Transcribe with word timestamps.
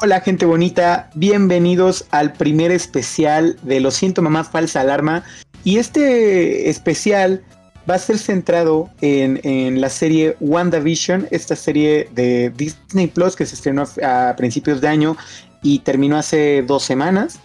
Hola 0.00 0.20
gente 0.20 0.46
bonita, 0.46 1.10
bienvenidos 1.14 2.06
al 2.12 2.32
primer 2.32 2.70
especial 2.70 3.58
de 3.62 3.80
Lo 3.80 3.90
siento 3.90 4.22
mamá 4.22 4.44
falsa 4.44 4.80
alarma. 4.80 5.24
Y 5.64 5.78
este 5.78 6.70
especial 6.70 7.42
va 7.90 7.96
a 7.96 7.98
ser 7.98 8.16
centrado 8.18 8.90
en, 9.00 9.80
la 9.80 9.90
serie 9.90 10.36
WandaVision, 10.38 11.26
esta 11.32 11.56
serie 11.56 12.08
de 12.12 12.50
Disney 12.50 13.08
Plus 13.08 13.34
que 13.34 13.44
se 13.44 13.56
estrenó 13.56 13.86
a, 14.04 14.34
principios 14.36 14.80
de 14.80 14.86
año 14.86 15.16
y 15.64 15.80
terminó 15.80 16.16
hace 16.16 16.62
dos 16.62 16.84
semanas. 16.84 17.40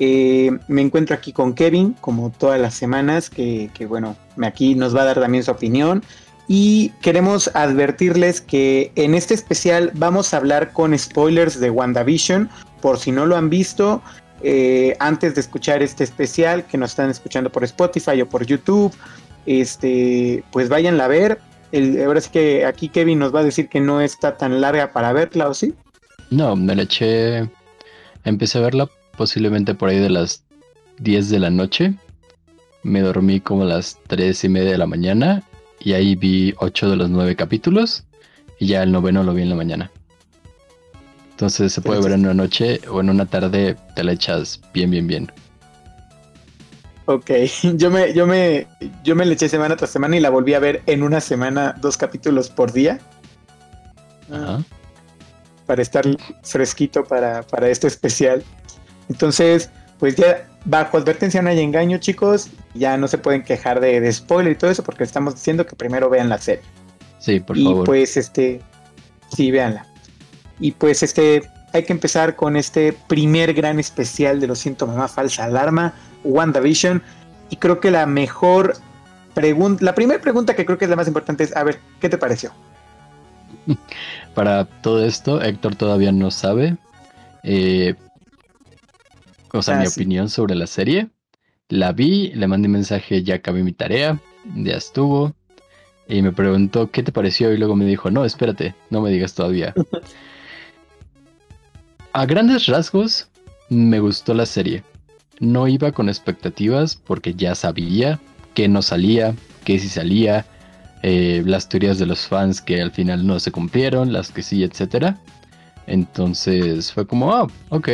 Eh, 0.00 0.50
me 0.66 0.82
encuentro 0.82 1.14
aquí 1.14 1.32
con 1.32 1.54
Kevin, 1.54 1.92
como 2.00 2.32
todas 2.32 2.60
las 2.60 2.74
semanas, 2.74 3.30
que, 3.30 3.70
que 3.74 3.86
bueno, 3.86 4.16
aquí 4.42 4.74
nos 4.74 4.96
va 4.96 5.02
a 5.02 5.04
dar 5.04 5.20
también 5.20 5.44
su 5.44 5.52
opinión 5.52 6.02
y 6.54 6.90
queremos 7.00 7.50
advertirles 7.54 8.42
que 8.42 8.92
en 8.94 9.14
este 9.14 9.32
especial 9.32 9.90
vamos 9.94 10.34
a 10.34 10.36
hablar 10.36 10.74
con 10.74 10.96
spoilers 10.98 11.58
de 11.58 11.70
WandaVision. 11.70 12.50
Por 12.82 12.98
si 12.98 13.10
no 13.10 13.24
lo 13.24 13.38
han 13.38 13.48
visto, 13.48 14.02
eh, 14.42 14.94
antes 15.00 15.34
de 15.34 15.40
escuchar 15.40 15.82
este 15.82 16.04
especial, 16.04 16.66
que 16.66 16.76
nos 16.76 16.90
están 16.90 17.08
escuchando 17.08 17.50
por 17.50 17.64
Spotify 17.64 18.20
o 18.20 18.28
por 18.28 18.44
YouTube, 18.44 18.92
este, 19.46 20.44
pues 20.52 20.68
váyanla 20.68 21.06
a 21.06 21.08
ver. 21.08 21.38
Ahora 22.04 22.20
sí 22.20 22.28
que 22.30 22.66
aquí 22.66 22.90
Kevin 22.90 23.20
nos 23.20 23.34
va 23.34 23.40
a 23.40 23.44
decir 23.44 23.70
que 23.70 23.80
no 23.80 24.02
está 24.02 24.36
tan 24.36 24.60
larga 24.60 24.92
para 24.92 25.14
verla, 25.14 25.48
¿o 25.48 25.54
sí? 25.54 25.72
No, 26.28 26.54
me 26.54 26.76
la 26.76 26.82
eché. 26.82 27.48
Empecé 28.24 28.58
a 28.58 28.60
verla 28.60 28.90
posiblemente 29.16 29.74
por 29.74 29.88
ahí 29.88 30.00
de 30.00 30.10
las 30.10 30.44
10 30.98 31.30
de 31.30 31.38
la 31.38 31.48
noche. 31.48 31.94
Me 32.82 33.00
dormí 33.00 33.40
como 33.40 33.62
a 33.62 33.68
las 33.68 33.98
3 34.08 34.44
y 34.44 34.48
media 34.50 34.72
de 34.72 34.78
la 34.78 34.86
mañana 34.86 35.42
y 35.84 35.92
ahí 35.94 36.14
vi 36.14 36.54
ocho 36.58 36.88
de 36.88 36.96
los 36.96 37.10
nueve 37.10 37.36
capítulos 37.36 38.04
y 38.58 38.66
ya 38.66 38.82
el 38.82 38.92
noveno 38.92 39.22
lo 39.22 39.34
vi 39.34 39.42
en 39.42 39.50
la 39.50 39.56
mañana. 39.56 39.90
Entonces 41.30 41.72
se 41.72 41.80
puede 41.80 42.00
ver 42.00 42.12
en 42.12 42.20
una 42.20 42.34
noche 42.34 42.80
o 42.88 43.00
en 43.00 43.10
una 43.10 43.26
tarde, 43.26 43.76
te 43.96 44.04
la 44.04 44.12
echas 44.12 44.60
bien, 44.72 44.90
bien, 44.90 45.06
bien. 45.06 45.32
Ok, 47.06 47.30
yo 47.74 47.90
me, 47.90 48.12
yo 48.14 48.26
me, 48.26 48.66
yo 49.02 49.16
me 49.16 49.26
la 49.26 49.32
eché 49.32 49.48
semana 49.48 49.76
tras 49.76 49.90
semana 49.90 50.16
y 50.16 50.20
la 50.20 50.30
volví 50.30 50.54
a 50.54 50.60
ver 50.60 50.82
en 50.86 51.02
una 51.02 51.20
semana, 51.20 51.74
dos 51.80 51.96
capítulos 51.96 52.48
por 52.48 52.72
día. 52.72 53.00
Ajá. 54.30 54.62
Para 55.66 55.82
estar 55.82 56.04
fresquito 56.42 57.04
para, 57.04 57.42
para 57.42 57.68
este 57.68 57.88
especial. 57.88 58.44
Entonces, 59.08 59.70
pues 59.98 60.16
ya 60.16 60.48
bajo 60.64 60.96
advertencia 60.96 61.42
no 61.42 61.50
hay 61.50 61.60
engaño, 61.60 61.98
chicos. 61.98 62.50
Ya 62.74 62.96
no 62.96 63.08
se 63.08 63.18
pueden 63.18 63.42
quejar 63.42 63.80
de, 63.80 64.10
spoiler 64.12 64.52
y 64.52 64.56
todo 64.56 64.70
eso 64.70 64.82
porque 64.82 65.04
estamos 65.04 65.34
diciendo 65.34 65.66
que 65.66 65.76
primero 65.76 66.08
vean 66.08 66.28
la 66.28 66.38
serie. 66.38 66.64
Sí, 67.18 67.40
por 67.40 67.56
favor. 67.56 67.82
Y 67.82 67.86
pues 67.86 68.16
este, 68.16 68.60
sí, 69.34 69.50
véanla. 69.50 69.86
Y 70.58 70.72
pues 70.72 71.02
este, 71.02 71.42
hay 71.72 71.84
que 71.84 71.92
empezar 71.92 72.36
con 72.36 72.56
este 72.56 72.92
primer 73.08 73.54
gran 73.54 73.78
especial 73.78 74.40
de 74.40 74.46
Lo 74.46 74.54
siento 74.54 74.86
mamá 74.86 75.08
falsa 75.08 75.44
alarma, 75.44 75.94
WandaVision. 76.24 77.02
Y 77.50 77.56
creo 77.56 77.80
que 77.80 77.90
la 77.90 78.06
mejor 78.06 78.76
pregunta, 79.34 79.84
la 79.84 79.94
primera 79.94 80.20
pregunta 80.20 80.54
que 80.54 80.64
creo 80.64 80.78
que 80.78 80.84
es 80.84 80.90
la 80.90 80.96
más 80.96 81.06
importante 81.06 81.44
es, 81.44 81.54
a 81.56 81.64
ver, 81.64 81.80
¿qué 82.00 82.08
te 82.08 82.18
pareció? 82.18 82.52
Para 84.34 84.64
todo 84.64 85.04
esto, 85.04 85.42
Héctor 85.42 85.76
todavía 85.76 86.12
no 86.12 86.30
sabe. 86.30 86.76
Eh, 87.42 87.94
o 89.52 89.62
sea, 89.62 89.76
mi 89.76 89.84
ah, 89.84 89.88
opinión 89.88 90.28
sobre 90.28 90.54
la 90.54 90.66
serie. 90.66 91.08
La 91.68 91.92
vi, 91.92 92.32
le 92.34 92.46
mandé 92.46 92.66
un 92.66 92.72
mensaje, 92.72 93.22
ya 93.22 93.36
acabé 93.36 93.62
mi 93.62 93.72
tarea, 93.72 94.20
ya 94.56 94.76
estuvo. 94.76 95.34
Y 96.08 96.22
me 96.22 96.32
preguntó 96.32 96.90
qué 96.90 97.02
te 97.02 97.12
pareció 97.12 97.52
y 97.52 97.58
luego 97.58 97.76
me 97.76 97.86
dijo, 97.86 98.10
no, 98.10 98.24
espérate, 98.24 98.74
no 98.90 99.00
me 99.00 99.10
digas 99.10 99.34
todavía. 99.34 99.74
A 102.12 102.26
grandes 102.26 102.66
rasgos, 102.66 103.28
me 103.70 104.00
gustó 104.00 104.34
la 104.34 104.44
serie. 104.44 104.82
No 105.40 105.66
iba 105.66 105.92
con 105.92 106.08
expectativas 106.08 106.94
porque 106.94 107.34
ya 107.34 107.54
sabía 107.54 108.20
que 108.54 108.68
no 108.68 108.82
salía, 108.82 109.34
que 109.64 109.78
sí 109.78 109.88
salía, 109.88 110.44
eh, 111.02 111.42
las 111.46 111.68
teorías 111.68 111.98
de 111.98 112.06
los 112.06 112.26
fans 112.26 112.60
que 112.60 112.82
al 112.82 112.92
final 112.92 113.26
no 113.26 113.40
se 113.40 113.50
cumplieron, 113.50 114.12
las 114.12 114.30
que 114.30 114.42
sí, 114.42 114.62
etc. 114.62 115.16
Entonces 115.86 116.92
fue 116.92 117.06
como, 117.06 117.32
ah, 117.32 117.48
ok, 117.70 117.88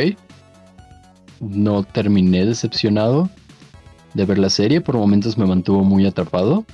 no 1.39 1.83
terminé 1.83 2.45
decepcionado 2.45 3.29
de 4.13 4.25
ver 4.25 4.37
la 4.37 4.49
serie. 4.49 4.81
Por 4.81 4.95
momentos 4.95 5.37
me 5.37 5.45
mantuvo 5.45 5.83
muy 5.83 6.05
atrapado. 6.05 6.65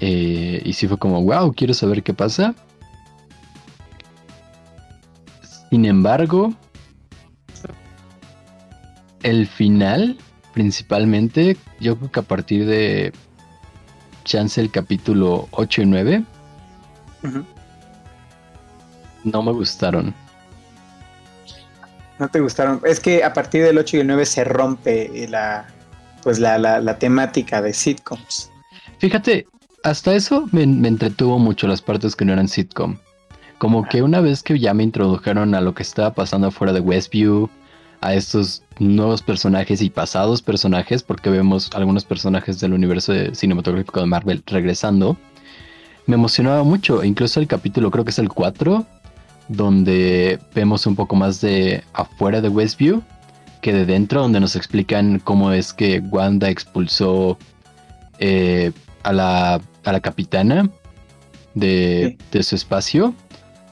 Eh, 0.00 0.62
y 0.64 0.72
sí 0.74 0.86
fue 0.86 0.98
como, 0.98 1.22
wow, 1.22 1.52
quiero 1.54 1.74
saber 1.74 2.02
qué 2.02 2.14
pasa. 2.14 2.54
Sin 5.70 5.84
embargo, 5.84 6.54
el 9.22 9.46
final, 9.46 10.16
principalmente, 10.54 11.56
yo 11.80 11.96
creo 11.98 12.10
que 12.10 12.20
a 12.20 12.22
partir 12.22 12.66
de 12.66 13.12
chance 14.24 14.60
el 14.60 14.70
capítulo 14.70 15.48
8 15.50 15.82
y 15.82 15.86
9, 15.86 16.24
no 19.24 19.42
me 19.42 19.52
gustaron. 19.52 20.14
No 22.18 22.28
te 22.28 22.40
gustaron. 22.40 22.80
Es 22.84 23.00
que 23.00 23.22
a 23.22 23.32
partir 23.32 23.62
del 23.64 23.78
8 23.78 23.96
y 23.96 24.00
el 24.00 24.06
9 24.06 24.26
se 24.26 24.44
rompe 24.44 25.26
la, 25.28 25.66
pues 26.22 26.38
la, 26.38 26.98
temática 26.98 27.62
de 27.62 27.72
sitcoms. 27.72 28.50
Fíjate, 28.98 29.46
hasta 29.84 30.14
eso 30.14 30.48
me, 30.52 30.62
entretuvo 30.62 31.38
mucho 31.38 31.68
las 31.68 31.80
partes 31.80 32.16
que 32.16 32.24
no 32.24 32.32
eran 32.32 32.48
sitcom. 32.48 32.98
Como 33.58 33.88
que 33.88 34.02
una 34.02 34.20
vez 34.20 34.42
que 34.42 34.58
ya 34.58 34.74
me 34.74 34.84
introdujeron 34.84 35.54
a 35.54 35.60
lo 35.60 35.74
que 35.74 35.82
estaba 35.82 36.12
pasando 36.12 36.48
afuera 36.48 36.72
de 36.72 36.80
Westview, 36.80 37.48
a 38.00 38.14
estos 38.14 38.62
nuevos 38.78 39.22
personajes 39.22 39.82
y 39.82 39.90
pasados 39.90 40.42
personajes, 40.42 41.02
porque 41.02 41.30
vemos 41.30 41.70
algunos 41.74 42.04
personajes 42.04 42.60
del 42.60 42.72
universo 42.72 43.12
cinematográfico 43.34 44.00
de 44.00 44.06
Marvel 44.06 44.42
regresando, 44.46 45.16
me 46.06 46.14
emocionaba 46.14 46.62
mucho. 46.62 47.04
Incluso 47.04 47.38
el 47.38 47.46
capítulo, 47.46 47.90
creo 47.90 48.04
que 48.04 48.10
es 48.10 48.18
el 48.18 48.28
4, 48.28 48.86
donde 49.48 50.38
vemos 50.54 50.86
un 50.86 50.94
poco 50.94 51.16
más 51.16 51.40
de 51.40 51.82
afuera 51.94 52.40
de 52.40 52.48
Westview 52.48 53.02
que 53.60 53.72
de 53.72 53.84
dentro, 53.84 54.22
donde 54.22 54.40
nos 54.40 54.56
explican 54.56 55.18
cómo 55.18 55.52
es 55.52 55.72
que 55.72 56.00
Wanda 56.00 56.48
expulsó 56.48 57.38
eh, 58.18 58.72
a, 59.02 59.12
la, 59.12 59.60
a, 59.84 59.92
la, 59.92 60.00
capitana 60.00 60.70
de, 61.54 62.16
de, 62.30 62.42
su 62.42 62.54
espacio. 62.54 63.14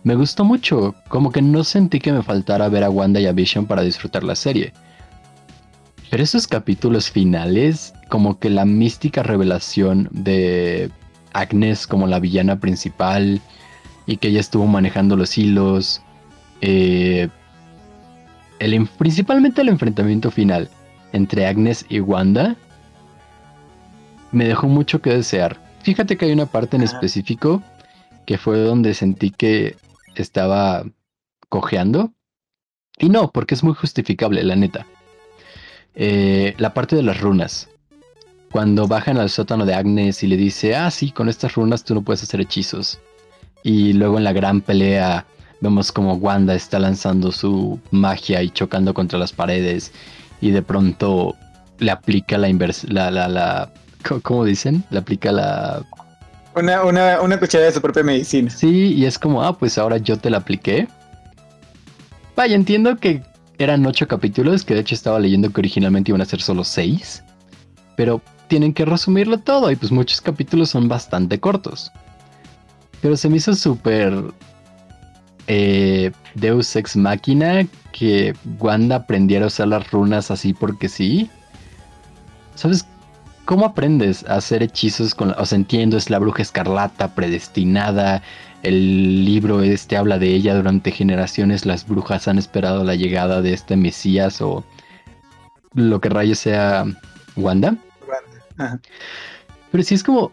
Me 0.03 0.15
gustó 0.15 0.45
mucho, 0.45 0.95
como 1.09 1.31
que 1.31 1.43
no 1.43 1.63
sentí 1.63 2.01
que 2.01 2.13
me 2.13 2.23
faltara 2.23 2.69
ver 2.69 2.85
a 2.85 2.91
Wanda 2.91 3.21
y 3.21 3.27
a 3.27 3.33
Vision 3.33 3.67
para 3.67 3.83
disfrutar 3.83 4.25
la 4.25 4.35
serie. 4.35 4.73
Pero 6.11 6.23
esos 6.23 6.47
capítulos 6.47 7.11
finales, 7.11 7.93
como 8.09 8.39
que 8.39 8.51
la 8.51 8.65
mística 8.65 9.23
revelación 9.23 10.09
de 10.13 10.91
Agnes 11.33 11.87
como 11.87 12.07
la 12.07 12.21
villana 12.21 12.59
principal, 12.59 13.41
y 14.07 14.17
que 14.17 14.29
ella 14.29 14.41
estuvo 14.41 14.67
manejando 14.67 15.17
los 15.17 15.37
hilos. 15.37 16.03
Eh, 16.61 17.29
el, 18.59 18.89
principalmente 18.99 19.61
el 19.61 19.69
enfrentamiento 19.69 20.31
final 20.31 20.71
entre 21.13 21.47
Agnes 21.47 21.85
y 21.89 22.01
Wanda 22.01 22.57
me 24.33 24.47
dejó 24.47 24.69
mucho 24.69 25.01
que 25.01 25.11
desear. 25.11 25.61
Fíjate 25.83 26.17
que 26.17 26.27
hay 26.27 26.33
una 26.33 26.47
parte 26.47 26.77
en 26.77 26.83
específico 26.83 27.63
que 28.27 28.39
fue 28.39 28.59
donde 28.59 28.95
sentí 28.95 29.31
que 29.31 29.77
estaba 30.15 30.85
cojeando. 31.49 32.13
Y 32.99 33.09
no, 33.09 33.31
porque 33.31 33.55
es 33.55 33.63
muy 33.63 33.75
justificable, 33.75 34.43
la 34.43 34.57
neta. 34.57 34.87
Eh, 35.95 36.55
la 36.59 36.75
parte 36.75 36.97
de 36.97 37.03
las 37.03 37.21
runas. 37.21 37.69
Cuando 38.51 38.87
bajan 38.87 39.19
al 39.19 39.31
sótano 39.31 39.67
de 39.67 39.75
Agnes 39.75 40.23
y 40.23 40.27
le 40.27 40.37
dice, 40.37 40.75
ah, 40.75 40.91
sí, 40.91 41.11
con 41.11 41.29
estas 41.29 41.55
runas 41.55 41.85
tú 41.85 41.95
no 41.95 42.03
puedes 42.03 42.23
hacer 42.23 42.41
hechizos. 42.41 43.01
Y 43.67 43.95
luego 43.95 44.17
en 44.17 44.23
la 44.23 44.33
gran 44.33 44.61
pelea 44.61 45.27
vemos 45.61 45.91
como 45.91 46.15
Wanda 46.15 46.55
está 46.55 46.79
lanzando 46.79 47.33
su 47.33 47.81
magia 47.91 48.41
y 48.41 48.51
chocando 48.51 48.95
contra 48.95 49.19
las 49.19 49.33
paredes. 49.33 49.91
Y 50.41 50.53
de 50.53 50.63
pronto 50.63 51.35
le 51.81 51.91
aplica 51.91 52.39
la 52.39 52.49
inversión. 52.49 52.95
La, 52.95 53.11
la, 53.11 53.27
la, 53.27 53.73
¿Cómo 54.23 54.45
dicen? 54.45 54.85
Le 54.91 55.01
aplica 55.01 55.33
la. 55.33 55.85
Una, 56.55 56.85
una, 56.85 57.21
una 57.21 57.41
cucharada 57.41 57.67
de 57.67 57.75
su 57.75 57.83
propia 57.83 58.05
medicina. 58.05 58.51
Sí, 58.51 58.95
y 58.95 59.05
es 59.05 59.19
como, 59.19 59.43
ah, 59.43 59.59
pues 59.59 59.79
ahora 59.79 59.97
yo 59.97 60.17
te 60.17 60.31
la 60.31 60.37
apliqué. 60.37 60.87
Vaya, 62.37 62.55
entiendo 62.55 62.97
que 62.99 63.25
eran 63.59 63.85
ocho 63.85 64.07
capítulos, 64.07 64.65
que 64.65 64.75
de 64.75 64.81
hecho 64.83 64.95
estaba 64.95 65.19
leyendo 65.19 65.51
que 65.51 65.61
originalmente 65.61 66.13
iban 66.13 66.21
a 66.21 66.27
ser 66.27 66.41
solo 66.41 66.63
seis. 66.63 67.25
Pero 67.97 68.23
tienen 68.47 68.73
que 68.73 68.85
resumirlo 68.85 69.39
todo 69.39 69.73
y 69.73 69.77
pues 69.77 69.91
muchos 69.91 70.21
capítulos 70.21 70.71
son 70.71 70.87
bastante 70.87 71.41
cortos. 71.41 71.91
Pero 73.07 73.17
se 73.17 73.29
me 73.29 73.37
hizo 73.37 73.55
súper 73.55 74.13
eh, 75.47 76.11
Deus 76.35 76.75
Ex 76.75 76.97
Máquina 76.97 77.65
que 77.93 78.35
Wanda 78.59 78.97
aprendiera 78.97 79.45
a 79.45 79.47
usar 79.47 79.69
las 79.69 79.89
runas 79.93 80.33
así 80.33 80.53
porque 80.53 80.89
sí. 80.89 81.31
¿Sabes? 82.57 82.85
¿cómo 83.45 83.65
aprendes 83.65 84.25
a 84.29 84.39
hacer 84.39 84.65
hechizos 84.65 85.15
con, 85.15 85.31
o 85.39 85.47
sea, 85.47 85.55
entiendo, 85.55 85.97
es 85.97 86.11
la 86.11 86.19
bruja 86.19 86.43
escarlata 86.43 87.15
predestinada, 87.15 88.21
el 88.65 89.25
libro 89.25 89.63
este 89.63 89.97
habla 89.97 90.19
de 90.19 90.35
ella 90.35 90.57
durante 90.57 90.91
generaciones, 90.91 91.65
las 91.65 91.87
brujas 91.87 92.27
han 92.27 92.39
esperado 92.39 92.83
la 92.83 92.97
llegada 92.97 93.41
de 93.41 93.53
este 93.53 93.77
Mesías 93.77 94.43
o 94.43 94.65
lo 95.75 96.01
que 96.01 96.09
rayo 96.09 96.35
sea 96.35 96.87
Wanda. 97.37 97.77
Pero 99.71 99.85
si 99.85 99.95
es 99.95 100.03
como, 100.03 100.33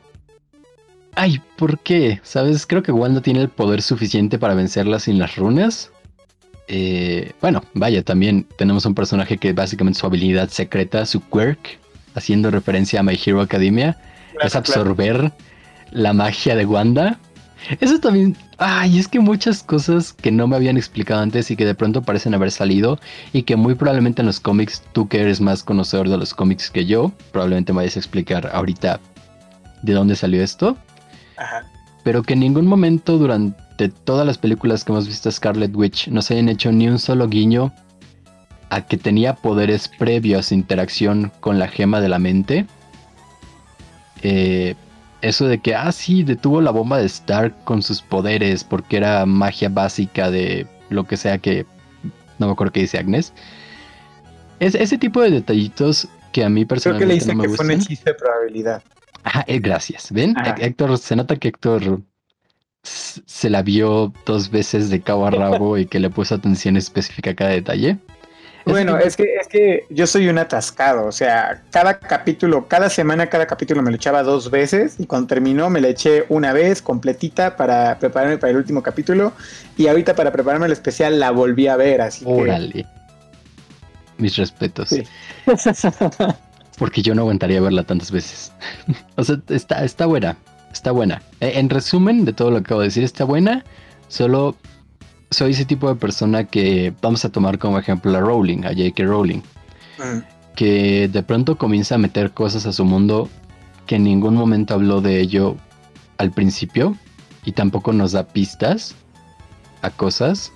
ay, 1.15 1.41
¿por 1.57 1.79
qué? 1.79 2.19
¿Sabes? 2.23 2.65
Creo 2.65 2.83
que 2.83 2.91
Wanda 2.91 3.21
tiene 3.21 3.41
el 3.41 3.49
poder 3.49 3.81
suficiente 3.81 4.39
para 4.39 4.53
vencerla 4.53 4.99
sin 4.99 5.19
las 5.19 5.35
runas. 5.35 5.91
Eh, 6.67 7.33
bueno, 7.41 7.63
vaya, 7.73 8.03
también 8.03 8.47
tenemos 8.57 8.85
un 8.85 8.95
personaje 8.95 9.37
que 9.37 9.53
básicamente 9.53 9.99
su 9.99 10.05
habilidad 10.05 10.49
secreta, 10.49 11.05
su 11.05 11.21
quirk, 11.21 11.79
haciendo 12.15 12.51
referencia 12.51 12.99
a 12.99 13.03
My 13.03 13.19
Hero 13.23 13.41
Academia, 13.41 13.97
es 14.41 14.55
absorber 14.55 15.31
la 15.91 16.13
magia 16.13 16.55
de 16.55 16.65
Wanda. 16.65 17.19
Eso 17.79 17.99
también, 17.99 18.35
ay, 18.57 18.99
es 18.99 19.07
que 19.07 19.19
muchas 19.19 19.63
cosas 19.63 20.11
que 20.11 20.31
no 20.31 20.47
me 20.47 20.55
habían 20.55 20.75
explicado 20.75 21.21
antes 21.21 21.49
y 21.49 21.55
que 21.55 21.65
de 21.65 21.75
pronto 21.75 22.01
parecen 22.01 22.33
haber 22.33 22.51
salido 22.51 22.99
y 23.31 23.43
que 23.43 23.55
muy 23.55 23.75
probablemente 23.75 24.21
en 24.21 24.25
los 24.25 24.39
cómics, 24.39 24.83
tú 24.91 25.07
que 25.07 25.21
eres 25.21 25.39
más 25.39 25.63
conocedor 25.63 26.09
de 26.09 26.17
los 26.17 26.33
cómics 26.33 26.69
que 26.69 26.85
yo, 26.85 27.13
probablemente 27.31 27.71
me 27.71 27.77
vayas 27.77 27.95
a 27.95 27.99
explicar 27.99 28.49
ahorita 28.53 28.99
de 29.81 29.93
dónde 29.93 30.15
salió 30.15 30.43
esto. 30.43 30.77
Ajá. 31.37 31.63
Pero 32.03 32.23
que 32.23 32.33
en 32.33 32.41
ningún 32.41 32.67
momento 32.67 33.17
durante 33.17 33.89
todas 33.89 34.25
las 34.25 34.37
películas 34.37 34.83
que 34.83 34.91
hemos 34.91 35.07
visto 35.07 35.31
Scarlet 35.31 35.75
Witch 35.75 36.09
nos 36.09 36.29
hayan 36.31 36.49
hecho 36.49 36.71
ni 36.71 36.87
un 36.87 36.99
solo 36.99 37.27
guiño 37.27 37.73
a 38.69 38.81
que 38.81 38.97
tenía 38.97 39.35
poderes 39.35 39.87
previos 39.87 40.39
a 40.39 40.43
su 40.43 40.53
interacción 40.55 41.31
con 41.39 41.59
la 41.59 41.67
gema 41.67 42.01
de 42.01 42.09
la 42.09 42.19
mente. 42.19 42.65
Eh, 44.23 44.75
eso 45.21 45.47
de 45.47 45.59
que, 45.59 45.75
ah, 45.75 45.91
sí, 45.91 46.23
detuvo 46.23 46.59
la 46.59 46.71
bomba 46.71 46.97
de 46.97 47.05
Stark 47.05 47.63
con 47.63 47.81
sus 47.81 48.01
poderes 48.01 48.63
porque 48.63 48.97
era 48.97 49.25
magia 49.25 49.69
básica 49.69 50.29
de 50.29 50.67
lo 50.89 51.05
que 51.05 51.17
sea 51.17 51.37
que... 51.37 51.65
No 52.39 52.47
me 52.47 52.53
acuerdo 52.53 52.73
qué 52.73 52.81
dice 52.81 52.97
Agnes. 52.97 53.31
Es, 54.59 54.75
ese 54.75 54.97
tipo 54.97 55.21
de 55.21 55.31
detallitos 55.31 56.09
que 56.33 56.43
a 56.43 56.49
mí 56.49 56.65
personalmente 56.65 57.05
Creo 57.05 57.19
que 57.19 57.35
le 57.35 57.41
dice 57.41 57.49
que 57.49 57.55
fue 57.55 57.65
un 57.65 57.71
hechizo 57.71 58.03
de 58.05 58.13
probabilidad. 58.15 58.83
Ah, 59.23 59.45
gracias. 59.47 60.11
¿Ven? 60.11 60.35
Héctor, 60.59 60.97
se 60.97 61.15
nota 61.15 61.35
que 61.37 61.49
Héctor 61.49 62.01
se 62.83 63.49
la 63.49 63.61
vio 63.61 64.13
dos 64.25 64.49
veces 64.49 64.89
de 64.89 65.01
cabo 65.01 65.25
a 65.25 65.31
rabo 65.31 65.77
y 65.77 65.85
que 65.85 65.99
le 65.99 66.09
puso 66.09 66.35
atención 66.35 66.75
específica 66.75 67.31
a 67.31 67.35
cada 67.35 67.51
detalle. 67.51 67.97
Bueno, 68.65 68.97
es 68.97 69.17
que, 69.17 69.35
es 69.39 69.47
que 69.47 69.85
yo 69.89 70.07
soy 70.07 70.29
un 70.29 70.37
atascado, 70.37 71.05
o 71.05 71.11
sea, 71.11 71.63
cada 71.69 71.99
capítulo, 71.99 72.67
cada 72.67 72.89
semana, 72.89 73.27
cada 73.27 73.45
capítulo 73.45 73.81
me 73.81 73.89
lo 73.89 73.97
echaba 73.97 74.23
dos 74.23 74.49
veces 74.49 74.95
y 74.99 75.05
cuando 75.05 75.27
terminó 75.27 75.69
me 75.69 75.81
la 75.81 75.89
eché 75.89 76.25
una 76.29 76.53
vez 76.53 76.81
completita 76.81 77.57
para 77.57 77.99
prepararme 77.99 78.37
para 78.37 78.51
el 78.51 78.57
último 78.57 78.81
capítulo 78.81 79.33
y 79.75 79.87
ahorita 79.87 80.15
para 80.15 80.31
prepararme 80.31 80.67
el 80.67 80.71
especial 80.71 81.19
la 81.19 81.31
volví 81.31 81.67
a 81.67 81.75
ver, 81.75 82.01
así 82.01 82.23
Órale. 82.25 82.85
Mis 84.17 84.37
respetos. 84.37 84.95
Porque 86.77 87.01
yo 87.01 87.13
no 87.15 87.21
aguantaría 87.21 87.61
verla 87.61 87.83
tantas 87.83 88.11
veces. 88.11 88.51
o 89.15 89.23
sea, 89.23 89.37
está, 89.49 89.83
está 89.83 90.05
buena, 90.05 90.37
está 90.71 90.91
buena. 90.91 91.21
E, 91.39 91.59
en 91.59 91.69
resumen 91.69 92.25
de 92.25 92.33
todo 92.33 92.51
lo 92.51 92.57
que 92.57 92.65
acabo 92.65 92.81
de 92.81 92.87
decir, 92.87 93.03
está 93.03 93.23
buena, 93.23 93.63
solo 94.07 94.55
soy 95.33 95.51
ese 95.51 95.65
tipo 95.65 95.89
de 95.89 95.95
persona 95.95 96.45
que 96.45 96.93
vamos 97.01 97.25
a 97.25 97.29
tomar 97.29 97.57
como 97.59 97.77
ejemplo 97.77 98.15
a 98.15 98.21
Rowling, 98.21 98.65
a 98.65 98.69
J.K. 98.69 99.03
Rowling, 99.03 99.39
mm. 99.97 100.19
que 100.55 101.07
de 101.07 101.23
pronto 101.23 101.57
comienza 101.57 101.95
a 101.95 101.97
meter 101.97 102.31
cosas 102.31 102.65
a 102.65 102.73
su 102.73 102.85
mundo 102.85 103.29
que 103.85 103.95
en 103.95 104.03
ningún 104.03 104.35
momento 104.35 104.73
habló 104.73 105.01
de 105.01 105.19
ello 105.19 105.57
al 106.17 106.31
principio 106.31 106.95
y 107.43 107.51
tampoco 107.51 107.91
nos 107.91 108.13
da 108.13 108.27
pistas 108.27 108.95
a 109.81 109.89
cosas, 109.89 110.51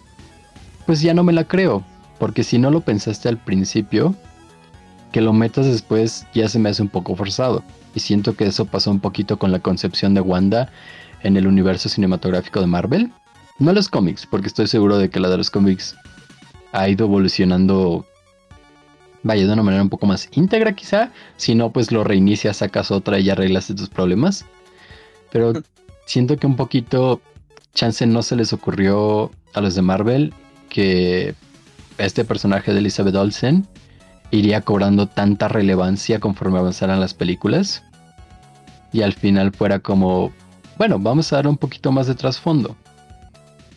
pues 0.85 1.01
ya 1.01 1.13
no 1.13 1.23
me 1.23 1.33
la 1.33 1.43
creo, 1.43 1.83
porque 2.19 2.43
si 2.43 2.57
no 2.57 2.71
lo 2.71 2.81
pensaste 2.81 3.27
al 3.27 3.37
principio, 3.37 4.15
que 5.17 5.21
lo 5.21 5.33
metas 5.33 5.65
después 5.65 6.27
ya 6.31 6.47
se 6.47 6.59
me 6.59 6.69
hace 6.69 6.83
un 6.83 6.89
poco 6.89 7.15
forzado. 7.15 7.63
Y 7.95 8.01
siento 8.01 8.35
que 8.35 8.45
eso 8.45 8.65
pasó 8.65 8.91
un 8.91 8.99
poquito 8.99 9.39
con 9.39 9.51
la 9.51 9.57
concepción 9.57 10.13
de 10.13 10.21
Wanda 10.21 10.71
en 11.23 11.37
el 11.37 11.47
universo 11.47 11.89
cinematográfico 11.89 12.61
de 12.61 12.67
Marvel 12.67 13.11
no 13.57 13.73
los 13.73 13.89
cómics, 13.89 14.27
porque 14.27 14.45
estoy 14.45 14.67
seguro 14.67 14.99
de 14.99 15.09
que 15.09 15.19
la 15.19 15.29
de 15.29 15.37
los 15.37 15.49
cómics 15.49 15.95
ha 16.71 16.87
ido 16.87 17.07
evolucionando, 17.07 18.05
vaya, 19.23 19.47
de 19.47 19.53
una 19.53 19.63
manera 19.63 19.81
un 19.81 19.89
poco 19.89 20.05
más 20.05 20.29
íntegra 20.33 20.73
quizá. 20.73 21.11
Si 21.35 21.55
no, 21.55 21.71
pues 21.71 21.91
lo 21.91 22.03
reinicias, 22.03 22.57
sacas 22.57 22.91
otra 22.91 23.17
y 23.17 23.23
ya 23.23 23.33
arreglas 23.33 23.73
tus 23.75 23.89
problemas. 23.89 24.45
Pero 25.31 25.53
siento 26.05 26.37
que 26.37 26.45
un 26.45 26.57
poquito 26.57 27.21
chance 27.73 28.05
no 28.05 28.21
se 28.21 28.35
les 28.35 28.53
ocurrió 28.53 29.31
a 29.55 29.61
los 29.61 29.73
de 29.73 29.81
Marvel 29.81 30.31
que 30.69 31.33
este 31.97 32.23
personaje 32.23 32.71
de 32.71 32.81
Elizabeth 32.81 33.15
Olsen 33.15 33.67
iría 34.31 34.61
cobrando 34.61 35.07
tanta 35.07 35.47
relevancia 35.47 36.19
conforme 36.19 36.59
avanzaran 36.59 36.99
las 36.99 37.13
películas. 37.13 37.83
Y 38.93 39.01
al 39.01 39.13
final 39.13 39.51
fuera 39.51 39.79
como, 39.79 40.31
bueno, 40.77 40.97
vamos 40.99 41.31
a 41.33 41.37
dar 41.37 41.47
un 41.47 41.57
poquito 41.57 41.91
más 41.91 42.07
de 42.07 42.15
trasfondo 42.15 42.75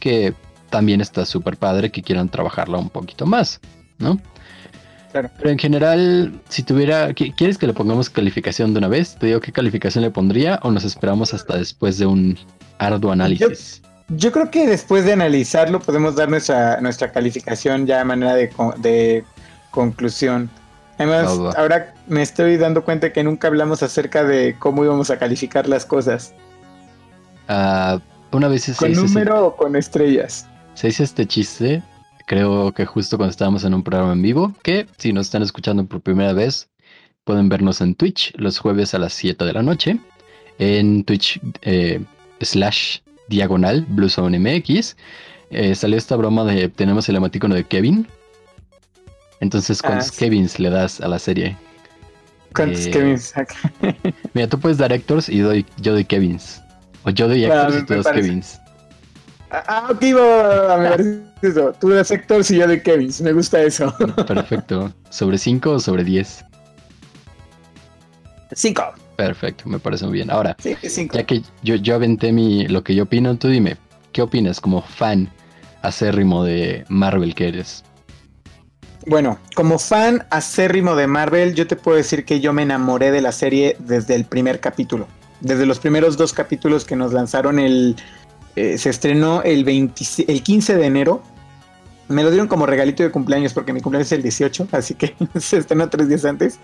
que 0.00 0.34
también 0.70 1.00
está 1.00 1.24
súper 1.24 1.56
padre 1.56 1.90
que 1.90 2.02
quieran 2.02 2.28
trabajarla 2.28 2.78
un 2.78 2.88
poquito 2.88 3.26
más, 3.26 3.60
¿no? 3.98 4.18
Claro. 5.12 5.28
Pero 5.36 5.50
en 5.50 5.58
general, 5.58 6.40
si 6.48 6.62
tuviera, 6.62 7.12
¿quieres 7.12 7.58
que 7.58 7.66
le 7.66 7.72
pongamos 7.72 8.08
calificación 8.08 8.72
de 8.72 8.78
una 8.78 8.88
vez? 8.88 9.16
Te 9.16 9.26
digo 9.26 9.40
qué 9.40 9.52
calificación 9.52 10.02
le 10.02 10.10
pondría 10.10 10.60
o 10.62 10.70
nos 10.70 10.84
esperamos 10.84 11.34
hasta 11.34 11.56
después 11.56 11.98
de 11.98 12.06
un 12.06 12.38
arduo 12.78 13.10
análisis. 13.10 13.82
Yo, 14.08 14.30
creo 14.30 14.50
que 14.50 14.66
después 14.66 15.04
de 15.04 15.12
analizarlo 15.12 15.80
podemos 15.80 16.14
dar 16.14 16.28
nuestra, 16.28 16.80
nuestra 16.80 17.10
calificación 17.10 17.86
ya 17.86 17.98
de 17.98 18.04
manera 18.04 18.34
de, 18.34 19.24
conclusión. 19.70 20.50
Además, 20.98 21.38
ahora 21.56 21.94
me 22.06 22.22
estoy 22.22 22.56
dando 22.56 22.84
cuenta 22.84 23.12
que 23.12 23.24
nunca 23.24 23.48
hablamos 23.48 23.82
acerca 23.82 24.22
de 24.24 24.56
cómo 24.58 24.84
íbamos 24.84 25.10
a 25.10 25.18
calificar 25.18 25.68
las 25.68 25.86
cosas. 25.86 26.34
Ah... 27.48 28.00
Una 28.32 28.48
vez 28.48 28.72
¿Con 28.76 28.92
número 28.92 29.46
o 29.46 29.56
con 29.56 29.74
estrellas? 29.74 30.46
Se 30.74 30.88
hizo 30.88 31.02
este 31.02 31.26
chiste, 31.26 31.82
creo 32.26 32.72
que 32.72 32.86
justo 32.86 33.16
cuando 33.16 33.30
estábamos 33.30 33.64
en 33.64 33.74
un 33.74 33.82
programa 33.82 34.12
en 34.12 34.22
vivo, 34.22 34.54
que 34.62 34.86
si 34.98 35.12
nos 35.12 35.26
están 35.26 35.42
escuchando 35.42 35.84
por 35.84 36.00
primera 36.00 36.32
vez, 36.32 36.68
pueden 37.24 37.48
vernos 37.48 37.80
en 37.80 37.96
Twitch 37.96 38.32
los 38.36 38.58
jueves 38.58 38.94
a 38.94 38.98
las 38.98 39.14
7 39.14 39.44
de 39.44 39.52
la 39.52 39.62
noche, 39.62 39.98
en 40.58 41.02
Twitch 41.02 41.40
eh, 41.62 42.00
slash 42.40 42.98
diagonal 43.28 43.84
MX. 43.88 44.96
Eh, 45.50 45.74
salió 45.74 45.98
esta 45.98 46.14
broma 46.14 46.44
de 46.44 46.68
tenemos 46.68 47.08
el 47.08 47.16
emoticono 47.16 47.56
de 47.56 47.64
Kevin. 47.64 48.06
Entonces, 49.40 49.82
¿cuántos 49.82 50.10
ah, 50.10 50.14
Kevins 50.18 50.58
le 50.58 50.70
das 50.70 51.00
a 51.00 51.08
la 51.08 51.18
serie? 51.18 51.56
¿Cuántos 52.54 52.86
eh, 52.86 52.90
Kevins? 52.90 53.32
mira, 54.34 54.48
tú 54.48 54.58
puedes 54.60 54.78
dar 54.78 54.92
Hectors 54.92 55.28
y 55.28 55.40
doy, 55.40 55.66
yo 55.78 55.92
doy 55.92 56.04
Kevins. 56.04 56.62
O 57.04 57.10
yo 57.10 57.28
doy 57.28 57.44
Héctor 57.44 57.78
y 57.78 57.86
tú 57.86 57.94
das 57.94 58.08
Kevins. 58.08 58.60
Ah, 59.50 59.64
ah, 59.66 59.88
ok, 59.90 60.02
va, 60.16 60.76
me 60.76 60.88
parece 60.90 61.22
eso. 61.42 61.72
Tú 61.80 61.88
das 61.88 62.10
Héctor 62.10 62.42
y 62.48 62.56
yo 62.56 62.66
doy 62.66 62.80
Kevins. 62.82 63.20
Me 63.20 63.32
gusta 63.32 63.62
eso. 63.62 63.94
Perfecto. 64.26 64.92
¿Sobre 65.08 65.38
5 65.38 65.70
o 65.70 65.80
sobre 65.80 66.04
10? 66.04 66.44
5. 68.52 68.82
Perfecto, 69.16 69.68
me 69.68 69.78
parece 69.78 70.04
muy 70.04 70.14
bien. 70.14 70.30
Ahora, 70.30 70.56
ya 71.12 71.24
que 71.24 71.42
yo, 71.62 71.76
yo 71.76 71.94
aventé 71.94 72.32
mi, 72.32 72.66
lo 72.68 72.82
que 72.82 72.94
yo 72.94 73.04
opino, 73.04 73.36
tú 73.36 73.48
dime, 73.48 73.76
¿qué 74.12 74.22
opinas 74.22 74.60
como 74.60 74.82
fan 74.82 75.30
acérrimo 75.82 76.44
de 76.44 76.84
Marvel 76.88 77.34
que 77.34 77.48
eres? 77.48 77.84
Bueno, 79.06 79.38
como 79.54 79.78
fan 79.78 80.26
acérrimo 80.30 80.94
de 80.94 81.06
Marvel, 81.06 81.54
yo 81.54 81.66
te 81.66 81.76
puedo 81.76 81.96
decir 81.96 82.24
que 82.24 82.40
yo 82.40 82.52
me 82.52 82.62
enamoré 82.62 83.10
de 83.10 83.20
la 83.20 83.32
serie 83.32 83.76
desde 83.78 84.14
el 84.14 84.24
primer 84.24 84.60
capítulo 84.60 85.06
desde 85.40 85.66
los 85.66 85.78
primeros 85.78 86.16
dos 86.16 86.32
capítulos 86.32 86.84
que 86.84 86.96
nos 86.96 87.12
lanzaron 87.12 87.58
el... 87.58 87.96
Eh, 88.56 88.78
se 88.78 88.90
estrenó 88.90 89.42
el, 89.42 89.66
el 89.68 90.42
15 90.42 90.76
de 90.76 90.84
enero. 90.84 91.22
Me 92.08 92.22
lo 92.22 92.30
dieron 92.30 92.48
como 92.48 92.66
regalito 92.66 93.02
de 93.02 93.10
cumpleaños 93.10 93.52
porque 93.52 93.72
mi 93.72 93.80
cumpleaños 93.80 94.08
es 94.08 94.12
el 94.12 94.22
18, 94.22 94.68
así 94.72 94.94
que 94.94 95.14
se 95.40 95.58
estrenó 95.58 95.88
tres 95.88 96.08
días 96.08 96.24
antes. 96.24 96.58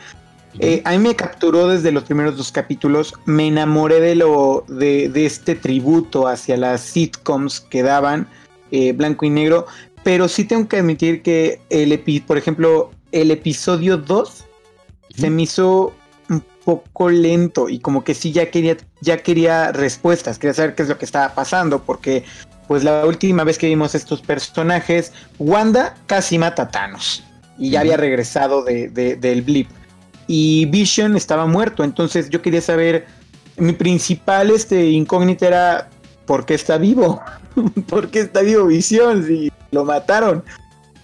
Eh, 0.59 0.81
a 0.85 0.93
mí 0.93 0.99
me 0.99 1.15
capturó 1.15 1.69
desde 1.69 1.93
los 1.93 2.05
primeros 2.05 2.37
dos 2.37 2.51
capítulos. 2.51 3.15
Me 3.25 3.49
enamoré 3.49 4.01
de 4.01 4.15
lo 4.15 4.65
de, 4.69 5.11
este 5.15 5.55
tributo 5.55 6.29
hacia 6.29 6.57
las 6.57 6.81
sitcoms 6.81 7.61
que 7.61 7.83
daban 7.83 8.27
eh, 8.71 8.93
blanco 8.93 9.27
y 9.27 9.31
negro. 9.31 9.67
Pero 10.07 10.29
sí 10.29 10.45
tengo 10.45 10.69
que 10.69 10.77
admitir 10.77 11.21
que 11.21 11.61
el 11.69 12.23
por 12.25 12.39
ejemplo, 12.39 12.93
el 13.11 13.33
episodio 13.33 13.97
2 13.97 14.45
se 15.17 15.31
me 15.31 15.43
hizo 15.43 15.95
poco 16.65 17.11
lento 17.11 17.69
y 17.69 17.81
como 17.81 18.05
que 18.05 18.15
sí 18.15 18.31
ya 18.31 18.49
quería, 18.49 18.77
ya 19.01 19.17
quería 19.19 19.73
respuestas, 19.73 20.39
quería 20.39 20.55
saber 20.55 20.77
qué 20.77 20.85
es 20.85 20.89
lo 20.89 20.97
que 20.97 21.07
estaba 21.07 21.35
pasando, 21.35 21.83
porque 21.83 22.23
pues 22.69 22.85
la 22.85 23.05
última 23.05 23.43
vez 23.43 23.59
que 23.59 23.67
vimos 23.67 23.97
estos 23.97 24.23
personajes, 24.23 25.13
Wanda 25.41 25.97
casi 26.07 26.39
mata 26.39 26.63
a 26.63 26.69
Thanos 26.69 27.25
y 27.59 27.71
ya 27.71 27.81
había 27.81 27.97
regresado 27.97 28.63
de, 28.63 28.89
del 28.89 29.43
blip. 29.43 29.69
y 30.29 30.67
Vision 30.67 31.17
estaba 31.17 31.47
muerto. 31.47 31.83
Entonces 31.83 32.31
yo 32.31 32.43
quería 32.43 32.61
saber, 32.61 33.07
mi 33.57 33.73
principal 33.73 34.53
este, 34.53 34.87
incógnita 34.87 35.49
era, 35.49 35.91
¿por 36.27 36.47
qué 36.47 36.55
está 36.55 36.79
vivo? 36.79 37.21
¿Por 37.89 38.09
qué 38.09 38.21
está 38.21 38.43
vivo 38.43 38.67
Vision? 38.67 39.27
Si 39.27 39.51
lo 39.71 39.85
mataron. 39.85 40.45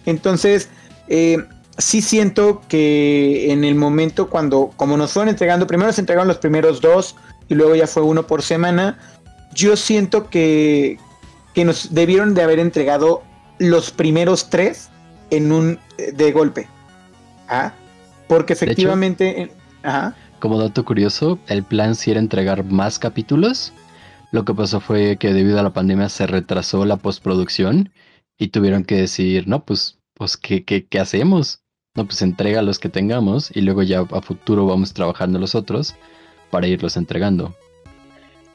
Entonces, 0.07 0.69
eh, 1.09 1.39
sí 1.79 2.03
siento 2.03 2.63
que 2.69 3.53
en 3.53 3.65
el 3.65 3.75
momento 3.75 4.29
cuando, 4.29 4.73
como 4.77 4.97
nos 4.97 5.13
fueron 5.13 5.29
entregando, 5.29 5.67
primero 5.67 5.93
se 5.93 6.01
entregaron 6.01 6.29
los 6.29 6.39
primeros 6.39 6.81
dos 6.81 7.17
y 7.49 7.55
luego 7.55 7.75
ya 7.75 7.87
fue 7.87 8.03
uno 8.03 8.27
por 8.27 8.43
semana, 8.43 8.99
yo 9.55 9.77
siento 9.77 10.29
que, 10.31 10.99
que 11.55 11.65
nos 11.65 11.95
debieron 11.95 12.35
de 12.35 12.43
haber 12.43 12.59
entregado 12.59 13.23
los 13.59 13.91
primeros 13.91 14.51
tres 14.51 14.91
en 15.31 15.53
un 15.53 15.79
de 15.97 16.33
golpe. 16.33 16.69
¿Ah? 17.49 17.73
Porque 18.29 18.55
efectivamente... 18.55 19.53
Como 20.39 20.59
dato 20.59 20.85
curioso, 20.85 21.39
el 21.47 21.63
plan 21.63 21.95
sí 21.95 22.11
era 22.11 22.21
entregar 22.21 22.65
más 22.65 22.99
capítulos. 22.99 23.73
Lo 24.31 24.45
que 24.45 24.55
pasó 24.55 24.81
fue 24.81 25.17
que 25.17 25.33
debido 25.33 25.61
a 25.61 25.63
la 25.63 25.73
pandemia 25.73 26.09
se 26.09 26.27
retrasó 26.27 26.85
la 26.85 26.97
postproducción 26.97 27.91
y 28.39 28.49
tuvieron 28.49 28.85
que 28.85 28.97
decir, 28.97 29.47
no, 29.47 29.65
pues, 29.65 29.99
pues 30.15 30.37
¿qué, 30.37 30.65
qué, 30.65 30.99
hacemos? 30.99 31.63
No, 31.95 32.07
pues 32.07 32.23
entrega 32.23 32.63
los 32.63 32.79
que 32.79 32.89
tengamos 32.89 33.51
y 33.55 33.61
luego 33.61 33.83
ya 33.83 34.01
a 34.01 34.23
futuro 34.23 34.67
vamos 34.67 34.95
trabajando 34.95 35.39
los 35.39 35.55
otros 35.55 35.95
para 36.51 36.67
irlos 36.67 36.97
entregando. 36.97 37.55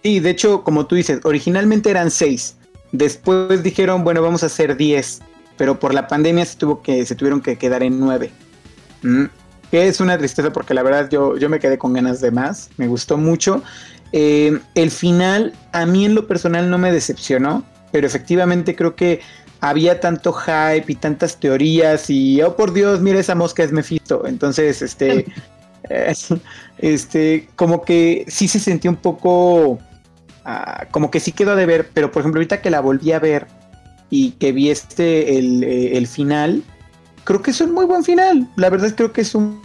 Sí, 0.03 0.19
de 0.19 0.29
hecho, 0.29 0.63
como 0.63 0.85
tú 0.87 0.95
dices, 0.95 1.19
originalmente 1.23 1.89
eran 1.89 2.11
seis. 2.11 2.57
Después 2.91 3.63
dijeron, 3.63 4.03
bueno, 4.03 4.21
vamos 4.21 4.43
a 4.43 4.47
hacer 4.47 4.77
diez. 4.77 5.21
Pero 5.57 5.79
por 5.79 5.93
la 5.93 6.07
pandemia 6.07 6.45
se, 6.45 6.57
tuvo 6.57 6.81
que, 6.81 7.05
se 7.05 7.15
tuvieron 7.15 7.41
que 7.41 7.57
quedar 7.57 7.83
en 7.83 7.99
nueve. 7.99 8.31
Mm, 9.01 9.25
que 9.71 9.87
es 9.87 9.99
una 9.99 10.17
tristeza 10.17 10.53
porque 10.53 10.73
la 10.73 10.83
verdad 10.83 11.09
yo, 11.09 11.37
yo 11.37 11.49
me 11.49 11.59
quedé 11.59 11.77
con 11.77 11.93
ganas 11.93 12.21
de 12.21 12.31
más. 12.31 12.69
Me 12.77 12.87
gustó 12.87 13.17
mucho. 13.17 13.63
Eh, 14.13 14.59
el 14.75 14.91
final 14.91 15.53
a 15.73 15.85
mí 15.85 16.05
en 16.05 16.15
lo 16.15 16.27
personal 16.27 16.69
no 16.69 16.77
me 16.77 16.91
decepcionó. 16.91 17.63
Pero 17.91 18.05
efectivamente 18.05 18.75
creo 18.75 18.95
que 18.95 19.21
había 19.61 19.99
tanto 19.99 20.33
hype 20.33 20.85
y 20.87 20.95
tantas 20.95 21.39
teorías 21.39 22.09
y 22.09 22.41
oh 22.41 22.55
por 22.55 22.73
Dios, 22.73 23.01
mira 23.01 23.19
esa 23.19 23.35
mosca 23.35 23.63
es 23.63 23.71
Mephisto. 23.71 24.25
Entonces, 24.27 24.81
este, 24.81 25.25
este, 26.77 27.49
como 27.55 27.83
que 27.83 28.25
sí 28.27 28.47
se 28.47 28.59
sentía 28.59 28.91
un 28.91 28.97
poco, 28.97 29.79
ah, 30.45 30.85
como 30.91 31.11
que 31.11 31.19
sí 31.19 31.31
quedó 31.31 31.55
de 31.55 31.65
ver, 31.65 31.89
pero 31.93 32.11
por 32.11 32.21
ejemplo 32.21 32.39
ahorita 32.39 32.61
que 32.61 32.69
la 32.69 32.81
volví 32.81 33.11
a 33.11 33.19
ver 33.19 33.47
y 34.09 34.31
que 34.31 34.51
vi 34.51 34.69
este, 34.69 35.37
el, 35.37 35.63
eh, 35.63 35.97
el 35.97 36.07
final, 36.07 36.63
creo 37.23 37.41
que 37.41 37.51
es 37.51 37.61
un 37.61 37.73
muy 37.73 37.85
buen 37.85 38.03
final. 38.03 38.47
La 38.55 38.69
verdad 38.69 38.93
creo 38.95 39.11
que 39.11 39.21
es 39.21 39.35
un... 39.35 39.61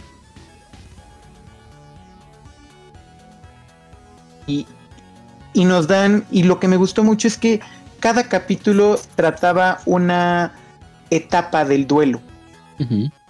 Y, 4.45 4.67
y 5.53 5.63
nos 5.63 5.87
dan, 5.87 6.25
y 6.31 6.43
lo 6.43 6.59
que 6.59 6.67
me 6.67 6.75
gustó 6.75 7.03
mucho 7.03 7.29
es 7.29 7.37
que 7.37 7.61
cada 8.03 8.27
capítulo 8.27 8.99
trataba 9.15 9.79
una 9.85 10.53
etapa 11.09 11.63
del 11.63 11.87
duelo. 11.87 12.19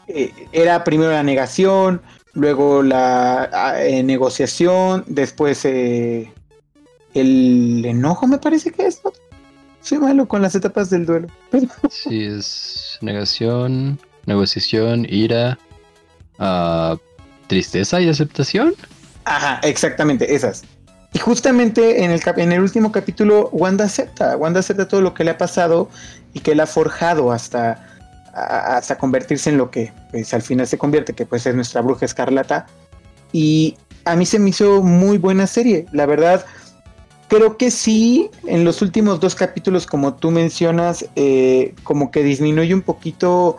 Eh, 0.07 0.33
era 0.51 0.83
primero 0.83 1.11
la 1.11 1.21
negación, 1.21 2.01
luego 2.33 2.81
la 2.81 3.75
eh, 3.85 4.01
negociación, 4.01 5.03
después 5.05 5.63
eh, 5.65 6.33
el 7.13 7.85
enojo, 7.85 8.25
me 8.25 8.39
parece 8.39 8.71
que 8.71 8.87
es. 8.87 8.99
Soy 9.81 9.99
malo 9.99 10.27
con 10.27 10.41
las 10.41 10.55
etapas 10.55 10.89
del 10.89 11.05
duelo. 11.05 11.27
sí, 11.91 12.23
es 12.23 12.97
negación, 13.01 13.99
negociación, 14.25 15.05
ira, 15.07 15.59
ah, 16.39 16.97
tristeza 17.45 18.01
y 18.01 18.09
aceptación. 18.09 18.73
Ajá, 19.25 19.59
exactamente, 19.61 20.33
esas. 20.33 20.63
Y 21.13 21.19
justamente 21.19 22.03
en 22.03 22.11
el, 22.11 22.21
en 22.37 22.51
el 22.51 22.59
último 22.59 22.91
capítulo, 22.91 23.49
Wanda 23.51 23.85
acepta, 23.85 24.35
Wanda 24.35 24.59
acepta 24.59 24.87
todo 24.87 25.01
lo 25.01 25.13
que 25.13 25.23
le 25.23 25.31
ha 25.31 25.37
pasado 25.37 25.89
y 26.33 26.39
que 26.39 26.55
le 26.55 26.63
ha 26.63 26.67
forjado 26.67 27.31
hasta, 27.31 27.85
hasta 28.33 28.97
convertirse 28.97 29.51
en 29.51 29.57
lo 29.57 29.69
que 29.69 29.93
pues, 30.11 30.33
al 30.33 30.41
final 30.41 30.65
se 30.65 30.79
convierte, 30.79 31.13
que 31.13 31.25
pues 31.25 31.45
es 31.45 31.53
nuestra 31.53 31.81
bruja 31.81 32.05
escarlata. 32.05 32.65
Y 33.31 33.77
a 34.05 34.15
mí 34.15 34.25
se 34.25 34.39
me 34.39 34.49
hizo 34.49 34.81
muy 34.81 35.19
buena 35.19 35.45
serie, 35.45 35.85
la 35.91 36.07
verdad. 36.07 36.45
Creo 37.27 37.57
que 37.57 37.69
sí, 37.69 38.29
en 38.47 38.63
los 38.63 38.81
últimos 38.81 39.19
dos 39.19 39.35
capítulos, 39.35 39.85
como 39.85 40.15
tú 40.15 40.31
mencionas, 40.31 41.05
eh, 41.15 41.75
como 41.83 42.11
que 42.11 42.23
disminuye 42.23 42.73
un 42.73 42.81
poquito 42.81 43.57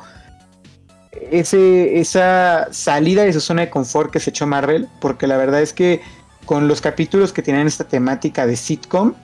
ese, 1.31 2.01
esa 2.01 2.69
salida 2.73 3.25
de 3.25 3.33
su 3.33 3.41
zona 3.41 3.63
de 3.63 3.71
confort 3.71 4.11
que 4.13 4.21
se 4.21 4.31
echó 4.31 4.47
Marvel, 4.47 4.89
porque 5.01 5.27
la 5.27 5.37
verdad 5.37 5.63
es 5.63 5.73
que 5.73 6.01
con 6.45 6.69
los 6.69 6.81
capítulos 6.81 7.33
que 7.33 7.43
tenían 7.43 7.67
esta 7.67 7.85
temática 7.85 8.47
de 8.47 8.57
sitcom, 8.57 9.15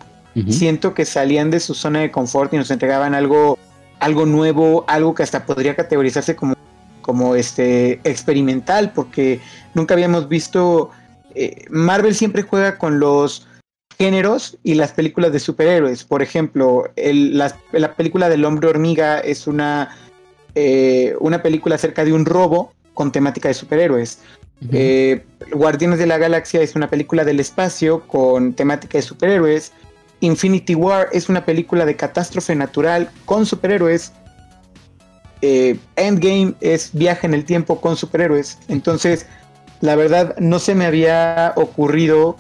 siento 0.49 0.95
que 0.95 1.05
salían 1.05 1.51
de 1.51 1.61
su 1.61 1.75
zona 1.75 2.01
de 2.01 2.11
confort 2.11 2.53
y 2.55 2.57
nos 2.57 2.71
entregaban 2.71 3.15
algo, 3.15 3.59
algo 3.99 4.27
nuevo, 4.27 4.85
algo 4.89 5.15
que 5.15 5.23
hasta 5.23 5.45
podría 5.45 5.75
categorizarse 5.75 6.37
como, 6.37 6.55
como 7.03 7.35
este 7.35 8.01
experimental, 8.05 8.93
porque 8.95 9.41
nunca 9.75 9.95
habíamos 9.95 10.29
visto. 10.29 10.91
Eh, 11.35 11.67
Marvel 11.71 12.15
siempre 12.15 12.43
juega 12.43 12.79
con 12.79 13.01
los 13.01 13.47
géneros 13.99 14.57
y 14.63 14.75
las 14.75 14.93
películas 14.93 15.33
de 15.33 15.41
superhéroes. 15.41 16.05
Por 16.05 16.23
ejemplo, 16.23 16.85
la, 16.97 17.95
película 17.97 18.29
del 18.29 18.45
hombre 18.47 18.69
hormiga 18.69 19.19
es 19.21 19.47
una, 19.47 19.95
eh, 20.55 21.15
una 21.21 21.43
película 21.43 21.75
acerca 21.75 22.05
de 22.05 22.13
un 22.13 22.25
robo 22.25 22.73
con 22.95 23.13
temática 23.13 23.49
de 23.49 23.55
superhéroes. 23.55 24.21
Eh, 24.73 25.25
Guardianes 25.53 25.99
de 25.99 26.07
la 26.07 26.19
Galaxia 26.19 26.61
es 26.61 26.77
una 26.77 26.91
película 26.91 27.25
del 27.25 27.41
espacio 27.41 28.07
con 28.07 28.53
temática 28.53 28.99
de 28.99 29.03
superhéroes. 29.03 29.73
Infinity 30.21 30.75
War 30.75 31.09
es 31.13 31.29
una 31.29 31.45
película 31.47 31.87
de 31.87 31.97
catástrofe 31.97 32.55
natural 32.55 33.11
con 33.25 33.47
superhéroes. 33.47 34.13
Eh, 35.43 35.79
Endgame 35.97 36.55
es 36.61 36.91
viaje 36.93 37.27
en 37.27 37.35
el 37.35 37.45
tiempo 37.45 37.81
con 37.81 37.97
superhéroes. 37.97 38.59
Entonces, 38.69 39.27
la 39.81 39.97
verdad, 39.97 40.37
no 40.39 40.59
se 40.59 40.75
me 40.75 40.85
había 40.85 41.55
ocurrido 41.57 42.37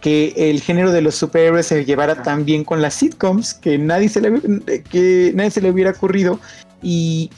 que 0.00 0.32
el 0.36 0.60
género 0.60 0.92
de 0.92 1.00
los 1.00 1.16
superhéroes 1.16 1.66
se 1.66 1.84
llevara 1.84 2.22
tan 2.22 2.44
bien 2.44 2.64
con 2.64 2.82
las 2.82 2.94
sitcoms 2.94 3.54
que 3.54 3.78
nadie 3.78 4.08
se 4.08 4.20
le, 4.20 4.82
que 4.82 5.32
nadie 5.34 5.50
se 5.50 5.60
le 5.60 5.70
hubiera 5.70 5.90
ocurrido. 5.90 6.38
Y 6.82 7.30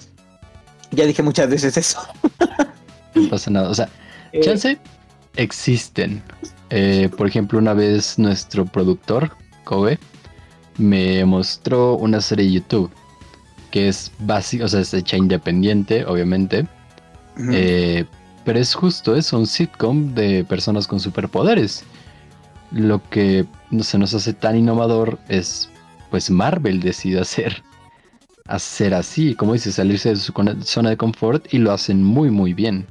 ya 0.91 1.07
dije 1.07 1.23
muchas 1.23 1.49
veces 1.49 1.77
eso. 1.79 2.01
No 3.15 3.29
pasa 3.31 3.51
nada. 3.51 3.69
O 3.69 3.75
sea, 3.75 3.89
eh, 4.33 4.41
chance 4.41 4.79
existen. 5.37 6.23
Eh, 6.71 7.11
por 7.17 7.27
ejemplo, 7.27 7.59
una 7.59 7.75
vez 7.75 8.19
nuestro 8.19 8.67
productor, 8.67 9.31
Kobe, 9.65 9.99
me 10.79 11.25
mostró 11.25 11.97
una 11.97 12.21
serie 12.21 12.47
de 12.47 12.53
YouTube 12.53 12.91
que 13.71 13.89
es 13.89 14.13
básica, 14.21 14.67
o 14.67 14.69
sea, 14.69 14.81
es 14.81 14.95
hecha 14.95 15.17
independiente, 15.17 16.05
obviamente. 16.05 16.67
Eh, 17.51 18.05
pero 18.45 18.61
es 18.61 18.73
justo 18.73 19.17
eso, 19.17 19.37
un 19.37 19.49
sitcom 19.49 20.15
de 20.15 20.45
personas 20.45 20.87
con 20.87 21.01
superpoderes. 21.01 21.83
Lo 22.71 23.03
que 23.11 23.45
no 23.73 23.83
se 23.83 23.99
nos 23.99 24.15
hace 24.15 24.33
tan 24.33 24.57
innovador 24.57 25.19
es, 25.29 25.71
pues 26.11 26.31
Marvel 26.31 26.79
decide 26.79 27.21
hacer, 27.21 27.65
hacer 28.47 28.95
así, 28.95 29.35
como 29.35 29.55
dice, 29.55 29.73
salirse 29.73 30.11
de 30.11 30.17
su 30.17 30.33
zona 30.63 30.91
de 30.91 30.97
confort 30.97 31.53
y 31.53 31.59
lo 31.59 31.73
hacen 31.73 32.01
muy, 32.01 32.31
muy 32.31 32.55
bien. 32.55 32.87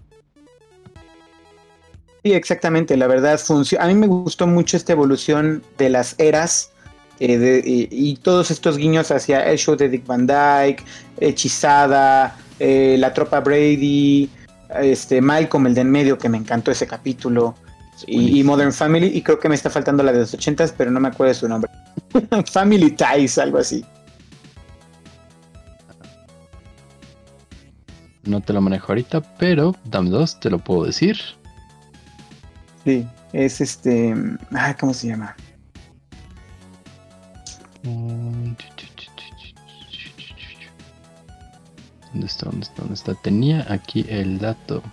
Sí, 2.23 2.31
exactamente, 2.33 2.95
la 2.95 3.07
verdad. 3.07 3.39
A 3.79 3.87
mí 3.87 3.95
me 3.95 4.07
gustó 4.07 4.47
mucho 4.47 4.77
esta 4.77 4.93
evolución 4.93 5.61
de 5.77 5.89
las 5.89 6.15
eras 6.19 6.71
eh, 7.19 7.87
y, 7.91 8.15
todos 8.17 8.49
estos 8.49 8.77
guiños 8.77 9.11
hacia 9.11 9.41
el 9.49 9.57
show 9.57 9.75
de 9.75 9.89
Dick 9.89 10.05
Van 10.05 10.25
Dyke, 10.25 10.83
Hechizada, 11.19 12.35
eh, 12.59 12.95
la 12.97 13.13
tropa 13.13 13.39
Brady, 13.41 14.29
este 14.81 15.21
Malcolm, 15.21 15.67
el 15.67 15.73
de 15.73 15.81
en 15.81 15.91
medio, 15.91 16.17
que 16.17 16.29
me 16.29 16.37
encantó 16.37 16.71
ese 16.71 16.87
capítulo, 16.87 17.55
y, 18.07 18.43
Modern 18.43 18.73
Family, 18.73 19.07
y 19.07 19.21
creo 19.21 19.39
que 19.39 19.47
me 19.47 19.55
está 19.55 19.69
faltando 19.69 20.01
la 20.01 20.11
de 20.11 20.19
los 20.19 20.33
ochentas, 20.33 20.73
pero 20.75 20.91
no 20.91 20.99
me 20.99 21.09
acuerdo 21.09 21.33
de 21.33 21.39
su 21.39 21.47
nombre. 21.47 21.71
Family 22.51 22.91
Ties, 22.91 23.37
algo 23.37 23.59
así. 23.59 23.85
No 28.23 28.41
te 28.41 28.53
lo 28.53 28.61
manejo 28.61 28.87
ahorita, 28.91 29.21
pero 29.37 29.75
dame 29.85 30.09
dos, 30.09 30.39
te 30.39 30.49
lo 30.49 30.59
puedo 30.59 30.85
decir. 30.85 31.17
Sí, 32.85 33.07
es 33.31 33.61
este. 33.61 34.13
Ah, 34.51 34.75
¿cómo 34.79 34.93
se 34.93 35.07
llama? 35.07 35.35
¿Dónde 37.83 38.55
está? 42.27 42.45
¿Dónde 42.45 42.65
está? 42.65 42.81
¿Dónde 42.81 42.93
está? 42.93 43.15
Tenía 43.15 43.65
aquí 43.69 44.05
el 44.09 44.39
dato. 44.39 44.83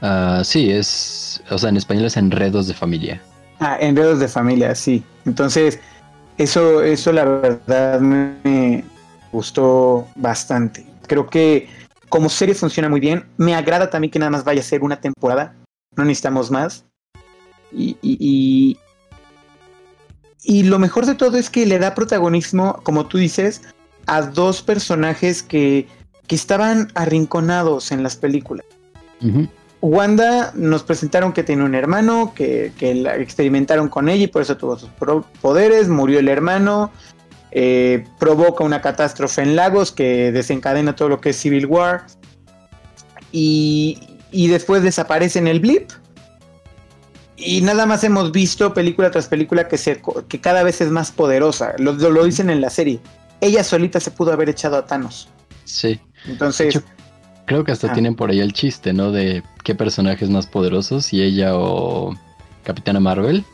Ah, 0.00 0.42
sí, 0.44 0.70
es. 0.70 1.42
O 1.50 1.58
sea, 1.58 1.68
en 1.68 1.76
español 1.76 2.06
es 2.06 2.16
enredos 2.16 2.66
de 2.66 2.74
familia. 2.74 3.20
Ah, 3.60 3.76
enredos 3.80 4.18
de 4.18 4.28
familia, 4.28 4.74
sí. 4.74 5.04
Entonces, 5.26 5.78
eso, 6.38 6.82
eso 6.82 7.12
la 7.12 7.24
verdad 7.24 8.00
me 8.00 8.84
gustó 9.30 10.08
bastante. 10.16 10.86
Creo 11.06 11.26
que 11.26 11.68
como 12.08 12.28
serie 12.28 12.54
funciona 12.54 12.88
muy 12.88 13.00
bien. 13.00 13.26
Me 13.36 13.54
agrada 13.54 13.90
también 13.90 14.10
que 14.10 14.18
nada 14.18 14.30
más 14.30 14.44
vaya 14.44 14.60
a 14.60 14.64
ser 14.64 14.82
una 14.82 15.00
temporada. 15.00 15.54
No 15.96 16.04
necesitamos 16.04 16.50
más. 16.50 16.84
Y, 17.72 17.96
y, 18.02 18.78
y, 20.42 20.62
lo 20.64 20.78
mejor 20.78 21.06
de 21.06 21.14
todo 21.14 21.36
es 21.36 21.50
que 21.50 21.66
le 21.66 21.78
da 21.78 21.94
protagonismo, 21.94 22.80
como 22.82 23.06
tú 23.06 23.18
dices, 23.18 23.62
a 24.06 24.22
dos 24.22 24.62
personajes 24.62 25.42
que, 25.42 25.86
que 26.26 26.34
estaban 26.34 26.90
arrinconados 26.94 27.92
en 27.92 28.02
las 28.02 28.16
películas. 28.16 28.66
Wanda 29.82 30.52
nos 30.54 30.82
presentaron 30.82 31.32
que 31.32 31.42
tiene 31.42 31.64
un 31.64 31.74
hermano, 31.74 32.32
que, 32.34 32.72
que 32.78 32.94
la 32.94 33.16
experimentaron 33.16 33.88
con 33.88 34.08
ella 34.08 34.24
y 34.24 34.26
por 34.28 34.42
eso 34.42 34.56
tuvo 34.56 34.78
sus 34.78 34.90
poderes, 35.40 35.88
murió 35.88 36.18
el 36.18 36.28
hermano, 36.28 36.90
eh, 37.52 38.04
provoca 38.18 38.62
una 38.62 38.80
catástrofe 38.80 39.42
en 39.42 39.56
Lagos 39.56 39.90
que 39.90 40.30
desencadena 40.32 40.94
todo 40.94 41.08
lo 41.08 41.20
que 41.20 41.30
es 41.30 41.36
Civil 41.36 41.66
War 41.66 42.06
y, 43.32 44.19
y 44.30 44.48
después 44.48 44.82
desaparece 44.82 45.38
en 45.38 45.48
el 45.48 45.60
blip. 45.60 45.90
Y 47.36 47.62
nada 47.62 47.86
más 47.86 48.04
hemos 48.04 48.32
visto 48.32 48.74
película 48.74 49.10
tras 49.10 49.26
película 49.26 49.66
que, 49.66 49.78
se, 49.78 50.02
que 50.28 50.40
cada 50.40 50.62
vez 50.62 50.80
es 50.80 50.90
más 50.90 51.10
poderosa. 51.10 51.74
Lo, 51.78 51.92
lo, 51.92 52.24
dicen 52.24 52.50
en 52.50 52.60
la 52.60 52.68
serie. 52.68 53.00
Ella 53.40 53.64
solita 53.64 53.98
se 53.98 54.10
pudo 54.10 54.32
haber 54.32 54.50
echado 54.50 54.76
a 54.76 54.84
Thanos. 54.84 55.28
Sí. 55.64 55.98
Entonces, 56.26 56.82
Creo 57.50 57.64
que 57.64 57.72
hasta 57.72 57.88
ah. 57.90 57.92
tienen 57.92 58.14
por 58.14 58.30
ahí 58.30 58.38
el 58.38 58.52
chiste, 58.52 58.92
¿no? 58.92 59.10
De 59.10 59.42
qué 59.64 59.74
personajes 59.74 60.30
más 60.30 60.46
poderosos, 60.46 61.06
si 61.06 61.20
ella 61.20 61.56
o 61.56 62.14
Capitana 62.62 63.00
Marvel. 63.00 63.44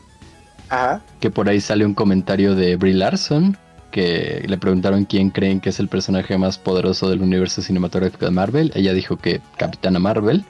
Ajá. 0.69 1.01
Que 1.19 1.31
por 1.31 1.49
ahí 1.49 1.59
sale 1.59 1.83
un 1.83 1.95
comentario 1.95 2.53
de 2.53 2.75
Brie 2.75 2.93
Larson, 2.93 3.57
que 3.89 4.45
le 4.47 4.57
preguntaron 4.59 5.05
quién 5.05 5.31
creen 5.31 5.59
que 5.59 5.69
es 5.69 5.79
el 5.79 5.87
personaje 5.87 6.37
más 6.37 6.59
poderoso 6.59 7.09
del 7.09 7.23
universo 7.23 7.63
cinematográfico 7.63 8.25
de 8.25 8.31
Marvel. 8.31 8.71
Ella 8.75 8.93
dijo 8.93 9.17
que 9.17 9.41
Capitana 9.57 9.97
Marvel. 9.97 10.45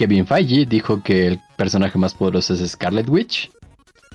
Kevin 0.00 0.26
Feige 0.26 0.64
dijo 0.64 1.02
que 1.02 1.26
el 1.26 1.40
personaje 1.58 1.98
más 1.98 2.14
poderoso 2.14 2.54
es 2.54 2.66
Scarlet 2.70 3.06
Witch. 3.06 3.50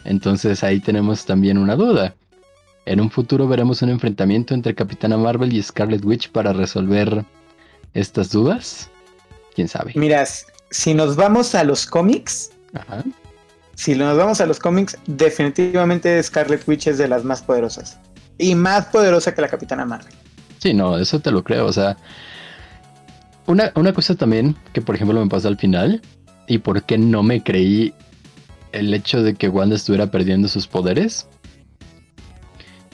Entonces 0.04 0.64
ahí 0.64 0.80
tenemos 0.80 1.26
también 1.26 1.60
una 1.60 1.76
duda. 1.76 2.16
En 2.88 3.00
un 3.00 3.12
futuro 3.12 3.48
veremos 3.48 3.84
un 3.84 3.92
enfrentamiento 3.92 4.56
entre 4.56 4.74
Capitana 4.74 5.16
Marvel 5.16 5.54
y 5.54 5.62
Scarlet 5.62 6.04
Witch 6.04 6.32
para 6.32 6.54
resolver 6.54 7.24
estas 7.94 8.32
dudas? 8.32 8.90
¿Quién 9.54 9.68
sabe? 9.68 9.92
Mira, 9.94 10.26
si 10.72 10.96
nos 10.96 11.16
vamos 11.16 11.54
a 11.54 11.64
los 11.64 11.86
cómics, 11.86 12.50
si 13.76 13.94
nos 13.94 14.18
vamos 14.18 14.42
a 14.42 14.48
los 14.48 14.58
cómics, 14.58 14.98
definitivamente 15.06 16.22
Scarlet 16.24 16.68
Witch 16.68 16.88
es 16.88 16.98
de 16.98 17.08
las 17.08 17.24
más 17.24 17.44
poderosas. 17.44 18.00
Y 18.40 18.56
más 18.56 18.88
poderosa 18.88 19.36
que 19.36 19.42
la 19.42 19.50
Capitana 19.50 19.86
Marvel. 19.86 20.16
Sí, 20.58 20.74
no, 20.74 20.98
eso 20.98 21.20
te 21.20 21.30
lo 21.30 21.44
creo. 21.44 21.68
O 21.68 21.74
sea, 21.74 21.96
una, 23.48 23.72
una 23.76 23.94
cosa 23.94 24.16
también 24.16 24.56
que, 24.74 24.82
por 24.82 24.96
ejemplo, 24.96 25.24
me 25.24 25.30
pasó 25.30 25.48
al 25.48 25.58
final, 25.58 26.02
y 26.48 26.60
por 26.60 26.84
qué 26.84 26.98
no 26.98 27.24
me 27.24 27.42
creí 27.42 27.94
el 28.72 28.94
hecho 28.94 29.24
de 29.24 29.36
que 29.36 29.50
Wanda 29.50 29.76
estuviera 29.76 30.12
perdiendo 30.12 30.48
sus 30.48 30.68
poderes. 30.68 31.28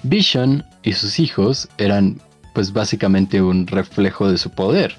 Vision 0.03 0.63
y 0.83 0.93
sus 0.93 1.19
hijos 1.19 1.69
eran 1.77 2.19
pues 2.53 2.73
básicamente 2.73 3.41
un 3.41 3.67
reflejo 3.67 4.29
de 4.29 4.37
su 4.37 4.49
poder. 4.49 4.95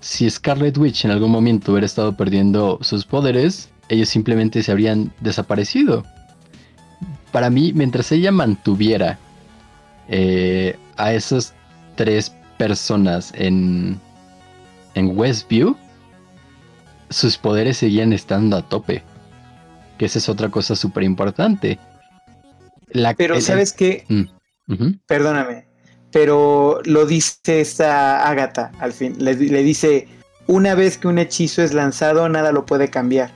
Si 0.00 0.28
Scarlet 0.28 0.76
Witch 0.78 1.04
en 1.04 1.10
algún 1.10 1.30
momento 1.30 1.72
hubiera 1.72 1.86
estado 1.86 2.16
perdiendo 2.16 2.78
sus 2.82 3.04
poderes, 3.04 3.70
ellos 3.88 4.08
simplemente 4.08 4.62
se 4.62 4.70
habrían 4.70 5.12
desaparecido. 5.20 6.04
Para 7.32 7.50
mí, 7.50 7.72
mientras 7.74 8.12
ella 8.12 8.30
mantuviera 8.30 9.18
eh, 10.08 10.78
a 10.96 11.12
esas 11.12 11.54
tres 11.96 12.32
personas 12.58 13.32
en, 13.34 14.00
en 14.98 15.16
Westview, 15.18 15.76
sus 17.10 17.38
poderes 17.38 17.78
seguían 17.78 18.12
estando 18.12 18.56
a 18.56 18.62
tope. 18.62 19.02
Que 19.98 20.06
esa 20.06 20.18
es 20.18 20.28
otra 20.28 20.50
cosa 20.50 20.76
súper 20.76 21.02
importante. 21.02 21.78
Pero 23.16 23.40
sabes 23.40 23.72
qué, 23.72 24.04
mm, 24.08 24.90
perdóname, 25.06 25.68
pero 26.10 26.80
lo 26.84 27.06
dice 27.06 27.60
esta 27.60 28.28
Agatha 28.28 28.72
al 28.78 28.92
fin. 28.92 29.16
Le, 29.18 29.34
dice, 29.34 30.08
una 30.46 30.74
vez 30.74 30.96
que 30.96 31.08
un 31.08 31.18
hechizo 31.18 31.62
es 31.62 31.74
lanzado, 31.74 32.28
nada 32.28 32.52
lo 32.52 32.64
puede 32.64 32.88
cambiar. 32.88 33.30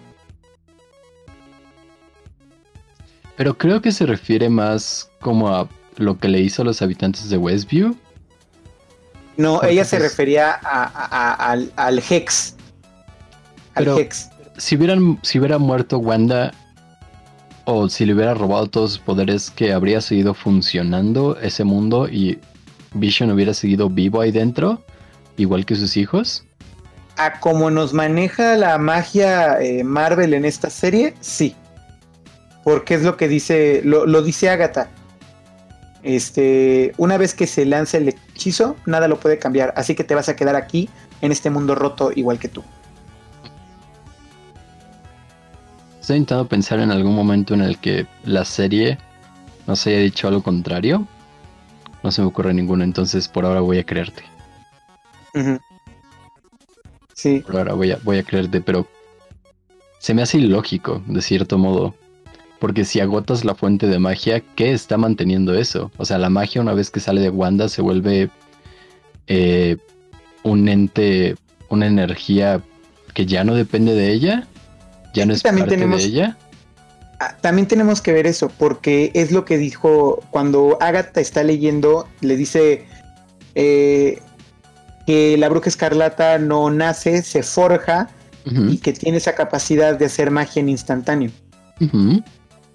Pero 3.37 3.59
creo 3.59 3.83
que 3.83 3.93
se 3.93 4.07
refiere 4.07 4.49
más 4.49 5.11
como 5.21 5.49
a 5.49 5.69
lo 5.97 6.19
que 6.19 6.29
le 6.29 6.41
hizo 6.41 6.63
a 6.63 6.65
los 6.65 6.81
habitantes 6.81 7.29
de 7.29 7.37
Westview. 7.37 7.97
No, 9.37 9.63
ella 9.63 9.85
se 9.85 9.99
refería 9.99 10.53
al, 10.53 12.03
Hex. 12.09 12.57
Al 13.75 13.89
Hex. 13.99 14.31
Si, 14.57 14.77
hubieran, 14.77 15.19
si 15.23 15.39
hubiera 15.39 15.59
muerto 15.59 15.99
Wanda 15.99 16.53
o 17.65 17.89
si 17.89 18.05
le 18.05 18.15
hubiera 18.15 18.35
robado 18.35 18.67
todos 18.67 18.93
sus 18.93 19.01
poderes, 19.01 19.51
que 19.51 19.73
habría 19.73 20.01
seguido 20.01 20.35
funcionando 20.35 21.39
ese 21.41 21.65
mundo 21.65 22.09
y 22.09 22.39
Vision 22.95 23.31
hubiera 23.31 23.55
seguido 23.55 23.89
vivo 23.89 24.21
ahí 24.21 24.31
dentro, 24.31 24.83
igual 25.37 25.65
que 25.65 25.77
sus 25.77 25.97
hijos? 25.97 26.45
A 27.17 27.41
como 27.41 27.71
nos 27.71 27.93
maneja 27.93 28.57
la 28.57 28.79
magia 28.79 29.61
eh, 29.61 29.85
Marvel 29.85 30.35
en 30.35 30.45
esta 30.45 30.71
serie, 30.71 31.15
sí. 31.21 31.55
Porque 32.65 32.95
es 32.95 33.03
lo 33.03 33.17
que 33.17 33.29
dice, 33.29 33.83
lo, 33.85 34.23
dice 34.23 34.49
Agatha. 34.49 34.89
Este, 36.03 36.93
una 36.97 37.17
vez 37.17 37.35
que 37.35 37.47
se 37.47 37.65
lanza 37.65 37.99
el 37.99 38.09
hechizo, 38.09 38.77
nada 38.87 39.09
lo 39.09 39.21
puede 39.21 39.39
cambiar. 39.39 39.73
Así 39.77 39.95
que 39.95 40.05
te 40.05 40.15
vas 40.15 40.29
a 40.29 40.37
quedar 40.37 40.57
aquí, 40.57 40.89
en 41.21 41.33
este 41.33 41.51
mundo 41.51 41.75
roto, 41.75 42.11
igual 42.15 42.39
que 42.39 42.49
tú. 42.49 42.63
Estoy 46.01 46.17
intentando 46.17 46.49
pensar 46.49 46.81
en 46.81 46.91
algún 46.91 47.15
momento 47.15 47.55
en 47.55 47.61
el 47.61 47.79
que 47.79 48.07
la 48.25 48.45
serie 48.45 48.99
nos 49.69 49.87
haya 49.87 49.99
dicho 49.99 50.27
algo 50.27 50.43
contrario. 50.43 51.07
No 52.03 52.11
se 52.11 52.23
me 52.23 52.29
ocurre 52.29 52.53
ninguno, 52.53 52.83
entonces 52.83 53.29
por 53.29 53.47
ahora 53.47 53.61
voy 53.61 53.79
a 53.79 53.87
creerte. 53.87 54.25
Sí. 57.15 57.39
Por 57.47 57.57
ahora 57.57 57.75
voy 57.75 57.93
a, 57.93 57.99
voy 58.03 58.19
a 58.19 58.25
creerte, 58.25 58.61
pero 58.61 58.89
se 60.01 60.13
me 60.13 60.23
hace 60.23 60.39
ilógico, 60.39 61.01
de 61.07 61.23
cierto 61.23 61.59
modo. 61.59 61.95
Porque 62.63 62.85
si 62.85 63.01
agotas 63.01 63.45
la 63.45 63.57
fuente 63.57 63.89
de 63.89 63.99
magia, 63.99 64.41
¿qué 64.55 64.73
está 64.73 64.97
manteniendo 64.97 65.53
eso? 65.53 65.91
O 65.97 66.05
sea, 66.05 66.17
la 66.19 66.31
magia 66.31 66.61
una 66.61 66.75
vez 66.75 66.91
que 66.91 67.01
sale 67.01 67.21
de 67.21 67.29
Wanda 67.29 67.69
se 67.69 67.83
vuelve 67.83 68.31
eh, 69.27 69.79
un 70.45 70.69
ente, 70.69 71.35
una 71.71 71.89
energía 71.89 72.63
que 73.15 73.27
ya 73.27 73.43
no 73.43 73.57
depende 73.57 73.97
de 73.97 74.13
ella, 74.13 74.47
ya 75.13 75.27
no 75.27 75.33
es 75.33 75.43
parte 75.43 75.77
de 75.77 75.97
ella. 75.97 76.39
Ah, 77.19 77.37
también 77.41 77.67
tenemos 77.67 78.01
que 78.01 78.13
ver 78.13 78.29
eso, 78.29 78.49
porque 78.49 79.11
es 79.17 79.33
lo 79.33 79.45
que 79.45 79.59
dijo 79.59 80.23
cuando 80.31 80.79
Agatha 80.81 81.21
está 81.21 81.43
leyendo, 81.43 82.07
le 82.21 82.37
dice 82.37 82.87
eh, 83.57 84.21
que 85.09 85.37
la 85.37 85.49
bruja 85.49 85.69
escarlata 85.69 86.39
no 86.39 86.71
nace, 86.71 87.23
se 87.23 87.43
forja 87.43 88.09
y 88.45 88.79
que 88.79 88.93
tiene 88.93 89.19
esa 89.19 89.35
capacidad 89.35 89.99
de 89.99 90.05
hacer 90.05 90.31
magia 90.31 90.61
en 90.61 90.69
instantáneo. 90.69 91.33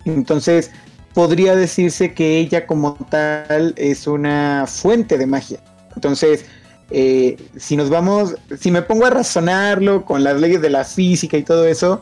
Entonces, 0.08 0.72
podría 1.14 1.56
decirse 1.56 2.14
que 2.14 2.38
ella 2.40 2.66
como 2.66 2.94
tal 3.10 3.74
es 3.78 4.08
una 4.08 4.66
fuente 4.68 5.18
de 5.18 5.26
magia. 5.26 5.60
Entonces, 5.96 6.46
eh, 6.90 7.38
si 7.58 7.76
nos 7.76 7.90
vamos, 7.90 8.36
si 8.58 8.72
me 8.72 8.82
pongo 8.82 9.06
a 9.06 9.10
razonarlo 9.10 10.06
con 10.06 10.24
las 10.24 10.40
leyes 10.40 10.62
de 10.62 10.70
la 10.70 10.84
física 10.84 11.38
y 11.38 11.44
todo 11.44 11.66
eso, 11.66 12.02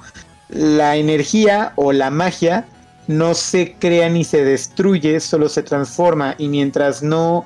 la 0.50 0.96
energía 0.96 1.74
o 1.76 1.92
la 1.92 2.12
magia 2.12 2.66
no 3.08 3.34
se 3.34 3.74
crea 3.80 4.10
ni 4.10 4.24
se 4.24 4.44
destruye, 4.44 5.20
solo 5.20 5.50
se 5.50 5.64
transforma 5.64 6.36
y 6.38 6.48
mientras 6.48 7.02
no, 7.02 7.46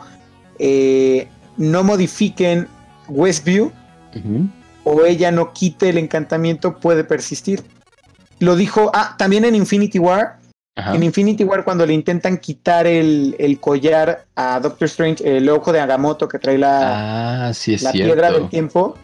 eh, 0.58 1.28
no 1.58 1.84
modifiquen 1.84 2.67
Westview 3.08 3.72
o 4.84 5.06
ella 5.06 5.32
no 5.32 5.54
quite 5.54 5.89
el 5.89 5.98
encantamiento 5.98 6.80
puede 6.80 7.04
persistir. 7.04 7.63
Lo 8.39 8.56
dijo, 8.56 8.91
ah, 8.93 9.15
también 9.17 9.45
en 9.45 9.56
Infinity 9.56 10.00
War. 10.00 10.38
En 10.94 11.04
Infinity 11.04 11.44
War 11.44 11.63
cuando 11.63 11.86
le 11.86 11.94
intentan 11.94 12.38
quitar 12.38 12.88
el, 12.88 13.58
collar 13.60 14.26
a 14.36 14.60
Doctor 14.60 14.88
Strange, 14.88 15.38
el 15.38 15.50
ojo 15.50 15.72
de 15.72 15.80
Agamotto 15.80 16.28
que 16.28 16.39
trae 16.39 16.58
la, 16.58 17.50
ah, 17.50 17.52
la 17.82 17.92
piedra 17.92 18.32
del 18.32 18.50
tiempo 18.50 18.96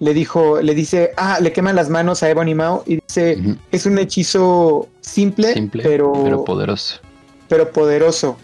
le 0.00 0.14
dijo, 0.14 0.60
le 0.60 0.74
dice, 0.74 1.12
ah, 1.16 1.38
le 1.40 1.52
queman 1.52 1.76
las 1.76 1.90
manos 1.90 2.22
a 2.22 2.30
Ebony 2.30 2.54
Mao 2.54 2.82
y 2.86 3.00
dice, 3.06 3.38
es 3.70 3.86
un 3.86 3.98
hechizo 3.98 4.88
simple, 5.00 5.68
pero, 5.72 6.12
pero 6.24 6.44
poderoso. 6.44 7.00
Pero 7.48 7.70
poderoso. 7.70 8.36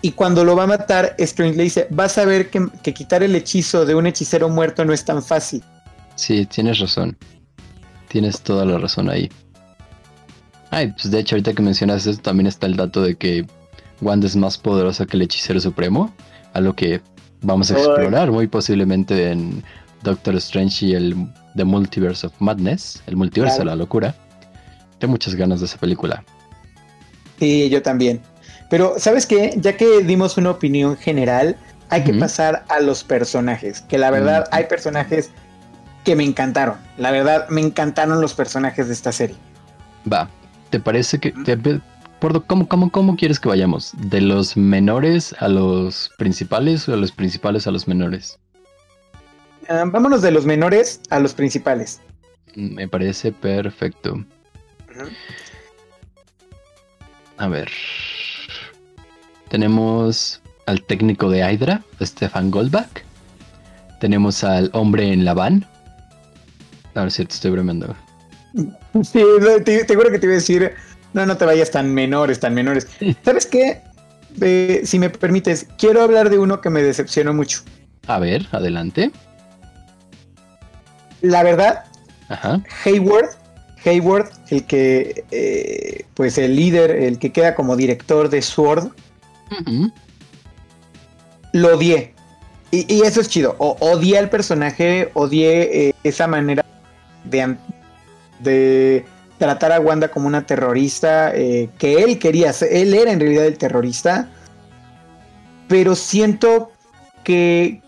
Y 0.00 0.12
cuando 0.12 0.44
lo 0.44 0.56
va 0.56 0.64
a 0.64 0.66
matar, 0.66 1.14
Strange 1.18 1.56
le 1.56 1.64
dice, 1.64 1.86
vas 1.90 2.16
a 2.16 2.24
ver 2.24 2.48
que, 2.48 2.94
quitar 2.94 3.22
el 3.22 3.34
hechizo 3.34 3.84
de 3.84 3.94
un 3.94 4.06
hechicero 4.06 4.48
muerto 4.48 4.84
no 4.84 4.92
es 4.92 5.04
tan 5.04 5.22
fácil. 5.22 5.62
Sí, 6.14 6.46
tienes 6.46 6.78
razón. 6.78 7.16
Tienes 8.08 8.40
toda 8.40 8.64
la 8.64 8.78
razón 8.78 9.10
ahí. 9.10 9.28
Ay, 10.70 10.92
pues 10.92 11.10
de 11.10 11.20
hecho 11.20 11.36
ahorita 11.36 11.52
que 11.52 11.62
mencionas 11.62 12.06
eso 12.06 12.20
también 12.20 12.46
está 12.46 12.66
el 12.66 12.76
dato 12.76 13.02
de 13.02 13.16
que 13.16 13.46
Wanda 14.00 14.26
es 14.26 14.36
más 14.36 14.58
poderosa 14.58 15.06
que 15.06 15.16
el 15.16 15.22
hechicero 15.22 15.60
supremo, 15.60 16.12
a 16.52 16.60
lo 16.60 16.74
que 16.74 17.00
vamos 17.42 17.70
a 17.70 17.74
explorar 17.74 18.30
muy 18.30 18.46
posiblemente 18.46 19.30
en 19.30 19.62
Doctor 20.02 20.34
Strange 20.36 20.86
y 20.86 20.94
el 20.94 21.14
The 21.54 21.64
Multiverse 21.64 22.26
of 22.26 22.32
Madness, 22.38 23.02
el 23.06 23.16
multiverso 23.16 23.58
de 23.58 23.64
la 23.66 23.76
locura. 23.76 24.14
Tengo 24.98 25.12
muchas 25.12 25.34
ganas 25.34 25.60
de 25.60 25.66
esa 25.66 25.78
película. 25.78 26.24
Sí, 27.38 27.68
yo 27.68 27.82
también. 27.82 28.20
Pero, 28.70 28.94
¿sabes 28.98 29.26
qué? 29.26 29.54
Ya 29.58 29.76
que 29.76 30.02
dimos 30.02 30.36
una 30.36 30.50
opinión 30.50 30.96
general, 30.96 31.56
hay 31.88 32.02
que 32.02 32.14
pasar 32.14 32.64
a 32.68 32.80
los 32.80 33.04
personajes. 33.04 33.82
Que 33.82 33.98
la 33.98 34.10
verdad, 34.10 34.48
hay 34.50 34.64
personajes 34.64 35.30
que 36.04 36.16
me 36.16 36.24
encantaron. 36.24 36.76
La 36.96 37.10
verdad, 37.10 37.48
me 37.48 37.60
encantaron 37.60 38.20
los 38.20 38.34
personajes 38.34 38.88
de 38.88 38.92
esta 38.92 39.12
serie. 39.12 39.36
Va, 40.10 40.28
¿te 40.76 40.80
parece 40.80 41.18
que... 41.18 41.32
¿cómo, 42.46 42.68
cómo, 42.68 42.90
cómo 42.90 43.16
quieres 43.16 43.40
que 43.40 43.48
vayamos? 43.48 43.92
¿De 43.96 44.20
los 44.20 44.58
menores 44.58 45.34
a 45.38 45.48
los 45.48 46.10
principales 46.18 46.86
o 46.86 46.92
de 46.92 46.98
los 46.98 47.12
principales 47.12 47.66
a 47.66 47.70
los 47.70 47.88
menores? 47.88 48.38
Ah, 49.70 49.84
vámonos 49.86 50.20
de 50.20 50.32
los 50.32 50.44
menores 50.44 51.00
a 51.08 51.18
los 51.18 51.32
principales. 51.32 52.02
Me 52.54 52.86
parece 52.88 53.32
perfecto. 53.32 54.22
A 57.38 57.48
ver. 57.48 57.70
Tenemos 59.48 60.42
al 60.66 60.82
técnico 60.82 61.30
de 61.30 61.38
Hydra, 61.38 61.80
Stefan 62.02 62.50
Goldbach. 62.50 63.02
Tenemos 63.98 64.44
al 64.44 64.68
hombre 64.74 65.10
en 65.10 65.24
la 65.24 65.32
van. 65.32 65.66
A 66.94 67.00
ver 67.00 67.12
si 67.12 67.24
te 67.24 67.32
estoy 67.32 67.52
bromeando. 67.52 67.96
Sí, 69.02 69.22
te, 69.64 69.84
te, 69.84 69.94
juro 69.94 70.10
que 70.10 70.18
te 70.18 70.26
iba 70.26 70.34
a 70.34 70.36
decir, 70.36 70.72
no, 71.12 71.26
no 71.26 71.36
te 71.36 71.44
vayas 71.44 71.70
tan 71.70 71.92
menores, 71.92 72.40
tan 72.40 72.54
menores. 72.54 72.86
¿Sabes 73.24 73.46
qué? 73.46 73.82
si 74.84 74.98
me 74.98 75.08
permites, 75.08 75.66
quiero 75.78 76.02
hablar 76.02 76.28
de 76.28 76.38
uno 76.38 76.60
que 76.60 76.68
me 76.68 76.82
decepcionó 76.82 77.32
mucho. 77.32 77.60
A 78.06 78.18
ver, 78.18 78.46
adelante. 78.52 79.10
La 81.22 81.42
verdad, 81.42 81.84
Hayward, 82.84 83.30
Hayward, 83.84 84.30
el 84.50 84.64
que, 84.66 85.24
eh, 85.30 86.04
pues 86.14 86.38
el 86.38 86.56
líder, 86.56 86.90
el 86.90 87.18
que 87.18 87.32
queda 87.32 87.54
como 87.54 87.76
director 87.76 88.28
de 88.28 88.42
Sword, 88.42 88.90
lo 91.52 91.76
odié. 91.76 92.14
Y, 92.70 93.02
eso 93.02 93.20
es 93.20 93.28
chido. 93.28 93.54
O, 93.58 93.76
odié 93.80 94.18
al 94.18 94.28
personaje, 94.28 95.10
odié 95.14 95.88
eh, 95.88 95.94
esa 96.02 96.26
manera 96.26 96.64
de, 97.24 97.56
de, 98.40 99.04
tratar 99.38 99.72
a 99.72 99.80
Wanda 99.80 100.08
como 100.08 100.26
una 100.26 100.46
terrorista, 100.46 101.34
eh, 101.34 101.68
que 101.78 102.02
él 102.02 102.18
quería, 102.18 102.52
él 102.70 102.94
era 102.94 103.12
en 103.12 103.20
realidad 103.20 103.46
el 103.46 103.58
terrorista, 103.58 104.30
pero 105.68 105.94
siento 105.94 106.70
que 107.24 107.82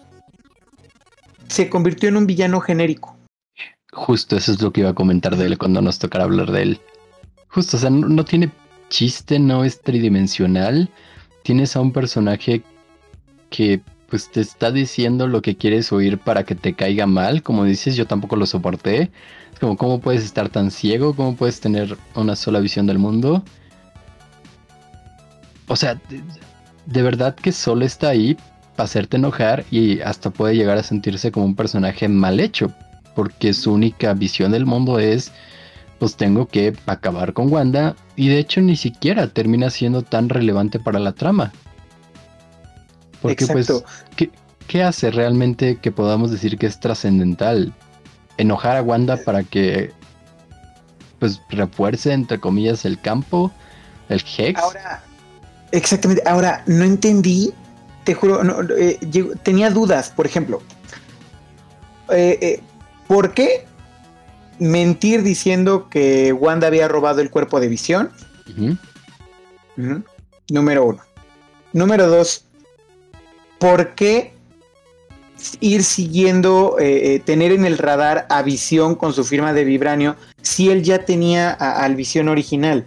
se 1.49 1.69
convirtió 1.69 2.09
en 2.09 2.17
un 2.17 2.27
villano 2.27 2.61
genérico. 2.61 3.17
Justo 3.93 4.37
eso 4.37 4.53
es 4.53 4.61
lo 4.61 4.73
que 4.73 4.83
iba 4.83 4.91
a 4.91 4.95
comentar 4.95 5.37
de 5.37 5.47
él 5.47 5.59
cuando 5.59 5.81
nos 5.81 5.99
tocara 5.99 6.25
hablar 6.25 6.53
de 6.53 6.63
él. 6.63 6.81
Justo, 7.49 7.77
o 7.79 7.81
sea, 7.81 7.91
no, 7.91 8.25
tiene 8.25 8.51
chiste, 8.91 9.39
no 9.39 9.65
es 9.65 9.81
tridimensional. 9.81 10.91
Tienes 11.43 11.75
a 11.75 11.81
un 11.81 11.93
personaje 11.93 12.63
que 13.49 13.81
pues 14.09 14.31
te 14.31 14.41
está 14.41 14.71
diciendo 14.71 15.27
lo 15.27 15.43
que 15.43 15.57
quieres 15.57 15.93
oír 15.93 16.19
para 16.19 16.45
que 16.45 16.55
te 16.55 16.75
caiga 16.75 17.07
mal. 17.07 17.43
Como 17.43 17.65
dices, 17.65 17.97
yo 17.97 18.07
tampoco 18.07 18.37
lo 18.37 18.47
soporté. 18.47 19.11
Es 19.53 19.59
como, 19.61 19.77
¿cómo 19.77 20.01
puedes 20.01 20.25
estar 20.25 20.49
tan 20.49 20.71
ciego? 20.71 21.15
¿Cómo 21.15 21.37
puedes 21.37 21.61
tener 21.61 21.97
una 22.15 22.37
sola 22.37 22.61
visión 22.61 22.87
del 22.87 22.99
mundo? 22.99 23.43
O 25.67 25.77
sea, 25.77 25.95
de, 26.09 26.23
de 26.87 27.03
verdad 27.03 27.35
que 27.35 27.53
solo 27.53 27.85
está 27.85 28.09
ahí 28.09 28.37
para 28.77 28.85
hacerte 28.85 29.19
enojar 29.19 29.65
y 29.71 30.01
hasta 30.01 30.31
puede 30.31 30.57
llegar 30.57 30.79
a 30.79 30.83
sentirse 30.83 31.31
como 31.31 31.45
un 31.47 31.55
personaje 31.55 32.09
mal 32.09 32.41
hecho 32.41 32.73
porque 33.19 33.53
su 33.53 33.73
única 33.73 34.15
visión 34.15 34.53
del 34.53 34.65
mundo 34.65 35.01
es, 35.01 35.33
pues 35.99 36.15
tengo 36.15 36.47
que 36.47 36.73
acabar 36.87 37.33
con 37.33 37.53
Wanda 37.53 37.97
y 38.15 38.29
de 38.29 38.39
hecho 38.39 38.61
ni 38.61 38.77
siquiera 38.77 39.27
termina 39.27 39.71
siendo 39.71 40.03
tan 40.03 40.29
relevante 40.29 40.79
para 40.79 41.01
la 41.01 41.11
trama. 41.11 41.53
Porque 43.23 43.47
pues, 43.47 43.71
¿qué, 44.67 44.83
hace 44.83 45.11
realmente 45.11 45.77
que 45.77 45.91
podamos 45.91 46.31
decir 46.31 46.59
que 46.59 46.67
es 46.67 46.79
trascendental? 46.79 47.73
Enojar 48.37 48.77
a 48.77 48.83
Wanda 48.83 49.17
para 49.17 49.43
que 49.43 49.93
pues 51.19 51.41
refuerce 51.51 52.13
entre 52.13 52.39
comillas 52.39 52.85
el 52.85 53.01
campo, 53.01 53.51
el 54.09 54.23
Hex. 54.37 54.61
Ahora, 54.61 55.03
exactamente, 55.73 56.23
ahora 56.27 56.63
no 56.67 56.85
entendí, 56.85 57.53
te 58.05 58.15
juro, 58.15 58.41
eh, 58.77 58.99
tenía 59.43 59.71
dudas, 59.71 60.11
por 60.11 60.27
ejemplo. 60.27 60.63
Eh, 62.11 62.39
eh, 62.41 62.63
¿Por 63.07 63.35
qué 63.35 63.67
mentir 64.59 65.23
diciendo 65.23 65.89
que 65.89 66.33
Wanda 66.33 66.69
había 66.69 66.89
robado 66.89 67.21
el 67.21 67.31
cuerpo 67.31 67.59
de 67.59 67.69
visión? 67.69 68.11
Número 70.49 70.85
uno. 70.85 71.03
Número 71.73 72.07
dos, 72.07 72.45
¿por 73.59 73.95
qué 73.95 74.33
ir 75.61 75.85
siguiendo, 75.85 76.77
eh, 76.79 77.15
eh, 77.15 77.21
tener 77.21 77.53
en 77.53 77.65
el 77.65 77.79
radar 77.79 78.27
a 78.29 78.43
Visión 78.43 78.95
con 78.95 79.13
su 79.13 79.25
firma 79.25 79.53
de 79.53 79.65
Vibranio 79.65 80.17
si 80.43 80.71
él 80.71 80.83
ya 80.83 81.05
tenía 81.05 81.51
al 81.51 81.95
Visión 81.95 82.29
original? 82.29 82.87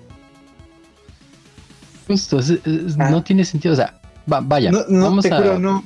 Justo, 2.08 2.40
ah. 3.00 3.10
no 3.10 3.24
tiene 3.24 3.46
sentido. 3.46 3.74
O 3.74 3.78
sea, 3.78 4.00
vaya, 4.26 4.72
vamos 4.90 5.26
a, 5.26 5.82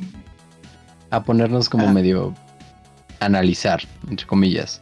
a 1.11 1.23
ponernos 1.23 1.69
como 1.69 1.91
medio 1.91 2.33
analizar, 3.19 3.81
entre 4.09 4.25
comillas. 4.25 4.81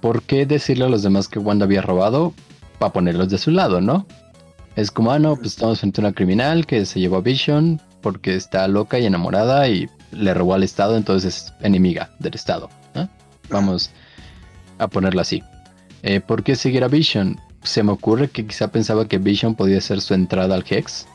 ¿Por 0.00 0.22
qué 0.22 0.46
decirle 0.46 0.84
a 0.84 0.88
los 0.88 1.02
demás 1.02 1.28
que 1.28 1.38
Wanda 1.38 1.64
había 1.64 1.82
robado? 1.82 2.32
Para 2.78 2.92
ponerlos 2.92 3.30
de 3.30 3.38
su 3.38 3.50
lado, 3.50 3.80
¿no? 3.80 4.06
Es 4.76 4.90
como, 4.90 5.10
ah, 5.10 5.18
no, 5.18 5.34
pues 5.36 5.48
estamos 5.48 5.80
frente 5.80 6.00
a 6.00 6.04
una 6.04 6.12
criminal 6.12 6.66
que 6.66 6.84
se 6.84 7.00
llevó 7.00 7.16
a 7.16 7.20
Vision 7.22 7.80
porque 8.06 8.36
está 8.36 8.68
loca 8.68 9.00
y 9.00 9.06
enamorada 9.06 9.66
y 9.66 9.90
le 10.12 10.32
robó 10.32 10.54
al 10.54 10.62
Estado, 10.62 10.96
entonces 10.96 11.36
es 11.36 11.52
enemiga 11.60 12.08
del 12.20 12.36
Estado. 12.36 12.70
Vamos 13.50 13.90
a 14.78 14.86
ponerlo 14.86 15.22
así. 15.22 15.42
Eh, 16.04 16.20
¿Por 16.20 16.44
qué 16.44 16.54
seguir 16.54 16.84
a 16.84 16.86
Vision? 16.86 17.36
Se 17.64 17.82
me 17.82 17.90
ocurre 17.90 18.28
que 18.28 18.46
quizá 18.46 18.70
pensaba 18.70 19.08
que 19.08 19.18
Vision 19.18 19.56
podía 19.56 19.80
ser 19.80 20.00
su 20.00 20.14
entrada 20.14 20.54
al 20.54 20.64
Hex. 20.70 21.08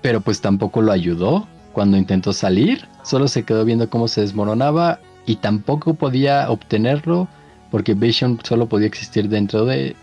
Pero 0.00 0.22
pues 0.22 0.40
tampoco 0.40 0.80
lo 0.80 0.92
ayudó 0.92 1.46
cuando 1.74 1.98
intentó 1.98 2.32
salir, 2.32 2.88
solo 3.04 3.28
se 3.28 3.42
quedó 3.42 3.66
viendo 3.66 3.90
cómo 3.90 4.08
se 4.08 4.22
desmoronaba 4.22 5.00
y 5.26 5.36
tampoco 5.36 5.92
podía 5.92 6.50
obtenerlo 6.50 7.28
porque 7.70 7.92
Vision 7.92 8.40
solo 8.42 8.70
podía 8.70 8.86
existir 8.86 9.28
dentro 9.28 9.66
de, 9.66 9.94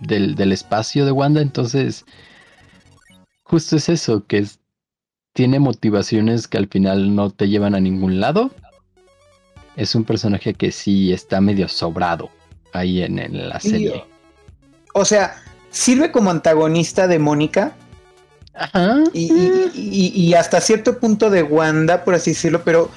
del, 0.00 0.50
espacio 0.50 1.06
de 1.06 1.12
Wanda. 1.12 1.40
Entonces, 1.40 2.04
justo 3.52 3.76
es 3.76 3.90
eso, 3.90 4.26
que 4.26 4.46
tiene 5.34 5.58
motivaciones 5.58 6.48
que 6.48 6.56
al 6.56 6.68
final 6.68 7.14
no 7.14 7.28
te 7.28 7.50
llevan 7.50 7.74
a 7.74 7.80
ningún 7.80 8.18
lado. 8.18 8.50
Es 9.76 9.94
un 9.94 10.04
personaje 10.04 10.54
que 10.54 10.72
sí 10.72 11.12
está 11.12 11.38
medio 11.42 11.68
sobrado 11.68 12.30
ahí 12.72 13.02
en, 13.02 13.18
en 13.18 13.50
la 13.50 13.60
serie. 13.60 14.06
O 14.94 15.04
sea, 15.04 15.36
sirve 15.68 16.10
como 16.10 16.30
antagonista 16.30 17.06
de 17.06 17.18
Mónica, 17.18 17.74
y, 19.12 20.32
hasta 20.32 20.58
cierto 20.62 20.98
punto 20.98 21.28
de 21.28 21.42
Wanda, 21.42 22.04
por 22.04 22.14
así 22.14 22.30
decirlo, 22.30 22.62
pero. 22.64 22.90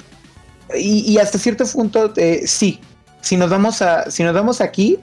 Y, 0.74 1.18
hasta 1.18 1.38
cierto 1.38 1.66
punto, 1.66 2.14
eh, 2.16 2.44
sí. 2.46 2.80
Si 3.20 3.36
nos 3.36 3.50
vamos 3.50 3.82
a. 3.82 4.10
Si 4.10 4.24
nos 4.24 4.34
vamos 4.34 4.62
aquí. 4.62 5.00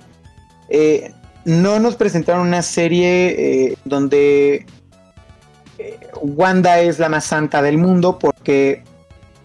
Eh, 0.70 1.12
no 1.44 1.78
nos 1.78 1.96
presentaron 1.96 2.46
una 2.46 2.62
serie 2.62 3.66
eh, 3.66 3.76
donde 3.84 4.64
Wanda 6.20 6.80
es 6.80 6.98
la 6.98 7.08
más 7.08 7.24
santa 7.24 7.62
del 7.62 7.78
mundo. 7.78 8.18
Porque 8.18 8.82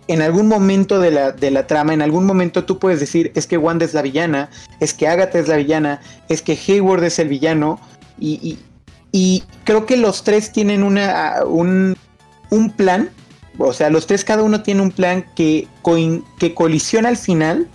en 0.07 0.21
algún 0.21 0.47
momento 0.47 0.99
de 0.99 1.11
la, 1.11 1.31
de 1.31 1.51
la 1.51 1.67
trama, 1.67 1.93
en 1.93 2.01
algún 2.01 2.25
momento 2.25 2.65
tú 2.65 2.79
puedes 2.79 2.99
decir, 2.99 3.31
es 3.35 3.47
que 3.47 3.57
Wanda 3.57 3.85
es 3.85 3.93
la 3.93 4.01
villana, 4.01 4.49
es 4.79 4.93
que 4.93 5.07
Agatha 5.07 5.39
es 5.39 5.47
la 5.47 5.57
villana, 5.57 6.01
es 6.29 6.41
que 6.41 6.57
Hayward 6.67 7.03
es 7.03 7.19
el 7.19 7.27
villano. 7.27 7.79
y, 8.19 8.57
y 9.11 9.43
creo 9.63 9.85
que 9.85 9.97
los 9.97 10.23
tres 10.23 10.51
tienen 10.51 10.83
una, 10.83 11.37
un, 11.45 11.95
plan, 12.75 13.09
o 13.57 13.73
sea, 13.73 13.89
los 13.89 14.05
tres 14.05 14.23
cada 14.23 14.43
uno 14.43 14.61
tiene 14.61 14.81
un 14.81 14.91
plan 14.91 15.25
que, 15.35 15.67
que 16.37 16.53
colisiona 16.53 17.09
al 17.09 17.17
final, 17.17 17.67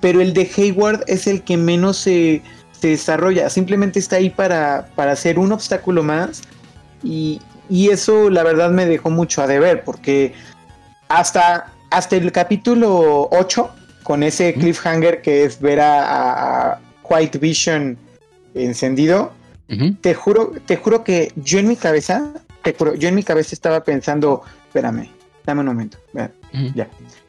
pero 0.00 0.20
el 0.20 0.32
de 0.32 0.50
Hayward 0.56 1.02
es 1.06 1.26
el 1.26 1.42
que 1.42 1.56
menos 1.56 1.96
se, 1.96 2.42
desarrolla, 2.82 3.50
simplemente 3.50 3.98
está 3.98 4.16
ahí 4.16 4.30
para, 4.30 4.88
para 4.94 5.12
hacer 5.12 5.38
un 5.38 5.52
obstáculo 5.52 6.02
más 6.02 6.42
y, 7.02 7.40
eso 7.90 8.30
la 8.30 8.42
verdad 8.42 8.70
me 8.70 8.86
dejó 8.86 9.10
mucho 9.10 9.42
a 9.42 9.46
deber, 9.46 9.84
porque 9.84 10.34
hasta, 11.08 11.72
hasta 11.90 12.16
el 12.16 12.32
capítulo 12.32 13.28
8, 13.30 13.70
con 14.02 14.22
ese 14.22 14.54
cliffhanger 14.54 15.22
que 15.22 15.44
es 15.44 15.60
ver 15.60 15.80
a 15.80 16.80
White 17.08 17.38
Vision 17.38 17.98
encendido, 18.54 19.32
te 20.00 20.14
juro, 20.14 20.52
te 20.66 20.76
juro 20.76 21.04
que 21.04 21.32
yo 21.36 21.60
en 21.60 21.68
mi 21.68 21.76
cabeza 21.76 22.32
te 22.62 22.74
juro, 22.74 22.94
yo 22.94 23.08
en 23.08 23.14
mi 23.14 23.22
cabeza 23.22 23.54
estaba 23.54 23.84
pensando, 23.84 24.42
espérame, 24.66 25.08
dame 25.46 25.60
un 25.60 25.66
momento, 25.66 25.98
ya. 26.74 26.88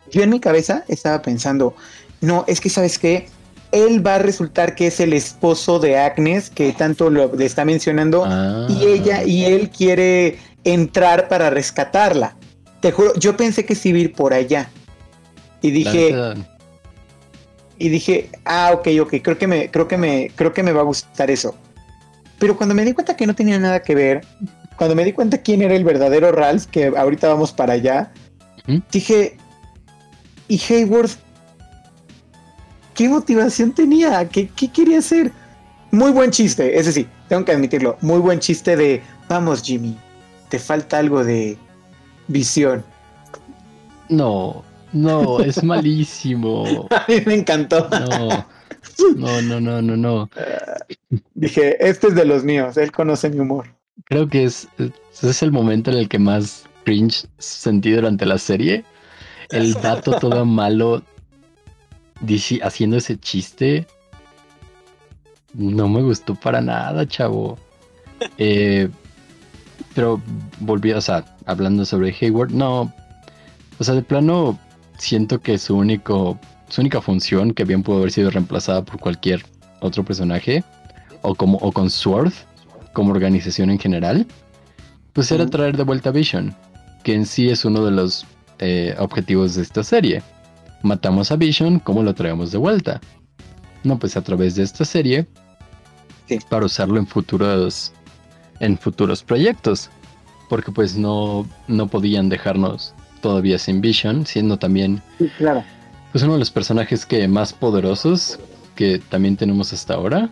Yo 0.09 0.23
en 0.23 0.29
mi 0.29 0.39
cabeza 0.39 0.83
estaba 0.87 1.21
pensando, 1.21 1.75
no, 2.19 2.43
es 2.47 2.59
que 2.59 2.69
sabes 2.69 2.97
qué, 2.97 3.29
él 3.71 4.05
va 4.05 4.15
a 4.15 4.19
resultar 4.19 4.75
que 4.75 4.87
es 4.87 4.99
el 4.99 5.13
esposo 5.13 5.79
de 5.79 5.97
Agnes, 5.97 6.49
que 6.49 6.71
tanto 6.73 7.09
lo 7.09 7.33
le 7.35 7.45
está 7.45 7.65
mencionando, 7.65 8.25
y 8.25 8.29
Ah. 8.29 8.67
ella 8.69 9.23
y 9.23 9.45
él 9.45 9.69
quiere 9.69 10.37
entrar 10.63 11.27
para 11.27 11.49
rescatarla. 11.49 12.35
Te 12.81 12.91
juro, 12.91 13.13
yo 13.15 13.37
pensé 13.37 13.65
que 13.65 13.77
iba 13.83 13.97
a 13.97 14.01
ir 14.01 14.13
por 14.13 14.33
allá. 14.33 14.69
Y 15.61 15.71
dije, 15.71 16.15
y 17.77 17.89
dije, 17.89 18.29
ah, 18.45 18.71
ok, 18.73 18.87
ok, 19.01 19.15
creo 19.23 19.37
que 19.37 19.47
me, 19.47 19.69
creo 19.71 19.87
que 19.87 19.97
me, 19.97 20.31
creo 20.35 20.53
que 20.53 20.63
me 20.63 20.71
va 20.71 20.81
a 20.81 20.85
gustar 20.85 21.29
eso. 21.31 21.55
Pero 22.39 22.57
cuando 22.57 22.73
me 22.73 22.83
di 22.83 22.93
cuenta 22.93 23.15
que 23.15 23.27
no 23.27 23.35
tenía 23.35 23.59
nada 23.59 23.81
que 23.81 23.93
ver, 23.95 24.21
cuando 24.75 24.95
me 24.95 25.03
di 25.05 25.13
cuenta 25.13 25.37
quién 25.39 25.61
era 25.61 25.75
el 25.75 25.83
verdadero 25.83 26.31
Ralph, 26.31 26.65
que 26.65 26.87
ahorita 26.95 27.27
vamos 27.27 27.51
para 27.51 27.73
allá, 27.73 28.11
dije, 28.91 29.37
¿y 30.47 30.59
Hayward? 30.69 31.11
¿Qué 33.01 33.09
motivación 33.09 33.71
tenía? 33.71 34.29
¿Qué, 34.29 34.47
qué 34.55 34.67
quería 34.67 34.99
hacer? 34.99 35.31
Muy 35.89 36.11
buen 36.11 36.29
chiste, 36.29 36.77
ese 36.77 36.91
sí, 36.91 37.07
tengo 37.27 37.43
que 37.43 37.51
admitirlo. 37.51 37.97
Muy 38.01 38.19
buen 38.19 38.39
chiste 38.39 38.75
de, 38.75 39.01
vamos 39.27 39.63
Jimmy, 39.63 39.97
te 40.49 40.59
falta 40.59 40.99
algo 40.99 41.23
de 41.23 41.57
visión. 42.27 42.85
No, 44.07 44.63
no, 44.93 45.39
es 45.39 45.63
malísimo. 45.63 46.87
A 46.91 47.05
mí 47.07 47.23
me 47.25 47.33
encantó. 47.33 47.89
No, 47.89 48.45
no, 49.15 49.41
no, 49.41 49.59
no, 49.59 49.81
no, 49.81 49.97
no. 49.97 50.29
Dije, 51.33 51.77
este 51.83 52.09
es 52.09 52.13
de 52.13 52.25
los 52.25 52.43
míos, 52.43 52.77
él 52.77 52.91
conoce 52.91 53.31
mi 53.31 53.39
humor. 53.39 53.65
Creo 54.05 54.27
que 54.27 54.43
es, 54.43 54.67
es 55.23 55.41
el 55.41 55.51
momento 55.51 55.89
en 55.89 55.97
el 55.97 56.07
que 56.07 56.19
más 56.19 56.65
cringe 56.83 57.25
sentí 57.39 57.93
durante 57.93 58.27
la 58.27 58.37
serie. 58.37 58.85
El 59.49 59.73
dato 59.73 60.11
todo 60.19 60.45
malo 60.45 61.01
haciendo 62.61 62.97
ese 62.97 63.19
chiste. 63.19 63.87
No 65.53 65.89
me 65.89 66.01
gustó 66.01 66.35
para 66.35 66.61
nada, 66.61 67.07
chavo. 67.07 67.57
Eh, 68.37 68.87
pero 69.95 70.21
volví, 70.59 70.91
o 70.91 71.01
sea, 71.01 71.25
hablando 71.47 71.85
sobre 71.85 72.15
Hayward, 72.21 72.51
no. 72.51 72.93
O 73.79 73.83
sea, 73.83 73.95
de 73.95 74.03
plano, 74.03 74.59
siento 74.99 75.39
que 75.39 75.57
su 75.57 75.75
único. 75.75 76.39
Su 76.69 76.81
única 76.81 77.01
función, 77.01 77.51
que 77.53 77.65
bien 77.65 77.81
pudo 77.81 77.97
haber 77.97 78.11
sido 78.11 78.29
reemplazada 78.29 78.85
por 78.85 78.99
cualquier 78.99 79.43
otro 79.81 80.05
personaje, 80.05 80.63
o 81.23 81.33
como, 81.33 81.57
o 81.57 81.71
con 81.71 81.89
Sword, 81.89 82.31
como 82.93 83.11
organización 83.11 83.69
en 83.69 83.79
general, 83.79 84.25
pues 85.13 85.31
era 85.31 85.45
traer 85.45 85.75
de 85.75 85.83
vuelta 85.83 86.09
a 86.09 86.11
Vision, 86.13 86.55
que 87.03 87.13
en 87.13 87.25
sí 87.25 87.49
es 87.49 87.65
uno 87.65 87.83
de 87.83 87.91
los 87.91 88.25
eh, 88.59 88.95
objetivos 88.99 89.55
de 89.55 89.63
esta 89.63 89.83
serie. 89.83 90.21
Matamos 90.83 91.31
a 91.31 91.35
Vision, 91.35 91.79
¿cómo 91.79 92.03
lo 92.03 92.13
traemos 92.15 92.51
de 92.51 92.57
vuelta? 92.57 92.99
No, 93.83 93.97
pues 93.99 94.17
a 94.17 94.21
través 94.23 94.55
de 94.55 94.63
esta 94.63 94.85
serie, 94.85 95.27
Sí. 96.27 96.39
para 96.49 96.65
usarlo 96.65 96.97
en 96.97 97.05
futuros, 97.07 97.91
en 98.59 98.77
futuros 98.77 99.23
proyectos, 99.23 99.89
porque 100.49 100.71
pues 100.71 100.95
no, 100.97 101.47
no 101.67 101.87
podían 101.87 102.29
dejarnos 102.29 102.93
todavía 103.21 103.59
sin 103.59 103.81
Vision, 103.81 104.25
siendo 104.25 104.57
también 104.57 105.01
Sí, 105.17 105.29
claro. 105.37 105.63
pues 106.11 106.23
uno 106.23 106.33
de 106.33 106.39
los 106.39 106.51
personajes 106.51 107.05
que 107.05 107.27
más 107.27 107.53
poderosos 107.53 108.39
que 108.75 108.99
también 108.99 109.35
tenemos 109.37 109.73
hasta 109.73 109.93
ahora. 109.95 110.29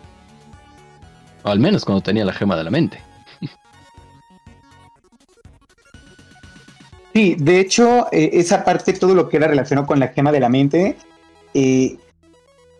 O 1.44 1.50
al 1.50 1.60
menos 1.60 1.86
cuando 1.86 2.02
tenía 2.02 2.26
la 2.26 2.34
gema 2.34 2.56
de 2.56 2.64
la 2.64 2.72
mente. 2.72 3.02
Sí, 7.13 7.36
de 7.39 7.60
hecho, 7.60 8.08
eh, 8.12 8.30
esa 8.34 8.63
parte, 8.63 8.93
todo 8.93 9.15
lo 9.15 9.30
que 9.30 9.38
era 9.38 9.48
relacionado 9.48 9.88
con 9.88 10.00
la 10.00 10.10
gema 10.10 10.32
de 10.32 10.39
la 10.39 10.50
mente, 10.50 10.95
eh, 11.54 11.98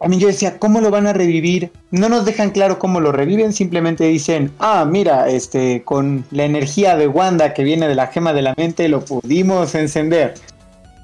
a 0.02 0.08
mí 0.08 0.18
yo 0.18 0.28
decía, 0.28 0.60
¿cómo 0.60 0.80
lo 0.82 0.92
van 0.92 1.08
a 1.08 1.14
revivir? 1.14 1.72
No 1.92 2.08
nos 2.08 2.26
dejan 2.26 2.52
claro 2.52 2.80
cómo 2.80 3.02
lo 3.02 3.12
reviven, 3.12 3.52
simplemente 3.52 4.06
dicen, 4.06 4.52
ah, 4.60 4.86
mira, 4.90 5.28
este, 5.28 5.84
con 5.84 6.26
la 6.32 6.46
energía 6.46 6.96
de 6.96 7.08
Wanda 7.08 7.54
que 7.54 7.64
viene 7.64 7.88
de 7.88 7.96
la 7.96 8.08
gema 8.08 8.32
de 8.34 8.44
la 8.44 8.54
mente, 8.56 8.88
lo 8.88 9.04
pudimos 9.04 9.76
encender. 9.76 10.36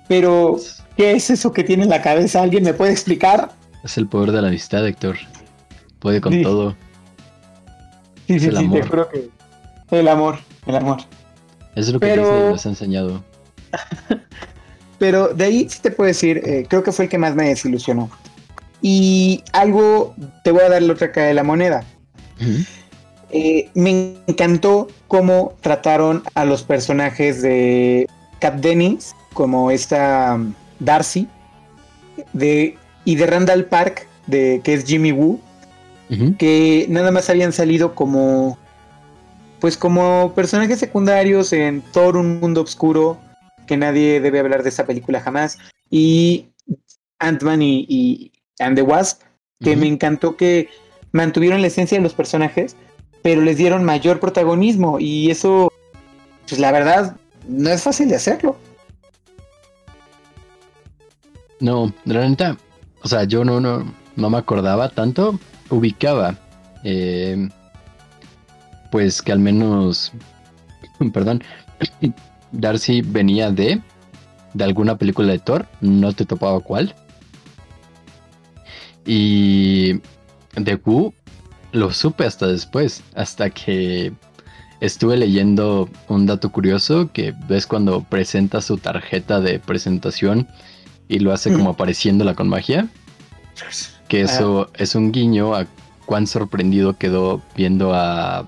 Pero, 0.08 0.58
¿qué 0.96 1.12
es 1.14 1.30
eso 1.30 1.52
que 1.52 1.64
tiene 1.64 1.84
en 1.84 1.90
la 1.90 2.02
cabeza? 2.02 2.42
¿Alguien 2.42 2.64
me 2.64 2.74
puede 2.74 2.92
explicar? 2.92 3.50
Es 3.84 3.98
el 3.98 4.08
poder 4.08 4.32
de 4.32 4.42
la 4.42 4.48
amistad, 4.48 4.88
Héctor. 4.88 5.18
Puede 6.00 6.22
con 6.22 6.32
Sí. 6.34 6.42
todo. 6.44 6.76
Sí, 8.28 8.40
sí, 8.40 8.50
sí, 8.56 8.70
te 8.70 8.82
juro 8.84 9.10
que 9.10 9.30
el 9.92 10.08
amor, 10.08 10.38
el 10.66 10.76
amor. 10.76 10.98
Es 11.76 11.90
lo 11.90 12.00
que 12.00 12.08
Pero- 12.08 12.52
nos 12.52 12.66
ha 12.66 12.70
enseñado. 12.70 13.24
Pero 14.98 15.30
de 15.30 15.44
ahí 15.44 15.68
sí 15.70 15.80
te 15.82 15.92
puedo 15.92 16.08
decir, 16.08 16.42
eh, 16.46 16.66
creo 16.70 16.84
que 16.84 16.92
fue 16.92 17.06
el 17.06 17.12
que 17.12 17.18
más 17.18 17.36
me 17.36 17.50
desilusionó. 17.50 18.10
Y 18.82 19.44
algo, 19.52 20.16
te 20.44 20.52
voy 20.52 20.62
a 20.62 20.70
dar 20.70 20.82
la 20.82 20.94
otra 20.94 21.12
cara 21.12 21.28
de 21.28 21.34
la 21.34 21.44
moneda. 21.44 21.84
Eh, 23.32 23.70
me 23.74 24.16
encantó 24.28 24.88
cómo 25.08 25.56
trataron 25.62 26.24
a 26.36 26.46
los 26.46 26.64
personajes 26.64 27.42
de 27.42 28.08
Kat 28.40 28.56
Dennings, 28.56 29.16
como 29.34 29.72
esta 29.72 30.36
um, 30.36 30.54
Darcy, 30.80 31.28
de, 32.34 32.78
y 33.04 33.16
de 33.16 33.26
Randall 33.26 33.66
Park, 33.66 34.08
de, 34.28 34.62
que 34.64 34.74
es 34.76 34.86
Jimmy 34.86 35.12
Woo, 35.12 35.40
que 36.38 36.86
nada 36.88 37.12
más 37.12 37.30
habían 37.30 37.52
salido 37.52 37.96
como, 37.96 38.58
pues 39.66 39.78
como 39.78 40.32
personajes 40.36 40.78
secundarios 40.78 41.52
en 41.52 41.82
Thor, 41.92 42.18
un 42.18 42.40
mundo 42.40 42.62
oscuro, 42.62 43.18
que 43.66 43.78
nadie 43.78 44.22
debe 44.22 44.40
hablar 44.40 44.62
de 44.62 44.70
esa 44.70 44.86
película 44.86 45.20
jamás, 45.22 45.58
y 45.90 46.50
Ant-Man 47.18 47.64
y, 47.64 47.84
y 47.90 48.32
and 48.60 48.76
the 48.76 48.84
Wasp, 48.84 49.24
que 49.62 49.76
me 49.76 49.88
encantó 49.88 50.38
que 50.38 50.70
mantuvieron 51.14 51.62
la 51.62 51.68
esencia 51.70 51.98
de 51.98 52.04
los 52.04 52.14
personajes, 52.14 52.76
pero 53.24 53.42
les 53.42 53.58
dieron 53.58 53.84
mayor 53.84 54.20
protagonismo 54.20 55.00
y 55.00 55.32
eso, 55.32 55.74
pues 56.48 56.62
la 56.62 56.72
verdad, 56.72 57.18
no 57.48 57.72
es 57.72 57.82
fácil 57.82 58.10
de 58.10 58.18
hacerlo. 58.18 58.58
No, 61.60 61.92
la 62.04 62.30
neta, 62.30 62.56
o 63.02 63.08
sea, 63.08 63.24
yo 63.24 63.44
no, 63.44 63.60
no, 63.60 63.92
no 64.16 64.30
me 64.30 64.38
acordaba 64.38 64.90
tanto, 64.90 65.40
ubicaba, 65.72 66.38
eh, 66.84 67.50
pues 68.96 69.22
que 69.22 69.34
al 69.34 69.40
menos, 69.40 70.14
perdón, 71.14 71.44
Darcy 72.54 73.02
venía 73.02 73.52
de, 73.52 73.82
de 74.54 74.64
alguna 74.64 74.98
película 74.98 75.34
de 75.34 75.40
Thor, 75.40 75.66
no 75.82 76.14
te 76.14 76.24
topaba 76.24 76.62
cuál, 76.62 76.96
y 79.06 80.00
de 80.56 80.80
Wu 80.86 81.14
lo 81.74 81.92
supe 81.92 82.26
hasta 82.26 82.48
después, 82.48 83.04
hasta 83.16 83.50
que 83.50 84.14
estuve 84.80 85.18
leyendo 85.18 85.90
un 86.08 86.26
dato 86.26 86.54
curioso 86.54 87.12
que 87.12 87.34
ves 87.50 87.68
cuando 87.68 88.02
presenta 88.02 88.62
su 88.62 88.78
tarjeta 88.78 89.42
de 89.42 89.60
presentación 89.60 90.48
y 91.10 91.20
lo 91.20 91.34
hace 91.34 91.52
como 91.52 91.72
Mm. 91.72 91.74
apareciéndola 91.74 92.34
con 92.34 92.48
magia. 92.48 92.88
Que 94.08 94.22
eso 94.22 94.72
es 94.76 94.96
un 94.96 95.12
guiño 95.12 95.54
a 95.54 95.68
cuán 96.06 96.28
sorprendido 96.28 96.98
quedó 96.98 97.42
viendo 97.58 97.94
a, 97.94 98.48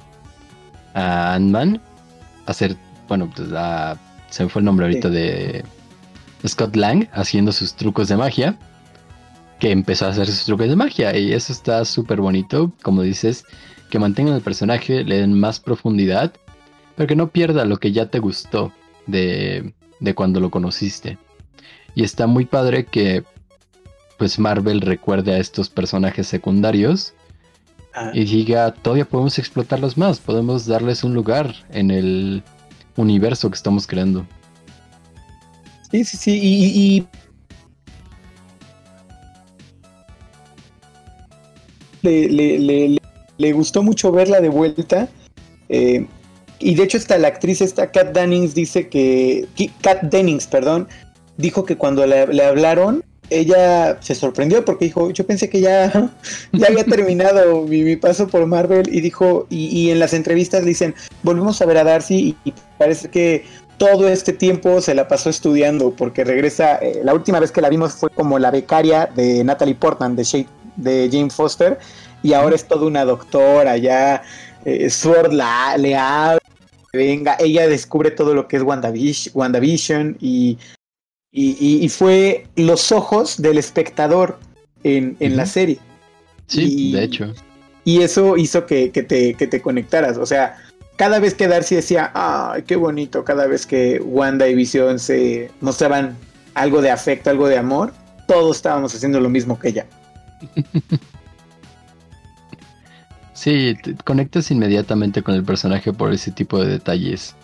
a 0.98 1.34
Ant-Man 1.36 1.82
hacer, 2.46 2.76
bueno, 3.08 3.30
pues 3.36 3.50
a- 3.54 3.98
se 4.30 4.44
me 4.44 4.50
fue 4.50 4.62
el 4.62 4.66
nombre 4.66 4.86
ahorita 4.86 5.10
Sí. 5.10 5.14
de 5.16 5.64
Scott 6.48 6.76
Lang 6.76 7.08
haciendo 7.14 7.52
sus 7.52 7.76
trucos 7.76 8.08
de 8.08 8.18
magia. 8.18 8.58
Que 9.60 9.72
empezó 9.72 10.06
a 10.06 10.10
hacer 10.10 10.28
sus 10.28 10.46
trucos 10.46 10.68
de 10.70 10.76
magia 10.76 11.18
y 11.18 11.34
eso 11.34 11.52
está 11.52 11.84
súper 11.84 12.22
bonito, 12.22 12.72
como 12.84 13.02
dices, 13.02 13.44
que 13.90 13.98
mantengan 13.98 14.36
al 14.36 14.42
personaje, 14.42 15.04
le 15.04 15.18
den 15.18 15.34
más 15.40 15.60
profundidad, 15.60 16.32
pero 16.96 17.08
que 17.08 17.16
no 17.16 17.30
pierda 17.30 17.66
lo 17.66 17.78
que 17.78 17.92
ya 17.92 18.06
te 18.12 18.20
gustó 18.20 18.72
de, 19.08 19.74
de 20.00 20.14
cuando 20.14 20.40
lo 20.40 20.52
conociste. 20.52 21.18
Y 21.96 22.04
está 22.04 22.28
muy 22.28 22.46
padre 22.46 22.86
que 22.86 23.24
pues 24.20 24.38
Marvel 24.40 24.82
recuerde 24.82 25.34
a 25.34 25.38
estos 25.40 25.70
personajes 25.70 26.28
secundarios 26.28 27.14
Y 28.14 28.26
diga, 28.26 28.72
todavía 28.74 29.06
podemos 29.06 29.38
explotarlos 29.40 29.98
más, 29.98 30.20
podemos 30.20 30.66
darles 30.66 31.04
un 31.04 31.14
lugar 31.14 31.54
en 31.72 31.92
el 31.92 32.44
universo 32.96 33.50
que 33.50 33.56
estamos 33.56 33.88
creando. 33.88 34.26
Sí, 35.92 36.04
sí, 36.04 36.18
sí, 36.18 36.40
y, 36.42 37.08
Le, 42.02 42.30
le- 42.30 42.60
le- 42.60 42.98
le- 43.38 43.54
gustó 43.54 43.84
mucho 43.84 44.12
verla 44.12 44.40
de 44.42 44.50
vuelta. 44.50 45.08
eh, 45.70 46.06
y 46.60 46.76
de 46.76 46.84
hecho, 46.84 46.98
hasta 46.98 47.18
la 47.18 47.28
actriz 47.28 47.62
esta, 47.62 47.92
Kat 47.92 48.14
Dennings, 48.14 48.56
dice 48.56 48.88
que. 48.90 49.48
Kat 49.82 50.02
Dennings, 50.04 50.48
perdón, 50.48 50.88
dijo 51.38 51.66
que 51.66 51.78
cuando 51.78 52.06
le, 52.08 52.26
le 52.28 52.44
hablaron, 52.44 53.04
ella 53.30 53.98
se 54.02 54.16
sorprendió 54.16 54.64
porque 54.64 54.86
dijo, 54.86 55.12
yo 55.12 55.26
pensé 55.26 55.50
que 55.50 55.62
ya, 55.62 55.92
ya 56.54 56.68
había 56.68 56.84
terminado 56.86 57.64
mi, 57.64 57.96
paso 57.96 58.28
por 58.28 58.46
Marvel 58.46 58.88
y 58.94 59.02
dijo, 59.02 59.48
y, 59.50 59.90
en 59.90 60.00
las 60.00 60.14
entrevistas 60.14 60.66
dicen, 60.66 60.96
volvemos 61.24 61.62
a 61.62 61.66
ver 61.66 61.78
a 61.78 61.84
Darcy 61.84 62.36
y, 62.44 62.54
parece 62.78 63.10
que 63.10 63.46
todo 63.78 64.08
este 64.08 64.34
tiempo 64.34 64.82
se 64.82 64.96
la 64.96 65.08
pasó 65.08 65.30
estudiando 65.30 65.92
porque 65.92 66.24
regresa, 66.24 66.78
eh, 66.78 67.02
la 67.04 67.14
última 67.14 67.40
vez 67.40 67.52
que 67.52 67.62
la 67.62 67.70
vimos 67.70 67.94
fue 67.94 68.10
como 68.10 68.40
la 68.40 68.52
becaria 68.52 69.10
de 69.16 69.44
Natalie 69.44 69.76
Portman, 69.76 70.16
de, 70.16 70.46
de 70.78 71.10
Jane 71.12 71.30
Foster, 71.30 71.78
y 72.24 72.34
ahora 72.34 72.56
es 72.56 72.68
toda 72.68 72.88
una 72.88 73.06
doctora, 73.06 73.78
ya 73.78 74.24
eh, 74.66 74.90
Sword 74.90 75.34
la, 75.34 75.78
le 75.78 75.96
habla, 75.96 76.40
venga, 76.94 77.36
ella 77.40 77.68
descubre 77.68 78.12
todo 78.12 78.34
lo 78.34 78.48
que 78.48 78.58
es 78.58 78.64
WandaVision 78.64 80.18
y 80.20 80.58
y, 81.32 81.88
fue 81.90 82.48
los 82.56 82.92
ojos 82.92 83.42
del 83.42 83.58
espectador 83.58 84.40
en, 84.84 85.18
la 85.20 85.46
serie. 85.46 85.80
Sí, 86.48 86.94
de 86.94 87.04
hecho. 87.04 87.34
Y 87.84 88.02
eso 88.02 88.38
hizo 88.38 88.66
que, 88.66 88.90
te, 88.90 89.34
que 89.34 89.48
te 89.48 89.62
conectaras. 89.62 90.18
O 90.18 90.26
sea, 90.26 90.58
cada 90.98 91.20
vez 91.20 91.34
que 91.34 91.48
Darcy 91.48 91.76
decía, 91.76 92.12
ay, 92.14 92.64
qué 92.64 92.76
bonito, 92.76 93.24
cada 93.24 93.48
vez 93.48 93.66
que 93.66 94.00
Wanda 94.04 94.48
y 94.48 94.56
Vision 94.56 95.00
se 95.00 95.52
mostraban 95.62 96.18
algo 96.54 96.82
de 96.82 96.92
afecto, 96.92 97.30
algo 97.30 97.48
de 97.48 97.58
amor, 97.58 97.94
todos 98.28 98.58
estábamos 98.58 98.94
haciendo 98.96 99.20
lo 99.20 99.30
mismo 99.30 99.58
que 99.60 99.70
ella. 99.70 99.86
Sí, 103.38 103.76
te 103.84 103.94
conectas 104.04 104.50
inmediatamente 104.50 105.22
con 105.22 105.36
el 105.36 105.44
personaje 105.44 105.94
por 105.94 106.12
ese 106.12 106.32
tipo 106.32 106.60
de 106.60 106.72
detalles. 106.72 107.36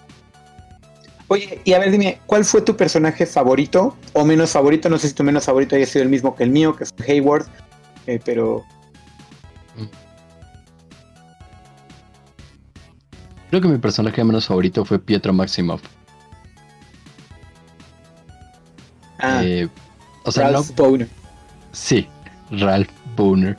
Oye, 1.33 1.59
y 1.63 1.73
a 1.73 1.79
ver, 1.79 1.89
dime, 1.89 2.19
¿cuál 2.27 2.45
fue 2.45 2.61
tu 2.61 2.77
personaje 2.77 3.25
favorito 3.25 3.97
o 4.13 4.23
menos 4.23 4.51
favorito? 4.51 4.87
No 4.87 4.99
sé 4.99 5.07
si 5.07 5.15
tu 5.15 5.23
menos 5.23 5.45
favorito 5.45 5.75
haya 5.75 5.87
sido 5.87 6.03
el 6.03 6.09
mismo 6.09 6.35
que 6.35 6.43
el 6.43 6.51
mío, 6.51 6.75
que 6.75 6.83
es 6.83 6.93
Hayward, 7.07 7.47
eh, 8.05 8.19
pero... 8.23 8.63
Creo 13.49 13.61
que 13.63 13.67
mi 13.67 13.79
personaje 13.79 14.23
menos 14.23 14.45
favorito 14.45 14.85
fue 14.85 14.99
Pietro 14.99 15.33
Maximoff. 15.33 15.81
Ah, 19.17 19.41
eh, 19.43 19.67
o 20.25 20.31
sea, 20.31 20.51
Ralph 20.51 20.69
Boner. 20.75 21.07
Sí, 21.71 22.07
Ralph 22.51 22.91
Boner. 23.15 23.57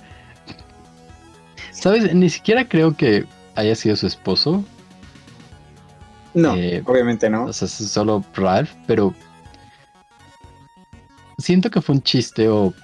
¿Sabes? 1.72 2.14
Ni 2.14 2.30
siquiera 2.30 2.68
creo 2.68 2.96
que 2.96 3.26
haya 3.56 3.74
sido 3.74 3.96
su 3.96 4.06
esposo. 4.06 4.64
No, 6.34 6.56
eh, 6.56 6.82
obviamente 6.84 7.30
no. 7.30 7.46
O 7.46 7.52
sea, 7.52 7.66
es 7.66 7.72
solo 7.72 8.24
Ralph, 8.34 8.72
pero 8.86 9.14
siento 11.38 11.70
que 11.70 11.80
fue 11.80 11.94
un 11.94 12.02
chiste 12.02 12.48
o 12.48 12.74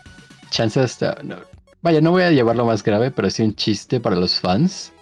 chance 0.51 0.81
hasta... 0.81 1.19
vaya, 1.83 2.01
no 2.01 2.13
voy 2.13 2.23
a 2.23 2.31
llevarlo 2.31 2.65
más 2.65 2.83
grave, 2.83 3.11
pero 3.11 3.29
sí 3.31 3.43
un 3.43 3.55
chiste 3.55 4.01
para 4.01 4.17
los 4.17 4.39
fans. 4.39 4.93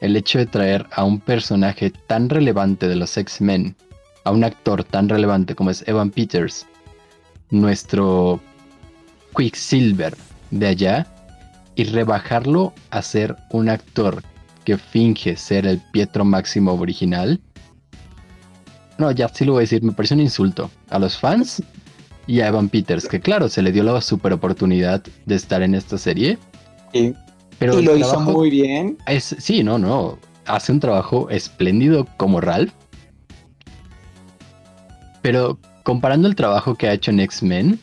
El 0.00 0.16
hecho 0.16 0.38
de 0.38 0.46
traer 0.46 0.86
a 0.92 1.04
un 1.04 1.20
personaje 1.20 1.90
tan 1.90 2.28
relevante 2.28 2.88
de 2.88 2.96
los 2.96 3.16
X-Men, 3.16 3.76
a 4.24 4.32
un 4.32 4.44
actor 4.44 4.82
tan 4.82 5.08
relevante 5.08 5.54
como 5.54 5.70
es 5.70 5.86
Evan 5.86 6.10
Peters, 6.10 6.66
nuestro 7.50 8.40
Quicksilver 9.36 10.16
de 10.50 10.66
allá, 10.66 11.06
y 11.74 11.84
rebajarlo 11.84 12.72
a 12.90 13.00
ser 13.00 13.36
un 13.50 13.68
actor 13.68 14.22
que 14.64 14.78
finge 14.78 15.36
ser 15.36 15.66
el 15.66 15.80
Pietro 15.92 16.24
Máximo 16.24 16.72
original. 16.74 17.40
No, 18.98 19.10
ya 19.10 19.28
sí 19.28 19.44
lo 19.44 19.52
voy 19.52 19.60
a 19.60 19.62
decir, 19.62 19.82
me 19.82 19.92
parece 19.92 20.14
un 20.14 20.20
insulto 20.20 20.70
a 20.90 20.98
los 20.98 21.18
fans 21.18 21.62
y 22.26 22.40
a 22.40 22.48
Evan 22.48 22.68
Peters, 22.68 23.08
que 23.08 23.20
claro, 23.20 23.48
se 23.48 23.62
le 23.62 23.72
dio 23.72 23.82
la 23.82 24.00
super 24.00 24.32
oportunidad 24.32 25.02
de 25.26 25.34
estar 25.34 25.62
en 25.62 25.74
esta 25.74 25.98
serie. 25.98 26.38
Sí. 26.92 27.14
Pero 27.58 27.78
y 27.78 27.84
lo 27.84 27.96
hizo 27.96 28.20
muy 28.20 28.50
bien. 28.50 28.98
Es, 29.06 29.36
sí, 29.38 29.62
no, 29.62 29.78
no. 29.78 30.18
Hace 30.46 30.72
un 30.72 30.80
trabajo 30.80 31.30
espléndido 31.30 32.06
como 32.16 32.40
Ralph. 32.40 32.72
Pero 35.20 35.58
comparando 35.84 36.28
el 36.28 36.34
trabajo 36.34 36.74
que 36.74 36.88
ha 36.88 36.92
hecho 36.92 37.10
en 37.12 37.20
X-Men, 37.20 37.78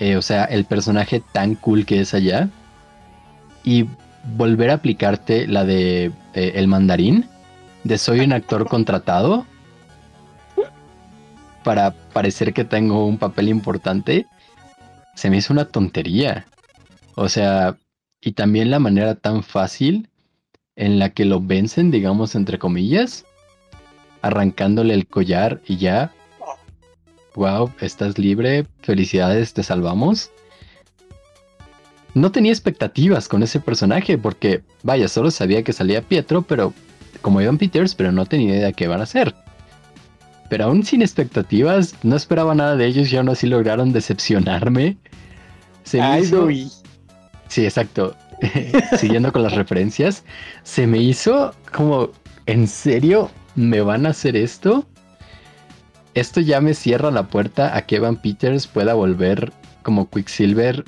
eh, 0.00 0.16
o 0.16 0.22
sea, 0.22 0.44
el 0.44 0.64
personaje 0.64 1.22
tan 1.32 1.54
cool 1.54 1.86
que 1.86 2.00
es 2.00 2.12
allá, 2.14 2.48
y 3.64 3.86
volver 4.34 4.70
a 4.70 4.74
aplicarte 4.74 5.46
la 5.46 5.64
de 5.64 6.12
eh, 6.34 6.52
El 6.54 6.68
Mandarín, 6.68 7.26
de 7.84 7.98
soy 7.98 8.20
un 8.20 8.32
actor 8.32 8.68
contratado 8.68 9.46
para 11.62 11.92
parecer 12.12 12.52
que 12.52 12.64
tengo 12.64 13.06
un 13.06 13.18
papel 13.18 13.48
importante, 13.48 14.26
se 15.14 15.30
me 15.30 15.38
hizo 15.38 15.52
una 15.52 15.64
tontería. 15.66 16.46
O 17.16 17.28
sea, 17.28 17.76
y 18.20 18.32
también 18.32 18.70
la 18.70 18.78
manera 18.78 19.14
tan 19.14 19.42
fácil 19.42 20.08
en 20.76 20.98
la 20.98 21.10
que 21.10 21.24
lo 21.24 21.40
vencen, 21.40 21.90
digamos, 21.90 22.34
entre 22.34 22.58
comillas, 22.58 23.24
arrancándole 24.22 24.94
el 24.94 25.06
collar 25.06 25.60
y 25.66 25.76
ya. 25.78 26.12
Wow, 27.34 27.72
estás 27.80 28.18
libre, 28.18 28.66
felicidades, 28.82 29.52
te 29.52 29.62
salvamos 29.62 30.30
no 32.16 32.32
tenía 32.32 32.50
expectativas 32.50 33.28
con 33.28 33.42
ese 33.42 33.60
personaje 33.60 34.16
porque, 34.16 34.62
vaya, 34.82 35.06
solo 35.06 35.30
sabía 35.30 35.62
que 35.62 35.74
salía 35.74 36.00
Pietro, 36.00 36.40
pero 36.40 36.72
como 37.20 37.42
Ivan 37.42 37.58
Peters, 37.58 37.94
pero 37.94 38.10
no 38.10 38.24
tenía 38.24 38.54
idea 38.54 38.66
de 38.68 38.72
qué 38.72 38.88
van 38.88 39.00
a 39.00 39.02
hacer. 39.02 39.34
Pero 40.48 40.64
aún 40.64 40.82
sin 40.82 41.02
expectativas, 41.02 41.94
no 42.02 42.16
esperaba 42.16 42.54
nada 42.54 42.74
de 42.74 42.86
ellos 42.86 43.12
y 43.12 43.18
aún 43.18 43.28
así 43.28 43.46
lograron 43.46 43.92
decepcionarme. 43.92 44.96
Se 45.84 46.00
me 46.00 46.20
hizo... 46.20 46.48
Sí, 47.48 47.66
exacto. 47.66 48.16
Siguiendo 48.96 49.30
con 49.30 49.42
las 49.42 49.54
referencias, 49.54 50.24
se 50.62 50.86
me 50.86 50.96
hizo 50.96 51.54
como, 51.70 52.12
¿en 52.46 52.66
serio 52.66 53.30
me 53.56 53.82
van 53.82 54.06
a 54.06 54.10
hacer 54.10 54.36
esto? 54.36 54.86
Esto 56.14 56.40
ya 56.40 56.62
me 56.62 56.72
cierra 56.72 57.10
la 57.10 57.24
puerta 57.24 57.76
a 57.76 57.82
que 57.82 57.96
Evan 57.96 58.16
Peters 58.16 58.66
pueda 58.66 58.94
volver 58.94 59.52
como 59.82 60.08
Quicksilver 60.08 60.82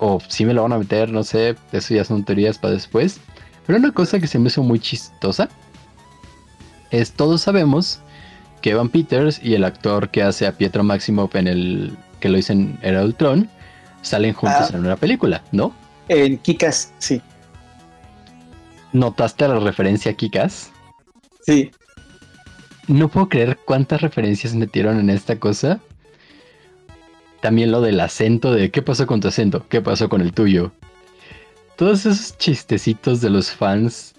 o 0.00 0.18
si 0.26 0.44
me 0.46 0.54
lo 0.54 0.62
van 0.62 0.72
a 0.72 0.78
meter, 0.78 1.10
no 1.10 1.22
sé, 1.22 1.56
eso 1.72 1.94
ya 1.94 2.04
son 2.04 2.24
teorías 2.24 2.58
para 2.58 2.74
después. 2.74 3.20
Pero 3.66 3.78
una 3.78 3.92
cosa 3.92 4.18
que 4.18 4.26
se 4.26 4.38
me 4.38 4.48
hizo 4.48 4.62
muy 4.62 4.80
chistosa 4.80 5.48
es 6.90 7.12
todos 7.12 7.42
sabemos 7.42 8.00
que 8.62 8.70
Evan 8.70 8.88
Peters 8.88 9.40
y 9.42 9.54
el 9.54 9.64
actor 9.64 10.10
que 10.10 10.22
hace 10.22 10.46
a 10.46 10.52
Pietro 10.52 10.82
Maximoff 10.82 11.36
en 11.36 11.46
el 11.46 11.96
que 12.18 12.30
lo 12.30 12.38
hizo 12.38 12.52
en 12.52 12.78
Era 12.82 13.04
Ultron 13.04 13.48
salen 14.02 14.32
juntos 14.32 14.70
ah. 14.72 14.76
en 14.76 14.80
una 14.80 14.96
película, 14.96 15.42
¿no? 15.52 15.74
En 16.08 16.38
Kikas, 16.38 16.92
sí. 16.98 17.20
¿Notaste 18.92 19.46
la 19.46 19.60
referencia 19.60 20.12
a 20.12 20.14
Kikas? 20.14 20.72
Sí. 21.42 21.70
No 22.88 23.08
puedo 23.08 23.28
creer 23.28 23.58
cuántas 23.64 24.00
referencias 24.00 24.54
metieron 24.54 24.98
en 24.98 25.10
esta 25.10 25.38
cosa. 25.38 25.78
También 27.40 27.70
lo 27.70 27.80
del 27.80 28.00
acento 28.00 28.52
de 28.52 28.70
qué 28.70 28.82
pasó 28.82 29.06
con 29.06 29.20
tu 29.20 29.28
acento, 29.28 29.66
qué 29.68 29.80
pasó 29.80 30.08
con 30.08 30.20
el 30.20 30.32
tuyo. 30.32 30.72
Todos 31.76 32.04
esos 32.04 32.36
chistecitos 32.36 33.20
de 33.20 33.30
los 33.30 33.50
fans, 33.50 34.14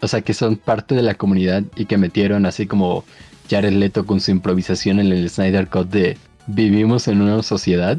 o 0.00 0.08
sea, 0.08 0.22
que 0.22 0.32
son 0.32 0.56
parte 0.56 0.94
de 0.94 1.02
la 1.02 1.14
comunidad 1.14 1.64
y 1.76 1.84
que 1.84 1.98
metieron 1.98 2.46
así 2.46 2.66
como 2.66 3.04
Jared 3.50 3.72
Leto 3.72 4.06
con 4.06 4.20
su 4.20 4.30
improvisación 4.30 5.00
en 5.00 5.12
el 5.12 5.28
Snyder 5.28 5.68
Cut 5.68 5.90
de 5.90 6.16
vivimos 6.46 7.08
en 7.08 7.20
una 7.20 7.42
sociedad 7.42 7.98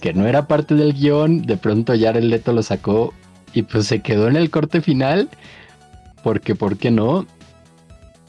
que 0.00 0.14
no 0.14 0.26
era 0.26 0.46
parte 0.46 0.74
del 0.74 0.94
guion, 0.94 1.42
de 1.42 1.56
pronto 1.56 1.92
Jared 1.98 2.22
Leto 2.22 2.52
lo 2.52 2.62
sacó 2.62 3.12
y 3.52 3.62
pues 3.62 3.86
se 3.86 4.00
quedó 4.00 4.28
en 4.28 4.36
el 4.36 4.50
corte 4.50 4.80
final, 4.80 5.28
porque 6.22 6.54
¿por 6.54 6.78
qué 6.78 6.90
no? 6.90 7.26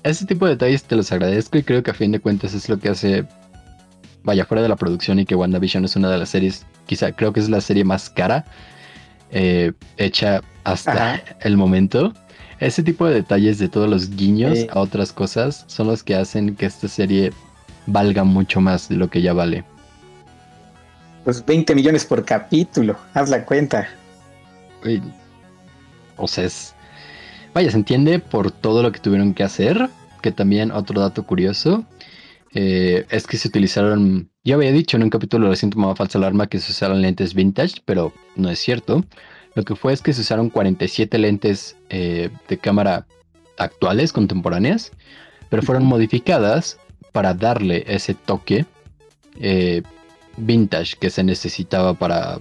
Ese 0.04 0.26
tipo 0.26 0.46
de 0.46 0.54
detalles 0.54 0.84
te 0.84 0.96
los 0.96 1.12
agradezco 1.12 1.58
y 1.58 1.63
creo 1.63 1.84
que 1.84 1.92
a 1.92 1.94
fin 1.94 2.12
de 2.12 2.20
cuentas 2.20 2.54
es 2.54 2.68
lo 2.68 2.80
que 2.80 2.89
hace 2.89 3.26
vaya, 4.24 4.46
fuera 4.46 4.62
de 4.62 4.70
la 4.70 4.76
producción 4.76 5.20
y 5.20 5.26
que 5.26 5.36
WandaVision 5.36 5.86
es 5.86 5.95
una 5.95 6.10
de 6.10 6.18
las 6.18 6.30
series, 6.30 6.66
quizá 6.86 7.12
creo 7.12 7.34
que 7.34 7.39
es 7.39 7.50
la 7.50 7.62
serie 7.62 7.84
más 7.84 8.10
cara 8.10 8.45
eh, 9.32 9.74
hecha 9.97 10.41
hasta 10.64 11.22
el 11.41 11.58
momento. 11.58 12.14
Ese 12.60 12.84
tipo 12.84 13.06
de 13.06 13.16
detalles 13.16 13.60
de 13.60 13.68
todos 13.68 13.89
los 13.89 14.10
guiños 14.12 14.60
a 14.72 14.80
otras 14.80 15.12
cosas 15.12 15.66
son 15.68 15.88
los 15.88 16.04
que 16.04 16.16
hacen 16.16 16.56
que 16.56 16.66
esta 16.66 16.88
serie 16.88 17.34
valga 17.88 18.24
mucho 18.24 18.62
más 18.62 18.88
de 18.88 18.95
lo 18.95 19.10
que 19.10 19.22
ya 19.22 19.34
vale. 19.34 19.66
Pues 21.24 21.45
20 21.45 21.76
millones 21.76 22.06
por 22.06 22.24
capítulo, 22.24 22.97
haz 23.14 23.30
la 23.30 23.43
cuenta. 23.45 23.88
O 26.18 26.28
sea, 26.28 26.45
es... 26.45 26.74
Vaya, 27.54 27.70
se 27.72 27.78
entiende 27.78 28.20
por 28.20 28.52
todo 28.52 28.82
lo 28.82 28.91
que 28.91 29.00
tuvieron 29.00 29.34
que 29.34 29.43
hacer, 29.43 29.89
que 30.22 30.32
también 30.32 30.72
otro 30.72 31.00
dato 31.00 31.24
curioso, 31.24 31.86
eh, 32.54 33.06
es 33.10 33.26
que 33.26 33.38
se 33.38 33.47
utilizaron, 33.47 34.30
yo 34.43 34.56
había 34.56 34.72
dicho 34.72 34.97
en 34.97 35.04
un 35.04 35.10
capítulo 35.10 35.49
reciente 35.49 35.76
tomaba 35.76 35.95
falsa 35.95 36.18
alarma 36.18 36.47
que 36.47 36.60
se 36.60 36.72
usaron 36.72 37.01
lentes 37.01 37.34
vintage, 37.34 37.82
pero 37.86 38.14
no 38.36 38.49
es 38.49 38.60
cierto. 38.60 39.04
Lo 39.56 39.64
que 39.64 39.76
fue 39.76 39.93
es 39.93 40.01
que 40.01 40.14
se 40.14 40.22
usaron 40.22 40.49
47 40.49 41.18
lentes 41.18 41.76
eh, 41.89 42.30
de 42.47 42.58
cámara 42.58 43.06
actuales, 43.58 44.14
contemporáneas, 44.14 44.91
pero 45.49 45.64
fueron 45.64 45.86
modificadas 45.86 46.80
para 47.12 47.34
darle 47.34 47.84
ese 47.88 48.14
toque, 48.14 48.66
eh, 49.39 49.84
vintage 50.38 50.95
que 50.99 51.10
se 51.10 51.24
necesitaba 51.24 51.93
para 51.93 52.39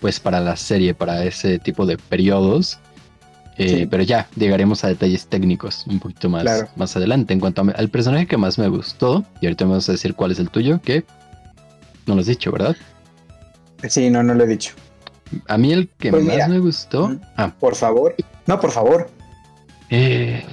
pues 0.00 0.20
para 0.20 0.40
la 0.40 0.56
serie, 0.56 0.94
para 0.94 1.24
ese 1.24 1.58
tipo 1.58 1.86
de 1.86 1.96
periodos. 1.96 2.78
Eh, 3.58 3.86
pero 3.90 4.02
ya 4.02 4.28
llegaremos 4.36 4.84
a 4.84 4.88
detalles 4.88 5.28
técnicos 5.28 5.86
un 5.86 5.98
poquito 5.98 6.28
más, 6.28 6.66
más 6.76 6.96
adelante. 6.96 7.32
En 7.32 7.40
cuanto 7.40 7.62
al 7.74 7.88
personaje 7.88 8.26
que 8.26 8.36
más 8.36 8.58
me 8.58 8.68
gustó, 8.68 9.24
y 9.40 9.46
ahorita 9.46 9.64
me 9.64 9.70
vamos 9.70 9.88
a 9.88 9.92
decir 9.92 10.14
cuál 10.14 10.32
es 10.32 10.38
el 10.38 10.50
tuyo, 10.50 10.80
que 10.82 11.04
no 12.06 12.14
lo 12.14 12.20
has 12.20 12.26
dicho, 12.26 12.52
¿verdad? 12.52 12.76
Sí, 13.88 14.10
no, 14.10 14.22
no 14.22 14.34
lo 14.34 14.44
he 14.44 14.46
dicho. 14.46 14.74
A 15.48 15.58
mí 15.58 15.72
el 15.72 15.88
que 15.88 16.10
pues 16.10 16.24
más 16.24 16.48
me 16.48 16.58
gustó. 16.58 17.18
Ah. 17.36 17.52
Por 17.58 17.74
favor. 17.74 18.14
No, 18.46 18.60
por 18.60 18.70
favor. 18.70 19.10
Eh, 19.90 20.44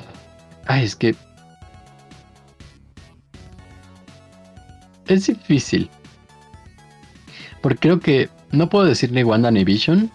ay, 0.66 0.86
es 0.86 0.96
que. 0.96 1.16
Es 5.08 5.28
difícil. 5.28 5.90
Porque 7.62 7.80
creo 7.80 8.00
que 8.00 8.30
no 8.52 8.70
puedo 8.70 8.86
decir 8.86 9.12
ni 9.12 9.24
Wanda 9.24 9.52
ni 9.52 9.64
Vision. 9.64 10.12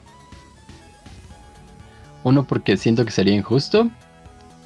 Uno, 2.24 2.44
porque 2.46 2.76
siento 2.76 3.04
que 3.04 3.10
sería 3.10 3.34
injusto. 3.34 3.90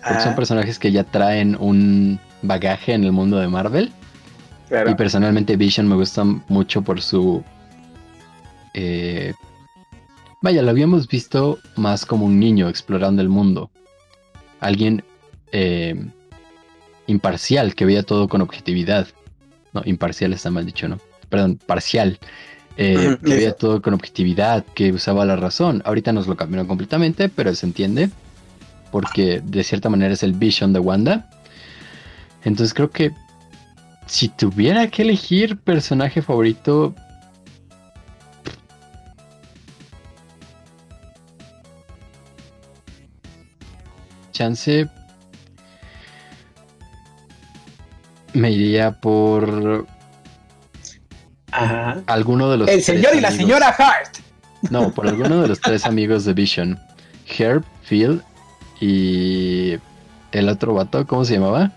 Porque 0.02 0.20
son 0.20 0.32
ah. 0.32 0.36
personajes 0.36 0.78
que 0.78 0.90
ya 0.90 1.04
traen 1.04 1.56
un 1.60 2.18
bagaje 2.42 2.92
en 2.92 3.04
el 3.04 3.12
mundo 3.12 3.38
de 3.38 3.48
Marvel. 3.48 3.92
Y 4.88 4.94
personalmente 4.94 5.56
Vision 5.56 5.86
me 5.86 5.96
gusta 5.96 6.24
mucho 6.24 6.82
por 6.82 7.02
su... 7.02 7.44
Eh, 8.74 9.34
vaya, 10.40 10.62
lo 10.62 10.70
habíamos 10.70 11.06
visto 11.06 11.58
más 11.76 12.06
como 12.06 12.24
un 12.24 12.40
niño 12.40 12.68
explorando 12.68 13.20
el 13.20 13.28
mundo. 13.28 13.70
Alguien 14.60 15.04
eh, 15.52 15.94
imparcial, 17.06 17.74
que 17.74 17.84
veía 17.84 18.02
todo 18.02 18.28
con 18.28 18.40
objetividad. 18.40 19.08
No, 19.74 19.82
imparcial 19.84 20.32
está 20.32 20.50
mal 20.50 20.64
dicho, 20.64 20.88
¿no? 20.88 20.98
Perdón, 21.28 21.58
parcial. 21.66 22.18
Eh, 22.76 23.18
que 23.22 23.34
veía 23.34 23.52
todo 23.52 23.82
con 23.82 23.94
objetividad, 23.94 24.64
que 24.74 24.92
usaba 24.92 25.24
la 25.24 25.36
razón. 25.36 25.82
Ahorita 25.84 26.12
nos 26.12 26.26
lo 26.26 26.36
cambiaron 26.36 26.66
completamente, 26.66 27.28
pero 27.28 27.54
se 27.54 27.66
entiende. 27.66 28.10
Porque 28.90 29.40
de 29.44 29.64
cierta 29.64 29.88
manera 29.88 30.14
es 30.14 30.22
el 30.22 30.32
Vision 30.32 30.72
de 30.72 30.78
Wanda. 30.80 31.30
Entonces 32.44 32.74
creo 32.74 32.90
que 32.90 33.12
si 34.06 34.28
tuviera 34.28 34.88
que 34.88 35.02
elegir 35.02 35.58
personaje 35.58 36.22
favorito. 36.22 36.94
Chance. 44.32 44.88
Me 48.34 48.50
iría 48.50 48.92
por. 49.00 49.86
Ajá. 51.62 52.02
Alguno 52.06 52.50
de 52.50 52.58
los. 52.58 52.68
El 52.68 52.82
señor 52.82 53.14
y 53.14 53.20
la 53.20 53.30
señora 53.30 53.68
Hart. 53.68 54.16
No, 54.70 54.92
por 54.92 55.08
alguno 55.08 55.42
de 55.42 55.48
los 55.48 55.60
tres 55.60 55.84
amigos 55.86 56.24
de 56.24 56.34
Vision. 56.34 56.80
Herb, 57.38 57.64
Phil 57.88 58.22
y. 58.80 59.78
El 60.32 60.48
otro 60.48 60.74
vato, 60.74 61.06
¿cómo 61.06 61.24
se 61.24 61.34
llamaba? 61.34 61.72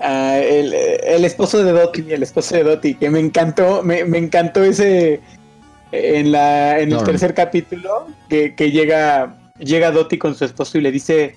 Ah, 0.00 0.38
el, 0.38 1.24
esposo 1.24 1.62
de 1.62 1.72
Dottie, 1.72 2.14
el 2.14 2.22
esposo 2.22 2.54
de 2.54 2.64
Dottie, 2.64 2.96
que 2.96 3.10
me 3.10 3.20
encantó, 3.20 3.82
me, 3.82 4.00
encantó 4.00 4.64
ese 4.64 5.20
en 5.92 6.32
la 6.32 6.78
en 6.78 6.92
el 6.92 7.02
tercer 7.04 7.34
capítulo 7.34 8.06
que, 8.28 8.54
llega 8.70 9.52
llega 9.58 9.90
Dottie 9.90 10.18
con 10.18 10.34
su 10.34 10.44
esposo 10.44 10.78
y 10.78 10.82
le 10.82 10.92
dice 10.92 11.36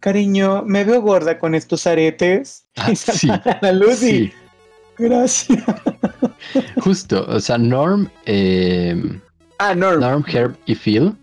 cariño 0.00 0.62
me 0.64 0.84
veo 0.84 1.02
gorda 1.02 1.38
con 1.38 1.54
estos 1.54 1.86
aretes 1.86 2.64
ah, 2.76 2.90
y 2.92 2.96
sí, 2.96 3.28
la 3.60 3.72
luz 3.72 4.02
y 4.02 4.32
gracias 4.96 5.64
justo 6.80 7.26
o 7.28 7.40
sea 7.40 7.58
Norm 7.58 8.08
eh, 8.26 9.20
ah 9.58 9.74
Norm 9.74 10.00
Norm 10.00 10.24
Herb 10.26 10.56
y 10.66 10.74
Phil 10.74 11.14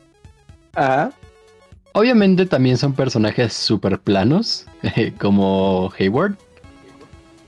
ah 0.76 1.09
obviamente 1.93 2.45
también 2.45 2.78
son 2.78 2.93
personajes 2.93 3.53
súper 3.53 3.99
planos 3.99 4.66
como 5.20 5.91
Hayward 5.97 6.38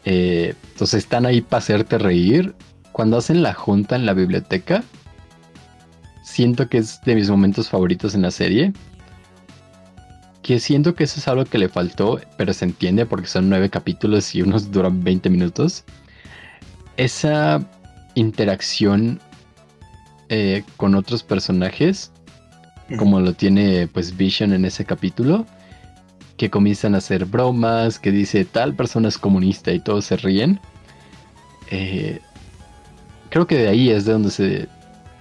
eh, 0.10 0.56
entonces 0.72 1.04
están 1.04 1.26
ahí 1.26 1.42
para 1.42 1.60
hacerte 1.60 1.98
reír. 1.98 2.56
Cuando 2.94 3.18
hacen 3.18 3.44
la 3.44 3.54
junta 3.54 3.98
en 3.98 4.06
la 4.06 4.14
biblioteca, 4.14 4.82
siento 6.24 6.70
que 6.70 6.78
es 6.78 7.02
de 7.02 7.16
mis 7.16 7.30
momentos 7.30 7.68
favoritos 7.70 8.16
en 8.16 8.22
la 8.22 8.32
serie. 8.32 8.72
Que 10.44 10.62
siento 10.62 10.96
que 10.96 11.04
eso 11.04 11.20
es 11.20 11.28
algo 11.28 11.44
que 11.44 11.58
le 11.58 11.68
faltó, 11.68 12.22
pero 12.38 12.54
se 12.54 12.64
entiende 12.64 13.06
porque 13.06 13.28
son 13.28 13.50
nueve 13.50 13.70
capítulos 13.70 14.34
y 14.34 14.42
unos 14.42 14.72
duran 14.72 15.04
20 15.04 15.30
minutos. 15.30 15.84
Esa 16.98 17.64
interacción 18.16 19.20
eh, 20.30 20.64
con 20.76 20.96
otros 20.96 21.24
personajes, 21.24 22.12
como 22.98 23.20
lo 23.20 23.34
tiene 23.34 23.88
pues 23.88 24.18
Vision 24.18 24.52
en 24.54 24.66
ese 24.66 24.84
capítulo, 24.84 25.46
que 26.38 26.50
comienzan 26.50 26.96
a 26.96 27.00
hacer 27.00 27.26
bromas, 27.26 28.00
que 28.00 28.12
dice 28.12 28.46
tal 28.46 28.76
persona 28.76 29.08
es 29.08 29.18
comunista 29.18 29.72
y 29.72 29.80
todos 29.80 30.06
se 30.06 30.18
ríen. 30.18 30.60
Eh, 31.72 32.20
creo 33.30 33.48
que 33.48 33.58
de 33.58 33.68
ahí 33.68 33.90
es 33.90 34.06
de 34.06 34.12
donde 34.14 34.32
se 34.32 34.68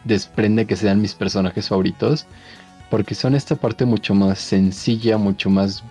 desprende 0.05 0.67
que 0.67 0.77
sean 0.77 1.01
mis 1.01 1.15
personajes 1.15 1.69
favoritos, 1.69 2.27
porque 2.91 3.15
son 3.15 3.35
esta 3.35 3.57
parte 3.57 3.85
mucho 3.85 4.15
más 4.15 4.39
sencilla, 4.39 5.19
mucho 5.19 5.51
más... 5.51 5.83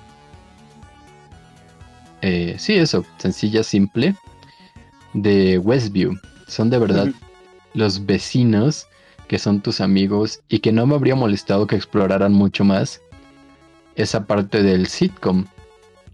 Eh, 2.21 2.55
sí, 2.57 2.75
eso, 2.75 3.05
sencilla, 3.17 3.63
simple, 3.63 4.15
de 5.15 5.57
Westview. 5.57 6.19
Son 6.47 6.69
de 6.69 6.77
verdad 6.77 7.07
los 7.73 8.05
vecinos 8.05 8.87
que 9.27 9.39
son 9.39 9.61
tus 9.61 9.81
amigos 9.81 10.41
y 10.49 10.59
que 10.59 10.71
no 10.71 10.85
me 10.85 10.95
habría 10.95 11.15
molestado 11.15 11.65
que 11.65 11.75
exploraran 11.75 12.31
mucho 12.31 12.63
más 12.63 13.01
esa 13.95 14.25
parte 14.25 14.61
del 14.61 14.87
sitcom, 14.87 15.45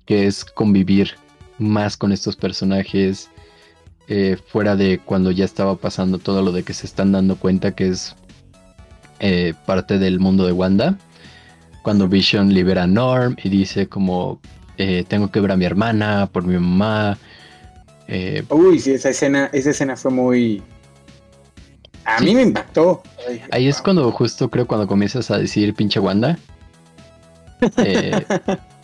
que 0.06 0.28
es 0.28 0.46
convivir 0.46 1.16
más 1.58 1.98
con 1.98 2.12
estos 2.12 2.36
personajes, 2.36 3.30
eh, 4.08 4.38
fuera 4.48 4.76
de 4.76 5.00
cuando 5.00 5.32
ya 5.32 5.46
estaba 5.46 5.76
pasando 5.76 6.20
todo 6.20 6.42
lo 6.42 6.52
de 6.52 6.64
que 6.64 6.74
se 6.74 6.86
están 6.86 7.12
dando 7.12 7.36
cuenta 7.36 7.76
que 7.76 7.90
es 7.90 8.16
eh, 9.20 9.54
parte 9.66 10.00
del 10.00 10.20
mundo 10.20 10.46
de 10.46 10.52
Wanda. 10.52 10.98
Cuando 11.84 12.08
Vision 12.08 12.54
libera 12.54 12.84
a 12.84 12.88
Norm 12.88 13.36
y 13.44 13.50
dice 13.50 13.88
como 13.88 14.40
eh, 14.78 15.04
tengo 15.08 15.32
que 15.32 15.40
ver 15.40 15.52
a 15.52 15.58
mi 15.58 15.66
hermana 15.66 16.30
por 16.32 16.44
mi 16.44 16.54
mamá. 16.54 17.18
Uy, 18.50 18.80
sí, 18.80 18.94
esa 18.94 19.10
escena, 19.10 19.50
esa 19.54 19.70
escena 19.70 19.96
fue 19.96 20.12
muy... 20.12 20.62
A 22.04 22.20
mí 22.20 22.36
me 22.36 22.42
impactó. 22.42 23.04
Ahí 23.52 23.68
es 23.68 23.82
cuando 23.82 24.12
justo 24.12 24.50
creo 24.50 24.68
cuando 24.68 24.88
comienzas 24.88 25.32
a 25.32 25.38
decir 25.38 25.74
pinche 25.74 26.00
Wanda. 26.00 26.38
Eh, 27.78 28.26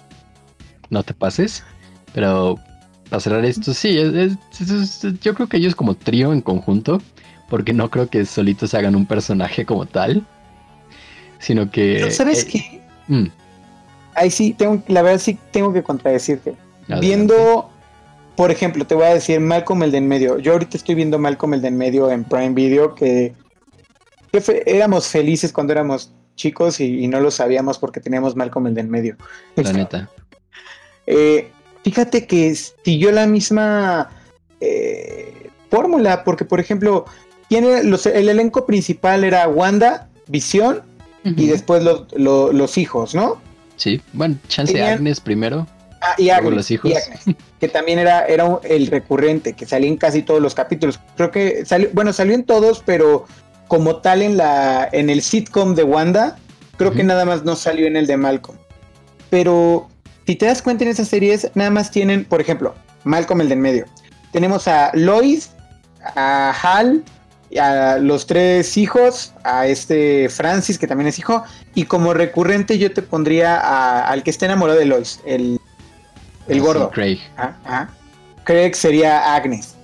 no 0.90 1.04
te 1.04 1.14
pases. 1.14 1.64
Pero 2.14 2.58
para 3.10 3.20
cerrar 3.20 3.46
esto, 3.46 3.74
sí, 3.74 3.98
yo 5.22 5.34
creo 5.34 5.48
que 5.48 5.58
ellos 5.58 5.76
como 5.76 5.96
trío 5.96 6.34
en 6.34 6.42
conjunto, 6.42 7.02
porque 7.50 7.74
no 7.74 7.90
creo 7.90 8.10
que 8.10 8.26
solitos 8.26 8.74
hagan 8.74 8.96
un 8.96 9.06
personaje 9.06 9.66
como 9.66 9.86
tal, 9.86 10.26
sino 11.40 11.70
que... 11.70 12.12
¿Sabes 12.12 12.44
eh, 12.44 12.48
qué? 12.48 12.82
Mm. 13.08 13.28
Ahí 14.16 14.32
sí, 14.32 14.54
tengo, 14.54 14.82
la 14.88 15.02
verdad 15.02 15.20
sí 15.20 15.38
tengo 15.52 15.72
que 15.74 15.84
contradecirte. 15.84 16.56
Viendo, 17.00 17.70
por 18.38 18.52
ejemplo, 18.52 18.86
te 18.86 18.94
voy 18.94 19.06
a 19.06 19.16
decir 19.16 19.40
Malcolm 19.40 19.82
el 19.82 19.92
de 19.92 19.98
en 19.98 20.08
medio. 20.08 20.38
Yo 20.38 20.54
ahorita 20.54 20.78
estoy 20.78 20.94
viendo 20.94 21.18
Malcolm 21.18 21.56
el 21.56 21.62
de 21.62 21.70
en 21.70 21.78
medio 21.78 22.12
en 22.12 22.24
Prime 22.24 22.52
Video, 22.52 22.94
que, 22.94 23.34
éramos 24.68 25.08
felices 25.08 25.52
cuando 25.52 25.74
éramos 25.74 26.14
chicos 26.36 26.80
y, 26.80 27.08
no 27.08 27.20
lo 27.20 27.32
sabíamos 27.32 27.80
porque 27.80 28.00
teníamos 28.00 28.36
Malcolm 28.36 28.68
el 28.68 28.76
de 28.76 28.82
en 28.82 28.90
medio. 28.92 29.18
La 29.56 29.74
neta. 29.74 30.10
Eh, 31.08 31.50
fíjate 31.84 32.28
que 32.28 32.54
siguió 32.54 33.12
la 33.12 33.26
misma 33.26 34.12
eh, 34.60 35.50
fórmula, 35.72 36.24
porque 36.24 36.46
por 36.46 36.60
ejemplo, 36.60 37.06
tiene 37.50 37.80
el 37.80 38.30
elenco 38.30 38.68
principal 38.68 39.24
era 39.24 39.48
Wanda, 39.48 40.10
Visión 40.28 40.84
y 41.24 41.48
después 41.48 41.84
los 41.84 42.78
hijos, 42.78 43.16
¿no? 43.16 43.42
Sí, 43.78 44.00
bueno, 44.14 44.38
chance 44.48 44.80
Agnes 44.80 45.20
primero. 45.20 45.66
Ah, 46.12 46.16
y 46.18 46.30
Agnes, 46.30 46.54
los 46.54 46.72
hijos. 46.72 46.92
que 47.60 47.68
también 47.68 48.00
era, 48.00 48.26
era 48.26 48.60
el 48.64 48.88
recurrente, 48.88 49.54
que 49.54 49.66
salía 49.66 49.90
en 49.90 49.98
casi 49.98 50.22
todos 50.22 50.42
los 50.42 50.56
capítulos. 50.56 51.00
Creo 51.16 51.32
que 51.32 51.66
salió, 51.66 51.90
bueno, 51.94 52.14
salió 52.14 52.34
en 52.34 52.44
todos, 52.44 52.84
pero 52.86 53.26
como 53.68 53.98
tal 53.98 54.22
en 54.22 54.38
la 54.38 54.88
en 54.92 55.10
el 55.10 55.22
sitcom 55.22 55.76
de 55.76 55.84
Wanda, 55.84 56.38
creo 56.78 56.94
que 56.94 57.04
nada 57.04 57.26
más 57.26 57.44
no 57.44 57.56
salió 57.56 57.88
en 57.88 57.98
el 57.98 58.08
de 58.08 58.18
Malcolm. 58.18 58.58
Pero 59.30 59.90
si 60.26 60.36
te 60.36 60.46
das 60.46 60.62
cuenta 60.62 60.84
en 60.84 60.92
esas 60.92 61.08
series, 61.08 61.50
nada 61.56 61.70
más 61.70 61.92
tienen, 61.92 62.24
por 62.26 62.40
ejemplo, 62.40 62.76
Malcolm 63.04 63.42
el 63.42 63.50
de 63.50 63.54
en 63.54 63.62
medio. 63.62 63.86
Tenemos 64.32 64.68
a 64.68 64.92
Lois, 64.94 65.52
a 66.16 66.54
Hal, 66.62 67.04
a 67.60 67.98
los 67.98 68.28
tres 68.28 68.78
hijos, 68.78 69.34
a 69.44 69.68
este 69.68 70.30
Francis, 70.30 70.78
que 70.78 70.88
también 70.88 71.08
es 71.08 71.20
hijo, 71.20 71.44
y 71.76 71.86
como 71.86 72.14
recurrente 72.14 72.78
yo 72.78 72.94
te 72.94 73.02
pondría 73.02 74.08
al 74.08 74.24
que 74.24 74.30
está 74.30 74.46
enamorado 74.46 74.80
de 74.80 74.86
Lois, 74.86 75.22
el, 75.26 75.60
el 76.48 76.60
ah, 76.60 76.62
gordo. 76.62 76.92
Craig. 76.92 77.20
Craig 78.44 78.74
sería 78.74 79.36
Agnes. 79.36 79.76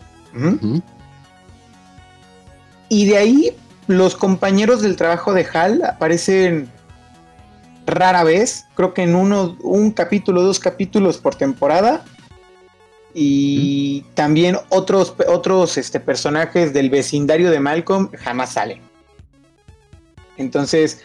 y 2.89 3.05
de 3.05 3.17
ahí 3.17 3.55
los 3.87 4.15
compañeros 4.15 4.81
del 4.81 4.95
trabajo 4.95 5.33
de 5.33 5.45
Hal 5.53 5.83
aparecen 5.83 6.69
rara 7.85 8.23
vez, 8.23 8.65
creo 8.75 8.93
que 8.93 9.03
en 9.03 9.15
uno, 9.15 9.57
un 9.61 9.91
capítulo, 9.91 10.41
dos 10.41 10.59
capítulos 10.59 11.17
por 11.17 11.35
temporada. 11.35 12.03
Y 13.15 14.05
también 14.15 14.57
otros, 14.69 15.13
otros 15.27 15.77
este, 15.77 15.99
personajes 15.99 16.73
del 16.73 16.89
vecindario 16.89 17.51
de 17.51 17.59
Malcolm 17.59 18.09
jamás 18.17 18.53
salen. 18.53 18.81
Entonces, 20.37 21.03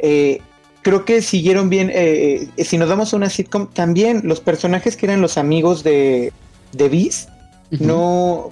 eh, 0.00 0.40
creo 0.82 1.04
que 1.04 1.22
siguieron 1.22 1.70
bien. 1.70 1.90
Eh, 1.90 2.48
eh, 2.56 2.64
si 2.64 2.78
nos 2.78 2.88
damos 2.88 3.12
a 3.12 3.16
una 3.16 3.30
sitcom, 3.30 3.68
también 3.68 4.22
los 4.24 4.40
personajes 4.40 4.96
que 4.96 5.06
eran 5.06 5.20
los 5.20 5.38
amigos 5.38 5.82
de, 5.82 6.32
de 6.72 6.88
Beast, 6.88 7.30
no. 7.70 8.50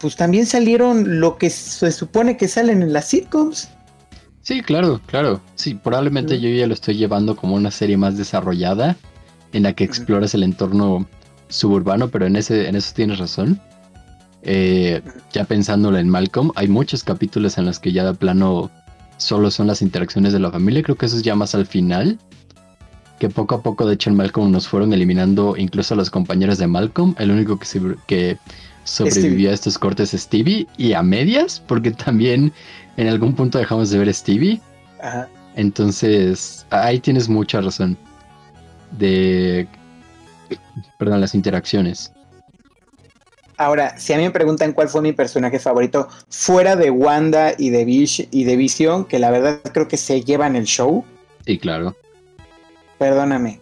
Pues, 0.00 0.16
también 0.16 0.44
salieron 0.44 1.20
lo 1.20 1.38
que 1.38 1.48
se 1.48 1.90
supone 1.92 2.36
que 2.36 2.46
salen 2.46 2.82
en 2.82 2.92
las 2.92 3.08
sitcoms. 3.08 3.70
Sí, 4.42 4.60
claro, 4.60 5.00
claro. 5.06 5.40
Sí, 5.54 5.74
probablemente 5.74 6.38
yo 6.40 6.50
ya 6.50 6.66
lo 6.66 6.74
estoy 6.74 6.96
llevando 6.96 7.36
como 7.36 7.54
una 7.54 7.70
serie 7.70 7.96
más 7.96 8.18
desarrollada 8.18 8.96
en 9.52 9.62
la 9.62 9.72
que 9.72 9.84
exploras 9.84 10.34
el 10.34 10.42
entorno 10.42 11.06
suburbano, 11.48 12.08
pero 12.08 12.26
en 12.26 12.36
ese, 12.36 12.68
en 12.68 12.76
eso 12.76 12.92
tienes 12.94 13.18
razón. 13.18 13.60
Eh, 14.42 15.00
ya 15.32 15.44
pensándolo 15.44 15.98
en 15.98 16.08
Malcolm, 16.08 16.50
hay 16.56 16.68
muchos 16.68 17.04
capítulos 17.04 17.56
en 17.58 17.66
los 17.66 17.78
que 17.78 17.92
ya 17.92 18.04
de 18.04 18.14
plano 18.14 18.70
solo 19.22 19.50
son 19.50 19.66
las 19.66 19.82
interacciones 19.82 20.32
de 20.32 20.40
la 20.40 20.50
familia. 20.50 20.82
Creo 20.82 20.96
que 20.96 21.06
eso 21.06 21.16
es 21.16 21.22
ya 21.22 21.34
más 21.34 21.54
al 21.54 21.66
final. 21.66 22.18
Que 23.18 23.28
poco 23.28 23.54
a 23.54 23.62
poco, 23.62 23.86
de 23.86 23.94
hecho, 23.94 24.10
en 24.10 24.16
Malcolm 24.16 24.50
nos 24.50 24.66
fueron 24.66 24.92
eliminando 24.92 25.56
incluso 25.56 25.94
a 25.94 25.96
los 25.96 26.10
compañeros 26.10 26.58
de 26.58 26.66
Malcolm. 26.66 27.14
El 27.18 27.30
único 27.30 27.58
que, 27.58 27.96
que 28.06 28.38
sobrevivió 28.84 29.50
a 29.50 29.54
estos 29.54 29.78
cortes 29.78 30.12
es 30.12 30.22
Stevie 30.22 30.66
y 30.76 30.92
a 30.92 31.02
medias, 31.02 31.62
porque 31.66 31.92
también 31.92 32.52
en 32.96 33.08
algún 33.08 33.34
punto 33.34 33.58
dejamos 33.58 33.90
de 33.90 33.98
ver 33.98 34.08
a 34.08 34.12
Stevie. 34.12 34.60
Ajá. 35.00 35.28
Entonces, 35.54 36.66
ahí 36.70 36.98
tienes 36.98 37.28
mucha 37.28 37.60
razón. 37.60 37.96
De. 38.98 39.68
Perdón, 40.98 41.20
las 41.20 41.34
interacciones. 41.34 42.12
Ahora, 43.56 43.98
si 43.98 44.12
a 44.12 44.16
mí 44.16 44.24
me 44.24 44.30
preguntan 44.30 44.72
cuál 44.72 44.88
fue 44.88 45.02
mi 45.02 45.12
personaje 45.12 45.58
favorito, 45.58 46.08
fuera 46.28 46.74
de 46.76 46.90
Wanda 46.90 47.52
y 47.56 47.70
de, 47.70 47.84
Vish 47.84 48.28
y 48.30 48.44
de 48.44 48.56
Vision, 48.56 49.04
que 49.04 49.18
la 49.18 49.30
verdad 49.30 49.60
creo 49.72 49.88
que 49.88 49.96
se 49.96 50.22
llevan 50.22 50.56
el 50.56 50.64
show. 50.64 51.04
Sí, 51.46 51.58
claro. 51.58 51.94
Perdóname. 52.98 53.60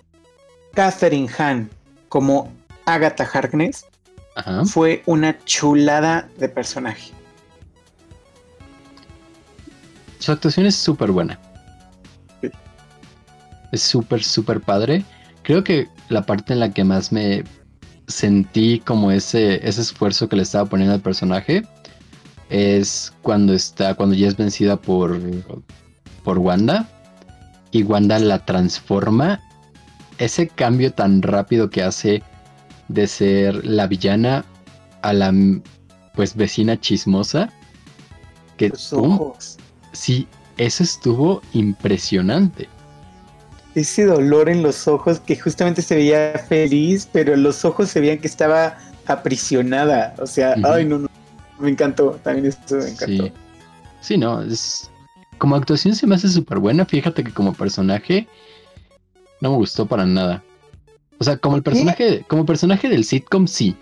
Catherine 0.75 1.29
Hahn 1.29 1.71
como 2.09 2.53
Agatha 2.87 3.29
Harkness 3.33 3.87
fue 4.65 5.03
una 5.07 5.39
chulada 5.45 6.29
de 6.39 6.49
personaje. 6.49 7.13
Su 10.19 10.33
actuación 10.33 10.67
es 10.67 10.77
súper 10.77 11.11
buena. 11.11 11.39
Es 13.73 13.83
súper, 13.83 14.23
súper 14.23 14.61
padre. 14.61 15.05
Creo 15.43 15.65
que 15.65 15.89
la 16.09 16.23
parte 16.23 16.53
en 16.53 16.61
la 16.61 16.73
que 16.73 16.85
más 16.85 17.13
me 17.13 17.45
sentí 18.11 18.81
como 18.81 19.11
ese, 19.11 19.67
ese 19.67 19.81
esfuerzo 19.81 20.29
que 20.29 20.37
le 20.37 20.43
estaba 20.43 20.69
poniendo 20.69 20.95
al 20.95 21.01
personaje 21.01 21.63
es 22.49 23.13
cuando 23.23 23.55
está, 23.55 23.95
cuando 23.95 24.15
ya 24.15 24.29
es 24.29 24.37
vencida 24.37 24.77
por, 24.77 25.19
por 26.25 26.39
Wanda 26.39 26.89
y 27.71 27.83
Wanda 27.85 28.19
la 28.19 28.45
transforma. 28.45 29.41
Ese 30.19 30.49
cambio 30.49 30.93
tan 30.93 31.23
rápido 31.23 31.71
que 31.71 31.83
hace 31.83 32.23
de 32.89 33.07
ser 33.07 33.65
la 33.65 33.87
villana 33.87 34.45
a 35.03 35.13
la 35.13 35.33
pues 36.15 36.35
vecina 36.35 36.79
chismosa. 36.79 37.51
Que 38.57 38.73
ojos. 38.93 39.57
Sí, 39.93 40.27
eso 40.59 40.83
estuvo 40.83 41.41
impresionante. 41.53 42.69
Ese 43.75 44.05
dolor 44.05 44.49
en 44.49 44.63
los 44.63 44.89
ojos 44.89 45.21
que 45.21 45.37
justamente 45.37 45.83
se 45.83 45.95
veía 45.95 46.45
feliz, 46.49 47.09
pero 47.13 47.37
los 47.37 47.65
ojos 47.65 47.89
se 47.89 48.01
veían 48.01 48.19
que 48.19 48.27
estaba 48.27 48.77
aprisionada. 49.07 50.15
O 50.19 50.27
sea, 50.27 50.57
ay, 50.65 50.85
no, 50.85 50.99
no. 50.99 51.09
Me 51.59 51.71
encantó. 51.71 52.19
También 52.23 52.47
esto 52.47 52.77
me 52.77 52.89
encantó. 52.89 53.25
Sí. 53.25 53.33
sí, 54.01 54.19
no, 54.19 54.43
es. 54.43 54.91
Como 55.39 55.57
actuación 55.57 55.95
se 55.95 56.07
me 56.07 56.17
hace 56.17 56.29
súper 56.29 56.59
buena. 56.59 56.85
Fíjate 56.85 57.23
que 57.25 57.33
como 57.33 57.55
personaje 57.55 58.27
no 59.41 59.51
me 59.53 59.57
gustó 59.57 59.87
para 59.87 60.05
nada. 60.05 60.43
O 61.19 61.25
sea, 61.25 61.37
como 61.37 61.57
el 61.57 61.63
personaje, 61.63 62.25
como 62.29 62.47
personaje 62.47 62.89
del 62.89 63.05
sitcom, 63.05 63.47
sí. 63.47 63.77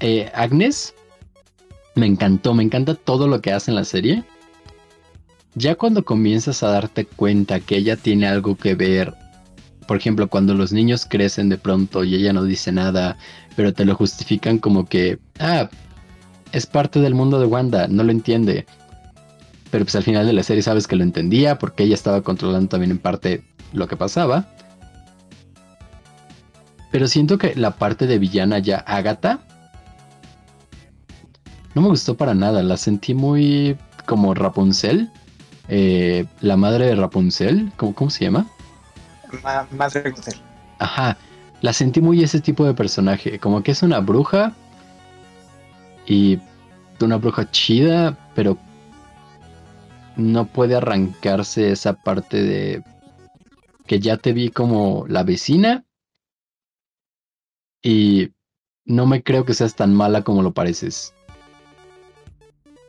Eh, 0.00 0.30
Agnes 0.34 0.94
me 1.94 2.06
encantó, 2.06 2.54
me 2.54 2.62
encanta 2.62 2.94
todo 2.94 3.26
lo 3.26 3.40
que 3.40 3.52
hace 3.52 3.70
en 3.70 3.76
la 3.76 3.84
serie. 3.84 4.24
Ya 5.58 5.74
cuando 5.74 6.04
comienzas 6.04 6.62
a 6.62 6.68
darte 6.68 7.04
cuenta 7.04 7.58
que 7.58 7.76
ella 7.76 7.96
tiene 7.96 8.28
algo 8.28 8.54
que 8.54 8.76
ver, 8.76 9.12
por 9.88 9.96
ejemplo, 9.96 10.28
cuando 10.28 10.54
los 10.54 10.72
niños 10.72 11.04
crecen 11.04 11.48
de 11.48 11.58
pronto 11.58 12.04
y 12.04 12.14
ella 12.14 12.32
no 12.32 12.44
dice 12.44 12.70
nada, 12.70 13.16
pero 13.56 13.74
te 13.74 13.84
lo 13.84 13.96
justifican 13.96 14.58
como 14.58 14.86
que, 14.86 15.18
ah, 15.40 15.68
es 16.52 16.66
parte 16.66 17.00
del 17.00 17.16
mundo 17.16 17.40
de 17.40 17.46
Wanda, 17.46 17.88
no 17.88 18.04
lo 18.04 18.12
entiende. 18.12 18.66
Pero 19.72 19.84
pues 19.84 19.96
al 19.96 20.04
final 20.04 20.26
de 20.26 20.32
la 20.32 20.44
serie 20.44 20.62
sabes 20.62 20.86
que 20.86 20.94
lo 20.94 21.02
entendía 21.02 21.58
porque 21.58 21.82
ella 21.82 21.94
estaba 21.94 22.22
controlando 22.22 22.68
también 22.68 22.92
en 22.92 22.98
parte 22.98 23.42
lo 23.72 23.88
que 23.88 23.96
pasaba. 23.96 24.48
Pero 26.92 27.08
siento 27.08 27.36
que 27.36 27.56
la 27.56 27.72
parte 27.72 28.06
de 28.06 28.20
villana 28.20 28.60
ya 28.60 28.78
Agatha 28.78 29.40
no 31.74 31.82
me 31.82 31.88
gustó 31.88 32.16
para 32.16 32.34
nada. 32.34 32.62
La 32.62 32.76
sentí 32.76 33.12
muy 33.12 33.76
como 34.06 34.34
Rapunzel. 34.34 35.10
Eh, 35.68 36.24
la 36.40 36.56
madre 36.56 36.86
de 36.86 36.94
Rapunzel, 36.94 37.70
¿cómo, 37.76 37.94
cómo 37.94 38.10
se 38.10 38.24
llama? 38.24 38.46
madre 39.70 40.02
de 40.02 40.08
Rapunzel. 40.08 40.34
Ajá, 40.78 41.16
la 41.60 41.72
sentí 41.72 42.00
muy 42.00 42.22
ese 42.22 42.40
tipo 42.40 42.64
de 42.64 42.74
personaje, 42.74 43.38
como 43.38 43.62
que 43.62 43.72
es 43.72 43.82
una 43.82 44.00
bruja 44.00 44.54
y 46.06 46.38
una 47.00 47.16
bruja 47.16 47.50
chida, 47.50 48.16
pero 48.34 48.56
no 50.16 50.46
puede 50.46 50.74
arrancarse 50.74 51.70
esa 51.70 51.92
parte 51.94 52.42
de 52.42 52.82
que 53.86 54.00
ya 54.00 54.16
te 54.16 54.32
vi 54.32 54.50
como 54.50 55.06
la 55.08 55.22
vecina 55.22 55.84
y 57.82 58.32
no 58.84 59.06
me 59.06 59.22
creo 59.22 59.44
que 59.44 59.54
seas 59.54 59.74
tan 59.76 59.94
mala 59.94 60.22
como 60.22 60.42
lo 60.42 60.52
pareces. 60.52 61.14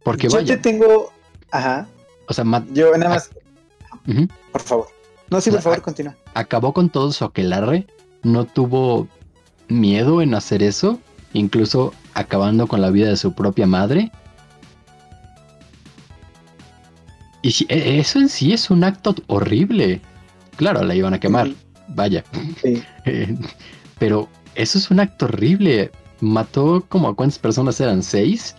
Porque 0.04 0.28
Yo 0.28 0.44
te 0.44 0.58
tengo. 0.58 1.12
Ajá. 1.52 1.88
O 2.30 2.34
sea, 2.34 2.46
Yo 2.72 2.96
nada 2.96 3.16
más. 3.16 3.32
Por 4.52 4.62
favor. 4.62 4.88
No, 5.30 5.42
sí, 5.42 5.52
por 5.52 5.62
favor, 5.62 5.82
continúa. 5.82 6.16
Acabó 6.34 6.74
con 6.74 6.90
todo 6.90 7.12
su 7.12 7.26
aquelarre. 7.26 7.88
No 8.24 8.46
tuvo 8.46 9.08
miedo 9.68 10.22
en 10.22 10.34
hacer 10.34 10.64
eso. 10.64 11.00
Incluso 11.34 11.94
acabando 12.14 12.68
con 12.68 12.82
la 12.82 12.92
vida 12.92 13.10
de 13.10 13.18
su 13.18 13.34
propia 13.34 13.68
madre. 13.68 14.12
Y 17.42 17.52
si, 17.52 17.66
e, 17.70 18.00
eso 18.00 18.20
en 18.20 18.30
sí 18.30 18.54
es 18.54 18.70
un 18.70 18.84
acto 18.84 19.16
horrible. 19.28 20.02
Claro, 20.56 20.84
la 20.84 20.96
iban 20.96 21.14
a 21.14 21.20
quemar. 21.20 21.50
Vaya. 21.88 22.24
Sí. 22.62 22.84
Pero 24.00 24.30
eso 24.56 24.78
es 24.78 24.92
un 24.92 25.00
acto 25.00 25.26
horrible. 25.26 25.92
Mató 26.22 26.86
como 26.90 27.10
a 27.10 27.16
cuántas 27.16 27.40
personas 27.40 27.80
eran, 27.80 28.04
seis 28.04 28.56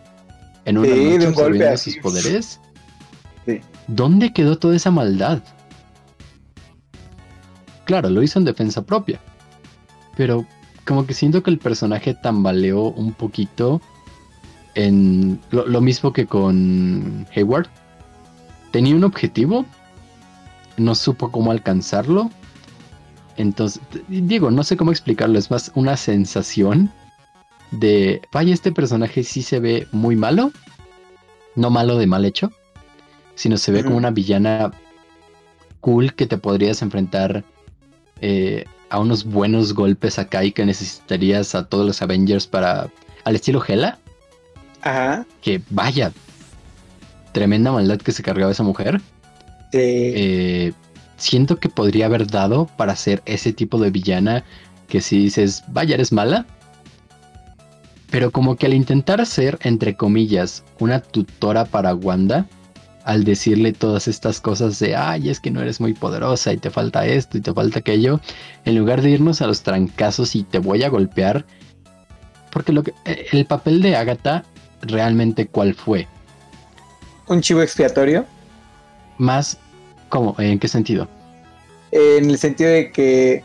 en 0.65 0.79
una 0.79 0.89
sí, 0.89 1.19
noche 1.19 1.59
de 1.59 1.77
sus 1.77 1.97
poderes. 1.99 2.60
¿Dónde 3.91 4.33
quedó 4.33 4.57
toda 4.57 4.77
esa 4.77 4.93
maldad? 4.93 5.43
Claro, 7.87 8.09
lo 8.09 8.23
hizo 8.23 8.39
en 8.39 8.45
defensa 8.45 8.83
propia. 8.83 9.21
Pero 10.17 10.47
como 10.87 11.07
que 11.07 11.15
siento 11.15 11.43
que 11.43 11.51
el 11.51 11.59
personaje 11.59 12.15
tambaleó 12.15 12.83
un 12.83 13.13
poquito 13.13 13.81
en 14.77 15.41
lo, 15.51 15.81
mismo 15.81 16.13
que 16.13 16.27
con 16.27 17.27
Hayward. 17.35 17.67
Tenía 18.71 18.95
un 18.95 19.03
objetivo, 19.03 19.67
no 20.77 20.95
supo 20.95 21.33
cómo 21.33 21.51
alcanzarlo. 21.51 22.31
Entonces, 23.37 23.83
digo, 24.07 24.53
no 24.53 24.63
sé 24.63 24.77
cómo 24.77 24.93
explicarlo, 24.93 25.37
es 25.37 25.51
más 25.51 25.73
una 25.75 25.97
sensación 25.97 26.93
de, 27.73 28.23
vaya, 28.33 28.55
este 28.55 28.71
personaje 28.71 29.25
sí 29.25 29.43
se 29.43 29.59
ve 29.59 29.89
muy 29.91 30.15
malo, 30.15 30.53
no 31.57 31.71
malo 31.71 31.99
de 31.99 32.07
mal 32.07 32.25
hecho, 32.25 32.53
sino 33.41 33.57
se 33.57 33.73
ve 33.73 33.83
como 33.83 33.97
una 33.97 34.11
villana 34.11 34.71
cool 35.81 36.13
que 36.13 36.27
te 36.27 36.37
podrías 36.37 36.83
enfrentar 36.83 37.43
eh, 38.21 38.67
a 38.91 38.99
unos 38.99 39.25
buenos 39.25 39.73
golpes 39.73 40.19
acá 40.19 40.45
y 40.45 40.53
que 40.53 40.67
necesitarías 40.67 41.55
a 41.55 41.67
todos 41.67 41.87
los 41.87 42.03
Avengers 42.03 42.47
para, 42.47 42.91
al 43.25 43.35
estilo 43.35 43.65
Hela. 43.67 43.99
Ajá. 44.83 45.25
Que 45.41 45.63
vaya, 45.71 46.13
tremenda 47.33 47.73
maldad 47.73 47.97
que 47.97 48.13
se 48.13 48.23
cargaba 48.23 48.53
esa 48.53 48.63
mujer. 48.63 49.01
Sí. 49.73 49.79
Eh, 49.79 50.73
siento 51.17 51.57
que 51.57 51.71
podría 51.71 52.07
haber 52.07 52.27
dado 52.27 52.67
para 52.77 52.95
ser 52.95 53.23
ese 53.25 53.55
tipo 53.55 53.79
de 53.79 53.91
villana 53.91 54.45
que 54.87 55.01
si 55.01 55.19
dices, 55.19 55.65
vaya, 55.69 55.95
eres 55.95 56.13
mala, 56.13 56.45
Pero 58.11 58.31
como 58.33 58.57
que 58.57 58.67
al 58.67 58.75
intentar 58.75 59.25
ser, 59.25 59.59
entre 59.63 59.95
comillas, 59.95 60.63
una 60.79 61.01
tutora 61.01 61.65
para 61.65 61.95
Wanda, 61.95 62.47
al 63.05 63.25
decirle 63.25 63.73
todas 63.73 64.09
estas 64.09 64.41
cosas 64.41 64.79
de, 64.79 64.97
ay, 64.97 65.29
es 65.29 65.41
que 65.41 65.51
no 65.51 65.61
eres 65.61 65.81
muy 65.81 65.95
poderosa 65.95 66.53
y 66.53 66.59
te 66.59 66.71
falta 66.71 67.07
esto 67.07 67.39
y 67.39 67.41
te 67.41 67.53
falta 67.53 67.81
aquello, 67.81 68.21
en 68.65 68.77
lugar 68.77 69.03
de 69.03 69.11
irnos 69.11 69.41
a 69.43 69.47
los 69.47 69.63
trancazos 69.63 70.37
y 70.37 70.43
te 70.43 70.59
voy 70.59 70.83
a 70.83 70.89
golpear, 70.89 71.45
porque 72.51 72.73
lo 72.73 72.83
que, 72.83 72.93
eh, 73.05 73.27
el 73.33 73.47
papel 73.47 73.83
de 73.83 73.97
Agatha 73.97 74.45
realmente 74.83 75.47
cuál 75.47 75.75
fue? 75.75 76.07
¿Un 77.29 77.41
chivo 77.41 77.63
expiatorio? 77.63 78.27
Más, 79.19 79.59
¿cómo? 80.09 80.35
¿En 80.39 80.59
qué 80.59 80.69
sentido? 80.69 81.09
En 81.93 82.31
el 82.31 82.39
sentido 82.39 82.71
de 82.71 82.91
que 82.93 83.45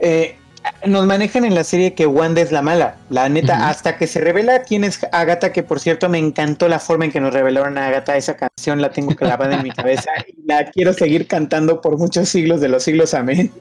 eh, 0.00 0.36
nos 0.86 1.06
manejan 1.06 1.44
en 1.44 1.54
la 1.54 1.64
serie 1.64 1.94
que 1.94 2.06
Wanda 2.06 2.40
es 2.40 2.52
la 2.52 2.62
mala, 2.62 2.96
la 3.10 3.28
neta, 3.28 3.68
hasta 3.68 3.96
que 3.96 4.06
se 4.06 4.20
revela 4.20 4.62
quién 4.62 4.84
es 4.84 5.00
Agatha, 5.12 5.52
que 5.52 5.62
por 5.62 5.80
cierto 5.80 6.08
me 6.08 6.18
encantó 6.18 6.68
la 6.68 6.78
forma 6.78 7.04
en 7.04 7.12
que 7.12 7.20
nos 7.20 7.32
revelaron 7.32 7.78
a 7.78 7.86
Agatha, 7.86 8.16
esa 8.16 8.36
canción 8.36 8.80
la 8.80 8.90
tengo 8.90 9.14
clavada 9.14 9.56
en 9.56 9.62
mi 9.62 9.70
cabeza 9.70 10.10
y 10.26 10.46
la 10.46 10.70
quiero 10.70 10.92
seguir 10.92 11.26
cantando 11.26 11.80
por 11.80 11.98
muchos 11.98 12.28
siglos 12.28 12.60
de 12.60 12.68
los 12.68 12.82
siglos, 12.82 13.14
amén. 13.14 13.52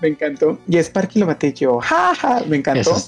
Me 0.00 0.08
encantó. 0.08 0.58
Y 0.68 0.76
Sparky 0.78 1.20
lo 1.20 1.26
maté 1.26 1.52
yo, 1.52 1.80
jaja, 1.80 2.42
me 2.46 2.56
encantó. 2.58 2.96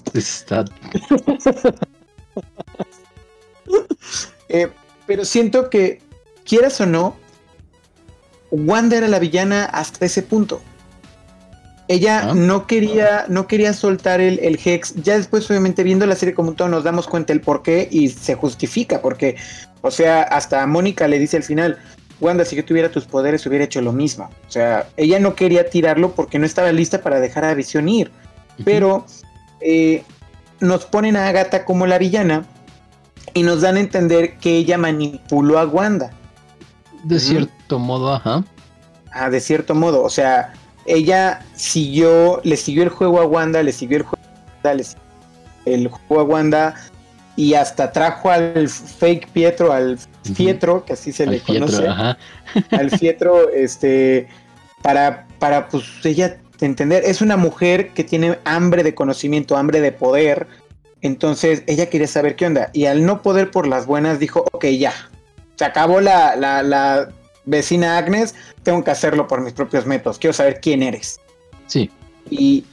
Eh, 4.48 4.68
pero 5.06 5.24
siento 5.24 5.70
que, 5.70 6.00
quieras 6.44 6.80
o 6.80 6.86
no, 6.86 7.16
Wanda 8.50 8.96
era 8.96 9.08
la 9.08 9.18
villana 9.18 9.64
hasta 9.64 10.06
ese 10.06 10.22
punto. 10.22 10.62
Ella 11.88 12.30
ah. 12.30 12.34
no 12.34 12.66
quería, 12.66 13.26
no 13.28 13.46
quería 13.46 13.72
soltar 13.72 14.20
el, 14.20 14.38
el, 14.40 14.58
Hex. 14.62 14.94
Ya 15.02 15.16
después, 15.16 15.48
obviamente, 15.50 15.82
viendo 15.82 16.06
la 16.06 16.16
serie 16.16 16.34
como 16.34 16.50
un 16.50 16.56
todo, 16.56 16.68
nos 16.68 16.84
damos 16.84 17.06
cuenta 17.06 17.32
el 17.32 17.40
por 17.40 17.62
qué 17.62 17.88
y 17.90 18.08
se 18.08 18.34
justifica. 18.34 19.00
Porque, 19.00 19.36
o 19.82 19.90
sea, 19.90 20.22
hasta 20.22 20.66
Mónica 20.66 21.06
le 21.06 21.18
dice 21.18 21.36
al 21.36 21.44
final: 21.44 21.78
Wanda, 22.20 22.44
si 22.44 22.56
yo 22.56 22.64
tuviera 22.64 22.90
tus 22.90 23.04
poderes, 23.04 23.46
hubiera 23.46 23.64
hecho 23.64 23.80
lo 23.82 23.92
mismo. 23.92 24.30
O 24.48 24.50
sea, 24.50 24.88
ella 24.96 25.20
no 25.20 25.34
quería 25.34 25.70
tirarlo 25.70 26.12
porque 26.14 26.38
no 26.38 26.46
estaba 26.46 26.72
lista 26.72 27.02
para 27.02 27.20
dejar 27.20 27.44
a 27.44 27.54
Visión 27.54 27.88
ir. 27.88 28.10
Pero 28.64 29.04
eh, 29.60 30.02
nos 30.60 30.86
ponen 30.86 31.16
a 31.16 31.28
Agatha 31.28 31.64
como 31.64 31.86
la 31.86 31.98
villana 31.98 32.46
y 33.34 33.42
nos 33.42 33.60
dan 33.60 33.76
a 33.76 33.80
entender 33.80 34.38
que 34.38 34.56
ella 34.56 34.78
manipuló 34.78 35.58
a 35.58 35.66
Wanda. 35.66 36.10
De 37.04 37.20
cierto 37.20 37.78
modo, 37.78 38.14
ajá. 38.14 38.44
Ah, 39.12 39.30
de 39.30 39.40
cierto 39.40 39.74
modo. 39.74 40.02
O 40.02 40.10
sea, 40.10 40.54
ella 40.86 41.44
siguió, 41.54 42.40
le 42.44 42.56
siguió 42.56 42.82
el 42.82 42.88
juego 42.88 43.20
a 43.20 43.26
Wanda, 43.26 43.62
le 43.62 43.72
siguió 43.72 43.98
el 43.98 44.02
juego 44.04 44.24
a 44.62 44.68
Wanda, 44.68 44.84
el 45.64 45.88
juego 45.88 46.20
a 46.20 46.24
Wanda 46.24 46.74
y 47.36 47.54
hasta 47.54 47.92
trajo 47.92 48.30
al 48.30 48.68
fake 48.68 49.28
Pietro, 49.28 49.72
al 49.72 49.98
Pietro, 50.36 50.84
que 50.84 50.94
así 50.94 51.12
se 51.12 51.26
le 51.26 51.40
conoce, 51.40 51.86
al 52.70 52.90
Pietro, 52.98 53.50
este, 53.50 54.28
para, 54.82 55.26
para 55.38 55.68
pues 55.68 55.84
ella 56.04 56.38
entender, 56.60 57.04
es 57.04 57.20
una 57.20 57.36
mujer 57.36 57.90
que 57.90 58.02
tiene 58.02 58.38
hambre 58.44 58.82
de 58.82 58.94
conocimiento, 58.94 59.56
hambre 59.56 59.82
de 59.82 59.92
poder, 59.92 60.46
entonces 61.02 61.62
ella 61.66 61.90
quería 61.90 62.08
saber 62.08 62.36
qué 62.36 62.46
onda, 62.46 62.70
y 62.72 62.86
al 62.86 63.04
no 63.04 63.20
poder 63.20 63.50
por 63.50 63.66
las 63.66 63.84
buenas 63.84 64.18
dijo, 64.18 64.46
ok, 64.52 64.64
ya, 64.66 64.94
se 65.56 65.64
acabó 65.66 66.00
la, 66.00 66.36
la, 66.36 66.62
la 66.62 67.10
vecina 67.46 67.96
Agnes, 67.96 68.34
tengo 68.62 68.84
que 68.84 68.90
hacerlo 68.90 69.26
por 69.26 69.40
mis 69.40 69.54
propios 69.54 69.86
métodos, 69.86 70.18
quiero 70.18 70.34
saber 70.34 70.60
quién 70.60 70.82
eres. 70.82 71.18
Sí. 71.66 71.90
Y, 72.30 72.64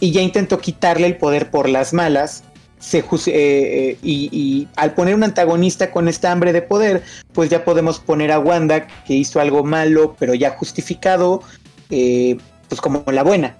y 0.00 0.12
ya 0.12 0.20
intentó 0.20 0.58
quitarle 0.58 1.06
el 1.06 1.16
poder 1.16 1.50
por 1.50 1.68
las 1.68 1.92
malas. 1.92 2.44
Se, 2.78 2.98
eh, 2.98 3.04
eh, 3.26 3.98
y, 4.02 4.68
al 4.76 4.94
poner 4.94 5.14
un 5.14 5.24
antagonista 5.24 5.90
con 5.90 6.08
esta 6.08 6.30
hambre 6.30 6.52
de 6.52 6.62
poder, 6.62 7.02
pues 7.32 7.50
ya 7.50 7.64
podemos 7.64 7.98
poner 7.98 8.30
a 8.30 8.38
Wanda, 8.38 8.86
que 9.06 9.14
hizo 9.14 9.40
algo 9.40 9.64
malo, 9.64 10.14
pero 10.18 10.34
ya 10.34 10.50
justificado, 10.50 11.42
eh, 11.90 12.36
pues 12.68 12.80
como 12.80 13.02
la 13.10 13.22
buena. 13.22 13.56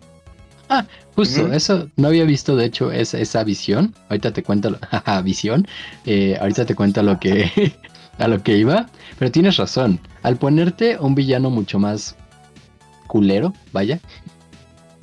Ah, 0.69 0.85
justo, 1.15 1.53
eso 1.53 1.89
no 1.97 2.09
había 2.09 2.25
visto 2.25 2.57
de 2.57 2.67
hecho 2.67 2.93
esa, 2.93 3.19
esa 3.19 3.43
visión. 3.43 3.95
Ahorita 4.11 4.33
te 4.33 4.43
cuento, 4.43 4.79
visión. 5.25 5.67
ahorita 6.41 6.67
te 6.67 6.75
cuento 6.75 7.03
lo 7.03 7.19
que, 7.19 7.73
a 8.19 8.29
lo 8.29 8.43
que 8.43 8.59
iba. 8.59 8.87
Pero 9.19 9.33
tienes 9.33 9.57
razón. 9.57 9.99
Al 10.23 10.37
ponerte 10.37 10.99
un 10.99 11.15
villano 11.15 11.51
mucho 11.51 11.79
más 11.79 12.17
culero, 13.07 13.53
vaya, 13.73 14.01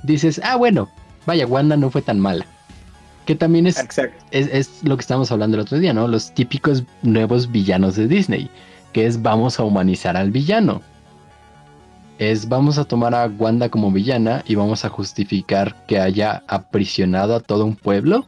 dices, 0.03 0.39
ah, 0.43 0.55
bueno, 0.55 0.89
vaya, 1.25 1.47
Wanda 1.47 1.77
no 1.77 1.89
fue 1.89 2.01
tan 2.01 2.19
mala. 2.19 2.45
Que 3.25 3.35
también 3.35 3.67
es, 3.67 3.77
es, 4.31 4.83
lo 4.83 4.97
que 4.97 5.01
estamos 5.01 5.31
hablando 5.31 5.55
el 5.55 5.61
otro 5.61 5.79
día, 5.79 5.93
¿no? 5.93 6.07
Los 6.07 6.33
típicos 6.33 6.83
nuevos 7.03 7.49
villanos 7.49 7.95
de 7.95 8.07
Disney. 8.07 8.49
Que 8.91 9.05
es 9.05 9.21
vamos 9.21 9.59
a 9.59 9.63
humanizar 9.63 10.17
al 10.17 10.29
villano. 10.29 10.81
Es 12.19 12.49
vamos 12.49 12.77
a 12.77 12.83
tomar 12.83 13.15
a 13.15 13.27
Wanda 13.27 13.69
como 13.69 13.91
villana 13.91 14.43
y 14.45 14.55
vamos 14.55 14.83
a 14.83 14.89
justificar 14.89 15.85
que 15.87 15.99
haya 15.99 16.43
aprisionado 16.47 17.35
a 17.35 17.39
todo 17.39 17.65
un 17.65 17.75
pueblo, 17.75 18.27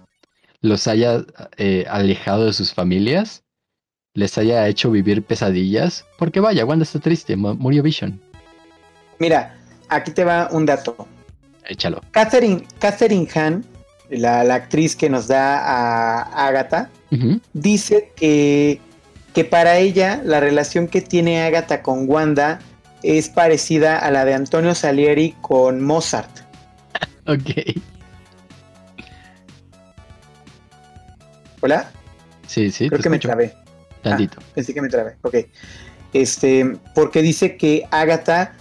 los 0.61 0.87
haya 0.87 1.23
eh, 1.57 1.85
alejado 1.89 2.45
de 2.45 2.53
sus 2.53 2.73
familias 2.73 3.44
les 4.15 4.37
haya 4.37 4.67
hecho 4.67 4.89
vivir 4.89 5.23
pesadillas. 5.23 6.05
Porque 6.17 6.39
vaya, 6.39 6.65
Wanda 6.65 6.83
está 6.83 6.99
triste, 6.99 7.35
murió 7.35 7.83
Vision. 7.83 8.19
Mira, 9.19 9.55
aquí 9.89 10.11
te 10.11 10.23
va 10.23 10.49
un 10.51 10.65
dato. 10.65 11.07
Échalo. 11.65 12.01
Catherine, 12.11 12.63
Catherine 12.79 13.27
Hahn, 13.35 13.65
la, 14.09 14.41
actriz 14.53 14.95
que 14.95 15.09
nos 15.09 15.27
da 15.27 15.59
a 15.59 16.47
Agatha, 16.47 16.89
dice 17.53 18.11
que, 18.15 18.79
que 19.33 19.45
para 19.45 19.77
ella 19.77 20.21
la 20.23 20.39
relación 20.39 20.87
que 20.87 21.01
tiene 21.01 21.43
Agatha 21.43 21.81
con 21.81 22.09
Wanda 22.09 22.59
es 23.03 23.29
parecida 23.29 23.99
a 23.99 24.11
la 24.11 24.25
de 24.25 24.33
Antonio 24.33 24.75
Salieri 24.75 25.35
con 25.41 25.81
Mozart. 25.81 26.39
ok. 27.27 27.81
¿Hola? 31.61 31.91
Sí, 32.47 32.71
sí. 32.71 32.89
Creo 32.89 33.01
que 33.01 33.09
me 33.09 33.19
trabé. 33.19 33.64
Ah, 34.05 34.17
pensé 34.53 34.73
que 34.73 34.81
me 34.81 34.89
trabé. 34.89 35.15
Ok. 35.21 35.35
Este, 36.13 36.77
porque 36.93 37.21
dice 37.21 37.57
que 37.57 37.87
Agatha 37.91 38.53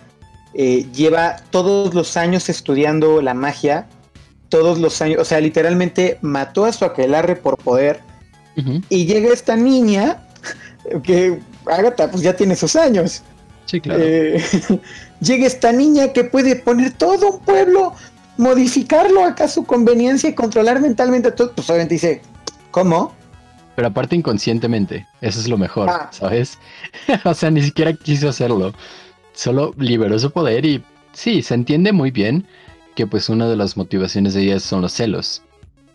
eh, 0.54 0.86
lleva 0.92 1.36
todos 1.50 1.94
los 1.94 2.16
años 2.16 2.48
estudiando 2.48 3.20
la 3.20 3.34
magia. 3.34 3.86
Todos 4.48 4.78
los 4.78 5.00
años, 5.02 5.20
o 5.20 5.24
sea, 5.24 5.40
literalmente 5.40 6.18
mató 6.20 6.64
a 6.64 6.72
su 6.72 6.84
aquelarre 6.84 7.36
por 7.36 7.56
poder. 7.56 8.00
Y 8.88 9.06
llega 9.06 9.32
esta 9.32 9.56
niña, 9.56 10.28
que 11.02 11.40
Agatha 11.66 12.08
pues 12.08 12.22
ya 12.22 12.36
tiene 12.36 12.54
sus 12.54 12.76
años. 12.76 13.22
Sí, 13.66 13.80
claro. 13.80 14.00
Eh, 14.00 14.40
llega 15.20 15.46
esta 15.46 15.72
niña 15.72 16.12
que 16.12 16.22
puede 16.22 16.54
poner 16.54 16.92
todo 16.92 17.30
un 17.32 17.40
pueblo, 17.40 17.94
modificarlo 18.36 19.24
acá 19.24 19.44
a 19.44 19.48
su 19.48 19.64
conveniencia 19.64 20.30
y 20.30 20.34
controlar 20.34 20.80
mentalmente 20.80 21.32
todo. 21.32 21.52
Pues 21.52 21.68
obviamente 21.68 21.94
dice, 21.94 22.22
¿cómo? 22.70 23.12
Pero 23.74 23.88
aparte 23.88 24.16
inconscientemente, 24.16 25.06
eso 25.20 25.40
es 25.40 25.48
lo 25.48 25.58
mejor, 25.58 25.90
ah. 25.90 26.08
¿sabes? 26.12 26.58
o 27.24 27.34
sea, 27.34 27.50
ni 27.50 27.62
siquiera 27.62 27.92
quiso 27.92 28.28
hacerlo. 28.28 28.72
Solo 29.32 29.74
liberó 29.78 30.18
su 30.18 30.30
poder 30.30 30.64
y 30.64 30.82
sí, 31.12 31.42
se 31.42 31.54
entiende 31.54 31.92
muy 31.92 32.10
bien 32.10 32.46
que 32.94 33.06
pues 33.06 33.28
una 33.28 33.48
de 33.48 33.56
las 33.56 33.76
motivaciones 33.76 34.34
de 34.34 34.42
ella 34.42 34.60
son 34.60 34.82
los 34.82 34.92
celos. 34.92 35.42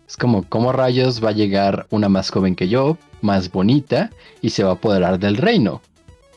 Es 0.06 0.16
como, 0.16 0.42
¿cómo 0.48 0.72
rayos 0.72 1.24
va 1.24 1.30
a 1.30 1.32
llegar 1.32 1.86
una 1.90 2.08
más 2.08 2.30
joven 2.30 2.56
que 2.56 2.68
yo, 2.68 2.98
más 3.22 3.50
bonita, 3.50 4.10
y 4.42 4.50
se 4.50 4.64
va 4.64 4.70
a 4.70 4.74
apoderar 4.74 5.18
del 5.18 5.36
reino? 5.36 5.80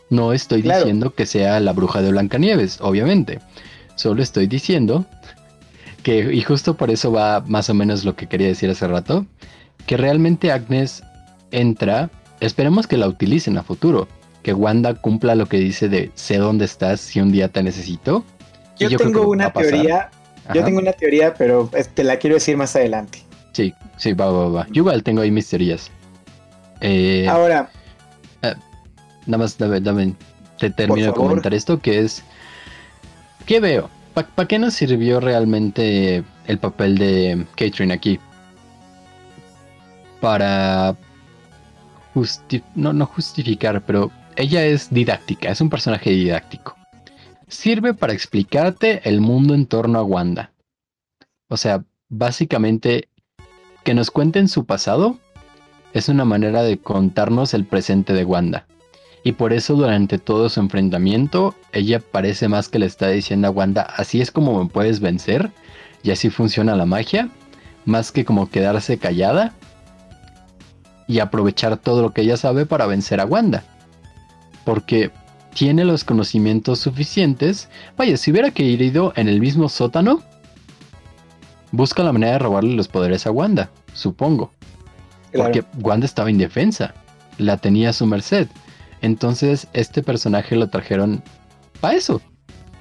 No 0.10 0.32
estoy 0.32 0.62
diciendo 0.62 1.14
que 1.14 1.26
sea 1.26 1.60
la 1.60 1.74
bruja 1.74 2.02
de 2.02 2.12
Blancanieves, 2.12 2.80
obviamente. 2.82 3.39
Solo 3.96 4.22
estoy 4.22 4.46
diciendo 4.48 5.06
que, 6.04 6.34
y 6.34 6.41
justo 6.41 6.76
por 6.76 6.91
eso 6.91 7.12
va 7.12 7.44
más 7.48 7.70
o 7.70 7.74
menos 7.74 8.06
lo 8.06 8.16
que 8.16 8.28
quería 8.28 8.48
decir 8.48 8.70
hace 8.70 8.88
rato, 8.88 9.26
que 9.88 9.98
realmente 9.98 10.52
Agnes 10.52 11.04
entra, 11.54 12.10
esperemos 12.41 12.88
que 12.88 12.97
la 12.97 13.08
utilicen 13.08 13.58
a 13.58 13.64
futuro. 13.64 14.08
Que 14.41 14.54
Wanda 14.54 14.93
cumpla 14.95 15.36
lo 15.36 15.45
que 15.45 15.58
dice 15.58 15.88
de 15.88 16.12
sé 16.16 16.38
dónde 16.38 16.66
estás 16.66 16.99
si 16.99 17.22
un 17.22 17.32
día 17.32 17.47
te 17.47 17.64
necesito. 17.64 18.26
Yo, 18.78 18.97
tengo 18.97 19.30
una 19.30 19.54
teoría, 19.54 20.10
yo 20.54 20.66
tengo 20.66 20.80
una 20.80 20.91
teoría, 20.91 21.34
pero 21.34 21.70
te 21.93 22.04
la 22.04 22.18
quiero 22.18 22.36
decir 22.36 22.58
más 22.58 22.76
adelante. 22.76 23.20
Sí, 23.54 23.74
sí, 23.95 24.12
va, 24.12 24.30
va, 24.30 24.49
va. 24.49 24.68
Yo 24.68 24.82
igual 24.82 25.04
tengo 25.04 25.22
ahí 25.22 25.32
mis 25.32 25.47
teorías. 25.47 25.89
Eh, 26.82 27.28
Ahora. 27.30 27.70
Eh, 28.41 28.54
nada 29.28 29.43
más, 29.43 29.58
dame, 29.58 30.14
te 30.60 30.70
termino 30.72 31.08
de 31.08 31.14
comentar 31.14 31.54
esto, 31.54 31.80
que 31.80 31.99
es... 31.99 32.24
¿Qué 33.45 33.60
veo? 33.60 33.89
¿Para 34.14 34.47
qué 34.47 34.60
nos 34.60 34.74
sirvió 34.74 35.20
realmente 35.20 36.24
el 36.47 36.58
papel 36.58 36.97
de 36.97 37.45
Catherine 37.56 37.93
aquí? 37.93 38.20
Para 40.20 40.95
no, 42.76 42.93
no 42.93 43.05
justificar, 43.05 43.82
pero 43.86 44.11
ella 44.36 44.66
es 44.66 44.93
didáctica, 44.93 45.49
es 45.49 45.61
un 45.61 45.70
personaje 45.70 46.09
didáctico. 46.11 46.76
Sirve 47.47 47.93
para 47.93 48.14
explicarte 48.14 49.07
el 49.07 49.22
mundo 49.22 49.53
en 49.53 49.66
torno 49.66 49.99
a 49.99 50.03
Wanda. 50.03 50.51
O 51.49 51.57
sea, 51.57 51.84
básicamente 52.09 53.09
que 53.84 53.93
nos 53.93 54.11
cuenten 54.11 54.47
su 54.47 54.66
pasado 54.66 55.20
es 55.93 56.09
una 56.09 56.26
manera 56.26 56.64
de 56.64 56.78
contarnos 56.80 57.53
el 57.53 57.66
presente 57.66 58.14
de 58.14 58.26
Wanda. 58.26 58.66
Y 59.24 59.34
por 59.34 59.53
eso 59.53 59.76
durante 59.76 60.18
todo 60.18 60.49
su 60.49 60.59
enfrentamiento, 60.59 61.55
ella 61.72 61.99
parece 61.99 62.47
más 62.47 62.68
que 62.68 62.80
le 62.80 62.88
está 62.88 63.09
diciendo 63.09 63.47
a 63.47 63.51
Wanda, 63.51 63.84
así 63.84 64.20
es 64.20 64.32
como 64.32 64.61
me 64.61 64.70
puedes 64.70 64.99
vencer, 64.99 65.51
y 66.01 66.11
así 66.11 66.30
funciona 66.30 66.76
la 66.76 66.86
magia, 66.86 67.30
más 67.86 68.11
que 68.11 68.26
como 68.26 68.49
quedarse 68.49 68.97
callada 68.97 69.53
y 71.14 71.20
aprovechar 71.20 71.78
todo 71.78 72.01
lo 72.01 72.11
que 72.11 72.22
ella 72.22 72.38
sabe 72.38 72.66
para 72.66 72.88
vencer 72.88 73.22
a 73.22 73.26
Wanda. 73.26 73.64
Porque 74.66 75.11
tiene 75.53 75.86
los 75.86 76.03
conocimientos 76.03 76.80
suficientes. 76.80 77.70
Vaya, 77.95 78.18
si 78.18 78.32
hubiera 78.32 78.49
querido 78.49 79.14
en 79.16 79.28
el 79.28 79.39
mismo 79.39 79.70
sótano, 79.70 80.24
busca 81.72 82.01
la 82.01 82.14
manera 82.14 82.34
de 82.34 82.39
robarle 82.39 82.76
los 82.76 82.88
poderes 82.88 83.28
a 83.28 83.32
Wanda, 83.32 83.70
supongo. 83.93 84.51
Porque 85.32 85.64
Wanda 85.82 86.07
estaba 86.07 86.32
indefensa, 86.32 86.95
la 87.38 87.57
tenía 87.57 87.91
a 87.91 87.93
su 87.93 88.07
merced. 88.07 88.47
Entonces, 89.01 89.68
este 89.74 90.01
personaje 90.01 90.55
lo 90.55 90.70
trajeron 90.70 91.22
para 91.80 91.95
eso. 91.95 92.22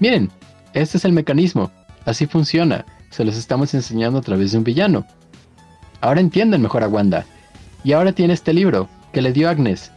Miren, 0.01 0.30
este 0.72 0.97
es 0.97 1.05
el 1.05 1.12
mecanismo. 1.12 1.70
Así 2.07 2.26
funciona. 2.26 2.87
Se 3.11 3.26
los 3.26 3.37
estamos 3.37 3.74
enseñando 3.74 4.20
a 4.20 4.22
través 4.22 4.53
de 4.53 4.59
un 4.59 4.64
villano. 4.64 5.05
Ahora 6.01 6.22
entienden 6.22 6.62
mejor 6.62 6.83
a 6.83 6.89
Wanda. 6.89 7.26
Y 7.85 7.93
ahora 7.93 8.12
tiene 8.12 8.35
este 8.35 8.53
libro 8.53 8.89
que 9.12 9.22
le 9.22 9.33
dio 9.33 9.49
Agnes. 9.49 9.91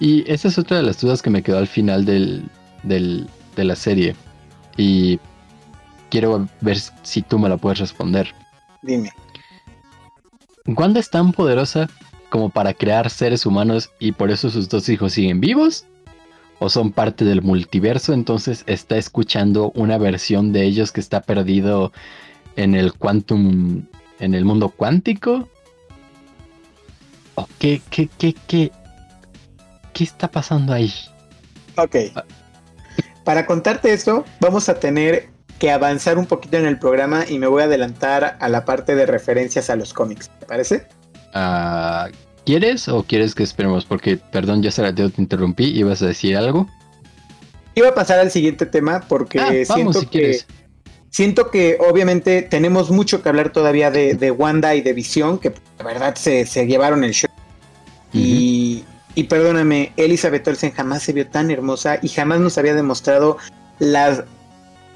Y 0.00 0.30
esa 0.30 0.48
es 0.48 0.58
otra 0.58 0.78
de 0.78 0.82
las 0.82 1.00
dudas 1.00 1.22
que 1.22 1.30
me 1.30 1.42
quedó 1.42 1.58
al 1.58 1.68
final 1.68 2.04
del, 2.04 2.44
del, 2.82 3.28
de 3.56 3.64
la 3.64 3.76
serie. 3.76 4.16
Y 4.76 5.20
quiero 6.10 6.48
ver 6.60 6.78
si 7.02 7.22
tú 7.22 7.38
me 7.38 7.48
la 7.48 7.56
puedes 7.56 7.78
responder. 7.78 8.34
Dime. 8.82 9.10
¿Wanda 10.66 11.00
es 11.00 11.10
tan 11.10 11.32
poderosa 11.32 11.88
como 12.30 12.50
para 12.50 12.74
crear 12.74 13.10
seres 13.10 13.46
humanos 13.46 13.90
y 13.98 14.12
por 14.12 14.30
eso 14.30 14.50
sus 14.50 14.68
dos 14.68 14.88
hijos 14.88 15.12
siguen 15.12 15.40
vivos? 15.40 15.86
¿O 16.58 16.68
son 16.68 16.92
parte 16.92 17.24
del 17.24 17.42
multiverso? 17.42 18.12
Entonces 18.12 18.64
está 18.66 18.96
escuchando 18.96 19.72
una 19.74 19.98
versión 19.98 20.52
de 20.52 20.64
ellos 20.64 20.92
que 20.92 21.00
está 21.00 21.20
perdido 21.20 21.92
en 22.56 22.74
el 22.74 22.92
quantum, 22.94 23.86
en 24.20 24.34
el 24.34 24.44
mundo 24.44 24.68
cuántico. 24.68 25.48
¿O 27.34 27.48
qué, 27.58 27.80
qué, 27.90 28.08
qué, 28.18 28.34
qué, 28.46 28.72
qué 29.92 30.04
está 30.04 30.30
pasando 30.30 30.72
ahí? 30.72 30.92
Ok. 31.76 31.96
Para 33.24 33.46
contarte 33.46 33.92
esto, 33.92 34.24
vamos 34.40 34.68
a 34.68 34.74
tener 34.74 35.30
que 35.58 35.70
avanzar 35.70 36.18
un 36.18 36.26
poquito 36.26 36.56
en 36.56 36.66
el 36.66 36.78
programa 36.78 37.24
y 37.28 37.38
me 37.38 37.46
voy 37.46 37.62
a 37.62 37.66
adelantar 37.66 38.36
a 38.40 38.48
la 38.48 38.64
parte 38.64 38.94
de 38.94 39.06
referencias 39.06 39.70
a 39.70 39.76
los 39.76 39.94
cómics. 39.94 40.30
¿Te 40.40 40.46
parece? 40.46 40.88
Ah, 41.34 42.08
¿Quieres 42.44 42.88
o 42.88 43.04
quieres 43.04 43.34
que 43.34 43.44
esperemos? 43.44 43.84
Porque, 43.84 44.16
perdón, 44.16 44.62
ya 44.62 44.70
se 44.72 44.82
la 44.82 44.92
te 44.92 45.04
interrumpí. 45.16 45.66
¿Ibas 45.66 46.02
a 46.02 46.06
decir 46.06 46.36
algo? 46.36 46.68
Iba 47.74 47.88
a 47.88 47.94
pasar 47.94 48.18
al 48.18 48.30
siguiente 48.30 48.66
tema 48.66 49.00
porque 49.08 49.40
ah, 49.40 49.52
siento 49.64 50.08
que. 50.10 50.40
Siento 51.12 51.50
que 51.50 51.76
obviamente 51.78 52.40
tenemos 52.40 52.90
mucho 52.90 53.22
que 53.22 53.28
hablar 53.28 53.52
todavía 53.52 53.90
de, 53.90 54.30
Wanda 54.30 54.74
y 54.74 54.80
de 54.80 54.94
Visión, 54.94 55.38
que 55.38 55.52
la 55.78 55.84
verdad 55.84 56.14
se, 56.14 56.46
llevaron 56.66 57.04
el 57.04 57.12
show. 57.12 57.28
y, 58.14 58.82
y, 59.14 59.24
perdóname, 59.24 59.92
Elizabeth 59.98 60.48
Olsen 60.48 60.72
jamás 60.72 61.02
se 61.02 61.12
vio 61.12 61.28
tan 61.28 61.50
hermosa 61.50 61.98
y 62.00 62.08
jamás 62.08 62.40
nos 62.40 62.56
había 62.56 62.72
demostrado 62.72 63.36
la 63.78 64.24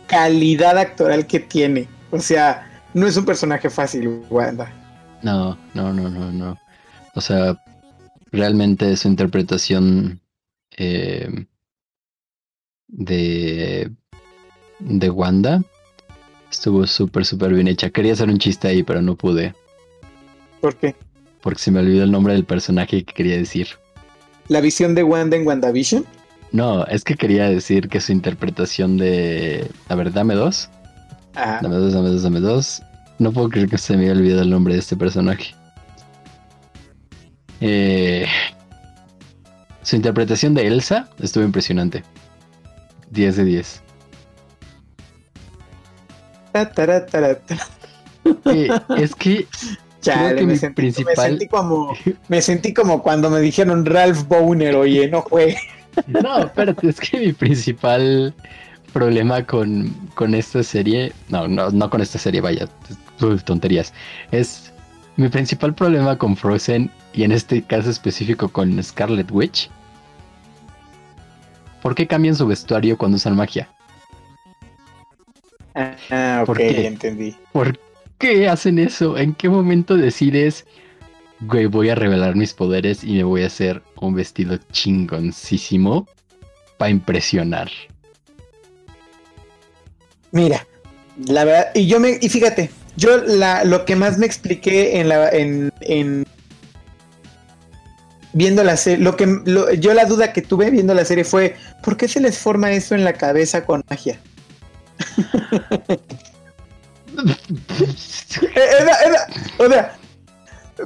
calidad 0.07 0.79
actoral 0.79 1.27
que 1.27 1.39
tiene. 1.39 1.87
O 2.11 2.19
sea, 2.19 2.67
no 2.95 3.07
es 3.07 3.19
un 3.19 3.27
personaje 3.27 3.69
fácil, 3.69 4.23
Wanda. 4.31 4.73
No, 5.21 5.59
no, 5.75 5.93
no, 5.93 6.09
no, 6.09 6.33
no. 6.33 6.57
O 7.15 7.21
sea, 7.21 7.63
realmente 8.33 8.97
su 8.97 9.09
interpretación 9.09 10.23
eh, 10.79 11.45
de, 12.89 13.91
de 14.79 15.11
Wanda 15.11 15.63
estuvo 16.51 16.87
súper, 16.87 17.25
súper 17.25 17.55
bien 17.55 17.69
hecha. 17.69 17.91
Quería 17.91 18.13
hacer 18.13 18.29
un 18.29 18.39
chiste 18.39 18.69
ahí, 18.69 18.83
pero 18.83 19.03
no 19.03 19.17
pude. 19.17 19.55
¿Por 20.61 20.77
qué? 20.77 20.95
Porque 21.41 21.61
se 21.61 21.71
me 21.71 21.81
olvidó 21.81 22.05
el 22.05 22.11
nombre 22.11 22.35
del 22.35 22.45
personaje 22.45 23.05
que 23.05 23.15
quería 23.15 23.37
decir. 23.37 23.69
¿La 24.49 24.61
visión 24.61 24.95
de 24.95 25.03
Wanda 25.03 25.37
en 25.37 25.47
WandaVision? 25.47 26.05
No, 26.53 26.85
es 26.87 27.05
que 27.05 27.17
quería 27.17 27.49
decir 27.49 27.89
que 27.89 28.01
su 28.01 28.13
interpretación 28.13 28.97
de... 28.97 29.69
A 29.89 29.95
ver, 29.95 30.13
dame 30.13 30.35
dos. 30.35 30.71
Dame 31.35 31.77
dos, 31.77 31.93
dame 31.93 32.09
dos, 32.09 32.23
dame 32.23 32.41
dos. 32.41 32.83
No 33.19 33.33
puedo 33.33 33.49
creer 33.49 33.69
que 33.69 33.79
se 33.79 33.97
me 33.97 34.05
haya 34.05 34.13
olvidado 34.13 34.43
el 34.43 34.51
nombre 34.51 34.75
de 34.75 34.81
este 34.81 34.97
personaje. 34.97 35.55
Eh, 37.61 38.27
su 39.83 39.97
interpretación 39.97 40.55
de 40.55 40.67
Elsa 40.67 41.09
estuvo 41.21 41.45
impresionante. 41.45 42.05
10 43.11 43.37
de 43.37 43.45
10. 43.45 43.83
Eh, 48.47 48.69
es 48.99 49.15
que 49.15 49.47
me, 50.45 50.57
sentí, 50.57 51.49
como 51.49 51.95
me 52.29 52.43
sentí 52.43 52.75
como 52.75 53.03
cuando 53.03 53.31
me 53.31 53.41
dijeron 53.41 53.85
Ralph 53.87 54.27
Boner, 54.27 54.75
oye, 54.77 55.09
no 55.09 55.23
fue. 55.23 55.57
No, 56.07 56.39
espérate, 56.41 56.89
es 56.89 57.01
que 57.01 57.19
mi 57.19 57.33
principal 57.33 58.35
problema 58.93 59.45
con, 59.45 59.95
con 60.15 60.35
esta 60.35 60.63
serie, 60.63 61.13
no, 61.29 61.49
no, 61.49 61.71
no 61.71 61.91
con 61.91 62.01
esta 62.01 62.19
serie, 62.19 62.41
vaya, 62.41 62.69
tonterías, 63.45 63.93
es 64.31 64.73
mi 65.17 65.29
principal 65.29 65.75
problema 65.75 66.19
con 66.19 66.37
Frozen 66.37 66.91
y 67.15 67.25
en 67.25 67.33
este 67.33 67.63
caso 67.63 67.91
específico 67.91 68.49
con 68.49 68.83
Scarlet 68.83 69.31
Witch. 69.31 69.71
¿Por 71.81 71.95
qué 71.95 72.07
cambian 72.07 72.35
su 72.35 72.47
vestuario 72.47 72.99
cuando 72.99 73.17
usan 73.17 73.37
magia? 73.37 73.69
Ah, 75.77 76.43
ok, 76.47 76.59
entendí. 76.59 77.37
¿Por 77.53 77.79
qué 78.19 78.49
hacen 78.49 78.79
eso? 78.79 79.19
¿En 79.19 79.35
qué 79.35 79.51
momento 79.51 79.97
decides, 79.97 80.65
güey, 81.41 81.67
voy 81.67 81.91
a 81.91 81.95
revelar 81.95 82.35
mis 82.35 82.55
poderes 82.55 83.05
y 83.05 83.13
me 83.13 83.25
voy 83.25 83.43
a 83.43 83.49
hacer 83.49 83.83
un 84.01 84.15
vestido 84.15 84.59
chingoncísimo 84.73 86.09
para 86.79 86.91
impresionar? 86.91 87.71
Mira, 90.33 90.67
la 91.27 91.45
verdad, 91.45 91.71
y 91.75 91.87
yo 91.87 92.01
me, 92.01 92.19
y 92.23 92.29
fíjate, 92.31 92.71
yo 92.97 93.19
la, 93.19 93.65
lo 93.65 93.85
que 93.85 93.97
más 93.97 94.17
me 94.17 94.25
expliqué 94.25 94.99
en 94.99 95.11
la, 95.11 95.29
en, 95.29 95.71
en 95.83 96.25
viendo 98.33 98.65
la 98.65 98.79
serie, 98.79 99.05
lo 99.05 99.15
que 99.17 99.27
yo 99.79 99.93
la 99.93 100.07
duda 100.07 100.33
que 100.33 100.41
tuve 100.41 100.71
viendo 100.71 100.95
la 100.95 101.05
serie 101.05 101.25
fue, 101.25 101.57
¿por 101.83 101.99
qué 101.99 102.09
se 102.09 102.21
les 102.21 102.39
forma 102.39 102.73
eso 102.73 102.95
en 102.95 103.05
la 103.05 103.13
cabeza 103.13 103.67
con 103.67 103.85
magia? 103.91 104.19
O 109.59 109.69
sea, 109.69 109.97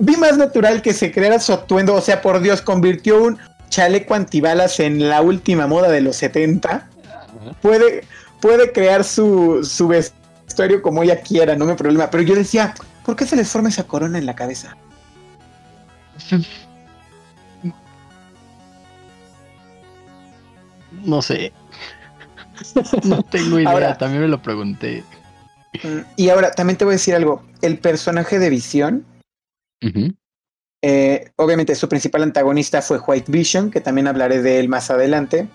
vi 0.00 0.16
más 0.16 0.36
natural 0.36 0.82
que 0.82 0.92
se 0.92 1.10
creara 1.12 1.38
su 1.40 1.52
atuendo, 1.52 1.94
o 1.94 2.00
sea, 2.00 2.22
por 2.22 2.40
Dios, 2.40 2.62
convirtió 2.62 3.22
un 3.22 3.38
chaleco 3.68 4.14
antibalas 4.14 4.80
en 4.80 5.08
la 5.08 5.22
última 5.22 5.66
moda 5.66 5.88
de 5.88 6.00
los 6.00 6.16
70. 6.16 6.88
Puede, 7.62 8.04
puede 8.40 8.72
crear 8.72 9.04
su, 9.04 9.64
su 9.64 9.88
vestuario 9.88 10.82
como 10.82 11.02
ella 11.02 11.20
quiera, 11.20 11.56
no 11.56 11.64
me 11.64 11.74
problema. 11.74 12.10
Pero 12.10 12.22
yo 12.22 12.34
decía, 12.34 12.74
¿por 13.04 13.16
qué 13.16 13.26
se 13.26 13.36
les 13.36 13.48
forma 13.48 13.68
esa 13.68 13.84
corona 13.84 14.18
en 14.18 14.26
la 14.26 14.34
cabeza? 14.34 14.76
No 21.04 21.22
sé. 21.22 21.52
No 23.04 23.22
tengo 23.22 23.60
idea, 23.60 23.96
también 23.96 24.22
me 24.22 24.28
lo 24.28 24.40
pregunté. 24.42 25.04
Y 26.16 26.28
ahora, 26.28 26.50
también 26.50 26.76
te 26.76 26.84
voy 26.84 26.92
a 26.92 26.96
decir 26.96 27.14
algo. 27.14 27.42
El 27.62 27.78
personaje 27.78 28.38
de 28.38 28.50
Visión, 28.50 29.04
eh, 30.82 31.30
obviamente 31.36 31.74
su 31.74 31.88
principal 31.88 32.22
antagonista 32.22 32.82
fue 32.82 32.98
White 32.98 33.30
Vision, 33.30 33.70
que 33.70 33.80
también 33.80 34.08
hablaré 34.08 34.42
de 34.42 34.58
él 34.58 34.68
más 34.68 34.90
adelante. 34.90 35.48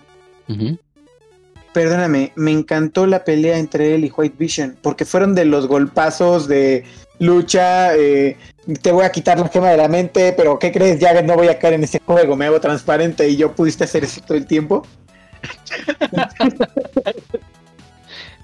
Perdóname, 1.74 2.32
me 2.36 2.51
encantó 2.51 3.06
la 3.06 3.26
pelea 3.26 3.58
entre 3.58 3.95
él 3.95 4.06
y 4.06 4.12
White 4.16 4.36
Vision, 4.38 4.78
porque 4.82 5.03
fueron 5.03 5.36
de 5.36 5.45
los 5.45 5.68
golpazos 5.68 6.47
de 6.47 6.86
lucha, 7.20 7.95
eh, 7.95 8.38
te 8.82 8.91
voy 8.91 9.06
a 9.06 9.12
quitar 9.12 9.39
la 9.39 9.49
gema 9.49 9.70
de 9.70 9.78
la 9.78 9.88
mente, 9.88 10.34
pero 10.38 10.60
¿qué 10.60 10.72
crees? 10.72 10.99
Ya 10.99 11.22
no 11.22 11.36
voy 11.36 11.47
a 11.47 11.60
caer 11.60 11.74
en 11.74 11.84
ese 11.84 11.99
juego, 11.99 12.36
me 12.36 12.45
hago 12.45 12.62
transparente 12.62 13.28
y 13.28 13.36
yo 13.36 13.53
pudiste 13.53 13.84
hacer 13.84 14.03
eso 14.03 14.22
todo 14.22 14.38
el 14.38 14.45
tiempo. 14.45 14.86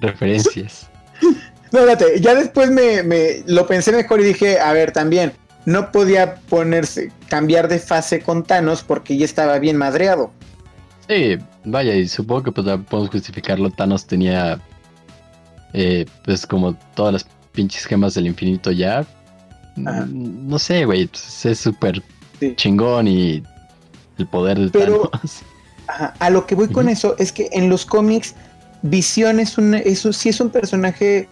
Referencias. 0.02 0.90
No, 1.72 1.80
espérate, 1.80 2.20
ya 2.20 2.36
después 2.36 2.70
me, 2.70 3.02
me, 3.02 3.44
lo 3.46 3.66
pensé 3.66 3.94
mejor 3.94 4.20
y 4.20 4.26
dije, 4.26 4.60
a 4.60 4.74
ver, 4.74 4.92
también, 4.92 5.32
no 5.66 5.92
podía 5.92 6.36
ponerse, 6.36 7.12
cambiar 7.30 7.68
de 7.68 7.80
fase 7.80 8.22
con 8.22 8.44
Thanos 8.44 8.84
porque 8.84 9.16
ya 9.18 9.24
estaba 9.24 9.58
bien 9.60 9.78
madreado. 9.78 10.32
Sí, 11.08 11.38
vaya, 11.66 11.96
y 11.96 12.08
supongo 12.08 12.44
que 12.44 12.52
pues, 12.52 12.68
podemos 12.90 13.10
justificarlo. 13.10 13.70
Thanos 13.70 14.06
tenía, 14.06 14.60
eh, 15.74 16.06
pues 16.26 16.46
como 16.46 16.76
todas 16.96 17.14
las 17.14 17.28
pinches 17.52 17.86
gemas 17.86 18.16
del 18.16 18.28
infinito 18.28 18.72
ya. 18.72 19.06
no 19.76 20.60
sé, 20.60 20.86
güey, 20.86 21.08
pues, 21.08 21.46
es 21.46 21.60
súper 21.60 22.02
chingón 22.56 23.08
y 23.08 23.44
el 24.18 24.28
poder 24.28 24.60
de 24.60 24.70
Pero, 24.70 25.10
a 25.88 26.30
lo 26.30 26.46
que 26.46 26.56
voy 26.56 26.70
con 26.70 26.90
eso 26.90 27.16
es 27.18 27.32
que 27.32 27.50
en 27.52 27.70
los 27.70 27.86
cómics 27.86 28.36
Visión 28.82 29.40
es 29.40 29.58
un, 29.58 29.76
eso 29.76 30.12
sí 30.14 30.30
es 30.30 30.40
un 30.40 30.50
personaje 30.50 31.28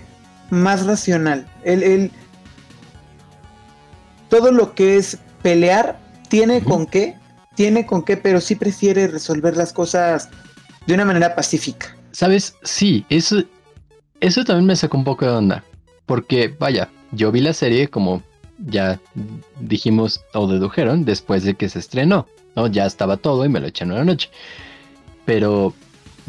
más 0.50 0.86
racional. 0.86 1.48
Él, 1.64 2.12
todo 4.30 4.52
lo 4.52 4.76
que 4.76 4.98
es 4.98 5.18
pelear 5.42 6.00
tiene 6.30 6.62
con 6.62 6.86
qué, 6.86 7.16
tiene 7.56 7.86
con 7.86 8.04
qué, 8.04 8.18
pero 8.18 8.40
sí 8.40 8.56
prefiere 8.56 9.08
resolver 9.08 9.58
las 9.58 9.74
cosas 9.74 10.30
de 10.86 10.94
una 10.94 11.06
manera 11.06 11.36
pacífica. 11.36 11.96
Sabes, 12.12 12.56
sí, 12.64 13.06
eso, 13.10 13.44
eso 14.20 14.44
también 14.44 14.68
me 14.68 14.76
sacó 14.76 14.98
un 14.98 15.04
poco 15.04 15.26
de 15.26 15.32
onda, 15.32 15.64
porque 16.06 16.56
vaya, 16.60 16.90
yo 17.12 17.32
vi 17.32 17.42
la 17.42 17.54
serie 17.54 17.88
como 17.88 18.24
ya 18.66 19.00
dijimos 19.60 20.22
o 20.34 20.48
dedujeron 20.48 21.06
después 21.06 21.44
de 21.44 21.56
que 21.56 21.70
se 21.70 21.80
estrenó, 21.80 22.28
¿no? 22.56 22.68
Ya 22.68 22.86
estaba 22.86 23.18
todo 23.18 23.46
y 23.46 23.50
me 23.50 23.60
lo 23.60 23.68
eché 23.68 23.84
en 23.86 23.92
una 23.92 24.04
noche. 24.04 24.30
Pero, 25.26 25.74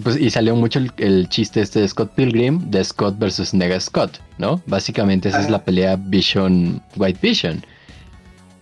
pues, 0.02 0.20
y 0.20 0.30
salió 0.30 0.54
mucho 0.56 0.80
el, 0.96 1.28
chiste 1.28 1.60
este 1.60 1.80
de 1.80 1.88
Scott 1.88 2.12
Pilgrim, 2.14 2.70
de 2.70 2.82
Scott 2.84 3.18
versus 3.18 3.54
Nega 3.54 3.78
Scott, 3.80 4.18
¿no? 4.38 4.60
Básicamente 4.66 5.28
esa 5.28 5.40
es 5.40 5.50
la 5.50 5.64
pelea 5.64 5.96
Vision, 5.96 6.82
White 6.96 7.18
Vision. 7.22 7.64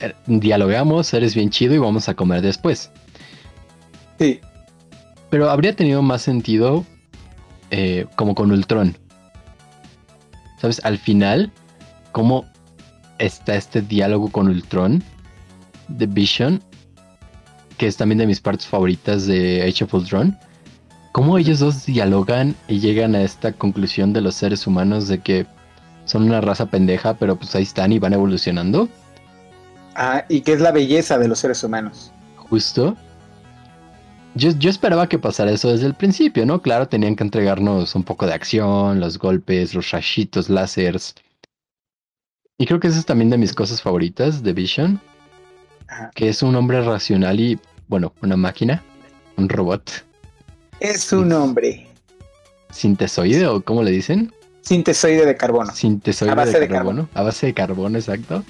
Er, 0.01 0.15
dialogamos, 0.27 1.13
eres 1.13 1.35
bien 1.35 1.51
chido 1.51 1.75
y 1.75 1.79
vamos 1.79 2.09
a 2.09 2.15
comer 2.15 2.43
después. 2.43 2.91
Sí. 4.19 4.41
Pero 5.31 5.51
habría 5.51 5.75
tenido 5.75 6.03
más 6.03 6.23
sentido 6.23 6.85
eh, 7.71 8.07
como 8.17 8.35
con 8.35 8.51
Ultron. 8.51 8.97
¿Sabes? 10.61 10.81
Al 10.85 10.99
final, 10.99 11.53
cómo 12.13 12.47
está 13.19 13.57
este 13.57 13.83
diálogo 13.83 14.31
con 14.31 14.49
Ultron 14.49 15.03
de 15.89 16.07
Vision, 16.07 16.63
que 17.77 17.87
es 17.87 17.97
también 17.97 18.19
de 18.19 18.27
mis 18.27 18.41
partes 18.41 18.67
favoritas 18.67 19.27
de 19.27 19.63
Age 19.63 19.85
of 19.85 19.95
Ultron. 19.95 20.39
Cómo 21.19 21.37
ellos 21.37 21.59
dos 21.59 21.85
dialogan 21.85 22.55
y 22.69 22.79
llegan 22.79 23.17
a 23.17 23.23
esta 23.23 23.53
conclusión 23.53 24.13
de 24.13 24.21
los 24.21 24.37
seres 24.37 24.69
humanos 24.69 25.09
de 25.09 25.19
que 25.19 25.49
son 26.05 26.23
una 26.23 26.41
raza 26.41 26.67
pendeja, 26.67 27.15
pero 27.15 27.35
pues 27.35 27.57
ahí 27.57 27.65
están 27.65 27.91
y 27.91 27.99
van 27.99 28.13
evolucionando. 28.13 28.89
Ah, 29.97 30.25
y 30.29 30.43
que 30.43 30.53
es 30.53 30.61
la 30.61 30.71
belleza 30.71 31.19
de 31.19 31.27
los 31.27 31.41
seres 31.41 31.65
humanos. 31.65 32.13
Justo. 32.37 32.97
Yo, 34.37 34.53
yo, 34.53 34.71
esperaba 34.71 35.09
que 35.09 35.19
pasara 35.19 35.51
eso 35.51 35.73
desde 35.73 35.87
el 35.87 35.95
principio, 35.95 36.47
¿no? 36.47 36.63
Claro, 36.63 36.87
tenían 36.87 37.17
que 37.17 37.25
entregarnos 37.25 37.97
un 37.97 38.05
poco 38.05 38.25
de 38.25 38.35
acción, 38.35 39.01
los 39.01 39.19
golpes, 39.19 39.75
los 39.75 39.91
rayitos, 39.91 40.49
láseres, 40.49 41.17
y 42.59 42.67
creo 42.67 42.79
que 42.79 42.87
esa 42.87 43.01
es 43.01 43.07
también 43.07 43.31
de 43.31 43.39
mis 43.39 43.55
cosas 43.55 43.83
favoritas 43.83 44.45
de 44.45 44.53
Vision. 44.53 45.01
Que 46.15 46.29
es 46.29 46.45
un 46.45 46.55
hombre 46.55 46.81
racional 46.81 47.41
y, 47.41 47.59
bueno, 47.89 48.13
una 48.23 48.37
máquina, 48.37 48.85
un 49.37 49.49
robot. 49.49 50.08
Es 50.81 51.13
un 51.13 51.33
hombre. 51.33 51.87
¿Sintesoide 52.71 53.47
o 53.47 53.61
cómo 53.63 53.83
le 53.83 53.91
dicen? 53.91 54.33
Sintesoide 54.61 55.27
de 55.27 55.37
carbono. 55.37 55.73
Sintesoide 55.75 56.33
a 56.33 56.35
base 56.35 56.61
de, 56.61 56.69
carbono. 56.69 57.09
A 57.15 57.23
base 57.23 57.47
de 57.47 57.55
carbono, 57.55 57.99
exacto. 57.99 58.45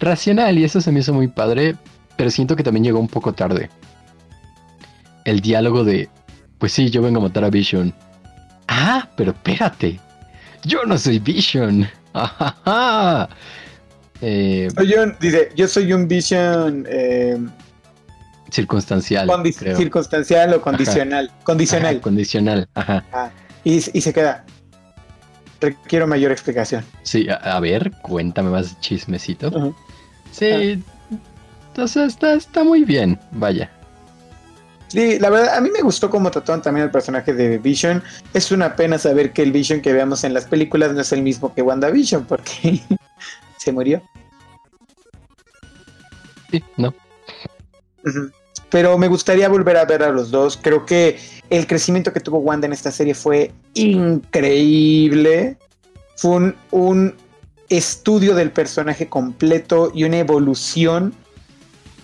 Racional, 0.00 0.58
y 0.58 0.64
eso 0.64 0.80
se 0.80 0.92
me 0.92 1.00
hizo 1.00 1.12
muy 1.12 1.28
padre, 1.28 1.76
pero 2.16 2.30
siento 2.30 2.54
que 2.54 2.62
también 2.62 2.84
llegó 2.84 3.00
un 3.00 3.08
poco 3.08 3.32
tarde. 3.32 3.70
El 5.24 5.40
diálogo 5.40 5.84
de, 5.84 6.08
pues 6.58 6.72
sí, 6.72 6.90
yo 6.90 7.02
vengo 7.02 7.20
a 7.20 7.24
matar 7.24 7.44
a 7.44 7.50
Vision. 7.50 7.94
Ah, 8.68 9.08
pero 9.16 9.32
espérate. 9.32 9.98
Yo 10.64 10.84
no 10.84 10.98
soy 10.98 11.18
Vision. 11.18 11.88
Eh, 14.20 14.68
dice, 15.20 15.50
yo 15.54 15.68
soy 15.68 15.92
un 15.92 16.08
vision 16.08 16.84
eh, 16.90 17.38
circunstancial. 18.50 19.30
Circunstancial 19.76 20.54
o 20.54 20.60
condicional. 20.60 21.30
Condicional. 21.42 22.00
condicional, 22.00 22.68
y, 23.64 23.80
se 23.80 24.12
queda. 24.12 24.44
Requiero 25.60 26.06
mayor 26.06 26.30
explicación. 26.30 26.84
Sí, 27.02 27.26
a, 27.28 27.58
ver, 27.60 27.90
cuéntame 28.02 28.50
más 28.50 28.80
chismecito. 28.80 29.74
Sí, 30.30 30.82
entonces 31.68 32.12
está, 32.12 32.34
está 32.34 32.64
muy 32.64 32.84
bien, 32.84 33.18
vaya. 33.32 33.70
Sí, 34.88 35.18
la 35.18 35.28
verdad, 35.28 35.56
a 35.56 35.60
mí 35.60 35.68
me 35.70 35.82
gustó 35.82 36.08
cómo 36.08 36.30
trataron 36.30 36.62
también 36.62 36.84
el 36.84 36.90
personaje 36.90 37.34
de 37.34 37.58
Vision. 37.58 38.02
Es 38.32 38.50
una 38.50 38.74
pena 38.74 38.98
saber 38.98 39.32
que 39.32 39.42
el 39.42 39.52
Vision 39.52 39.82
que 39.82 39.92
veamos 39.92 40.24
en 40.24 40.32
las 40.32 40.46
películas 40.46 40.92
no 40.92 41.00
es 41.02 41.12
el 41.12 41.22
mismo 41.22 41.54
que 41.54 41.60
WandaVision, 41.60 42.24
porque 42.24 42.80
se 43.58 43.72
murió. 43.72 44.02
Sí, 46.50 46.64
no. 46.78 46.94
Pero 48.70 48.98
me 48.98 49.08
gustaría 49.08 49.48
volver 49.48 49.76
a 49.76 49.84
ver 49.84 50.02
a 50.02 50.10
los 50.10 50.30
dos. 50.30 50.58
Creo 50.60 50.84
que 50.84 51.18
el 51.50 51.66
crecimiento 51.66 52.12
que 52.12 52.20
tuvo 52.20 52.38
Wanda 52.38 52.66
en 52.66 52.72
esta 52.72 52.90
serie 52.90 53.14
fue 53.14 53.52
increíble. 53.74 55.56
Fue 56.16 56.30
un, 56.36 56.56
un 56.70 57.14
estudio 57.68 58.34
del 58.34 58.50
personaje 58.50 59.08
completo 59.08 59.90
y 59.94 60.04
una 60.04 60.18
evolución 60.18 61.14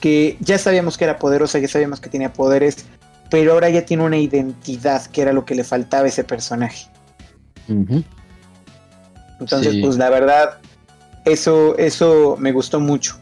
que 0.01 0.37
ya 0.41 0.59
sabíamos 0.59 0.99
que 0.99 1.05
era 1.05 1.19
poderosa, 1.19 1.59
ya 1.59 1.69
sabíamos 1.69 2.01
que 2.01 2.11
tenía 2.11 2.33
poderes, 2.33 2.85
pero 3.31 3.53
ahora 3.53 3.71
ya 3.71 3.87
tiene 3.87 4.05
una 4.05 4.19
identidad, 4.19 5.07
que 5.07 5.23
era 5.23 5.33
lo 5.33 5.45
que 5.45 5.55
le 5.55 5.65
faltaba 5.65 6.05
a 6.05 6.09
ese 6.09 6.25
personaje. 6.25 6.89
Entonces, 9.41 9.77
pues 9.81 9.97
la 9.97 10.11
verdad, 10.11 10.59
eso, 11.25 11.77
eso 11.79 12.37
me 12.39 12.53
gustó 12.53 12.81
mucho. 12.81 13.19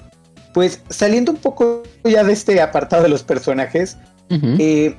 Pues 0.52 0.82
saliendo 0.90 1.32
un 1.32 1.38
poco 1.38 1.82
ya 2.04 2.24
de 2.24 2.32
este 2.32 2.60
apartado 2.60 3.02
de 3.02 3.08
los 3.08 3.22
personajes, 3.22 3.96
eh, 4.30 4.96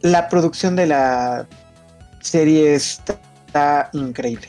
la 0.00 0.28
producción 0.28 0.76
de 0.76 0.86
la 0.86 1.46
serie 2.20 2.74
está 2.74 3.90
increíble. 3.92 4.48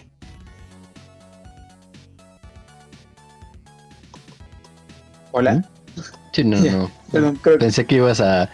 Hola. 5.32 5.64
Sí, 6.32 6.44
no, 6.44 6.58
no. 7.14 7.34
Pensé 7.60 7.86
que 7.86 7.96
ibas 7.96 8.20
a, 8.20 8.50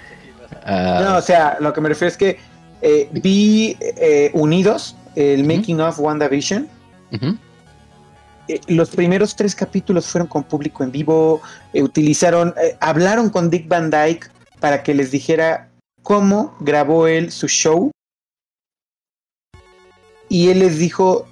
No, 0.65 1.17
o 1.17 1.21
sea, 1.21 1.57
lo 1.59 1.73
que 1.73 1.82
me 1.82 1.89
refiero 1.89 2.09
es 2.09 2.17
que 2.17 2.39
eh, 2.82 3.09
vi 3.11 3.78
eh, 3.80 4.32
Unidos, 4.34 4.95
el 5.15 5.43
Making 5.43 5.82
of 5.82 5.99
WandaVision. 5.99 6.67
Eh, 8.48 8.60
los 8.68 8.89
primeros 8.89 9.36
tres 9.36 9.56
capítulos 9.56 10.08
fueron 10.08 10.28
con 10.28 10.43
público 10.43 10.84
en 10.84 10.91
vivo, 10.91 11.41
utilizaron, 11.74 12.54
hablaron 12.80 13.30
con 13.30 13.50
Dick 13.50 13.68
Van 13.68 13.89
Dyke 13.89 14.30
para 14.60 14.84
que 14.84 14.93
les 14.93 15.12
dijera 15.12 15.70
cómo 16.04 16.56
grabó 16.60 17.08
él 17.08 17.32
su 17.32 17.48
show. 17.48 17.91
Y 20.30 20.50
él 20.50 20.60
les 20.60 20.80
dijo 20.80 21.28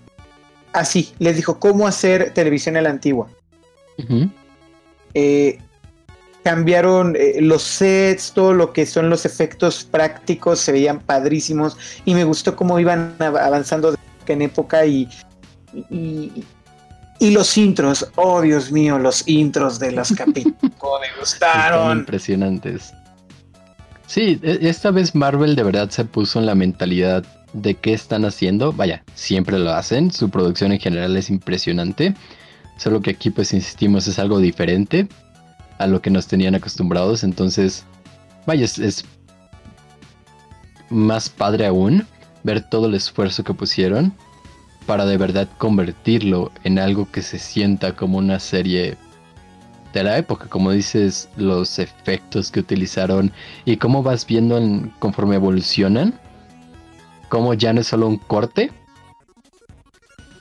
así, 0.71 1.13
les 1.19 1.35
dijo 1.35 1.59
cómo 1.59 1.87
hacer 1.87 2.33
televisión 2.33 2.77
a 2.77 2.81
la 2.81 2.89
antigua 2.89 3.29
cambiaron 6.43 7.15
eh, 7.15 7.37
los 7.39 7.63
sets, 7.63 8.33
todo 8.33 8.53
lo 8.53 8.73
que 8.73 8.85
son 8.85 9.09
los 9.09 9.25
efectos 9.25 9.83
prácticos, 9.83 10.59
se 10.59 10.71
veían 10.71 10.99
padrísimos 10.99 11.77
y 12.05 12.13
me 12.13 12.25
gustó 12.25 12.55
cómo 12.55 12.79
iban 12.79 13.15
avanzando 13.19 13.95
en 14.27 14.41
época 14.41 14.85
y, 14.85 15.09
y, 15.89 16.43
los 17.19 17.57
intros, 17.57 18.07
oh 18.15 18.41
Dios 18.41 18.71
mío, 18.71 18.99
los 18.99 19.27
intros 19.27 19.79
de 19.79 19.91
los 19.91 20.11
capítulos 20.17 20.55
me 20.61 21.19
gustaron. 21.19 21.99
impresionantes. 21.99 22.93
Sí, 24.07 24.39
e, 24.43 24.59
esta 24.61 24.91
vez 24.91 25.15
Marvel 25.15 25.55
de 25.55 25.63
verdad 25.63 25.89
se 25.89 26.05
puso 26.05 26.39
en 26.39 26.45
la 26.45 26.55
mentalidad 26.55 27.23
de 27.53 27.75
qué 27.75 27.93
están 27.93 28.25
haciendo. 28.25 28.73
Vaya, 28.73 29.03
siempre 29.15 29.57
lo 29.57 29.71
hacen, 29.71 30.11
su 30.11 30.29
producción 30.29 30.71
en 30.71 30.79
general 30.79 31.15
es 31.17 31.29
impresionante. 31.29 32.13
Solo 32.77 33.01
que 33.01 33.11
aquí 33.11 33.29
pues 33.29 33.53
insistimos 33.53 34.07
es 34.07 34.19
algo 34.19 34.39
diferente 34.39 35.07
a 35.77 35.87
lo 35.87 36.01
que 36.01 36.09
nos 36.09 36.27
tenían 36.27 36.55
acostumbrados. 36.55 37.23
Entonces, 37.23 37.85
vaya, 38.45 38.65
es, 38.65 39.05
más 40.89 41.29
padre 41.29 41.65
aún 41.65 42.05
ver 42.43 42.61
todo 42.69 42.87
el 42.87 42.95
esfuerzo 42.95 43.43
que 43.43 43.53
pusieron 43.53 44.13
para 44.83 45.05
de 45.05 45.17
verdad 45.17 45.47
convertirlo 45.57 46.51
en 46.63 46.79
algo 46.79 47.09
que 47.11 47.21
se 47.21 47.39
sienta 47.39 47.95
como 47.95 48.17
una 48.17 48.39
serie 48.39 48.97
de 49.93 50.03
la 50.03 50.17
época, 50.17 50.47
como 50.49 50.71
dices, 50.71 51.29
los 51.37 51.79
efectos 51.79 52.51
que 52.51 52.59
utilizaron 52.59 53.31
y 53.65 53.77
cómo 53.77 54.03
vas 54.03 54.25
viendo 54.25 54.59
conforme 54.99 55.35
evolucionan, 55.35 56.19
como 57.29 57.53
ya 57.53 57.73
no 57.73 57.81
es 57.81 57.87
solo 57.87 58.07
un 58.07 58.17
corte, 58.17 58.71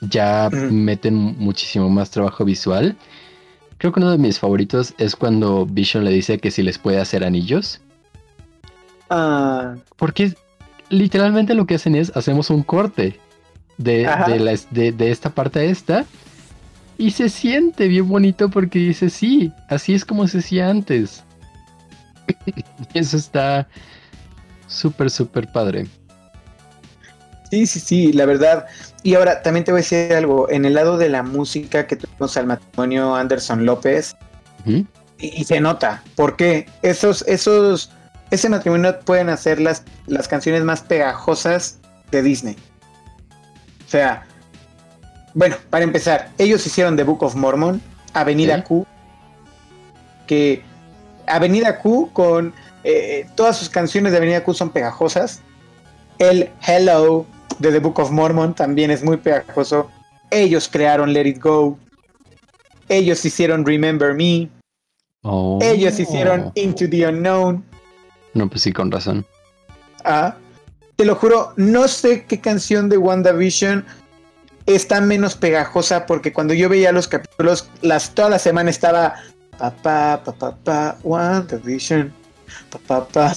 ya 0.01 0.49
meten 0.51 1.15
muchísimo 1.15 1.89
más 1.89 2.09
trabajo 2.09 2.43
visual 2.43 2.97
Creo 3.83 3.91
que 3.91 3.99
uno 3.99 4.11
de 4.11 4.17
mis 4.17 4.39
favoritos 4.39 4.93
es 4.97 5.13
cuando 5.13 5.65
Vision 5.65 6.05
le 6.05 6.11
dice 6.11 6.39
que 6.39 6.51
si 6.51 6.63
les 6.63 6.77
puede 6.77 7.01
hacer 7.01 7.25
anillos. 7.25 7.81
Ah. 9.09 9.75
Porque 9.97 10.35
literalmente 10.87 11.53
lo 11.53 11.65
que 11.65 11.75
hacen 11.75 11.95
es 11.95 12.15
hacemos 12.15 12.49
un 12.49 12.63
corte 12.63 13.19
de, 13.77 14.07
de, 14.71 15.11
esta 15.11 15.29
parte 15.29 15.59
a 15.59 15.63
esta 15.63 16.05
Y 16.97 17.11
se 17.11 17.29
siente 17.29 17.87
bien 17.87 18.07
bonito 18.07 18.49
porque 18.49 18.79
dice, 18.79 19.09
sí, 19.09 19.51
así 19.69 19.93
es 19.93 20.05
como 20.05 20.27
se 20.27 20.39
hacía 20.39 20.69
antes. 20.69 21.23
Eso 22.93 23.17
está 23.17 23.67
súper, 24.67 25.09
súper 25.09 25.51
padre. 25.51 25.87
Sí, 27.49 27.67
sí, 27.67 27.79
sí, 27.79 28.13
la 28.13 28.25
verdad. 28.25 28.65
Y 29.03 29.13
ahora 29.13 29.43
también 29.43 29.63
te 29.63 29.71
voy 29.71 29.79
a 29.79 29.83
decir 29.83 30.13
algo. 30.13 30.49
En 30.49 30.65
el 30.65 30.73
lado 30.73 30.97
de 30.97 31.09
la 31.09 31.21
música 31.21 31.85
que 31.85 31.95
tuvimos 31.95 32.35
al 32.37 32.47
matrimonio 32.47 33.15
Anderson 33.15 33.65
López, 33.65 34.15
y, 35.19 35.43
se 35.43 35.59
nota, 35.59 36.03
porque 36.15 36.67
esos, 36.81 37.23
esos, 37.27 37.91
ese 38.31 38.49
matrimonio 38.49 38.99
pueden 39.01 39.29
hacer 39.29 39.59
las, 39.59 39.83
las 40.07 40.27
canciones 40.27 40.63
más 40.63 40.81
pegajosas 40.81 41.79
de 42.11 42.21
Disney. 42.21 42.55
O 43.93 43.95
sea, 43.95 44.25
bueno, 45.35 45.55
para 45.69 45.83
empezar, 45.83 46.31
ellos 46.39 46.65
hicieron 46.65 46.97
The 46.97 47.03
Book 47.03 47.21
of 47.21 47.35
Mormon, 47.35 47.79
Avenida 48.15 48.63
Q, 48.63 48.87
que 50.25 50.63
Avenida 51.27 51.77
Q 51.77 52.09
con 52.11 52.55
eh, 52.83 53.27
todas 53.35 53.55
sus 53.55 53.69
canciones 53.69 54.11
de 54.11 54.17
Avenida 54.17 54.43
Q 54.43 54.55
son 54.55 54.71
pegajosas. 54.71 55.43
El 56.17 56.49
Hello 56.65 57.27
de 57.59 57.71
The 57.71 57.77
Book 57.77 57.99
of 57.99 58.09
Mormon 58.09 58.55
también 58.55 58.89
es 58.89 59.03
muy 59.03 59.17
pegajoso. 59.17 59.91
Ellos 60.31 60.67
crearon 60.67 61.13
Let 61.13 61.27
It 61.27 61.39
Go. 61.39 61.77
Ellos 62.89 63.23
hicieron 63.23 63.63
Remember 63.63 64.15
Me. 64.15 64.49
Oh. 65.21 65.59
Ellos 65.61 65.99
hicieron 65.99 66.51
Into 66.55 66.89
the 66.89 67.05
Unknown. 67.05 67.63
No, 68.33 68.49
pues 68.49 68.63
sí, 68.63 68.73
con 68.73 68.89
razón. 68.89 69.23
Ah, 70.03 70.35
te 71.03 71.07
lo 71.07 71.15
juro, 71.17 71.51
no 71.57 71.89
sé 71.89 72.23
qué 72.23 72.39
canción 72.39 72.87
de 72.87 72.97
WandaVision 72.97 73.83
está 74.65 75.01
menos 75.01 75.35
pegajosa 75.35 76.05
porque 76.05 76.31
cuando 76.31 76.53
yo 76.53 76.69
veía 76.69 76.93
los 76.93 77.09
capítulos, 77.09 77.69
las, 77.81 78.15
toda 78.15 78.29
la 78.29 78.39
semana 78.39 78.69
estaba 78.69 79.15
papá, 79.57 80.21
papá, 80.23 80.55
papá, 80.55 80.97
WandaVision, 81.03 82.09
papá, 82.69 83.05
papá. 83.05 83.33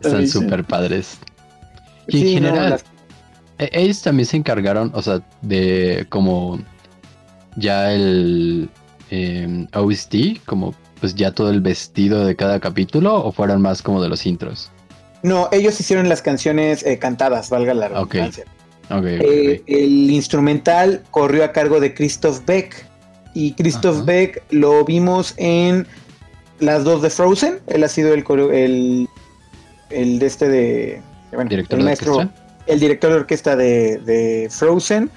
Están 0.00 0.26
súper 0.28 0.64
padres. 0.64 1.18
Y 2.08 2.36
en 2.36 2.44
general, 2.44 2.80
e-, 3.58 3.68
ellos 3.74 4.00
también 4.00 4.26
se 4.26 4.38
encargaron, 4.38 4.92
o 4.94 5.02
sea, 5.02 5.20
de 5.42 6.06
como 6.08 6.58
ya 7.56 7.92
el 7.92 8.70
eh, 9.10 9.66
OST, 9.74 10.42
como 10.46 10.74
pues 11.00 11.14
ya 11.14 11.32
todo 11.32 11.50
el 11.50 11.60
vestido 11.60 12.24
de 12.24 12.34
cada 12.34 12.60
capítulo, 12.60 13.14
o 13.14 13.30
fueron 13.30 13.60
más 13.60 13.82
como 13.82 14.02
de 14.02 14.08
los 14.08 14.24
intros. 14.24 14.70
No, 15.24 15.48
ellos 15.52 15.80
hicieron 15.80 16.10
las 16.10 16.20
canciones 16.20 16.84
eh, 16.84 16.98
cantadas, 16.98 17.48
valga 17.48 17.72
la 17.72 17.88
redundancia. 17.88 18.44
Eh, 18.90 19.62
el 19.66 20.10
instrumental 20.10 21.02
corrió 21.10 21.44
a 21.44 21.52
cargo 21.52 21.80
de 21.80 21.94
Christoph 21.94 22.44
Beck. 22.44 22.86
Y 23.32 23.54
Christoph 23.54 24.04
Beck 24.04 24.42
lo 24.50 24.84
vimos 24.84 25.32
en 25.38 25.86
las 26.60 26.84
dos 26.84 27.00
de 27.00 27.08
Frozen. 27.08 27.60
Él 27.68 27.84
ha 27.84 27.88
sido 27.88 28.12
el, 28.12 28.22
el, 28.52 29.08
el 29.88 30.18
de 30.18 30.26
este 30.26 30.46
de. 30.46 31.02
¿Director 31.48 31.78
el 31.78 31.84
maestro, 31.86 32.18
de 32.18 32.28
El 32.66 32.80
director 32.80 33.10
de 33.10 33.16
orquesta 33.16 33.56
de, 33.56 33.96
de 34.04 34.48
Frozen. 34.50 35.10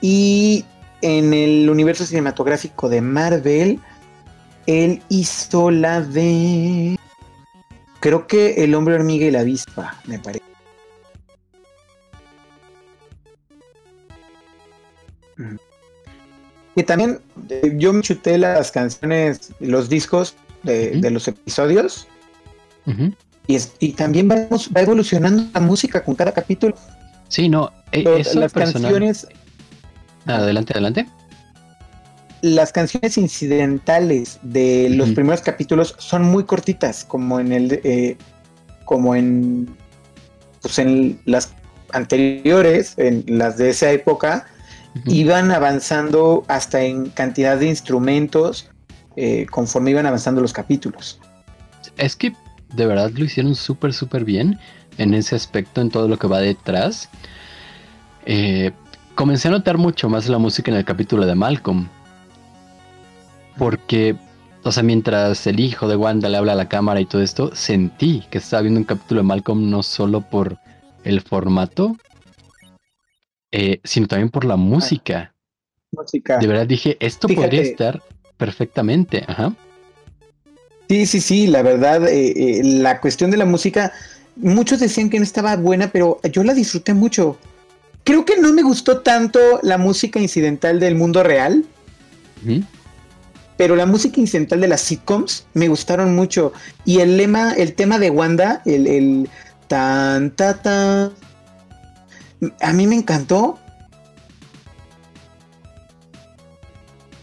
Y 0.00 0.64
en 1.02 1.34
el 1.34 1.68
universo 1.68 2.06
cinematográfico 2.06 2.88
de 2.88 3.02
Marvel, 3.02 3.80
él 4.66 5.02
hizo 5.10 5.70
la 5.70 6.00
de 6.00 6.98
Creo 8.02 8.26
que 8.26 8.64
El 8.64 8.74
hombre 8.74 8.96
hormiga 8.96 9.26
y 9.26 9.30
la 9.30 9.40
avispa, 9.40 9.96
me 10.06 10.18
parece. 10.18 10.44
Y 16.74 16.82
también 16.82 17.20
eh, 17.48 17.74
yo 17.76 17.92
me 17.92 18.02
chuté 18.02 18.38
las 18.38 18.72
canciones, 18.72 19.52
los 19.60 19.88
discos 19.88 20.34
de, 20.64 21.10
los 21.12 21.28
episodios. 21.28 22.08
y, 23.46 23.92
también 23.92 24.28
va 24.28 24.80
evolucionando 24.80 25.44
la 25.54 25.60
música 25.60 26.02
con 26.02 26.16
cada 26.16 26.32
capítulo. 26.32 26.74
Sí, 27.28 27.48
no. 27.48 27.70
E, 27.92 28.02
las 28.34 28.52
canciones. 28.52 29.28
Adelante, 30.26 30.72
adelante 30.72 31.06
las 32.42 32.72
canciones 32.72 33.16
incidentales 33.16 34.40
de 34.42 34.90
los 34.90 35.10
primeros 35.10 35.40
capítulos 35.40 35.94
son 35.98 36.24
muy 36.24 36.44
cortitas, 36.44 37.04
como 37.04 37.38
en 37.38 37.52
el 37.52 37.80
eh, 37.84 38.16
como 38.84 39.14
en 39.14 39.74
pues 40.60 40.78
en 40.78 41.20
las 41.24 41.54
anteriores, 41.92 42.94
en 42.96 43.24
las 43.26 43.58
de 43.58 43.70
esa 43.70 43.90
época, 43.92 44.46
iban 45.06 45.52
avanzando 45.52 46.44
hasta 46.48 46.82
en 46.82 47.10
cantidad 47.10 47.56
de 47.56 47.68
instrumentos 47.68 48.68
eh, 49.16 49.46
conforme 49.50 49.90
iban 49.90 50.06
avanzando 50.06 50.40
los 50.40 50.52
capítulos. 50.52 51.20
Es 51.96 52.16
que 52.16 52.32
de 52.74 52.86
verdad 52.86 53.10
lo 53.10 53.24
hicieron 53.24 53.54
súper, 53.54 53.92
súper 53.92 54.24
bien 54.24 54.58
en 54.98 55.14
ese 55.14 55.36
aspecto, 55.36 55.80
en 55.80 55.90
todo 55.90 56.08
lo 56.08 56.18
que 56.18 56.26
va 56.26 56.40
detrás. 56.40 57.08
Eh, 58.26 58.72
comencé 59.14 59.48
a 59.48 59.52
notar 59.52 59.78
mucho 59.78 60.08
más 60.08 60.28
la 60.28 60.38
música 60.38 60.70
en 60.70 60.76
el 60.76 60.84
capítulo 60.84 61.24
de 61.26 61.34
Malcolm 61.34 61.88
porque, 63.58 64.16
o 64.62 64.72
sea, 64.72 64.82
mientras 64.82 65.46
el 65.46 65.60
hijo 65.60 65.88
de 65.88 65.96
Wanda 65.96 66.28
le 66.28 66.36
habla 66.36 66.52
a 66.52 66.56
la 66.56 66.68
cámara 66.68 67.00
y 67.00 67.06
todo 67.06 67.22
esto, 67.22 67.54
sentí 67.54 68.24
que 68.30 68.38
estaba 68.38 68.62
viendo 68.62 68.80
un 68.80 68.84
capítulo 68.84 69.20
de 69.20 69.26
Malcolm 69.26 69.70
no 69.70 69.82
solo 69.82 70.20
por 70.20 70.58
el 71.04 71.20
formato, 71.20 71.96
eh, 73.50 73.80
sino 73.84 74.06
también 74.06 74.30
por 74.30 74.44
la 74.44 74.56
música. 74.56 75.34
música. 75.92 76.38
De 76.38 76.46
verdad 76.46 76.66
dije, 76.66 76.96
esto 77.00 77.28
podría 77.28 77.62
estar 77.62 78.02
perfectamente. 78.36 79.24
Ajá. 79.26 79.54
Sí, 80.88 81.06
sí, 81.06 81.20
sí, 81.20 81.46
la 81.46 81.62
verdad, 81.62 82.06
eh, 82.08 82.32
eh, 82.36 82.60
la 82.64 83.00
cuestión 83.00 83.30
de 83.30 83.36
la 83.36 83.46
música, 83.46 83.92
muchos 84.36 84.80
decían 84.80 85.10
que 85.10 85.18
no 85.18 85.24
estaba 85.24 85.56
buena, 85.56 85.90
pero 85.90 86.20
yo 86.30 86.44
la 86.44 86.54
disfruté 86.54 86.92
mucho. 86.94 87.38
Creo 88.04 88.24
que 88.24 88.38
no 88.38 88.52
me 88.52 88.62
gustó 88.62 89.00
tanto 89.00 89.38
la 89.62 89.78
música 89.78 90.18
incidental 90.18 90.80
del 90.80 90.96
mundo 90.96 91.22
real 91.22 91.64
pero 93.62 93.76
la 93.76 93.86
música 93.86 94.18
incidental 94.18 94.60
de 94.60 94.66
las 94.66 94.80
sitcoms 94.80 95.46
me 95.54 95.68
gustaron 95.68 96.16
mucho. 96.16 96.52
Y 96.84 96.98
el 96.98 97.16
lema, 97.16 97.52
el 97.52 97.74
tema 97.74 98.00
de 98.00 98.10
Wanda, 98.10 98.60
el, 98.64 98.88
el 98.88 99.30
tan, 99.68 100.32
ta, 100.32 100.60
ta, 100.60 101.12
a 102.60 102.72
mí 102.72 102.88
me 102.88 102.96
encantó. 102.96 103.60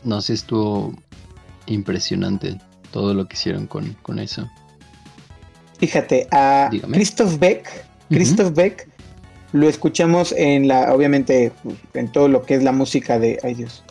No 0.05 0.21
sé, 0.21 0.35
estuvo 0.35 0.93
impresionante 1.65 2.57
todo 2.91 3.13
lo 3.13 3.27
que 3.27 3.35
hicieron 3.35 3.67
con, 3.67 4.19
eso. 4.19 4.49
Fíjate, 5.77 6.25
a 6.31 6.69
Christoph 6.89 7.37
Beck, 7.37 7.67
Christoph 8.07 8.55
Beck, 8.55 8.87
lo 9.51 9.67
escuchamos 9.67 10.33
en 10.37 10.69
la, 10.69 10.93
obviamente, 10.93 11.51
en 11.93 12.09
todo 12.09 12.29
lo 12.29 12.43
que 12.43 12.55
es 12.55 12.63
la 12.63 12.71
música 12.71 13.19
de, 13.19 13.37
ay 13.43 13.55
Dios, 13.55 13.83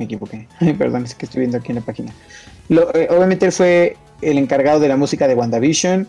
me 0.00 0.06
equivoqué. 0.06 0.48
Perdón, 0.78 1.04
es 1.04 1.14
que 1.14 1.26
estoy 1.26 1.40
viendo 1.40 1.58
aquí 1.58 1.70
en 1.70 1.76
la 1.76 1.82
página. 1.82 2.12
Eh, 2.70 3.06
obviamente 3.10 3.46
él 3.46 3.52
fue 3.52 3.96
el 4.22 4.38
encargado 4.38 4.80
de 4.80 4.88
la 4.88 4.96
música 4.96 5.28
de 5.28 5.34
WandaVision. 5.34 6.08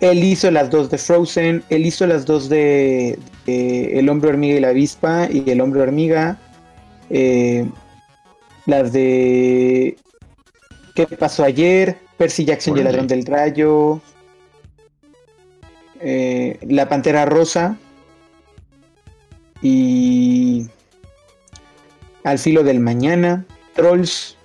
Él 0.00 0.22
hizo 0.22 0.50
las 0.50 0.70
dos 0.70 0.90
de 0.90 0.98
Frozen. 0.98 1.64
Él 1.70 1.86
hizo 1.86 2.06
las 2.06 2.26
dos 2.26 2.48
de, 2.48 3.18
El 3.46 4.08
hombre 4.08 4.30
hormiga 4.30 4.56
y 4.56 4.60
la 4.60 4.68
avispa 4.68 5.28
y 5.30 5.50
El 5.50 5.60
hombre 5.60 5.80
hormiga. 5.80 6.38
Eh, 7.10 7.66
las 8.66 8.92
de 8.92 9.96
¿Qué 10.94 11.06
pasó 11.06 11.44
ayer? 11.44 11.98
Percy 12.18 12.44
Jackson 12.44 12.76
y 12.76 12.80
el 12.80 12.84
ladrón 12.84 13.06
del 13.06 13.24
rayo. 13.24 14.00
Eh, 16.00 16.58
la 16.68 16.88
pantera 16.88 17.24
rosa. 17.24 17.78
Y 19.62 20.66
al 22.24 22.38
filo 22.38 22.64
del 22.64 22.80
mañana, 22.80 23.44
Trolls. 23.74 24.36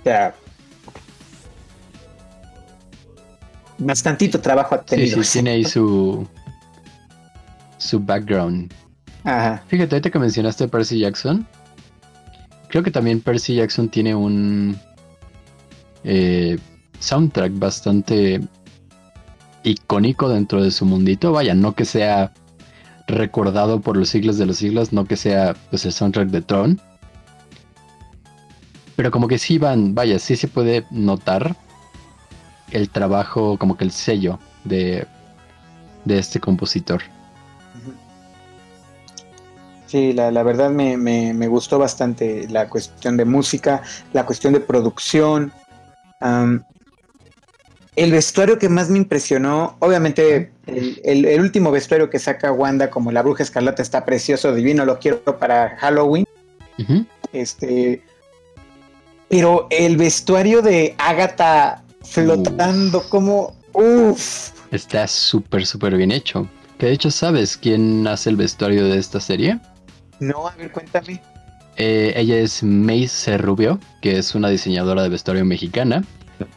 O 0.00 0.04
sea, 0.04 0.34
bastantito 3.78 4.40
trabajo 4.40 4.74
ha 4.74 4.82
tenido. 4.82 5.16
Sí, 5.22 5.24
sí, 5.24 5.32
tiene 5.34 5.50
ahí 5.50 5.64
su, 5.64 6.26
su 7.78 8.00
background. 8.00 8.72
Ajá. 9.24 9.62
Fíjate, 9.68 9.96
ahorita 9.96 10.10
que 10.10 10.18
mencionaste 10.18 10.68
Percy 10.68 11.00
Jackson, 11.00 11.46
creo 12.68 12.82
que 12.82 12.90
también 12.90 13.20
Percy 13.20 13.56
Jackson 13.56 13.88
tiene 13.88 14.14
un 14.14 14.78
eh, 16.04 16.58
soundtrack 17.00 17.58
bastante 17.58 18.40
icónico 19.64 20.28
dentro 20.28 20.62
de 20.62 20.70
su 20.70 20.84
mundito. 20.84 21.32
Vaya, 21.32 21.54
no 21.54 21.74
que 21.74 21.84
sea 21.84 22.32
recordado 23.06 23.80
por 23.80 23.96
los 23.96 24.08
siglos 24.08 24.38
de 24.38 24.46
los 24.46 24.58
siglos, 24.58 24.92
no 24.92 25.04
que 25.04 25.16
sea 25.16 25.54
pues 25.70 25.84
el 25.84 25.92
soundtrack 25.92 26.28
de 26.28 26.42
Tron. 26.42 26.80
Pero 28.96 29.10
como 29.10 29.28
que 29.28 29.38
sí 29.38 29.58
van, 29.58 29.94
vaya, 29.94 30.18
sí 30.18 30.36
se 30.36 30.48
puede 30.48 30.84
notar 30.90 31.54
el 32.70 32.88
trabajo, 32.88 33.58
como 33.58 33.76
que 33.76 33.84
el 33.84 33.92
sello 33.92 34.38
de, 34.64 35.06
de 36.04 36.18
este 36.18 36.40
compositor. 36.40 37.02
Sí, 39.86 40.12
la, 40.12 40.32
la 40.32 40.42
verdad 40.42 40.70
me, 40.70 40.96
me, 40.96 41.32
me, 41.32 41.46
gustó 41.46 41.78
bastante 41.78 42.48
la 42.48 42.68
cuestión 42.68 43.16
de 43.16 43.24
música, 43.24 43.82
la 44.12 44.26
cuestión 44.26 44.52
de 44.52 44.60
producción. 44.60 45.52
El 47.96 48.12
vestuario 48.12 48.58
que 48.58 48.68
más 48.68 48.90
me 48.90 48.98
impresionó, 48.98 49.76
obviamente 49.80 50.52
el, 50.66 51.00
el, 51.02 51.24
el, 51.24 51.40
último 51.40 51.70
vestuario 51.70 52.10
que 52.10 52.18
saca 52.18 52.52
Wanda 52.52 52.90
como 52.90 53.10
la 53.10 53.22
bruja 53.22 53.42
escarlata 53.42 53.82
está 53.82 54.04
precioso, 54.04 54.54
divino, 54.54 54.84
lo 54.84 54.98
quiero 54.98 55.22
para 55.38 55.76
Halloween. 55.78 56.26
Uh 56.78 56.82
-huh. 56.82 57.06
Este, 57.32 58.02
pero 59.28 59.66
el 59.70 59.96
vestuario 59.96 60.62
de 60.62 60.94
Agatha 60.98 61.82
flotando 62.02 62.98
uf. 62.98 63.08
como, 63.08 63.56
uff. 63.72 64.50
Está 64.70 65.08
súper, 65.08 65.66
súper 65.66 65.96
bien 65.96 66.12
hecho. 66.12 66.46
Que 66.78 66.86
de 66.86 66.92
hecho, 66.92 67.10
¿sabes 67.10 67.56
quién 67.56 68.06
hace 68.06 68.30
el 68.30 68.36
vestuario 68.36 68.84
de 68.84 68.98
esta 68.98 69.20
serie? 69.20 69.58
No, 70.20 70.46
a 70.46 70.54
ver, 70.56 70.70
cuéntame. 70.70 71.22
Eh, 71.78 72.12
ella 72.16 72.36
es 72.38 72.62
Mace 72.62 73.38
Rubio, 73.38 73.78
que 74.02 74.18
es 74.18 74.34
una 74.34 74.48
diseñadora 74.48 75.02
de 75.02 75.08
vestuario 75.08 75.44
mexicana, 75.44 76.04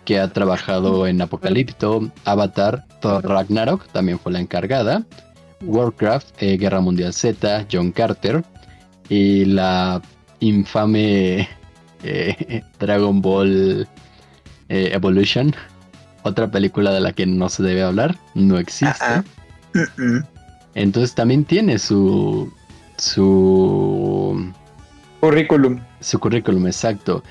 que 0.06 0.20
ha 0.20 0.32
trabajado 0.32 1.08
en 1.08 1.22
Apocalipto, 1.22 2.10
Avatar, 2.26 2.86
Thor 3.02 3.24
Ragnarok, 3.28 3.88
también 3.92 4.20
fue 4.20 4.32
la 4.32 4.40
encargada, 4.40 5.06
Warcraft, 5.62 6.42
eh, 6.42 6.58
Guerra 6.58 6.82
Mundial 6.82 7.14
Z, 7.14 7.66
John 7.72 7.92
Carter, 7.92 8.44
y 9.10 9.46
la 9.46 10.02
infame 10.40 11.48
eh, 12.04 12.64
Dragon 12.80 13.22
Ball 13.22 13.88
eh, 14.70 14.90
Evolution, 14.94 15.54
otra 16.24 16.50
película 16.50 16.92
de 16.92 17.02
la 17.02 17.14
que 17.14 17.26
no 17.26 17.50
se 17.50 17.64
debe 17.64 17.84
hablar, 17.84 18.18
no 18.36 18.58
existe. 18.58 19.06
Uh 19.06 19.78
-uh. 19.78 19.90
Uh 19.98 20.02
-uh. 20.02 20.26
Entonces 20.76 21.16
también 21.16 21.46
tiene 21.46 21.80
su 21.80 22.52
su 23.00 24.52
currículum. 25.20 25.80
Su 26.00 26.20
currículum, 26.20 26.68
exacto. 26.68 27.24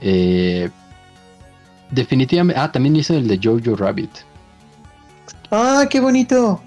Eh, 0.00 0.70
definitivamente. 1.90 2.60
Ah, 2.60 2.70
también 2.70 2.96
hizo 2.96 3.14
el 3.14 3.28
de 3.28 3.38
Jojo 3.42 3.76
Rabbit. 3.76 4.10
Ah, 5.50 5.86
qué 5.88 6.00
bonito. 6.00 6.60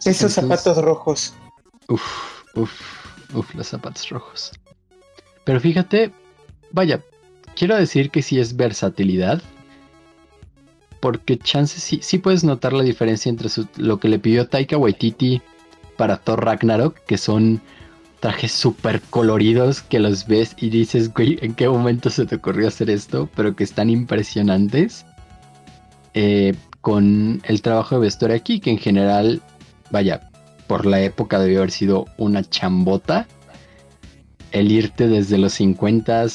Esos 0.00 0.06
Entonces, 0.06 0.34
zapatos 0.34 0.84
rojos. 0.84 1.34
Uf, 1.88 2.02
uf, 2.54 2.72
uf, 3.34 3.54
los 3.54 3.66
zapatos 3.66 4.08
rojos. 4.08 4.52
Pero 5.44 5.60
fíjate, 5.60 6.12
vaya, 6.72 7.02
quiero 7.56 7.76
decir 7.76 8.10
que 8.10 8.22
sí 8.22 8.38
es 8.38 8.56
versatilidad. 8.56 9.42
Porque 11.00 11.38
chances 11.38 11.82
sí, 11.82 12.00
sí 12.02 12.18
puedes 12.18 12.42
notar 12.42 12.72
la 12.72 12.82
diferencia 12.82 13.30
entre 13.30 13.48
su, 13.48 13.68
lo 13.76 14.00
que 14.00 14.08
le 14.08 14.18
pidió 14.18 14.48
Taika 14.48 14.76
Waititi 14.76 15.40
para 15.96 16.16
Thor 16.16 16.44
Ragnarok, 16.44 16.98
que 17.06 17.18
son 17.18 17.60
trajes 18.20 18.52
súper 18.52 19.00
coloridos 19.00 19.82
que 19.82 19.98
los 19.98 20.26
ves 20.26 20.54
y 20.56 20.70
dices, 20.70 21.12
güey, 21.12 21.38
¿en 21.40 21.54
qué 21.54 21.68
momento 21.68 22.10
se 22.10 22.26
te 22.26 22.36
ocurrió 22.36 22.68
hacer 22.68 22.90
esto? 22.90 23.28
Pero 23.34 23.54
que 23.54 23.64
están 23.64 23.90
impresionantes. 23.90 25.06
Eh, 26.14 26.54
con 26.80 27.40
el 27.44 27.60
trabajo 27.62 27.96
de 27.96 28.02
vestuario 28.02 28.36
aquí, 28.36 28.60
que 28.60 28.70
en 28.70 28.78
general, 28.78 29.42
vaya, 29.90 30.30
por 30.66 30.86
la 30.86 31.00
época 31.00 31.38
debió 31.38 31.58
haber 31.58 31.70
sido 31.70 32.06
una 32.16 32.42
chambota. 32.42 33.26
El 34.52 34.72
irte 34.72 35.08
desde 35.08 35.38
los 35.38 35.54
50 35.54 36.26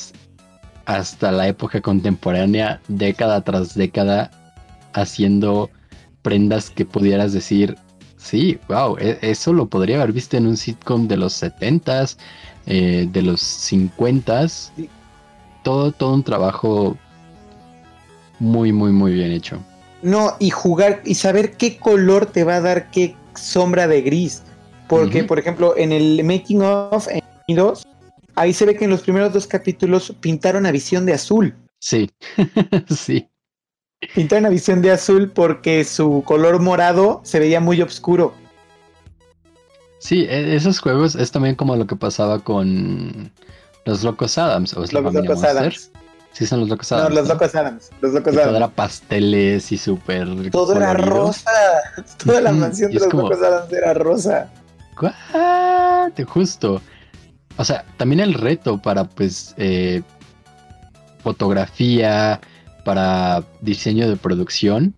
hasta 0.85 1.31
la 1.31 1.47
época 1.47 1.81
contemporánea, 1.81 2.81
década 2.87 3.41
tras 3.41 3.73
década, 3.73 4.29
haciendo 4.93 5.69
prendas 6.21 6.69
que 6.69 6.85
pudieras 6.85 7.33
decir, 7.33 7.75
sí, 8.23 8.59
wow, 8.67 8.97
eso 8.99 9.53
lo 9.53 9.67
podría 9.67 9.97
haber 9.97 10.13
visto 10.13 10.37
en 10.37 10.47
un 10.47 10.57
sitcom 10.57 11.07
de 11.07 11.17
los 11.17 11.41
70s, 11.41 12.17
eh, 12.65 13.07
de 13.11 13.21
los 13.21 13.41
50s. 13.41 14.71
Sí. 14.75 14.89
Todo, 15.63 15.91
todo 15.91 16.13
un 16.13 16.23
trabajo 16.23 16.97
muy, 18.39 18.71
muy, 18.71 18.91
muy 18.91 19.13
bien 19.13 19.31
hecho. 19.31 19.59
No, 20.01 20.35
y 20.39 20.49
jugar 20.49 21.01
y 21.05 21.15
saber 21.15 21.53
qué 21.53 21.77
color 21.77 22.25
te 22.25 22.43
va 22.43 22.57
a 22.57 22.61
dar 22.61 22.91
qué 22.91 23.15
sombra 23.35 23.87
de 23.87 24.01
gris. 24.01 24.43
Porque, 24.87 25.21
uh 25.21 25.23
-huh. 25.23 25.27
por 25.27 25.39
ejemplo, 25.39 25.77
en 25.77 25.91
el 25.91 26.23
making 26.23 26.61
of 26.61 27.07
en 27.07 27.55
2, 27.55 27.87
ahí 28.35 28.53
se 28.53 28.65
ve 28.65 28.75
que 28.75 28.85
en 28.85 28.91
los 28.91 29.01
primeros 29.01 29.31
dos 29.31 29.47
capítulos 29.47 30.13
pintaron 30.19 30.65
a 30.65 30.71
visión 30.71 31.05
de 31.05 31.13
azul. 31.13 31.55
Sí, 31.79 32.09
sí. 32.89 33.27
Pintaron 34.15 34.45
a 34.45 34.49
visión 34.49 34.81
de 34.81 34.91
azul 34.91 35.31
porque 35.31 35.83
su 35.83 36.23
color 36.25 36.59
morado 36.59 37.21
se 37.23 37.39
veía 37.39 37.59
muy 37.59 37.81
oscuro. 37.81 38.33
Sí, 39.99 40.25
esos 40.29 40.79
juegos 40.79 41.15
es 41.15 41.31
también 41.31 41.55
como 41.55 41.75
lo 41.75 41.87
que 41.87 41.95
pasaba 41.95 42.39
con 42.39 43.31
los 43.85 44.03
Locos 44.03 44.37
Adams. 44.37 44.73
¿O 44.73 44.83
es 44.83 44.91
los 44.91 45.01
Locos 45.13 45.27
Monster? 45.27 45.49
Adams. 45.49 45.91
Sí, 46.33 46.45
son 46.45 46.61
los 46.61 46.69
Locos 46.69 46.91
Adams. 46.91 47.09
No, 47.09 47.15
los. 47.21 47.29
Locos 47.29 47.55
Adams. 47.55 47.89
Los 48.01 48.13
Locos 48.13 48.33
Adams. 48.33 48.47
Todo 48.47 48.57
era 48.57 48.67
pasteles 48.67 49.71
y 49.71 49.77
súper. 49.77 50.51
Todo 50.51 50.75
era 50.75 50.93
rosa. 50.93 51.51
Toda 52.25 52.41
la 52.41 52.51
mansión 52.53 52.91
de 52.91 52.99
los 52.99 53.07
como... 53.07 53.29
Locos 53.29 53.41
Adams 53.41 53.71
era 53.71 53.93
rosa. 53.93 54.49
¿What? 54.99 56.11
Justo. 56.27 56.81
O 57.57 57.63
sea, 57.63 57.85
también 57.97 58.19
el 58.19 58.33
reto 58.33 58.81
para, 58.81 59.03
pues, 59.03 59.53
eh, 59.57 60.01
fotografía, 61.23 62.41
para 62.83 63.43
diseño 63.61 64.09
de 64.09 64.15
producción, 64.15 64.93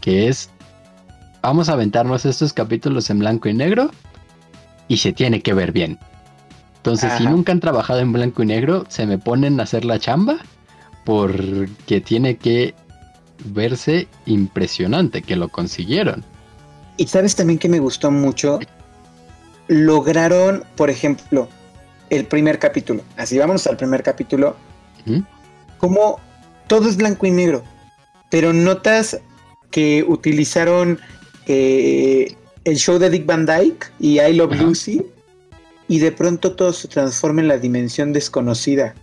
que 0.00 0.28
es, 0.28 0.50
vamos 1.42 1.68
a 1.68 1.74
aventarnos 1.74 2.24
estos 2.24 2.52
capítulos 2.52 3.10
en 3.10 3.20
blanco 3.20 3.48
y 3.48 3.54
negro 3.54 3.90
y 4.88 4.98
se 4.98 5.12
tiene 5.12 5.40
que 5.42 5.54
ver 5.54 5.72
bien. 5.72 5.98
Entonces, 6.76 7.10
Ajá. 7.10 7.18
si 7.18 7.24
nunca 7.24 7.52
han 7.52 7.60
trabajado 7.60 8.00
en 8.00 8.12
blanco 8.12 8.42
y 8.42 8.46
negro, 8.46 8.84
se 8.88 9.06
me 9.06 9.18
ponen 9.18 9.60
a 9.60 9.62
hacer 9.62 9.84
la 9.84 9.98
chamba 9.98 10.38
porque 11.04 12.00
tiene 12.00 12.36
que 12.36 12.74
verse 13.44 14.08
impresionante 14.26 15.22
que 15.22 15.36
lo 15.36 15.48
consiguieron. 15.48 16.24
Y 16.96 17.06
sabes 17.06 17.34
también 17.34 17.58
que 17.58 17.68
me 17.68 17.78
gustó 17.78 18.10
mucho, 18.10 18.60
lograron, 19.68 20.64
por 20.76 20.90
ejemplo, 20.90 21.48
el 22.10 22.26
primer 22.26 22.58
capítulo. 22.58 23.02
Así 23.16 23.38
vamos 23.38 23.66
al 23.66 23.76
primer 23.76 24.02
capítulo. 24.02 24.56
¿Mm? 25.06 25.20
Como 25.78 26.20
todo 26.66 26.88
es 26.88 26.96
blanco 26.96 27.26
y 27.26 27.30
negro. 27.30 27.62
Pero 28.30 28.52
notas 28.52 29.20
que 29.70 30.04
utilizaron 30.06 30.98
eh, 31.46 32.34
el 32.64 32.76
show 32.76 32.98
de 32.98 33.10
Dick 33.10 33.26
Van 33.26 33.46
Dyke 33.46 33.92
y 33.98 34.20
I 34.20 34.32
Love 34.34 34.52
Ajá. 34.52 34.62
Lucy. 34.62 35.02
Y 35.88 35.98
de 35.98 36.12
pronto 36.12 36.52
todo 36.52 36.72
se 36.72 36.88
transforma 36.88 37.42
en 37.42 37.48
la 37.48 37.58
dimensión 37.58 38.12
desconocida. 38.12 38.94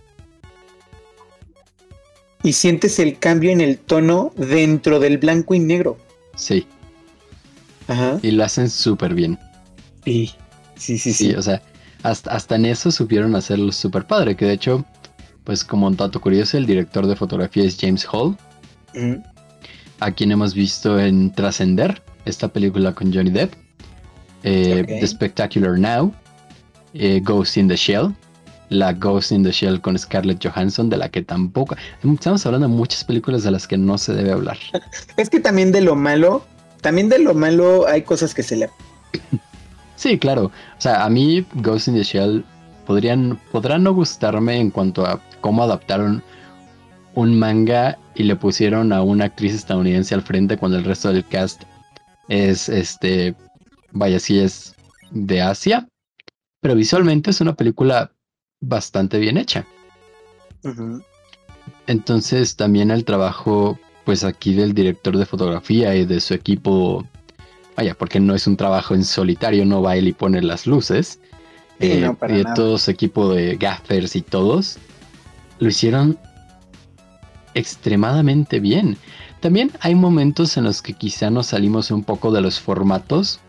Y 2.42 2.54
sientes 2.54 2.98
el 2.98 3.18
cambio 3.18 3.50
en 3.50 3.60
el 3.60 3.78
tono 3.78 4.32
dentro 4.36 4.98
del 4.98 5.18
blanco 5.18 5.54
y 5.54 5.60
negro. 5.60 5.98
Sí. 6.34 6.66
Ajá. 7.86 8.18
Y 8.22 8.30
lo 8.30 8.44
hacen 8.44 8.70
súper 8.70 9.14
bien. 9.14 9.38
Sí. 10.04 10.34
Sí, 10.76 10.98
sí, 10.98 11.12
sí. 11.12 11.28
sí 11.28 11.34
o 11.34 11.42
sea, 11.42 11.62
hasta, 12.02 12.32
hasta 12.32 12.56
en 12.56 12.64
eso 12.64 12.90
supieron 12.90 13.36
hacerlo 13.36 13.70
súper 13.72 14.06
padre. 14.06 14.34
Que 14.34 14.46
de 14.46 14.54
hecho, 14.54 14.84
pues 15.44 15.64
como 15.64 15.86
un 15.86 15.96
dato 15.96 16.20
curioso, 16.20 16.56
el 16.56 16.66
director 16.66 17.06
de 17.06 17.16
fotografía 17.16 17.64
es 17.64 17.76
James 17.80 18.06
Hall. 18.10 18.36
Mm. 18.94 19.16
A 20.00 20.10
quien 20.12 20.32
hemos 20.32 20.54
visto 20.54 20.98
en 20.98 21.32
Trascender, 21.32 22.02
esta 22.24 22.48
película 22.48 22.94
con 22.94 23.12
Johnny 23.12 23.30
Depp. 23.30 23.54
Eh, 24.42 24.80
okay. 24.82 25.00
The 25.00 25.06
Spectacular 25.06 25.78
Now. 25.78 26.12
Eh, 26.94 27.20
Ghost 27.22 27.56
in 27.56 27.68
the 27.68 27.76
Shell. 27.76 28.14
La 28.68 28.92
Ghost 28.92 29.32
in 29.32 29.42
the 29.42 29.50
Shell 29.50 29.80
con 29.80 29.98
Scarlett 29.98 30.44
Johansson, 30.44 30.88
de 30.88 30.96
la 30.96 31.08
que 31.08 31.22
tampoco... 31.22 31.76
Estamos 32.02 32.46
hablando 32.46 32.68
de 32.68 32.74
muchas 32.74 33.04
películas 33.04 33.42
de 33.42 33.50
las 33.50 33.66
que 33.66 33.76
no 33.76 33.98
se 33.98 34.14
debe 34.14 34.32
hablar. 34.32 34.58
es 35.16 35.28
que 35.28 35.40
también 35.40 35.72
de 35.72 35.80
lo 35.80 35.96
malo, 35.96 36.44
también 36.80 37.08
de 37.08 37.18
lo 37.18 37.34
malo 37.34 37.86
hay 37.88 38.02
cosas 38.02 38.34
que 38.34 38.42
se 38.42 38.56
le... 38.56 38.70
Sí, 39.96 40.18
claro. 40.18 40.44
O 40.46 40.80
sea, 40.80 41.04
a 41.04 41.10
mí 41.10 41.44
Ghost 41.56 41.88
in 41.88 41.94
the 41.94 42.02
Shell 42.02 42.44
podrían, 42.90 43.38
podrán 43.52 43.84
no 43.84 43.94
gustarme 43.94 44.58
en 44.58 44.72
cuanto 44.72 45.06
a 45.06 45.20
cómo 45.40 45.62
adaptaron 45.62 46.24
un 47.14 47.38
manga 47.38 47.96
y 48.16 48.24
le 48.24 48.34
pusieron 48.34 48.92
a 48.92 49.00
una 49.00 49.26
actriz 49.26 49.54
estadounidense 49.54 50.12
al 50.12 50.22
frente 50.22 50.56
cuando 50.56 50.76
el 50.76 50.82
resto 50.82 51.12
del 51.12 51.24
cast 51.24 51.62
es 52.26 52.68
este, 52.68 53.36
vaya, 53.92 54.18
sí 54.18 54.40
es 54.40 54.74
de 55.12 55.40
Asia. 55.40 55.86
Pero 56.60 56.74
visualmente 56.74 57.30
es 57.30 57.40
una 57.40 57.54
película 57.54 58.10
bastante 58.60 59.20
bien 59.20 59.36
hecha. 59.36 59.64
Uh 60.64 60.70
-huh. 60.70 61.04
Entonces 61.86 62.56
también 62.56 62.90
el 62.90 63.04
trabajo, 63.04 63.78
pues 64.04 64.24
aquí 64.24 64.52
del 64.52 64.74
director 64.74 65.16
de 65.16 65.26
fotografía 65.26 65.94
y 65.94 66.06
de 66.06 66.18
su 66.18 66.34
equipo 66.34 67.06
vaya, 67.76 67.94
porque 67.94 68.18
no 68.18 68.34
es 68.34 68.48
un 68.48 68.56
trabajo 68.56 68.96
en 68.96 69.04
solitario, 69.04 69.64
no 69.64 69.80
va 69.80 69.94
él 69.94 70.08
y 70.08 70.12
pone 70.12 70.42
las 70.42 70.66
luces. 70.66 71.20
Sí, 71.80 71.92
eh, 71.92 72.00
no, 72.00 72.16
de 72.26 72.44
todo 72.54 72.76
su 72.78 72.90
equipo 72.90 73.32
de 73.32 73.56
gaffers 73.56 74.14
y 74.14 74.22
todos, 74.22 74.78
lo 75.58 75.68
hicieron 75.68 76.18
extremadamente 77.54 78.60
bien. 78.60 78.96
También 79.40 79.70
hay 79.80 79.94
momentos 79.94 80.56
en 80.56 80.64
los 80.64 80.82
que 80.82 80.92
quizá 80.92 81.30
nos 81.30 81.46
salimos 81.46 81.90
un 81.90 82.04
poco 82.04 82.30
de 82.30 82.42
los 82.42 82.60
formatos 82.60 83.40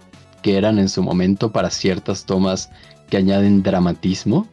que 0.41 0.57
eran 0.57 0.79
en 0.79 0.89
su 0.89 1.03
momento 1.03 1.51
para 1.51 1.69
ciertas 1.69 2.25
tomas 2.25 2.69
que 3.09 3.17
añaden 3.17 3.61
dramatismo, 3.61 4.47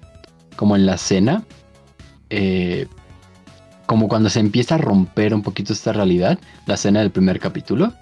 como 0.57 0.75
en 0.75 0.85
la 0.85 0.99
cena, 0.99 1.45
eh, 2.31 2.89
como 3.87 4.09
cuando 4.09 4.29
se 4.29 4.41
empieza 4.41 4.75
a 4.75 4.79
romper 4.79 5.33
un 5.33 5.43
poquito 5.43 5.73
esta 5.73 5.93
realidad, 5.93 6.39
la 6.67 6.75
escena 6.75 7.01
del 7.01 7.11
primer 7.11 7.39
capítulo. 7.39 7.93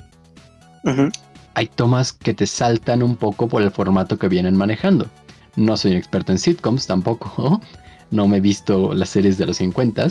Hay 1.54 1.66
tomas 1.66 2.12
que 2.12 2.32
te 2.32 2.46
saltan 2.46 3.02
un 3.02 3.16
poco 3.16 3.48
por 3.48 3.60
el 3.60 3.70
formato 3.70 4.18
que 4.18 4.28
vienen 4.28 4.56
manejando. 4.56 5.08
No 5.56 5.76
soy 5.76 5.92
un 5.92 5.96
experto 5.96 6.32
en 6.32 6.38
sitcoms 6.38 6.86
tampoco, 6.86 7.60
no 8.10 8.28
me 8.28 8.36
he 8.36 8.40
visto 8.40 8.94
las 8.94 9.08
series 9.08 9.38
de 9.38 9.46
los 9.46 9.56
50 9.56 10.08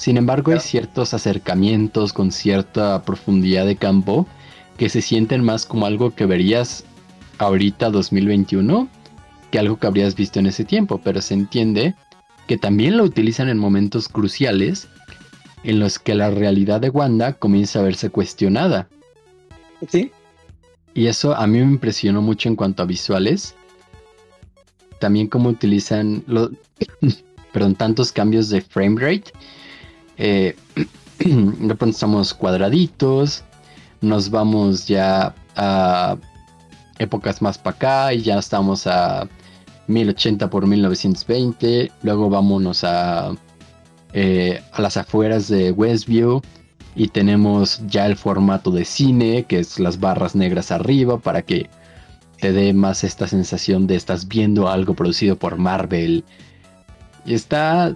sin 0.00 0.16
embargo, 0.16 0.52
hay 0.52 0.60
ciertos 0.60 1.12
acercamientos 1.12 2.14
con 2.14 2.32
cierta 2.32 3.02
profundidad 3.02 3.66
de 3.66 3.76
campo 3.76 4.26
que 4.78 4.88
se 4.88 5.02
sienten 5.02 5.44
más 5.44 5.66
como 5.66 5.84
algo 5.84 6.14
que 6.14 6.24
verías 6.24 6.84
ahorita 7.36 7.90
2021 7.90 8.88
que 9.50 9.58
algo 9.58 9.78
que 9.78 9.86
habrías 9.86 10.14
visto 10.14 10.38
en 10.38 10.46
ese 10.46 10.64
tiempo, 10.64 11.02
pero 11.04 11.20
se 11.20 11.34
entiende 11.34 11.94
que 12.46 12.56
también 12.56 12.96
lo 12.96 13.04
utilizan 13.04 13.50
en 13.50 13.58
momentos 13.58 14.08
cruciales 14.08 14.88
en 15.64 15.80
los 15.80 15.98
que 15.98 16.14
la 16.14 16.30
realidad 16.30 16.80
de 16.80 16.88
Wanda 16.88 17.34
comienza 17.34 17.80
a 17.80 17.82
verse 17.82 18.08
cuestionada. 18.08 18.88
Sí. 19.86 20.12
Y 20.94 21.08
eso 21.08 21.34
a 21.36 21.46
mí 21.46 21.58
me 21.58 21.72
impresionó 21.72 22.22
mucho 22.22 22.48
en 22.48 22.56
cuanto 22.56 22.82
a 22.82 22.86
visuales. 22.86 23.54
También 25.00 25.26
cómo 25.26 25.48
utilizan 25.48 26.22
los, 26.26 26.50
perdón, 27.52 27.74
tantos 27.74 28.12
cambios 28.12 28.48
de 28.48 28.60
frame 28.60 29.00
rate. 29.00 29.32
Eh, 30.16 30.54
de 31.18 31.74
pronto 31.74 31.94
estamos 31.94 32.32
cuadraditos, 32.32 33.42
nos 34.00 34.30
vamos 34.30 34.86
ya 34.86 35.34
a 35.56 36.16
épocas 36.98 37.42
más 37.42 37.58
para 37.58 37.76
acá 37.76 38.14
y 38.14 38.22
ya 38.22 38.38
estamos 38.38 38.86
a 38.86 39.28
1080 39.88 40.48
por 40.50 40.66
1920, 40.66 41.90
luego 42.02 42.30
vámonos 42.30 42.84
a, 42.84 43.32
eh, 44.12 44.62
a 44.72 44.82
las 44.82 44.96
afueras 44.96 45.48
de 45.48 45.72
Westview 45.72 46.40
y 46.94 47.08
tenemos 47.08 47.80
ya 47.86 48.06
el 48.06 48.16
formato 48.16 48.70
de 48.70 48.84
cine, 48.84 49.44
que 49.44 49.60
es 49.60 49.78
las 49.78 49.98
barras 49.98 50.34
negras 50.34 50.70
arriba 50.70 51.18
para 51.18 51.42
que 51.42 51.68
te 52.40 52.52
dé 52.52 52.72
más 52.72 53.04
esta 53.04 53.28
sensación 53.28 53.86
de 53.86 53.96
estás 53.96 54.26
viendo 54.26 54.68
algo 54.68 54.94
producido 54.94 55.36
por 55.36 55.56
Marvel. 55.56 56.24
Y 57.24 57.34
está 57.34 57.94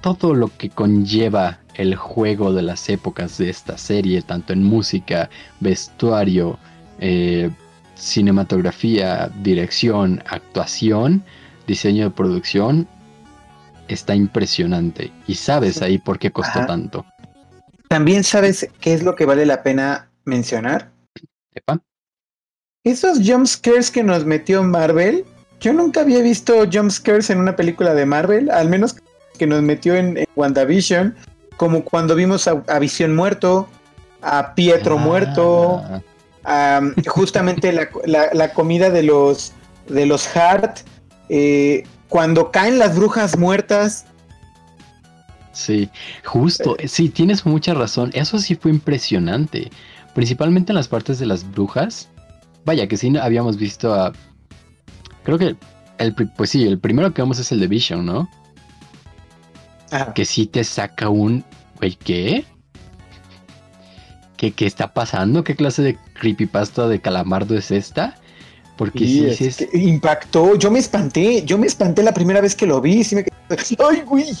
todo 0.00 0.34
lo 0.34 0.48
que 0.56 0.70
conlleva 0.70 1.60
el 1.74 1.94
juego 1.94 2.52
de 2.52 2.62
las 2.62 2.88
épocas 2.88 3.38
de 3.38 3.50
esta 3.50 3.78
serie, 3.78 4.22
tanto 4.22 4.52
en 4.52 4.64
música, 4.64 5.30
vestuario, 5.60 6.58
eh, 6.98 7.50
cinematografía, 7.94 9.30
dirección, 9.42 10.22
actuación, 10.26 11.22
diseño 11.66 12.04
de 12.04 12.10
producción, 12.10 12.88
está 13.88 14.14
impresionante. 14.14 15.12
Y 15.26 15.34
sabes 15.34 15.82
ahí 15.82 15.98
por 15.98 16.18
qué 16.18 16.30
costó 16.30 16.64
tanto. 16.66 17.04
También 17.88 18.24
sabes 18.24 18.68
qué 18.80 18.94
es 18.94 19.02
lo 19.02 19.14
que 19.14 19.26
vale 19.26 19.44
la 19.44 19.62
pena 19.62 20.10
mencionar. 20.24 20.90
¿Epa? 21.54 21.82
Esos 22.84 23.20
jumpscares 23.24 23.92
que 23.92 24.02
nos 24.02 24.24
metió 24.24 24.60
Marvel, 24.64 25.24
yo 25.60 25.72
nunca 25.72 26.00
había 26.00 26.20
visto 26.20 26.64
jumpscares 26.70 27.30
en 27.30 27.38
una 27.38 27.54
película 27.54 27.94
de 27.94 28.06
Marvel, 28.06 28.50
al 28.50 28.68
menos 28.68 28.96
que 29.38 29.46
nos 29.46 29.62
metió 29.62 29.94
en, 29.94 30.26
WandaVision, 30.34 31.14
como 31.56 31.84
cuando 31.84 32.16
vimos 32.16 32.48
a, 32.48 32.78
Visión 32.80 33.14
muerto, 33.14 33.68
a 34.20 34.56
Pietro 34.56 34.98
ah. 34.98 35.00
muerto, 35.00 35.82
justamente 37.06 37.72
la, 37.72 38.52
comida 38.52 38.90
de 38.90 39.04
los 39.04 39.52
de 39.88 40.04
los 40.06 40.36
Hart, 40.36 40.78
eh, 41.28 41.84
cuando 42.08 42.50
caen 42.50 42.80
las 42.80 42.96
brujas 42.96 43.38
muertas. 43.38 44.06
Sí, 45.52 45.88
justo, 46.24 46.76
eh. 46.80 46.88
sí, 46.88 47.10
tienes 47.10 47.46
mucha 47.46 47.74
razón. 47.74 48.10
Eso 48.12 48.40
sí 48.40 48.56
fue 48.56 48.72
impresionante. 48.72 49.70
Principalmente 50.14 50.72
en 50.72 50.76
las 50.76 50.88
partes 50.88 51.20
de 51.20 51.26
las 51.26 51.48
brujas. 51.48 52.08
Vaya, 52.64 52.86
que 52.86 52.96
sí 52.96 53.12
habíamos 53.16 53.56
visto 53.56 53.94
a. 53.94 54.12
Creo 55.24 55.38
que 55.38 55.56
el, 55.98 56.14
pues 56.14 56.50
sí, 56.50 56.64
el 56.64 56.78
primero 56.78 57.12
que 57.12 57.22
vemos 57.22 57.38
es 57.38 57.52
el 57.52 57.60
de 57.60 57.68
Vision, 57.68 58.04
¿no? 58.04 58.28
que 60.14 60.24
sí 60.24 60.46
te 60.46 60.64
saca 60.64 61.08
un, 61.08 61.44
güey, 61.78 61.96
¿qué? 61.96 62.44
¿Qué, 64.36 64.66
está 64.66 64.92
pasando? 64.92 65.44
¿Qué 65.44 65.54
clase 65.54 65.82
de 65.82 65.98
creepypasta 66.14 66.88
de 66.88 67.00
calamardo 67.00 67.56
es 67.56 67.70
esta? 67.70 68.16
Porque 68.76 69.06
sí, 69.06 69.26
es 69.26 69.68
impactó, 69.72 70.56
yo 70.56 70.70
me 70.70 70.80
espanté, 70.80 71.44
yo 71.44 71.58
me 71.58 71.68
espanté 71.68 72.02
la 72.02 72.12
primera 72.12 72.40
vez 72.40 72.56
que 72.56 72.66
lo 72.66 72.80
vi, 72.80 73.04
sí 73.04 73.14
me 73.14 73.24
¡Ay, 73.78 74.00
güey! 74.00 74.32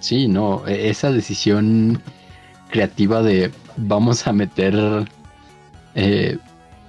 Sí, 0.00 0.26
no, 0.26 0.66
e, 0.66 0.88
esa 0.88 1.12
decisión 1.12 2.02
creativa 2.70 3.22
de 3.22 3.52
vamos 3.76 4.26
a 4.26 4.32
meter 4.32 5.06
eh, 5.94 6.38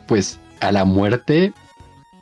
pues 0.07 0.39
a 0.59 0.71
la 0.71 0.85
muerte 0.85 1.53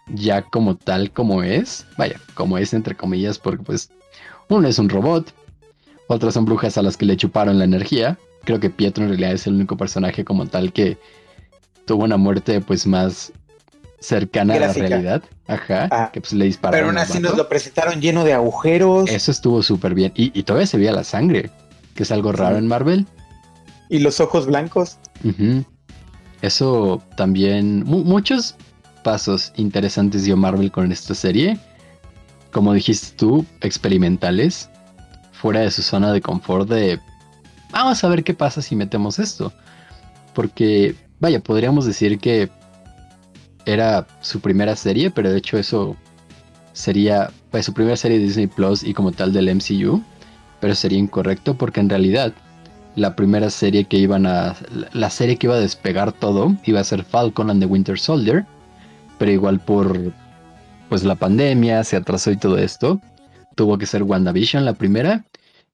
ya 0.07 0.43
como 0.43 0.75
tal 0.75 1.11
como 1.11 1.43
es, 1.43 1.85
vaya, 1.97 2.19
como 2.33 2.57
es 2.57 2.73
entre 2.73 2.95
comillas, 2.95 3.39
porque 3.39 3.63
pues 3.63 3.89
uno 4.49 4.67
es 4.67 4.77
un 4.77 4.89
robot, 4.89 5.33
otras 6.07 6.35
son 6.35 6.45
brujas 6.45 6.77
a 6.77 6.83
las 6.83 6.97
que 6.97 7.05
le 7.05 7.17
chuparon 7.17 7.57
la 7.57 7.65
energía. 7.65 8.17
Creo 8.43 8.59
que 8.59 8.69
Pietro 8.69 9.03
en 9.03 9.09
realidad 9.09 9.31
es 9.31 9.47
el 9.47 9.55
único 9.55 9.75
personaje 9.75 10.23
como 10.23 10.45
tal 10.45 10.71
que 10.71 10.97
tuvo 11.85 12.03
una 12.03 12.17
muerte 12.17 12.61
pues 12.61 12.85
más 12.85 13.31
cercana 13.99 14.53
a 14.55 14.59
la 14.59 14.73
realidad. 14.73 15.23
Ajá. 15.47 15.87
Ah. 15.91 16.09
que 16.13 16.21
pues 16.21 16.33
le 16.33 16.45
dispararon. 16.45 16.79
Pero 16.79 16.87
aún 16.89 16.97
así 16.97 17.19
nos 17.19 17.35
lo 17.35 17.49
presentaron 17.49 18.01
lleno 18.01 18.23
de 18.23 18.33
agujeros. 18.33 19.09
Eso 19.09 19.31
estuvo 19.31 19.63
súper 19.63 19.95
bien. 19.95 20.11
Y, 20.15 20.43
todavía 20.43 20.67
se 20.67 20.77
veía 20.77 20.91
la 20.91 21.03
sangre, 21.03 21.49
que 21.95 22.03
es 22.03 22.11
algo 22.11 22.31
raro 22.31 22.57
en 22.57 22.67
Marvel. 22.67 23.07
Y 23.89 23.99
los 23.99 24.19
ojos 24.19 24.45
blancos. 24.45 24.97
Eso 26.41 27.01
también. 27.17 27.83
muchos 27.85 28.55
pasos 29.03 29.53
interesantes 29.55 30.23
dio 30.23 30.35
Marvel 30.37 30.71
con 30.71 30.91
esta 30.91 31.13
serie. 31.13 31.57
Como 32.51 32.73
dijiste 32.73 33.15
tú, 33.17 33.45
experimentales 33.61 34.69
fuera 35.31 35.59
de 35.61 35.71
su 35.71 35.81
zona 35.81 36.11
de 36.11 36.21
confort 36.21 36.69
de 36.69 36.99
vamos 37.71 38.03
a 38.03 38.07
ver 38.07 38.23
qué 38.23 38.33
pasa 38.33 38.61
si 38.61 38.75
metemos 38.75 39.19
esto. 39.19 39.53
Porque, 40.33 40.95
vaya, 41.19 41.39
podríamos 41.39 41.85
decir 41.85 42.19
que 42.19 42.49
era 43.65 44.07
su 44.21 44.39
primera 44.39 44.75
serie, 44.75 45.11
pero 45.11 45.31
de 45.31 45.37
hecho 45.37 45.57
eso 45.57 45.95
sería 46.73 47.31
pues, 47.51 47.65
su 47.65 47.73
primera 47.73 47.97
serie 47.97 48.19
de 48.19 48.25
Disney 48.25 48.47
Plus 48.47 48.83
y 48.83 48.93
como 48.93 49.11
tal 49.11 49.33
del 49.33 49.53
MCU, 49.53 50.01
pero 50.59 50.75
sería 50.75 50.99
incorrecto 50.99 51.55
porque 51.55 51.79
en 51.79 51.89
realidad 51.89 52.33
la 52.95 53.15
primera 53.15 53.49
serie 53.49 53.85
que 53.85 53.97
iban 53.97 54.25
a 54.25 54.55
la 54.93 55.09
serie 55.09 55.37
que 55.37 55.47
iba 55.47 55.55
a 55.55 55.59
despegar 55.59 56.13
todo 56.13 56.55
iba 56.65 56.79
a 56.79 56.83
ser 56.83 57.03
Falcon 57.03 57.49
and 57.49 57.61
the 57.61 57.65
Winter 57.65 57.99
Soldier, 57.99 58.45
pero 59.17 59.31
igual 59.31 59.59
por 59.59 60.13
pues 60.89 61.03
la 61.03 61.15
pandemia 61.15 61.83
se 61.83 61.97
atrasó 61.97 62.31
y 62.31 62.37
todo 62.37 62.57
esto 62.57 63.01
tuvo 63.55 63.77
que 63.77 63.85
ser 63.85 64.03
WandaVision 64.03 64.65
la 64.65 64.73
primera. 64.73 65.25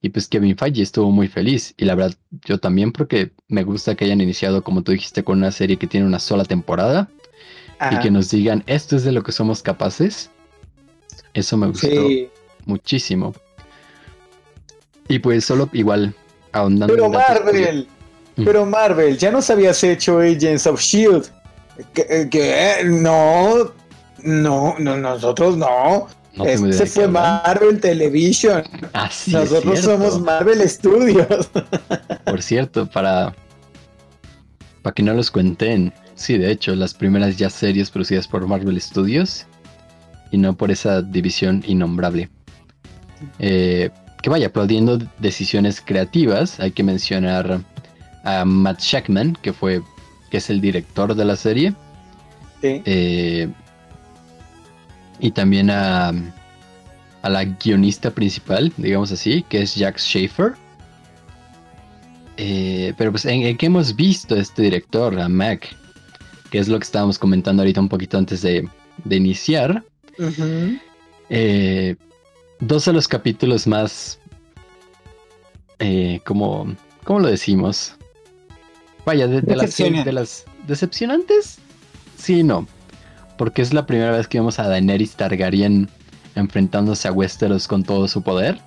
Y 0.03 0.09
pues 0.09 0.27
Kevin 0.27 0.57
Feige 0.57 0.81
estuvo 0.81 1.11
muy 1.11 1.27
feliz. 1.27 1.75
Y 1.77 1.85
la 1.85 1.93
verdad, 1.93 2.15
yo 2.45 2.57
también 2.57 2.91
porque 2.91 3.31
me 3.47 3.63
gusta 3.63 3.93
que 3.95 4.05
hayan 4.05 4.21
iniciado, 4.21 4.63
como 4.63 4.81
tú 4.81 4.93
dijiste, 4.93 5.23
con 5.23 5.39
una 5.39 5.51
serie 5.51 5.77
que 5.77 5.87
tiene 5.87 6.07
una 6.07 6.19
sola 6.19 6.45
temporada. 6.45 7.09
Y 7.91 7.97
que 7.99 8.11
nos 8.11 8.29
digan, 8.29 8.63
esto 8.67 8.95
es 8.95 9.03
de 9.03 9.11
lo 9.11 9.23
que 9.23 9.31
somos 9.31 9.63
capaces. 9.63 10.29
Eso 11.33 11.57
me 11.57 11.67
gustó 11.67 11.87
muchísimo. 12.65 13.33
Y 15.07 15.17
pues 15.19 15.45
solo 15.45 15.67
igual 15.73 16.15
ahondando. 16.51 16.93
Pero 16.93 17.09
Marvel, 17.09 17.87
mm. 18.35 18.45
pero 18.45 18.65
Marvel, 18.65 19.17
ya 19.17 19.31
nos 19.31 19.49
habías 19.49 19.83
hecho 19.83 20.19
Agents 20.19 20.67
of 20.67 20.79
Shield. 20.79 21.29
Que, 21.93 22.27
que 22.29 22.83
no, 22.85 23.71
no, 24.23 24.75
no, 24.77 24.97
nosotros 24.97 25.57
no. 25.57 26.07
Este 26.45 26.85
fue 26.85 27.07
Marvel 27.07 27.79
Television. 27.79 28.63
Nosotros 29.27 29.79
somos 29.79 30.21
Marvel 30.21 30.67
Studios. 30.67 31.49
Por 32.25 32.41
cierto, 32.41 32.89
para, 32.89 33.35
para 34.81 34.93
que 34.93 35.03
no 35.03 35.13
los 35.13 35.29
cuenten, 35.29 35.93
sí, 36.15 36.37
de 36.37 36.51
hecho, 36.51 36.75
las 36.75 36.93
primeras 36.93 37.37
ya 37.37 37.49
series 37.49 37.91
producidas 37.91 38.27
por 38.27 38.47
Marvel 38.47 38.79
Studios 38.79 39.45
y 40.31 40.37
no 40.37 40.55
por 40.55 40.71
esa 40.71 41.01
división 41.01 41.63
innombrable. 41.67 42.29
Eh, 43.39 43.89
que 44.21 44.29
vaya, 44.29 44.47
aplaudiendo 44.47 44.99
decisiones 45.19 45.81
creativas, 45.81 46.59
hay 46.59 46.71
que 46.71 46.83
mencionar 46.83 47.61
a 48.23 48.45
Matt 48.45 48.79
Shackman, 48.79 49.37
que 49.41 49.53
fue, 49.53 49.81
que 50.29 50.37
es 50.37 50.49
el 50.49 50.61
director 50.61 51.15
de 51.15 51.25
la 51.25 51.35
serie. 51.35 51.73
Sí. 52.61 52.81
Eh, 52.85 53.49
y 55.19 55.31
también 55.31 55.69
a, 55.69 56.11
a 57.21 57.29
la 57.29 57.45
guionista 57.45 58.11
principal, 58.11 58.71
digamos 58.77 59.11
así, 59.11 59.43
que 59.47 59.61
es 59.61 59.75
Jack 59.75 59.97
Schaefer. 59.97 60.53
Eh, 62.37 62.93
pero 62.97 63.11
pues, 63.11 63.25
¿en, 63.25 63.55
qué 63.57 63.65
hemos 63.65 63.95
visto 63.95 64.35
este 64.35 64.63
director, 64.63 65.19
a 65.19 65.29
Mac? 65.29 65.67
Que 66.49 66.59
es 66.59 66.67
lo 66.67 66.79
que 66.79 66.83
estábamos 66.83 67.19
comentando 67.19 67.61
ahorita 67.61 67.79
un 67.79 67.89
poquito 67.89 68.17
antes 68.17 68.41
de, 68.41 68.67
iniciar. 69.09 69.83
Eh, 71.29 71.95
dos 72.61 72.85
de 72.85 72.93
los 72.93 73.07
capítulos 73.07 73.67
más... 73.67 74.19
Eh, 75.79 76.21
como... 76.25 76.75
¿Cómo 77.03 77.19
lo 77.19 77.27
decimos? 77.27 77.95
Vaya, 79.05 79.27
de, 79.27 79.41
de 79.41 79.55
las, 79.55 79.75
de 79.75 80.11
las 80.11 80.45
decepcionantes. 80.67 81.57
Sí, 82.15 82.43
no. 82.43 82.67
Porque 83.37 83.63
es 83.63 83.73
la 83.73 83.87
primera 83.87 84.11
vez 84.11 84.27
que 84.27 84.37
vemos 84.37 84.59
a 84.59 84.67
Daenerys 84.67 85.15
Targaryen 85.15 85.89
enfrentándose 86.35 87.07
a 87.07 87.11
Westeros 87.11 87.67
con 87.67 87.83
todo 87.83 88.07
su 88.07 88.21
poder. 88.21 88.59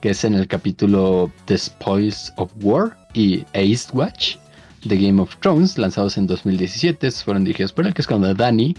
Que 0.00 0.10
es 0.10 0.24
en 0.24 0.34
el 0.34 0.48
capítulo 0.48 1.30
The 1.44 1.58
Spoils 1.58 2.32
of 2.36 2.50
War 2.62 2.96
y 3.12 3.44
Watch 3.92 4.36
de 4.84 4.98
Game 4.98 5.20
of 5.20 5.36
Thrones, 5.40 5.78
lanzados 5.78 6.16
en 6.18 6.26
2017. 6.26 7.10
Fueron 7.10 7.44
dirigidos 7.44 7.72
por 7.72 7.86
él, 7.86 7.94
que 7.94 8.02
es 8.02 8.08
cuando 8.08 8.32
Dani 8.34 8.76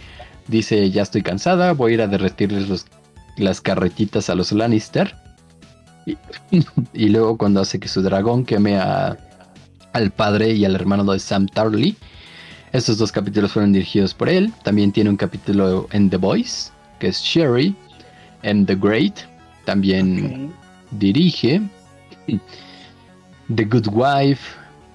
dice: 0.47 0.89
Ya 0.91 1.03
estoy 1.03 1.21
cansada, 1.21 1.73
voy 1.73 1.91
a 1.91 1.93
ir 1.95 2.01
a 2.01 2.07
derretirles 2.07 2.67
las 3.37 3.61
carretitas 3.61 4.29
a 4.29 4.35
los 4.35 4.51
Lannister. 4.51 5.15
Y, 6.05 6.17
y, 6.93 7.09
luego 7.09 7.37
cuando 7.37 7.61
hace 7.61 7.79
que 7.79 7.87
su 7.87 8.01
dragón 8.01 8.45
queme 8.45 8.77
a, 8.77 9.17
al 9.93 10.11
padre 10.11 10.51
y 10.51 10.65
al 10.65 10.75
hermano 10.75 11.03
de 11.11 11.19
Sam 11.19 11.47
Tarly. 11.47 11.95
Estos 12.73 12.97
dos 12.97 13.11
capítulos 13.11 13.53
fueron 13.53 13.71
dirigidos 13.71 14.13
por 14.13 14.27
él. 14.27 14.51
También 14.63 14.91
tiene 14.91 15.09
un 15.09 15.15
capítulo 15.15 15.87
en 15.91 16.09
The 16.09 16.17
Voice, 16.17 16.71
que 16.99 17.07
es 17.07 17.21
Sherry. 17.21 17.73
En 18.43 18.65
The 18.65 18.75
Great, 18.75 19.19
también 19.63 20.53
dirige. 20.91 21.61
The 22.27 23.63
Good 23.63 23.87
Wife, 23.91 24.41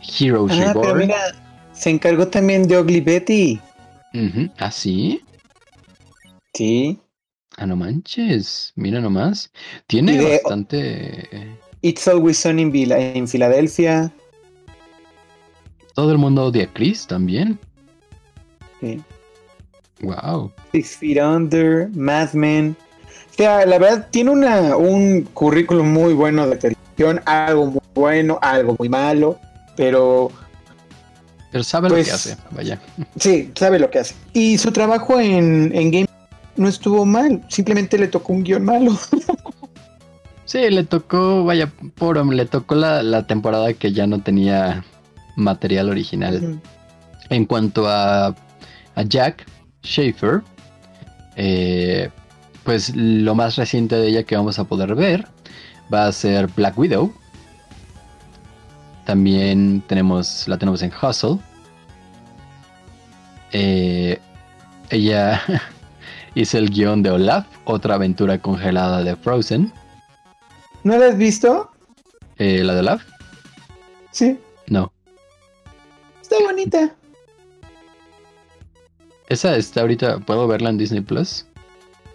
Heroes 0.02 0.52
ah, 0.58 0.74
Pero 0.74 0.94
mira, 0.96 1.16
se 1.72 1.90
encargó 1.90 2.28
también 2.28 2.68
de 2.68 2.78
Ugly 2.78 3.00
Betty. 3.00 3.60
¿Ah, 4.58 4.70
sí? 4.70 5.22
Sí. 6.52 6.98
Ah, 7.60 7.66
no 7.66 7.76
manches. 7.76 8.72
Mira 8.74 9.02
nomás. 9.02 9.52
Tiene 9.86 10.22
bastante. 10.22 11.28
It's 11.82 12.08
Always 12.08 12.38
Sunny 12.38 12.62
en 12.90 13.28
Filadelfia. 13.28 14.10
Todo 15.94 16.12
el 16.12 16.16
mundo 16.16 16.46
odia 16.46 16.64
a 16.64 16.72
Chris 16.72 17.06
también. 17.06 17.58
Sí. 18.80 19.02
Wow. 20.00 20.50
Six 20.72 20.96
Feet 20.96 21.22
Under, 21.22 21.90
Mad 21.94 22.32
Men. 22.32 22.74
O 23.30 23.34
sea, 23.34 23.66
la 23.66 23.78
verdad, 23.78 24.08
tiene 24.10 24.30
una, 24.30 24.74
un 24.74 25.28
currículum 25.34 25.92
muy 25.92 26.14
bueno 26.14 26.48
de 26.48 26.56
televisión, 26.56 27.20
algo 27.26 27.66
muy 27.66 27.80
bueno, 27.94 28.38
algo 28.40 28.74
muy 28.78 28.88
malo, 28.88 29.38
pero. 29.76 30.32
Pero 31.52 31.62
sabe 31.62 31.90
lo 31.90 31.96
que 31.96 32.02
pues, 32.04 32.14
hace, 32.14 32.36
vaya. 32.52 32.80
Sí, 33.18 33.50
sabe 33.54 33.78
lo 33.78 33.90
que 33.90 33.98
hace. 33.98 34.14
Y 34.32 34.56
su 34.56 34.72
trabajo 34.72 35.20
en, 35.20 35.72
en 35.74 35.90
Game 35.90 36.09
no 36.60 36.68
estuvo 36.68 37.06
mal, 37.06 37.42
simplemente 37.48 37.96
le 37.96 38.06
tocó 38.06 38.34
un 38.34 38.44
guion 38.44 38.66
malo. 38.66 38.92
sí, 40.44 40.68
le 40.68 40.84
tocó, 40.84 41.42
vaya, 41.42 41.72
por 41.94 42.22
le 42.34 42.44
tocó 42.44 42.74
la, 42.74 43.02
la 43.02 43.26
temporada 43.26 43.72
que 43.72 43.92
ya 43.92 44.06
no 44.06 44.20
tenía 44.20 44.84
material 45.36 45.88
original. 45.88 46.60
En 47.30 47.46
cuanto 47.46 47.88
a, 47.88 48.26
a 48.94 49.02
Jack 49.08 49.46
Schaefer, 49.82 50.42
eh, 51.36 52.10
pues 52.62 52.94
lo 52.94 53.34
más 53.34 53.56
reciente 53.56 53.96
de 53.96 54.08
ella 54.08 54.24
que 54.24 54.36
vamos 54.36 54.58
a 54.58 54.64
poder 54.64 54.94
ver 54.94 55.26
va 55.92 56.08
a 56.08 56.12
ser 56.12 56.46
Black 56.48 56.78
Widow. 56.78 57.10
También 59.06 59.82
tenemos, 59.86 60.46
la 60.46 60.58
tenemos 60.58 60.82
en 60.82 60.92
Hustle. 60.92 61.38
Eh, 63.52 64.20
ella 64.90 65.42
hizo 66.34 66.58
el 66.58 66.70
guion 66.70 67.02
de 67.02 67.10
Olaf, 67.10 67.46
otra 67.64 67.94
aventura 67.94 68.40
congelada 68.40 69.02
de 69.02 69.16
Frozen. 69.16 69.72
¿No 70.84 70.96
la 70.96 71.06
has 71.06 71.16
visto? 71.16 71.70
Eh, 72.38 72.62
¿La 72.64 72.74
de 72.74 72.80
Olaf? 72.80 73.02
Sí. 74.12 74.38
No. 74.68 74.92
Está 76.22 76.36
bonita. 76.40 76.94
Esa 79.28 79.56
está 79.56 79.82
ahorita, 79.82 80.18
¿puedo 80.20 80.48
verla 80.48 80.70
en 80.70 80.78
Disney 80.78 81.00
Plus? 81.00 81.46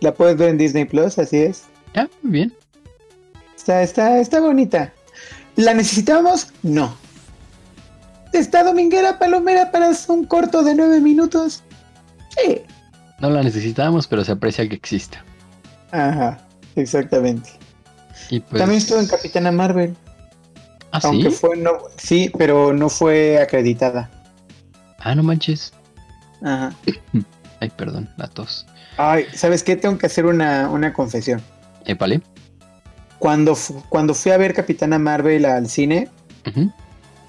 La 0.02 0.14
puedes 0.14 0.38
ver 0.38 0.50
en 0.50 0.58
Disney 0.58 0.86
Plus, 0.86 1.18
así 1.18 1.38
es. 1.38 1.66
Ah, 1.96 2.08
bien. 2.22 2.54
Está, 3.56 3.82
está, 3.84 4.20
está 4.20 4.42
bonita. 4.42 4.94
¿La 5.56 5.74
necesitamos? 5.74 6.52
No. 6.62 6.96
¿Está 8.34 8.64
dominguera 8.64 9.18
palomera 9.18 9.72
para 9.72 9.92
un 10.10 10.26
corto 10.26 10.62
de 10.64 10.76
nueve 10.76 11.00
minutos? 11.00 11.64
Sí. 12.38 12.62
No 13.20 13.30
la 13.30 13.44
necesitamos, 13.44 14.08
pero 14.08 14.24
se 14.24 14.34
aprecia 14.34 14.68
que 14.68 14.76
exista. 14.76 15.24
Ajá, 15.92 16.40
exactamente. 16.76 17.50
Y 18.30 18.40
pues... 18.40 18.60
También 18.60 18.80
estuvo 18.80 19.00
en 19.00 19.08
Capitana 19.08 19.52
Marvel. 19.52 19.96
¿Ah, 20.92 21.00
Aunque 21.04 21.32
sí? 21.32 21.38
fue, 21.38 21.58
no, 21.58 21.72
sí, 21.98 22.32
pero 22.38 22.74
no 22.74 22.90
fue 22.90 23.42
acreditada. 23.42 24.10
Ah, 25.00 25.16
no 25.16 25.24
manches. 25.24 25.74
Ajá. 26.42 26.74
Ay, 27.62 27.72
perdón, 27.76 28.10
la 28.18 28.28
tos. 28.28 28.66
Ay, 28.98 29.26
¿sabes 29.34 29.64
qué? 29.64 29.76
Tengo 29.76 29.98
que 29.98 30.06
hacer 30.06 30.26
una, 30.26 30.70
una 30.70 30.94
confesión. 30.94 31.42
¿Epale? 31.86 32.22
Cuando, 33.20 33.58
cuando 33.90 34.14
fui 34.14 34.32
a 34.32 34.38
ver 34.38 34.54
Capitana 34.54 35.00
Marvel 35.00 35.46
al 35.46 35.70
cine, 35.70 36.10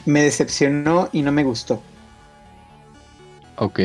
me 0.05 0.23
decepcionó 0.23 1.09
y 1.13 1.23
no 1.23 1.33
me 1.33 1.45
gustó. 1.45 1.83
Ok. 3.57 3.81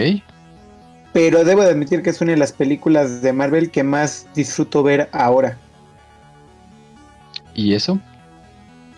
Pero 1.14 1.44
debo 1.44 1.62
de 1.62 1.72
admitir 1.72 2.02
que 2.02 2.10
es 2.10 2.22
una 2.22 2.32
de 2.32 2.38
las 2.38 2.54
películas 2.54 3.22
de 3.22 3.34
Marvel 3.34 3.70
que 3.70 3.84
más 3.84 4.28
disfruto 4.34 4.82
ver 4.84 5.10
ahora. 5.12 5.58
¿Y 7.54 7.74
eso? 7.74 8.00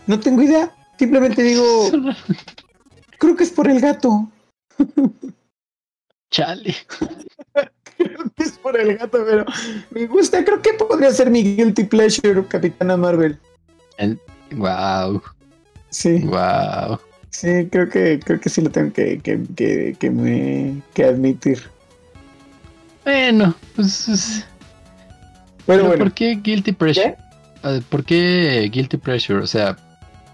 No 0.06 0.20
tengo 0.20 0.42
idea. 0.42 0.72
Simplemente 1.00 1.42
digo. 1.42 1.90
creo 3.18 3.36
que 3.36 3.44
es 3.44 3.52
por 3.52 3.68
el 3.68 3.80
gato. 3.80 4.30
Chale. 6.30 6.76
creo 7.98 8.24
que 8.36 8.44
es 8.44 8.52
por 8.54 8.80
el 8.80 8.98
gato, 8.98 9.24
pero 9.26 9.46
me 9.92 10.06
gusta. 10.06 10.44
Creo 10.46 10.62
que 10.62 10.74
podría 10.74 11.12
ser 11.12 11.32
mi 11.32 11.44
guilty 11.44 11.86
pleasure, 11.86 12.46
Capitana 12.48 12.96
Marvel. 12.96 13.40
Wow. 14.52 15.22
Sí. 15.90 16.20
Wow. 16.20 17.00
Sí, 17.30 17.68
creo 17.72 17.90
que, 17.90 18.20
creo 18.20 18.40
que 18.40 18.50
sí 18.50 18.62
lo 18.62 18.70
tengo 18.70 18.94
que, 18.94 19.20
que, 19.20 19.96
que, 20.00 20.10
me, 20.12 20.82
que 20.94 21.04
admitir. 21.04 21.73
Bueno, 23.04 23.56
pues. 23.76 24.46
Bueno, 25.68 25.86
bueno. 25.86 26.04
¿Por 26.04 26.14
qué 26.14 26.40
Guilty 26.42 26.72
Pressure? 26.72 27.18
¿Por 27.90 28.04
qué 28.04 28.70
Guilty 28.72 28.98
Pressure? 28.98 29.40
O 29.40 29.48
sea, 29.48 29.78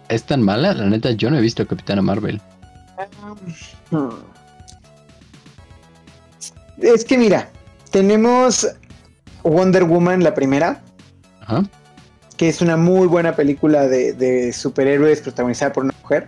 ¿Es 0.10 0.24
tan 0.24 0.42
mala? 0.42 0.74
La 0.74 0.88
neta, 0.88 1.12
yo 1.12 1.30
no 1.30 1.38
he 1.38 1.42
visto 1.42 1.66
Capitana 1.66 2.02
Marvel. 2.02 2.42
Es 6.80 7.06
que 7.06 7.18
mira, 7.18 7.50
tenemos 7.92 8.68
Wonder 9.44 9.84
Woman, 9.84 10.24
la 10.24 10.34
primera. 10.34 10.82
Ajá. 11.42 11.64
Que 12.38 12.50
es 12.50 12.62
una 12.62 12.76
muy 12.76 13.08
buena 13.08 13.36
película 13.36 13.88
de, 13.88 14.52
superhéroes 14.52 15.22
protagonizada 15.22 15.74
por 15.74 15.84
una 15.84 15.94
mujer. 16.02 16.28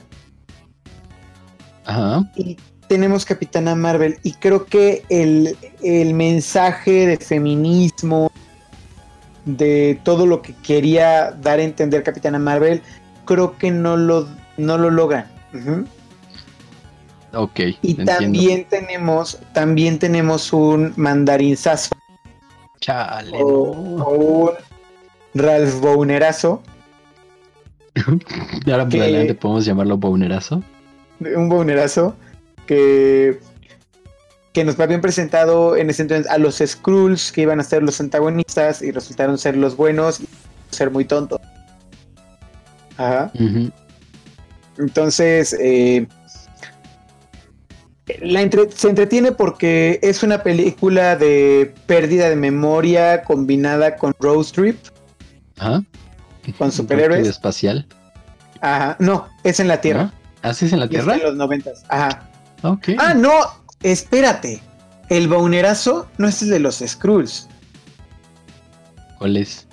Ajá. 1.86 2.24
Y 2.36 2.58
tenemos 2.92 3.24
Capitana 3.24 3.74
Marvel. 3.74 4.20
Y 4.22 4.34
creo 4.34 4.66
que 4.66 5.06
el, 5.08 5.56
el 5.82 6.14
mensaje 6.14 7.06
de 7.06 7.16
feminismo, 7.16 8.30
de 9.46 9.98
todo 10.04 10.26
lo 10.26 10.42
que 10.42 10.54
quería 10.56 11.32
dar 11.32 11.60
a 11.60 11.64
entender 11.64 12.04
Capitana 12.04 12.38
Marvel, 12.38 12.82
creo 13.24 13.58
que 13.58 13.72
no 13.72 13.96
lo, 13.96 14.28
no 14.58 14.78
lo 14.78 14.90
logran. 14.90 15.26
Ok. 17.32 17.62
Y 17.82 17.94
también 17.94 18.66
tenemos, 18.66 19.40
también 19.54 19.98
tenemos 19.98 20.52
un 20.52 20.92
mandarinzazo. 20.98 21.96
Chale. 22.82 23.38
O, 23.42 23.72
un 23.72 24.52
Ralph 25.34 25.80
Bownerazo. 25.80 26.62
ahora 28.66 28.86
por 28.86 29.00
adelante 29.00 29.34
podemos 29.34 29.64
llamarlo 29.64 29.96
Bownerazo. 29.96 30.62
Un 31.22 31.48
Bownerazo 31.48 32.18
que, 32.72 33.38
que 34.54 34.64
nos 34.64 34.80
habían 34.80 35.02
presentado 35.02 35.76
en 35.76 35.90
ese 35.90 36.04
entonces 36.04 36.32
a 36.32 36.38
los 36.38 36.64
Skrulls 36.66 37.34
que 37.34 37.42
iban 37.42 37.60
a 37.60 37.66
ser 37.66 37.84
los 37.84 38.00
antagonistas 38.00 38.82
y 38.82 38.92
resultaron 38.92 39.38
ser 39.38 39.58
los 39.58 39.76
buenos 39.76 40.22
y 40.22 40.28
ser 40.70 40.90
muy 40.90 41.04
tontos. 41.04 41.42
Ajá. 42.96 43.30
Entonces, 44.78 45.54
eh, 45.60 46.08
se 48.08 48.90
entretiene 48.90 49.34
porque 49.34 50.00
es 50.02 50.24
una 50.24 50.42
película 50.42 51.18
de 51.18 51.74
pérdida 51.88 52.30
de 52.30 52.38
memoria 52.38 53.24
combinada 53.24 53.98
con 53.98 54.16
road 54.18 54.46
trip. 54.46 54.78
Ajá. 55.58 55.84
Con 56.58 56.72
superhéroes. 56.72 57.28
espacial. 57.28 57.86
Ajá. 58.62 58.96
No, 59.00 59.28
es 59.44 59.60
en 59.60 59.68
la 59.68 59.82
Tierra. 59.82 60.14
¿Ah, 60.42 60.54
sí 60.54 60.68
es 60.68 60.72
en 60.72 60.80
la 60.80 60.88
Tierra? 60.88 61.16
en 61.16 61.24
los 61.24 61.36
noventas. 61.36 61.84
Ajá. 61.90 62.31
Ah, 62.64 63.14
no, 63.14 63.32
espérate. 63.82 64.62
El 65.10 65.28
baunerazo 65.28 66.08
no 66.18 66.28
es 66.28 66.42
el 66.42 66.50
de 66.50 66.60
los 66.60 66.84
Skrulls. 66.86 67.48
¿Cuál 69.18 69.38
es? 69.38 69.68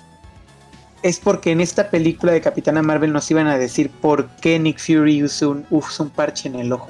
Es 1.01 1.19
porque 1.19 1.51
en 1.51 1.61
esta 1.61 1.89
película 1.89 2.33
de 2.33 2.41
Capitana 2.41 2.81
Marvel 2.81 3.13
nos 3.13 3.29
iban 3.31 3.47
a 3.47 3.57
decir 3.57 3.89
por 3.89 4.27
qué 4.41 4.59
Nick 4.59 4.79
Fury 4.79 5.23
usó 5.23 5.51
un, 5.51 5.65
usa 5.69 6.05
un 6.05 6.11
parche 6.11 6.49
en 6.49 6.55
el 6.55 6.73
ojo. 6.73 6.89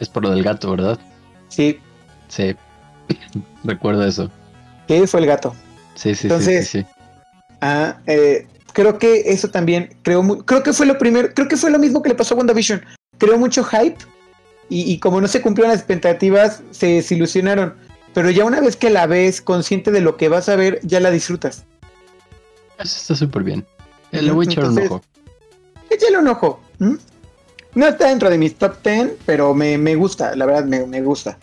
Es 0.00 0.08
por 0.08 0.22
lo 0.22 0.30
del 0.30 0.42
gato, 0.42 0.70
¿verdad? 0.70 0.98
Sí. 1.48 1.78
Sí. 2.28 2.54
Recuerdo 3.64 4.04
eso. 4.04 4.30
¿Qué 4.86 5.06
fue 5.06 5.20
el 5.20 5.26
gato? 5.26 5.54
Sí, 5.94 6.14
sí, 6.14 6.26
Entonces, 6.26 6.68
sí, 6.68 6.80
sí, 6.80 6.84
sí. 6.84 7.04
Ah, 7.62 7.98
eh, 8.06 8.46
creo 8.72 8.98
que 8.98 9.32
eso 9.32 9.48
también 9.48 9.96
creo 10.02 10.44
creo 10.44 10.62
que 10.62 10.72
fue 10.72 10.86
lo 10.86 10.98
primero, 10.98 11.28
creo 11.34 11.48
que 11.48 11.56
fue 11.56 11.70
lo 11.70 11.78
mismo 11.78 12.02
que 12.02 12.08
le 12.10 12.14
pasó 12.14 12.34
a 12.34 12.38
WandaVision. 12.38 12.84
Creó 13.18 13.38
mucho 13.38 13.64
hype 13.64 13.98
y, 14.70 14.90
y 14.90 14.98
como 14.98 15.20
no 15.20 15.28
se 15.28 15.42
cumplieron 15.42 15.70
las 15.72 15.80
expectativas, 15.80 16.62
se 16.70 16.86
desilusionaron. 16.86 17.74
Pero 18.14 18.30
ya 18.30 18.44
una 18.44 18.60
vez 18.60 18.76
que 18.76 18.90
la 18.90 19.06
ves 19.06 19.40
consciente 19.42 19.90
de 19.90 20.00
lo 20.00 20.16
que 20.16 20.28
vas 20.28 20.48
a 20.48 20.56
ver, 20.56 20.80
ya 20.82 21.00
la 21.00 21.10
disfrutas. 21.10 21.64
Eso 22.78 22.96
está 22.96 23.14
súper 23.14 23.42
bien. 23.42 23.66
Eh, 24.12 24.22
Le 24.22 24.32
voy 24.32 24.46
a 24.46 24.50
echar 24.50 24.64
un 24.64 24.78
ojo. 24.78 25.02
Échale 25.90 26.18
un 26.18 26.28
ojo. 26.28 26.60
No 26.78 27.86
está 27.86 28.08
dentro 28.08 28.30
de 28.30 28.38
mis 28.38 28.56
top 28.56 28.82
10, 28.82 29.12
pero 29.26 29.54
me, 29.54 29.78
me 29.78 29.94
gusta, 29.94 30.34
la 30.34 30.46
verdad 30.46 30.64
me, 30.64 30.86
me 30.86 31.02
gusta. 31.02 31.38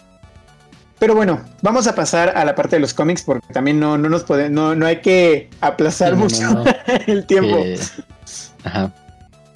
Pero 0.99 1.15
bueno, 1.15 1.41
vamos 1.61 1.87
a 1.87 1.93
pasar 1.93 2.35
a 2.35 2.43
la 2.43 2.55
parte 2.55 2.77
de 2.77 2.79
los 2.79 2.93
cómics 2.93 3.21
porque 3.21 3.53
también 3.53 3.79
no, 3.79 3.97
no 3.97 4.09
nos 4.09 4.23
puede, 4.23 4.49
no, 4.49 4.73
no 4.75 4.85
hay 4.87 5.01
que 5.01 5.49
aplazar 5.61 6.13
no, 6.13 6.23
mucho 6.23 6.41
no. 6.41 6.63
el 7.07 7.25
tiempo. 7.27 7.57
Eh, 7.57 7.79
Ajá. 8.63 8.93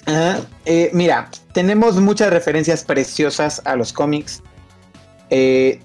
Ah, 0.06 0.38
eh, 0.64 0.90
mira, 0.92 1.28
tenemos 1.52 2.00
muchas 2.00 2.30
referencias 2.30 2.84
preciosas 2.84 3.62
a 3.64 3.76
los 3.76 3.92
cómics. 3.92 4.42
Eh, 5.30 5.80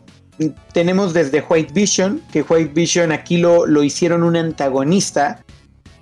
tenemos 0.73 1.13
desde 1.13 1.41
White 1.41 1.73
Vision, 1.73 2.21
que 2.31 2.41
White 2.41 2.73
Vision 2.73 3.11
aquí 3.11 3.37
lo, 3.37 3.65
lo 3.65 3.83
hicieron 3.83 4.23
un 4.23 4.35
antagonista, 4.35 5.43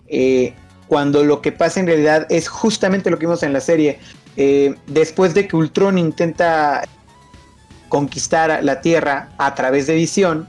eh, 0.08 0.54
cuando 0.88 1.24
lo 1.24 1.42
que 1.42 1.52
pasa 1.52 1.80
en 1.80 1.88
realidad 1.88 2.28
es 2.30 2.48
justamente 2.48 3.10
lo 3.10 3.18
que 3.18 3.26
vimos 3.26 3.44
en 3.44 3.54
la 3.54 3.62
serie. 3.62 4.00
Eh, 4.38 4.76
después 4.88 5.34
de 5.34 5.48
que 5.48 5.56
Ultron 5.56 5.98
intenta 5.98 6.84
conquistar 7.90 8.64
la 8.64 8.82
Tierra 8.82 9.30
a 9.38 9.56
través 9.56 9.88
de 9.88 9.96
Visión, 9.96 10.48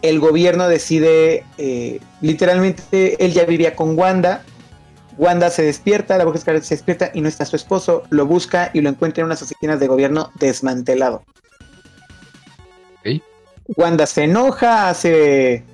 el 0.00 0.20
gobierno 0.20 0.68
decide, 0.68 1.44
literalmente, 2.20 3.22
él 3.24 3.32
ya 3.32 3.44
vivía 3.44 3.74
con 3.74 3.98
Wanda, 3.98 4.44
Wanda 5.18 5.50
se 5.50 5.62
despierta, 5.62 6.16
la 6.16 6.24
bruja 6.24 6.38
escarlata 6.38 6.64
se 6.64 6.76
despierta 6.76 7.10
y 7.12 7.20
no 7.20 7.28
está 7.28 7.44
su 7.44 7.56
esposo, 7.56 8.04
lo 8.08 8.24
busca 8.24 8.70
y 8.72 8.80
lo 8.80 8.88
encuentra 8.88 9.22
en 9.22 9.26
unas 9.26 9.42
oficinas 9.42 9.80
de 9.80 9.88
gobierno 9.88 10.30
desmantelado. 10.38 11.24
Wanda 13.76 14.06
se 14.06 14.24
enoja, 14.24 14.88
hace 14.88 15.64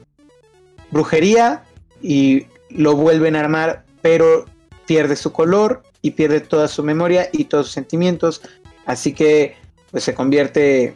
brujería 0.90 1.62
y 2.02 2.46
lo 2.70 2.96
vuelven 2.96 3.36
a 3.36 3.40
armar, 3.40 3.84
pero 4.02 4.46
pierde 4.86 5.14
su 5.14 5.30
color 5.30 5.82
y 6.02 6.12
pierde 6.12 6.40
toda 6.40 6.66
su 6.66 6.82
memoria 6.82 7.28
y 7.30 7.44
todos 7.44 7.66
sus 7.66 7.74
sentimientos, 7.74 8.42
así 8.86 9.12
que 9.12 9.56
pues 9.90 10.04
se 10.04 10.14
convierte... 10.14 10.94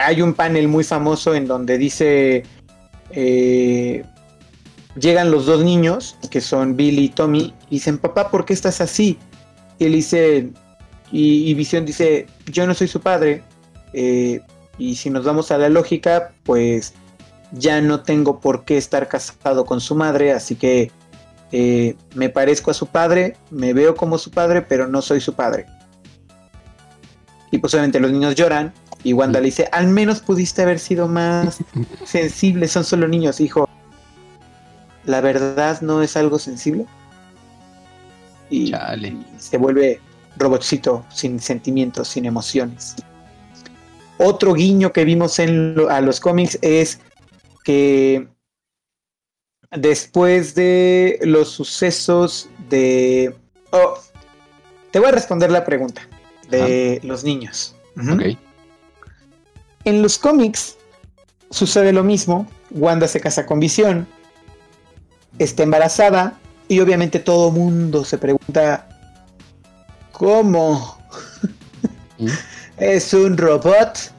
Hay 0.00 0.22
un 0.22 0.32
panel 0.32 0.68
muy 0.68 0.84
famoso 0.84 1.34
en 1.34 1.46
donde 1.46 1.76
dice... 1.76 2.44
eh, 3.10 4.04
llegan 4.96 5.30
los 5.30 5.46
dos 5.46 5.64
niños, 5.64 6.16
que 6.30 6.40
son 6.40 6.76
Billy 6.76 7.04
y 7.04 7.08
Tommy, 7.08 7.54
y 7.68 7.76
dicen, 7.76 7.98
papá, 7.98 8.30
¿por 8.30 8.44
qué 8.44 8.52
estás 8.52 8.80
así? 8.80 9.18
Y 9.78 9.86
él 9.86 9.92
dice, 9.92 10.50
y, 11.10 11.50
y 11.50 11.54
Visión 11.54 11.84
dice, 11.84 12.26
yo 12.46 12.66
no 12.66 12.74
soy 12.74 12.88
su 12.88 13.00
padre, 13.00 13.42
eh, 13.92 14.40
y 14.78 14.96
si 14.96 15.10
nos 15.10 15.24
vamos 15.24 15.50
a 15.50 15.58
la 15.58 15.68
lógica, 15.68 16.32
pues 16.44 16.94
ya 17.52 17.80
no 17.80 18.02
tengo 18.02 18.40
por 18.40 18.64
qué 18.64 18.78
estar 18.78 19.08
casado 19.08 19.64
con 19.64 19.80
su 19.80 19.94
madre, 19.94 20.32
así 20.32 20.54
que 20.56 20.90
eh, 21.52 21.96
me 22.14 22.30
parezco 22.30 22.70
a 22.70 22.74
su 22.74 22.86
padre, 22.86 23.36
me 23.50 23.74
veo 23.74 23.94
como 23.94 24.18
su 24.18 24.30
padre, 24.30 24.62
pero 24.62 24.88
no 24.88 25.02
soy 25.02 25.20
su 25.20 25.34
padre. 25.34 25.66
Y 27.50 27.58
pues 27.58 27.74
obviamente 27.74 28.00
los 28.00 28.10
niños 28.10 28.34
lloran, 28.34 28.72
y 29.04 29.12
Wanda 29.12 29.40
le 29.40 29.46
dice, 29.46 29.68
al 29.72 29.88
menos 29.88 30.20
pudiste 30.20 30.62
haber 30.62 30.78
sido 30.78 31.08
más 31.08 31.58
sensible, 32.04 32.68
son 32.68 32.84
solo 32.84 33.08
niños, 33.08 33.40
hijo 33.40 33.68
la 35.04 35.20
verdad 35.20 35.80
no 35.82 36.02
es 36.02 36.16
algo 36.16 36.38
sensible. 36.38 36.86
Y, 38.50 38.70
Chale. 38.70 39.16
se 39.38 39.56
vuelve 39.56 40.00
robotcito 40.36 41.04
sin 41.10 41.40
sentimientos, 41.40 42.08
sin 42.08 42.24
emociones. 42.26 42.94
Otro 44.18 44.52
guiño 44.54 44.92
que 44.92 45.04
vimos 45.04 45.38
en 45.38 45.74
lo- 45.74 45.88
a 45.90 46.00
los 46.00 46.20
cómics 46.20 46.58
es 46.62 47.00
que 47.64 48.28
después 49.70 50.54
de 50.54 51.18
los 51.22 51.48
sucesos 51.48 52.48
de... 52.68 53.34
Oh, 53.70 53.94
te 54.90 54.98
voy 54.98 55.08
a 55.08 55.12
responder 55.12 55.50
la 55.50 55.64
pregunta 55.64 56.02
de 56.50 57.00
los 57.02 57.24
niños. 57.24 57.74
En 59.84 60.02
los 60.02 60.18
cómics 60.18 60.76
sucede 61.50 61.92
lo 61.92 62.04
mismo. 62.04 62.46
Wanda 62.70 63.08
se 63.08 63.20
casa 63.20 63.46
con 63.46 63.58
Visión, 63.60 64.06
está 65.38 65.62
embarazada 65.62 66.38
y 66.68 66.80
obviamente 66.80 67.18
todo 67.18 67.50
mundo 67.50 68.04
se 68.04 68.18
pregunta 68.18 68.88
¿cómo? 70.12 70.98
¿Mm? 72.18 72.26
es 72.78 73.12
un 73.12 73.36
robot. 73.36 74.12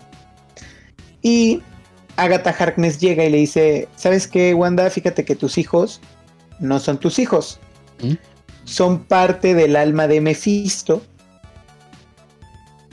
Y 1.21 1.61
Agatha 2.17 2.49
Harkness 2.57 2.99
llega 2.99 3.23
y 3.23 3.29
le 3.29 3.37
dice, 3.37 3.87
¿sabes 3.95 4.27
qué, 4.27 4.53
Wanda? 4.53 4.89
Fíjate 4.89 5.23
que 5.23 5.35
tus 5.35 5.57
hijos 5.57 6.01
no 6.59 6.79
son 6.79 6.97
tus 6.97 7.19
hijos. 7.19 7.59
¿Mm? 8.01 8.13
Son 8.65 9.03
parte 9.05 9.53
del 9.53 9.75
alma 9.75 10.07
de 10.07 10.19
Mephisto. 10.21 11.01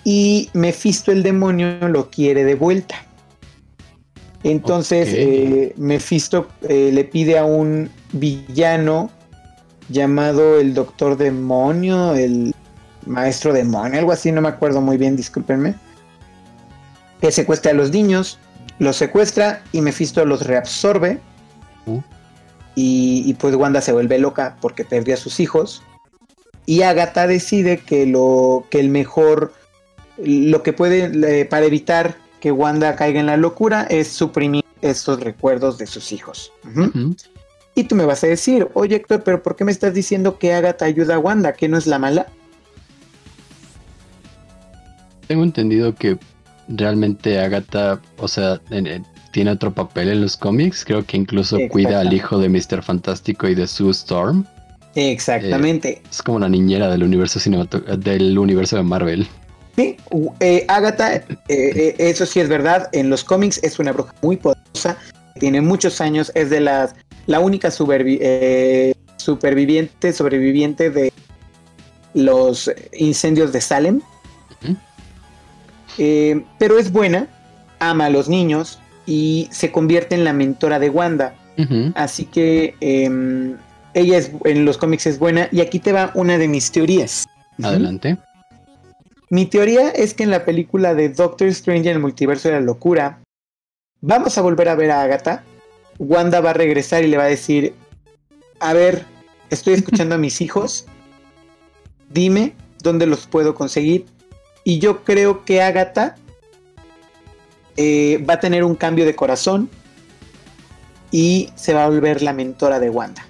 Y 0.05 0.49
Mephisto 0.55 1.13
el 1.13 1.23
demonio 1.23 1.89
lo 1.89 2.11
quiere 2.11 2.45
de 2.45 2.55
vuelta. 2.55 3.05
Entonces 4.43 5.09
Ok. 5.09 5.15
eh, 5.17 5.75
Mephisto 5.77 6.49
eh, 6.63 6.91
le 6.93 7.05
pide 7.05 7.39
a 7.39 7.45
un 7.45 7.91
villano 8.13 9.11
llamado 9.89 10.61
el 10.61 10.75
Doctor 10.75 11.17
Demonio, 11.17 12.15
el 12.15 12.55
Maestro 13.07 13.53
Demonio, 13.53 13.99
algo 13.99 14.13
así, 14.13 14.33
no 14.33 14.41
me 14.41 14.49
acuerdo 14.49 14.81
muy 14.81 14.97
bien, 14.97 15.17
discúlpenme. 15.17 15.75
Que 17.21 17.33
secuestra 17.33 17.73
a 17.73 17.75
los 17.75 17.91
niños, 17.91 18.39
los 18.79 18.97
secuestra 18.97 19.63
y 19.73 19.81
Mephisto 19.81 20.25
los 20.25 20.47
reabsorbe. 20.47 21.21
Uh. 21.87 22.01
Y, 22.75 23.25
y 23.27 23.35
pues 23.35 23.55
Wanda 23.55 23.81
se 23.81 23.93
vuelve 23.93 24.19
loca 24.19 24.57
porque 24.61 24.85
perdió 24.85 25.15
a 25.15 25.19
sus 25.19 25.41
hijos. 25.41 25.83
Y 26.67 26.83
Agatha 26.83 27.27
decide 27.27 27.79
que 27.79 28.07
lo 28.07 28.65
que 28.71 28.81
el 28.81 28.91
mejor, 28.91 29.53
lo 30.19 30.63
que 30.63 30.73
puede 30.73 31.41
eh, 31.41 31.45
para 31.45 31.67
evitar 31.67 32.17
que 32.41 32.53
Wanda 32.53 32.97
caiga 32.97 33.21
en 33.21 33.27
la 33.27 33.37
locura 33.37 33.83
es 33.91 34.09
suprimir 34.09 34.65
estos 34.81 35.21
recuerdos 35.21 35.79
de 35.79 35.87
sus 35.87 36.13
hijos. 36.13 36.53
Y 37.81 37.85
tú 37.85 37.95
me 37.95 38.05
vas 38.05 38.23
a 38.25 38.27
decir, 38.27 38.69
oye 38.75 38.97
Héctor, 38.97 39.23
pero 39.25 39.43
¿por 39.43 39.57
qué 39.57 39.65
me 39.65 39.73
estás 39.73 39.95
diciendo 39.95 40.39
que 40.39 40.53
Agatha 40.53 40.85
ayuda 40.85 41.15
a 41.15 41.19
Wanda? 41.19 41.55
¿Que 41.55 41.67
no 41.67 41.79
es 41.79 41.87
la 41.87 41.99
mala? 41.99 42.27
Tengo 45.27 45.45
entendido 45.45 45.95
que 45.95 46.19
realmente 46.69 47.41
Agatha, 47.41 47.99
o 48.19 48.29
sea, 48.29 48.61
en- 48.71 48.87
en- 48.87 49.07
tiene 49.33 49.53
otro 49.53 49.73
papel 49.73 50.11
en 50.11 50.21
los 50.21 50.37
cómics. 50.37 50.85
Creo 50.85 51.07
que 51.07 51.17
incluso 51.17 51.57
cuida 51.71 52.01
al 52.01 52.13
hijo 52.13 52.39
de 52.39 52.51
Mr. 52.51 52.83
Fantástico 52.83 53.49
y 53.49 53.55
de 53.55 53.67
Sue 53.67 53.93
Storm. 53.93 54.45
Exactamente. 54.95 56.03
Es 56.11 56.21
como 56.21 56.39
la 56.39 56.51
niñera 56.51 56.91
del 56.91 57.03
universo 57.03 57.41
del 57.97 58.39
universo 58.39 58.77
de 58.77 58.83
Marvel. 58.83 59.27
Sí, 59.77 59.97
eh, 60.41 60.67
Agatha, 60.69 61.15
eh, 61.15 61.25
eh, 61.49 61.95
eso 61.97 62.27
sí 62.27 62.41
es 62.41 62.49
verdad, 62.51 62.91
en 62.93 63.09
los 63.09 63.25
cómics 63.25 63.59
es 63.63 63.79
una 63.79 63.93
bruja 63.93 64.13
muy 64.21 64.37
poderosa, 64.37 64.99
tiene 65.39 65.63
muchos 65.63 66.03
años, 66.03 66.31
es 66.35 66.51
de 66.51 66.61
las, 66.61 66.95
la 67.27 67.41
única 67.41 67.69
supervi- 67.69 68.19
eh, 68.21 68.95
superviviente, 69.17 70.13
sobreviviente 70.13 70.91
de 70.91 71.13
los 72.15 72.71
incendios 72.93 73.53
de 73.53 73.61
Salem. 73.61 74.01
Eh, 75.99 76.45
pero 76.59 76.79
es 76.79 76.93
buena, 76.93 77.27
ama 77.79 78.07
a 78.07 78.11
los 78.11 78.29
niños 78.29 78.79
y 79.07 79.49
se 79.51 79.71
convierte 79.73 80.15
en 80.15 80.25
la 80.25 80.33
mentora 80.33 80.79
de 80.79 80.91
Wanda. 80.91 81.35
Así 81.95 82.25
que 82.25 82.75
em, 82.81 83.57
ella 83.93 84.17
es, 84.17 84.31
en 84.45 84.65
los 84.65 84.79
cómics 84.79 85.07
es 85.07 85.19
buena. 85.19 85.49
Y 85.53 85.61
aquí 85.61 85.79
te 85.79 85.93
va 85.93 86.11
una 86.15 86.39
de 86.39 86.49
mis 86.49 86.71
teorías. 86.73 87.27
Adelante. 87.63 88.17
Mi 89.29 89.47
teoría 89.47 89.91
es 89.91 90.15
que 90.15 90.23
en 90.23 90.31
la 90.31 90.45
película 90.45 90.95
de 90.95 91.11
Doctor 91.11 91.49
Strange 91.49 91.91
en 91.91 91.97
el 91.97 92.01
multiverso 92.01 92.49
de 92.49 92.55
la 92.55 92.61
locura, 92.61 93.21
vamos 94.01 94.39
a 94.39 94.43
volver 94.43 94.69
a 94.71 94.75
ver 94.75 94.91
a 94.91 95.03
Agatha. 95.03 95.45
Wanda 96.01 96.41
va 96.41 96.51
a 96.51 96.55
regresar 96.55 97.05
y 97.05 97.09
le 97.09 97.19
va 97.19 97.25
a 97.25 97.29
decir, 97.29 97.75
a 98.59 98.73
ver, 98.73 99.05
estoy 99.51 99.75
escuchando 99.75 100.15
a 100.15 100.19
mis 100.19 100.41
hijos, 100.41 100.87
dime 102.09 102.55
dónde 102.83 103.07
los 103.07 103.27
puedo 103.27 103.55
conseguir. 103.55 104.07
Y 104.65 104.79
yo 104.79 105.05
creo 105.05 105.45
que 105.45 105.63
Agatha 105.63 106.17
eh, 107.77 108.25
va 108.29 108.35
a 108.35 108.41
tener 108.41 108.65
un 108.65 108.75
cambio 108.75 109.05
de 109.05 109.15
corazón 109.15 109.69
y 111.11 111.51
se 111.55 111.75
va 111.75 111.85
a 111.85 111.89
volver 111.89 112.23
la 112.23 112.33
mentora 112.33 112.81
de 112.81 112.89
Wanda. 112.89 113.27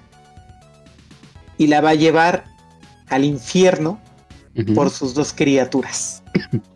Y 1.57 1.67
la 1.67 1.81
va 1.81 1.89
a 1.89 1.95
llevar 1.95 2.45
al 3.09 3.25
infierno 3.25 3.99
por 4.73 4.89
sus 4.89 5.13
dos 5.13 5.33
criaturas. 5.33 6.23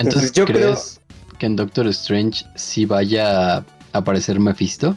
Entonces, 0.00 0.32
yo 0.32 0.46
¿crees 0.46 1.00
que 1.38 1.46
en 1.46 1.56
Doctor 1.56 1.86
Strange 1.88 2.44
sí 2.54 2.86
vaya 2.86 3.58
a 3.58 3.64
aparecer 3.92 4.40
Mephisto? 4.40 4.96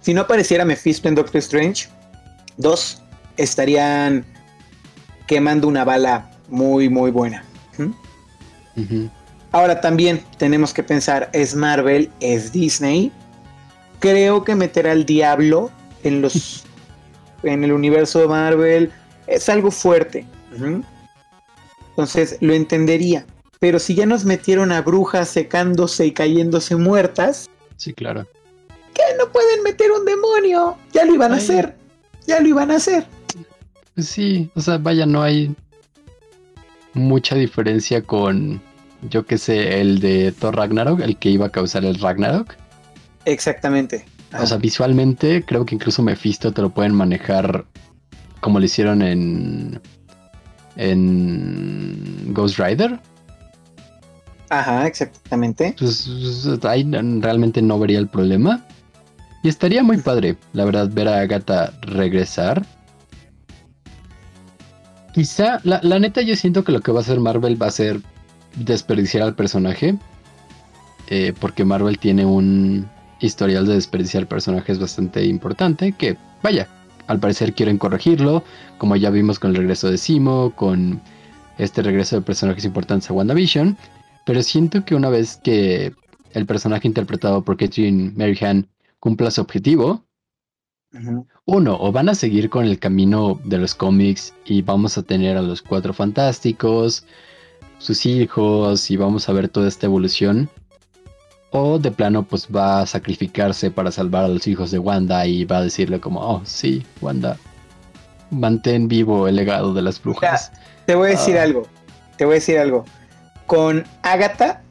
Si 0.00 0.12
no 0.12 0.22
apareciera 0.22 0.64
Mephisto 0.64 1.08
en 1.08 1.14
Doctor 1.14 1.38
Strange, 1.38 1.88
dos 2.56 3.00
estarían 3.36 4.24
quemando 5.26 5.68
una 5.68 5.84
bala 5.84 6.30
muy, 6.48 6.88
muy 6.88 7.10
buena. 7.10 7.44
Ahora 9.52 9.80
también 9.80 10.22
tenemos 10.36 10.74
que 10.74 10.82
pensar, 10.82 11.30
es 11.32 11.54
Marvel, 11.54 12.10
es 12.20 12.52
Disney. 12.52 13.12
Creo 14.00 14.44
que 14.44 14.54
meter 14.54 14.88
al 14.88 15.06
diablo 15.06 15.70
en 16.02 16.20
los 16.20 16.64
en 17.44 17.62
el 17.62 17.72
universo 17.72 18.20
de 18.20 18.28
Marvel 18.28 18.92
es 19.26 19.48
algo 19.48 19.70
fuerte. 19.70 20.26
Entonces 21.94 22.38
lo 22.40 22.54
entendería. 22.54 23.24
Pero 23.60 23.78
si 23.78 23.94
ya 23.94 24.04
nos 24.04 24.24
metieron 24.24 24.72
a 24.72 24.82
brujas 24.82 25.28
secándose 25.28 26.06
y 26.06 26.12
cayéndose 26.12 26.76
muertas. 26.76 27.48
Sí, 27.76 27.94
claro. 27.94 28.26
Que 28.92 29.02
no 29.18 29.30
pueden 29.30 29.62
meter 29.62 29.90
un 29.92 30.04
demonio. 30.04 30.76
Ya 30.92 31.04
lo 31.04 31.14
iban 31.14 31.32
a 31.32 31.36
hacer. 31.36 31.76
Ya 32.26 32.40
lo 32.40 32.48
iban 32.48 32.70
a 32.70 32.76
hacer. 32.76 33.06
Pues 33.94 34.08
sí, 34.08 34.50
o 34.54 34.60
sea, 34.60 34.78
vaya, 34.78 35.06
no 35.06 35.22
hay 35.22 35.54
mucha 36.94 37.36
diferencia 37.36 38.02
con, 38.02 38.60
yo 39.08 39.24
que 39.24 39.38
sé, 39.38 39.80
el 39.80 40.00
de 40.00 40.32
Thor 40.32 40.56
Ragnarok, 40.56 41.00
el 41.00 41.16
que 41.16 41.30
iba 41.30 41.46
a 41.46 41.50
causar 41.50 41.84
el 41.84 41.98
Ragnarok. 42.00 42.54
Exactamente. 43.24 44.04
O 44.38 44.46
sea, 44.46 44.56
visualmente 44.56 45.44
creo 45.46 45.64
que 45.64 45.76
incluso 45.76 46.02
Mephisto 46.02 46.52
te 46.52 46.60
lo 46.60 46.70
pueden 46.70 46.92
manejar 46.92 47.64
como 48.40 48.58
lo 48.58 48.64
hicieron 48.64 49.00
en 49.00 49.80
en 50.76 52.32
Ghost 52.32 52.58
Rider. 52.58 53.00
Ajá, 54.50 54.86
exactamente. 54.86 55.74
Pues, 55.78 56.08
ahí 56.62 56.88
realmente 57.20 57.62
no 57.62 57.78
vería 57.78 57.98
el 57.98 58.08
problema. 58.08 58.64
Y 59.42 59.48
estaría 59.48 59.82
muy 59.82 59.98
padre, 59.98 60.36
la 60.52 60.64
verdad, 60.64 60.88
ver 60.90 61.08
a 61.08 61.20
Agatha 61.20 61.72
regresar. 61.82 62.64
Quizá, 65.12 65.60
la, 65.64 65.98
neta, 65.98 66.22
yo 66.22 66.34
siento 66.34 66.64
que 66.64 66.72
lo 66.72 66.80
que 66.80 66.92
va 66.92 67.00
a 67.00 67.02
hacer 67.02 67.20
Marvel 67.20 67.60
va 67.60 67.66
a 67.66 67.70
ser 67.70 68.00
desperdiciar 68.56 69.22
al 69.22 69.34
personaje. 69.34 69.96
Eh, 71.08 71.34
porque 71.38 71.64
Marvel 71.64 71.98
tiene 71.98 72.24
un 72.24 72.88
historial 73.20 73.66
de 73.66 73.74
desperdiciar 73.74 74.26
personajes 74.26 74.78
bastante 74.78 75.24
importante. 75.24 75.92
Que, 75.92 76.16
vaya, 76.42 76.68
al 77.06 77.20
parecer 77.20 77.54
quieren 77.54 77.78
corregirlo, 77.78 78.44
como 78.78 78.96
ya 78.96 79.10
vimos 79.10 79.38
con 79.38 79.50
el 79.50 79.56
regreso 79.56 79.90
de 79.90 79.98
Simo, 79.98 80.52
con 80.54 81.00
este 81.58 81.82
regreso 81.82 82.16
de 82.16 82.22
personajes 82.22 82.64
importantes 82.64 83.10
a 83.10 83.12
WandaVision, 83.12 83.76
pero 84.24 84.42
siento 84.42 84.84
que 84.84 84.94
una 84.94 85.10
vez 85.10 85.40
que 85.42 85.92
el 86.32 86.46
personaje 86.46 86.88
interpretado 86.88 87.42
por 87.42 87.56
Catherine 87.56 88.12
Maryhan 88.16 88.68
cumpla 88.98 89.30
su 89.30 89.40
objetivo, 89.40 90.04
uno, 91.44 91.76
o 91.80 91.90
van 91.90 92.08
a 92.08 92.14
seguir 92.14 92.48
con 92.48 92.64
el 92.64 92.78
camino 92.78 93.40
de 93.44 93.58
los 93.58 93.74
cómics 93.74 94.32
y 94.44 94.62
vamos 94.62 94.96
a 94.96 95.02
tener 95.02 95.36
a 95.36 95.42
los 95.42 95.60
cuatro 95.60 95.92
fantásticos, 95.92 97.04
sus 97.78 98.06
hijos 98.06 98.90
y 98.90 98.96
vamos 98.96 99.28
a 99.28 99.32
ver 99.32 99.48
toda 99.48 99.68
esta 99.68 99.86
evolución, 99.86 100.48
o 101.56 101.78
de 101.78 101.92
plano, 101.92 102.24
pues 102.24 102.48
va 102.48 102.80
a 102.80 102.86
sacrificarse 102.86 103.70
para 103.70 103.92
salvar 103.92 104.24
a 104.24 104.28
los 104.28 104.44
hijos 104.48 104.72
de 104.72 104.80
Wanda 104.80 105.24
y 105.24 105.44
va 105.44 105.58
a 105.58 105.62
decirle 105.62 106.00
como, 106.00 106.18
oh, 106.18 106.42
sí, 106.44 106.84
Wanda, 107.00 107.38
mantén 108.30 108.88
vivo 108.88 109.28
el 109.28 109.36
legado 109.36 109.72
de 109.72 109.80
las 109.80 110.02
brujas. 110.02 110.50
te 110.84 110.96
voy 110.96 111.06
a 111.06 111.10
decir 111.12 111.38
ah. 111.38 111.44
algo, 111.44 111.68
te 112.16 112.24
voy 112.24 112.32
a 112.32 112.34
decir 112.34 112.58
algo. 112.58 112.84
Con 113.46 113.84
Agatha, 114.02 114.64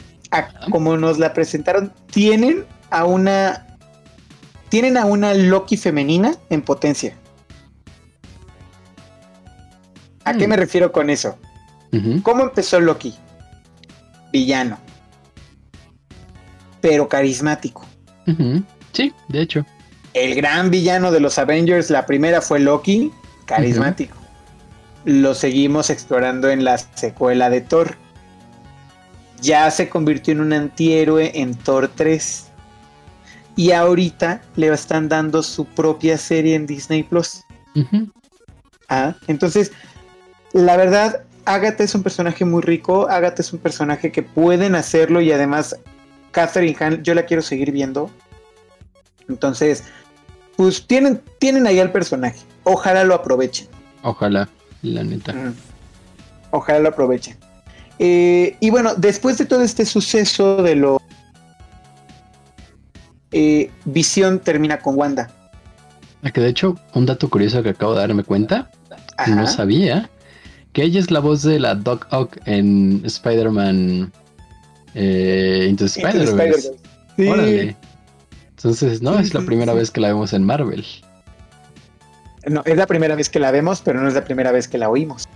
como 0.71 0.97
nos 0.97 1.19
la 1.19 1.33
presentaron, 1.33 1.93
tienen 2.11 2.65
a 2.89 3.05
una... 3.05 3.65
Tienen 4.67 4.97
a 4.97 5.05
una 5.05 5.33
Loki 5.33 5.77
femenina 5.77 6.35
en 6.49 6.63
potencia. 6.63 7.15
¿A 10.25 10.33
qué 10.33 10.47
mm. 10.47 10.49
me 10.49 10.57
refiero 10.57 10.91
con 10.91 11.09
eso? 11.09 11.37
¿Cómo 12.23 12.43
empezó 12.43 12.81
Loki? 12.81 13.15
Villano 14.33 14.79
pero 16.83 17.07
carismático. 17.07 17.85
Sí, 18.91 19.13
de 19.29 19.41
hecho. 19.41 19.65
El 20.13 20.35
gran 20.35 20.69
villano 20.69 21.13
de 21.13 21.21
los 21.21 21.39
Avengers, 21.39 21.89
la 21.89 22.05
primera 22.05 22.41
fue 22.41 22.59
Loki, 22.59 23.09
carismático. 23.45 24.17
Lo 25.05 25.33
seguimos 25.33 25.89
explorando 25.89 26.49
en 26.49 26.65
la 26.65 26.77
secuela 26.77 27.49
de 27.49 27.61
Thor. 27.61 27.95
Ya 29.41 29.71
se 29.71 29.87
convirtió 29.87 30.33
en 30.33 30.41
un 30.41 30.51
antihéroe 30.51 31.31
en 31.35 31.55
Thor 31.55 31.89
3. 31.95 32.47
Y 33.55 33.71
ahorita 33.71 34.41
le 34.57 34.67
están 34.67 35.07
dando 35.07 35.41
su 35.41 35.63
propia 35.63 36.17
serie 36.17 36.55
en 36.55 36.67
Disney 36.67 37.03
Plus. 37.03 37.45
ah, 38.89 39.15
entonces, 39.27 39.71
la 40.51 40.75
verdad, 40.75 41.23
Agatha 41.45 41.85
es 41.85 41.95
un 41.95 42.03
personaje 42.03 42.43
muy 42.43 42.61
rico. 42.61 43.07
Agatha 43.09 43.41
es 43.41 43.53
un 43.53 43.59
personaje 43.59 44.11
que 44.11 44.21
pueden 44.21 44.75
hacerlo 44.75 45.21
y 45.21 45.31
además 45.31 45.77
Catherine 46.33 46.75
Hahn, 46.79 47.03
yo 47.03 47.13
la 47.13 47.23
quiero 47.23 47.41
seguir 47.41 47.71
viendo. 47.71 48.09
Entonces, 49.29 49.85
pues 50.57 50.85
tienen, 50.85 51.21
tienen 51.39 51.65
ahí 51.65 51.79
al 51.79 51.91
personaje. 51.91 52.39
Ojalá 52.63 53.05
lo 53.05 53.15
aprovechen. 53.15 53.67
Ojalá, 54.01 54.49
la 54.81 55.03
neta. 55.03 55.33
Ojalá 56.51 56.79
lo 56.79 56.89
aprovechen. 56.89 57.37
Eh, 57.99 58.57
y 58.59 58.69
bueno, 58.69 58.95
después 58.95 59.37
de 59.37 59.45
todo 59.45 59.61
este 59.61 59.85
suceso 59.85 60.61
de 60.61 60.75
lo... 60.75 61.01
Eh, 63.31 63.71
Visión 63.85 64.39
termina 64.39 64.79
con 64.79 64.97
Wanda. 64.97 65.31
Ah, 66.23 66.31
que 66.31 66.41
de 66.41 66.49
hecho, 66.49 66.77
un 66.93 67.05
dato 67.05 67.29
curioso 67.29 67.63
que 67.63 67.69
acabo 67.69 67.93
de 67.93 67.99
darme 67.99 68.23
cuenta, 68.23 68.71
no 69.27 69.47
sabía, 69.47 70.09
que 70.71 70.83
ella 70.83 70.99
es 70.99 71.11
la 71.11 71.19
voz 71.19 71.43
de 71.43 71.59
la 71.59 71.75
Doc 71.75 72.07
Ock 72.11 72.37
en 72.45 73.01
Spider-Man 73.05 74.11
eh, 74.93 75.67
Into 75.69 75.85
Spider-Verse. 75.85 76.73
Entonces, 77.17 79.01
no, 79.01 79.19
es 79.19 79.33
la 79.33 79.41
primera 79.41 79.73
vez 79.73 79.91
que 79.91 79.99
la 79.99 80.07
vemos 80.09 80.33
en 80.33 80.43
Marvel. 80.45 80.85
No, 82.47 82.61
es 82.65 82.77
la 82.77 82.87
primera 82.87 83.15
vez 83.15 83.29
que 83.29 83.39
la 83.39 83.51
vemos, 83.51 83.81
pero 83.81 84.01
no 84.01 84.07
es 84.07 84.13
la 84.13 84.23
primera 84.23 84.51
vez 84.51 84.67
que 84.67 84.77
la 84.77 84.89
oímos. 84.89 85.27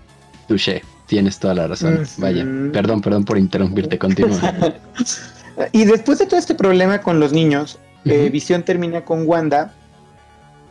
Touché, 0.47 0.81
tienes 1.07 1.37
toda 1.39 1.53
la 1.53 1.67
razón. 1.67 2.05
Vaya, 2.17 2.45
perdón, 2.71 3.01
perdón 3.01 3.25
por 3.25 3.37
interrumpirte, 3.37 3.97
continúa. 3.99 4.39
y 5.71 5.85
después 5.85 6.19
de 6.19 6.25
todo 6.25 6.39
este 6.39 6.55
problema 6.55 7.01
con 7.01 7.19
los 7.19 7.33
niños, 7.33 7.79
eh, 8.05 8.29
Visión 8.29 8.63
termina 8.63 9.03
con 9.03 9.27
Wanda 9.27 9.73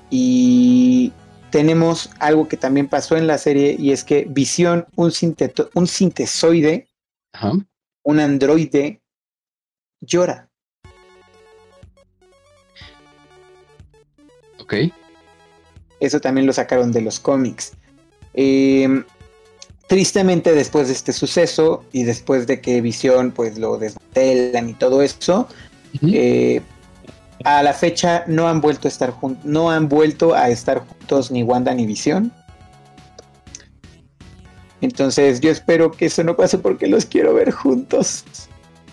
y 0.08 1.12
tenemos 1.50 2.10
algo 2.20 2.48
que 2.48 2.56
también 2.56 2.88
pasó 2.88 3.16
en 3.16 3.26
la 3.26 3.36
serie 3.36 3.76
y 3.78 3.92
es 3.92 4.02
que 4.02 4.26
Visión, 4.30 4.86
un, 4.94 5.12
un 5.74 5.86
sintesoide, 5.86 6.88
Ajá 7.34 7.52
un 8.06 8.20
androide 8.20 9.00
llora. 10.00 10.48
Ok. 14.60 14.74
Eso 15.98 16.20
también 16.20 16.46
lo 16.46 16.52
sacaron 16.52 16.92
de 16.92 17.00
los 17.00 17.18
cómics. 17.18 17.72
Em, 18.34 19.04
tristemente 19.88 20.52
después 20.52 20.86
de 20.86 20.92
este 20.92 21.12
suceso 21.12 21.84
y 21.92 22.04
después 22.04 22.46
de 22.46 22.60
que 22.60 22.80
Visión 22.80 23.32
pues 23.32 23.58
lo 23.58 23.76
desmantelan 23.76 24.70
y 24.70 24.74
todo 24.74 25.02
eso, 25.02 25.48
eh, 26.02 26.62
a 27.44 27.62
la 27.64 27.72
fecha 27.72 28.24
no 28.28 28.46
han 28.46 28.60
vuelto 28.60 28.86
a 28.86 28.90
estar 28.90 29.14
no 29.42 29.70
han 29.70 29.88
vuelto 29.88 30.34
a 30.34 30.48
estar 30.48 30.78
juntos 30.78 31.32
ni 31.32 31.42
Wanda 31.42 31.74
ni 31.74 31.86
Visión. 31.86 32.32
Entonces 34.80 35.40
yo 35.40 35.50
espero 35.50 35.90
que 35.90 36.06
eso 36.06 36.22
no 36.22 36.36
pase 36.36 36.58
porque 36.58 36.86
los 36.86 37.06
quiero 37.06 37.34
ver 37.34 37.50
juntos. 37.50 38.24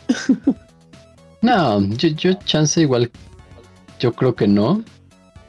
no, 1.41 1.81
yo, 1.95 2.33
chance 2.45 2.81
igual, 2.81 3.11
yo 3.99 4.13
creo 4.13 4.35
que 4.35 4.47
no, 4.47 4.83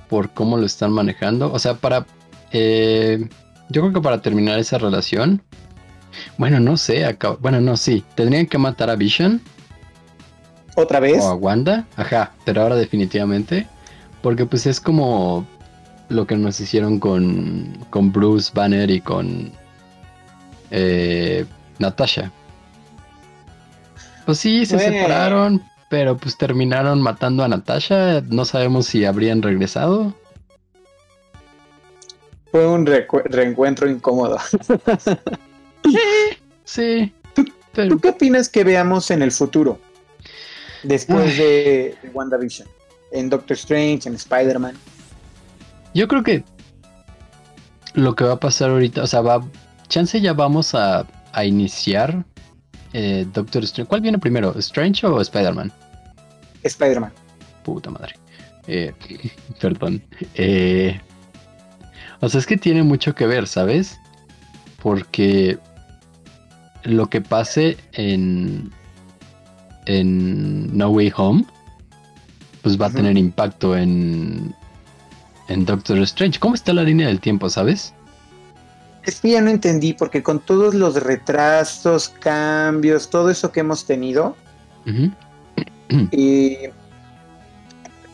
por 0.09 0.31
cómo 0.31 0.57
lo 0.57 0.67
están 0.67 0.93
manejando. 0.93 1.53
O 1.53 1.59
sea, 1.59 1.75
para... 1.75 2.07
Eh, 2.53 3.29
yo 3.71 3.81
creo 3.81 3.95
que 3.95 4.01
para 4.01 4.21
terminar 4.21 4.59
esa 4.59 4.79
relación, 4.79 5.43
bueno, 6.37 6.61
no 6.61 6.77
sé, 6.77 7.17
bueno, 7.41 7.61
no, 7.61 7.77
sí, 7.77 8.05
tendrían 8.15 8.47
que 8.47 8.59
matar 8.59 8.91
a 8.91 8.97
Vision. 8.97 9.41
¿Otra 10.77 11.01
vez? 11.01 11.23
O 11.23 11.29
a 11.29 11.35
Wanda, 11.35 11.87
ajá, 11.97 12.33
pero 12.45 12.63
ahora 12.63 12.77
definitivamente, 12.77 13.67
porque 14.23 14.45
pues 14.45 14.67
es 14.67 14.81
como 14.81 15.47
lo 16.09 16.27
que 16.27 16.37
nos 16.37 16.61
hicieron 16.61 16.99
con, 16.99 17.79
con 17.91 18.13
Bruce 18.13 18.53
Banner 18.55 18.91
y 18.91 19.01
con 19.01 19.53
eh, 20.77 21.47
Natasha. 21.79 22.33
Pues 24.27 24.39
sí, 24.39 24.67
se 24.67 24.79
separaron, 24.79 25.63
pero 25.89 26.17
pues 26.17 26.37
terminaron 26.37 27.01
matando 27.01 27.45
a 27.45 27.49
Natasha. 27.49 28.23
No 28.23 28.45
sabemos 28.45 28.87
si 28.87 29.05
habrían 29.05 29.41
regresado. 29.41 30.15
Fue 32.51 32.67
un 32.67 32.87
reencuentro 32.87 33.89
incómodo. 33.89 34.39
sí. 36.65 37.13
¿Tú, 37.35 37.45
qué 37.73 38.09
opinas 38.09 38.49
que 38.49 38.65
veamos 38.65 39.11
en 39.11 39.23
el 39.23 39.31
futuro? 39.31 39.79
Después 40.83 41.37
de, 41.39 41.97
WandaVision. 42.13 42.69
En 43.13 43.31
Doctor 43.31 43.57
Strange, 43.57 44.09
en 44.09 44.17
Spider-Man. 44.17 44.75
Yo 45.95 46.09
creo 46.09 46.25
que 46.25 46.45
lo 47.95 48.17
que 48.17 48.25
va 48.25 48.33
a 48.33 48.41
pasar 48.41 48.71
ahorita, 48.71 49.03
o 49.03 49.07
sea, 49.07 49.21
va. 49.21 49.45
Chance 49.89 50.21
ya 50.21 50.33
vamos 50.33 50.75
a, 50.75 51.07
a 51.33 51.45
iniciar 51.45 52.25
eh, 52.93 53.27
Doctor 53.33 53.65
Strange. 53.65 53.89
¿Cuál 53.89 54.01
viene 54.01 54.19
primero? 54.19 54.55
¿Strange 54.59 55.07
o 55.07 55.21
Spider-Man? 55.21 55.73
Spider-Man. 56.63 57.13
Puta 57.65 57.91
madre. 57.91 58.15
Eh, 58.67 58.93
perdón. 59.61 60.03
Eh, 60.35 60.99
o 62.21 62.29
sea, 62.29 62.39
es 62.41 62.47
que 62.47 62.57
tiene 62.57 62.83
mucho 62.83 63.15
que 63.15 63.27
ver, 63.27 63.47
¿sabes? 63.47 63.99
Porque 64.83 65.59
lo 66.85 67.09
que 67.09 67.21
pase 67.21 67.77
en, 67.93 68.71
en 69.87 70.77
No 70.77 70.91
Way 70.91 71.13
Home, 71.17 71.45
pues 72.63 72.81
va 72.81 72.87
a 72.87 72.91
tener 72.91 73.19
impacto 73.19 73.77
en, 73.77 74.55
en 75.49 75.65
Doctor 75.65 75.99
Strange. 75.99 76.39
¿Cómo 76.39 76.55
está 76.55 76.73
la 76.73 76.85
línea 76.85 77.09
del 77.09 77.21
tiempo, 77.21 77.51
sabes? 77.51 77.93
Es 79.07 79.21
que 79.21 79.31
ya 79.31 79.41
no 79.41 79.51
entendí, 79.51 79.93
porque 79.93 80.23
con 80.23 80.41
todos 80.41 80.75
los 80.75 81.03
retrasos, 81.03 82.09
cambios, 82.09 83.11
todo 83.11 83.31
eso 83.31 83.53
que 83.53 83.61
hemos 83.61 83.85
tenido, 83.85 84.37
eh, 86.13 86.73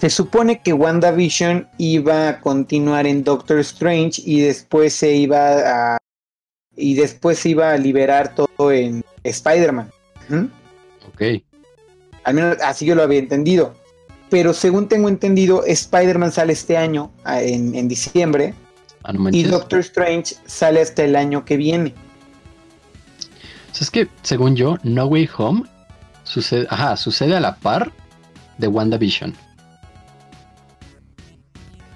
se 0.00 0.10
supone 0.10 0.60
que 0.62 0.72
WandaVision 0.72 1.68
iba 1.78 2.28
a 2.28 2.40
continuar 2.40 3.06
en 3.06 3.22
Doctor 3.22 3.58
Strange 3.60 4.22
y 4.24 4.40
después 4.40 4.94
se 4.94 5.14
iba 5.14 5.94
a 5.94 5.98
y 6.76 6.94
después 6.94 7.38
se 7.38 7.50
iba 7.50 7.72
a 7.72 7.76
liberar 7.76 8.34
todo 8.34 8.72
en 8.72 9.04
Spider-Man. 9.24 9.90
Ok. 11.08 11.22
Al 12.24 12.34
menos 12.34 12.56
así 12.62 12.86
yo 12.86 12.94
lo 12.94 13.02
había 13.02 13.18
entendido. 13.18 13.74
Pero 14.30 14.54
según 14.54 14.88
tengo 14.88 15.08
entendido, 15.08 15.64
Spider-Man 15.64 16.32
sale 16.32 16.52
este 16.52 16.76
año, 16.76 17.10
en, 17.26 17.88
diciembre. 17.88 18.54
Ah, 19.04 19.14
y 19.32 19.44
Doctor 19.44 19.80
Strange 19.80 20.36
sale 20.46 20.80
hasta 20.80 21.04
el 21.04 21.16
año 21.16 21.44
que 21.44 21.56
viene. 21.56 21.94
O 23.70 23.74
sea, 23.74 23.84
es 23.84 23.90
que, 23.90 24.08
según 24.22 24.56
yo, 24.56 24.78
No 24.82 25.06
Way 25.06 25.28
Home 25.38 25.62
sucede, 26.24 26.66
ajá, 26.70 26.96
sucede 26.96 27.36
a 27.36 27.40
la 27.40 27.56
par 27.56 27.92
de 28.58 28.68
WandaVision. 28.68 29.34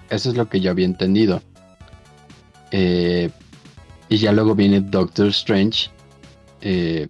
Eso 0.09 0.31
es 0.31 0.37
lo 0.37 0.49
que 0.49 0.61
yo 0.61 0.71
había 0.71 0.87
entendido. 0.87 1.43
Eh, 2.71 3.31
y 4.09 4.17
ya 4.17 4.33
luego 4.33 4.55
viene 4.55 4.81
Doctor 4.81 5.29
Strange. 5.29 5.91
Eh, 6.61 7.07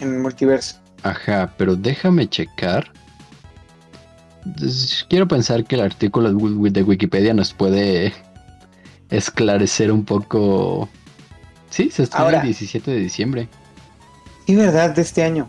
en 0.00 0.14
el 0.14 0.20
multiverso. 0.20 0.76
Ajá, 1.02 1.54
pero 1.56 1.76
déjame 1.76 2.28
checar. 2.28 2.90
Quiero 5.08 5.26
pensar 5.26 5.64
que 5.64 5.76
el 5.76 5.82
artículo 5.82 6.32
de 6.32 6.82
Wikipedia 6.82 7.32
nos 7.32 7.54
puede 7.54 8.12
esclarecer 9.10 9.92
un 9.92 10.04
poco. 10.04 10.88
Sí, 11.70 11.90
se 11.90 12.04
estrena 12.04 12.38
el 12.38 12.42
17 12.42 12.90
de 12.90 12.98
diciembre. 12.98 13.48
Sí, 14.46 14.54
verdad, 14.54 14.90
de 14.90 15.02
este 15.02 15.24
año. 15.24 15.48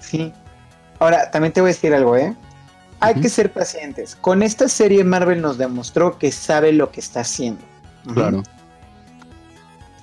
Sí. 0.00 0.32
Ahora, 0.98 1.30
también 1.30 1.52
te 1.52 1.60
voy 1.60 1.70
a 1.70 1.74
decir 1.74 1.94
algo, 1.94 2.16
¿eh? 2.16 2.34
Hay 3.00 3.14
que 3.14 3.28
ser 3.28 3.52
pacientes. 3.52 4.14
Con 4.14 4.42
esta 4.42 4.68
serie 4.68 5.04
Marvel 5.04 5.40
nos 5.40 5.56
demostró 5.56 6.18
que 6.18 6.32
sabe 6.32 6.72
lo 6.72 6.90
que 6.90 7.00
está 7.00 7.20
haciendo. 7.20 7.62
Claro. 8.12 8.42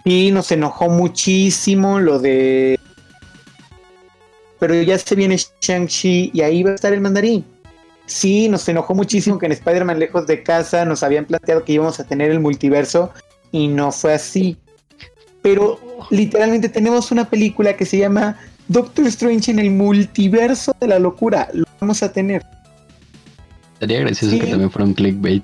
Y 0.03 0.31
nos 0.31 0.51
enojó 0.51 0.89
muchísimo 0.89 1.99
lo 1.99 2.17
de... 2.17 2.79
Pero 4.59 4.81
ya 4.81 4.97
se 4.97 5.13
viene 5.13 5.37
Shang-Chi 5.61 6.31
y 6.33 6.41
ahí 6.41 6.63
va 6.63 6.71
a 6.71 6.75
estar 6.75 6.91
el 6.93 7.01
mandarín. 7.01 7.45
Sí, 8.07 8.49
nos 8.49 8.67
enojó 8.67 8.95
muchísimo 8.95 9.37
que 9.39 9.45
en 9.45 9.51
Spider-Man 9.51 9.99
Lejos 9.99 10.25
de 10.25 10.41
Casa 10.41 10.83
nos 10.85 11.03
habían 11.03 11.25
planteado 11.25 11.63
que 11.63 11.73
íbamos 11.73 11.99
a 11.99 12.05
tener 12.05 12.31
el 12.31 12.39
multiverso 12.39 13.13
y 13.51 13.67
no 13.67 13.91
fue 13.91 14.13
así. 14.13 14.57
Pero 15.43 15.79
literalmente 16.09 16.67
tenemos 16.67 17.11
una 17.11 17.29
película 17.29 17.77
que 17.77 17.85
se 17.85 17.99
llama 17.99 18.37
Doctor 18.67 19.05
Strange 19.07 19.51
en 19.51 19.59
el 19.59 19.69
multiverso 19.69 20.75
de 20.79 20.87
la 20.87 20.99
locura. 20.99 21.47
Lo 21.53 21.65
vamos 21.79 22.01
a 22.01 22.11
tener. 22.11 22.43
Sería 23.79 23.99
gracioso 23.99 24.39
que 24.39 24.47
también 24.47 24.71
fuera 24.71 24.85
un 24.85 24.93
clickbait. 24.93 25.43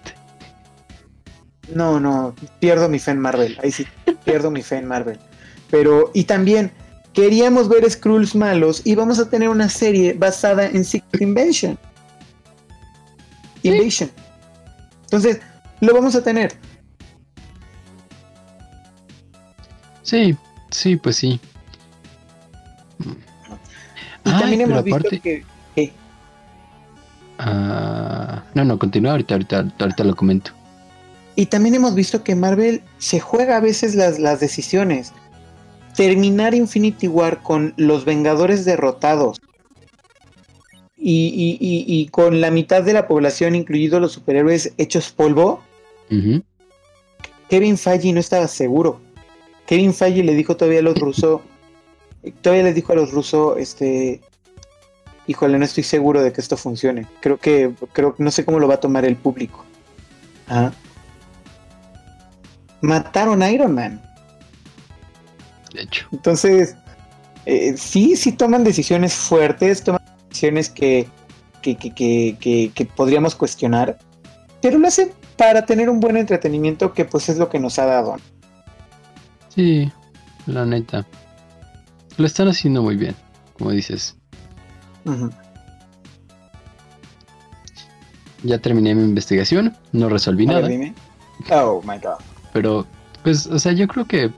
No, 1.74 2.00
no, 2.00 2.36
pierdo 2.60 2.90
mi 2.90 3.00
fe 3.00 3.12
en 3.12 3.20
Marvel. 3.20 3.58
Ahí 3.64 3.72
sí, 3.72 3.86
pierdo 4.26 4.52
mi 4.52 4.62
fe 4.62 4.78
en 4.78 4.88
Marvel. 4.88 5.20
Pero, 5.70 6.12
y 6.14 6.26
también, 6.26 6.72
queríamos 7.14 7.70
ver 7.70 7.90
Skrulls 7.90 8.36
malos 8.36 8.82
y 8.84 8.96
vamos 8.96 9.20
a 9.20 9.30
tener 9.30 9.50
una 9.50 9.70
serie 9.70 10.14
basada 10.14 10.68
en 10.68 10.84
Secret 10.84 11.22
Invasion. 13.64 14.10
Invasion. 14.12 14.12
Entonces, 15.04 15.42
lo 15.80 15.94
vamos 15.94 16.16
a 16.16 16.24
tener. 16.24 16.54
Sí, 20.02 20.36
sí, 20.72 20.96
pues 20.96 21.18
sí. 21.18 21.40
Y 24.26 24.30
también 24.30 24.62
hemos 24.62 24.84
visto 24.84 25.10
que. 25.22 25.44
Ah, 27.40 28.44
no, 28.54 28.64
no, 28.64 28.80
continúa 28.80 29.12
ahorita, 29.12 29.36
ahorita, 29.36 29.68
ahorita 29.80 30.04
lo 30.04 30.16
comento. 30.16 30.52
Y 31.36 31.48
también 31.48 31.76
hemos 31.76 31.96
visto 31.96 32.24
que 32.24 32.36
Marvel 32.36 32.84
se 33.00 33.20
juega 33.20 33.58
a 33.58 33.60
veces 33.60 33.96
las, 33.96 34.20
las 34.20 34.40
decisiones. 34.40 35.14
Terminar 35.96 36.54
Infinity 36.54 37.08
War 37.08 37.42
con 37.42 37.74
los 37.76 38.06
Vengadores 38.06 38.66
derrotados 38.66 39.42
y, 41.06 42.08
con 42.12 42.40
la 42.40 42.50
mitad 42.50 42.84
de 42.84 42.94
la 42.94 43.08
población, 43.08 43.56
incluidos 43.56 44.00
los 44.00 44.14
superhéroes, 44.14 44.74
hechos 44.78 45.12
polvo. 45.12 45.62
Kevin 47.50 47.78
Feige 47.78 48.14
no 48.14 48.20
estaba 48.20 48.48
seguro. 48.48 49.02
Kevin 49.66 49.94
Feige 49.94 50.24
le 50.24 50.34
dijo 50.34 50.56
todavía 50.56 50.80
a 50.80 50.84
los 50.84 50.98
rusos, 51.00 51.42
todavía 52.42 52.64
les 52.64 52.76
dijo 52.76 52.94
a 52.94 52.96
los 52.96 53.12
rusos, 53.12 53.58
este, 53.58 54.22
híjole, 55.28 55.58
no 55.58 55.66
estoy 55.66 55.84
seguro 55.84 56.22
de 56.22 56.32
que 56.32 56.42
esto 56.42 56.58
funcione. 56.58 57.08
Creo 57.20 57.38
que, 57.38 57.72
creo, 57.92 58.16
no 58.18 58.32
sé 58.32 58.46
cómo 58.46 58.60
lo 58.60 58.68
va 58.68 58.76
a 58.76 58.80
tomar 58.80 59.06
el 59.06 59.16
público. 59.16 59.66
¿Ah? 60.48 60.72
Mataron 62.82 63.42
a 63.42 63.52
Iron 63.52 63.74
Man. 63.74 64.02
De 65.74 65.84
hecho. 65.84 66.08
Entonces, 66.12 66.76
eh, 67.46 67.76
sí, 67.78 68.16
sí 68.16 68.32
toman 68.34 68.64
decisiones 68.64 69.14
fuertes, 69.14 69.84
toman 69.84 70.03
decisiones 70.34 70.70
que, 70.70 71.08
que, 71.62 71.78
que, 71.78 72.72
que, 72.74 72.86
podríamos 72.86 73.36
cuestionar, 73.36 73.98
pero 74.62 74.80
lo 74.80 74.88
hacen 74.88 75.12
para 75.38 75.66
tener 75.66 75.90
un 75.90 76.00
buen 76.00 76.18
entretenimiento 76.18 76.94
que 76.94 77.06
pues 77.06 77.30
es 77.30 77.38
lo 77.38 77.50
que 77.50 77.60
nos 77.60 77.78
ha 77.80 77.86
dado. 77.86 78.18
Sí, 79.50 79.92
la 80.48 80.66
neta. 80.66 81.06
Lo 82.18 82.26
están 82.26 82.48
haciendo 82.48 82.82
muy 82.82 82.96
bien, 82.96 83.16
como 83.58 83.72
dices. 83.72 84.16
Ya 88.44 88.58
terminé 88.58 88.96
mi 88.96 89.04
investigación, 89.04 89.76
no 89.92 90.10
resolví 90.10 90.46
nada. 90.46 90.68
Oh 91.52 91.82
my 91.84 91.98
god. 91.98 92.20
Pero, 92.54 92.86
pues, 93.24 93.48
o 93.48 93.60
sea, 93.60 93.72
yo 93.72 93.88
creo 93.88 94.06
que. 94.06 94.32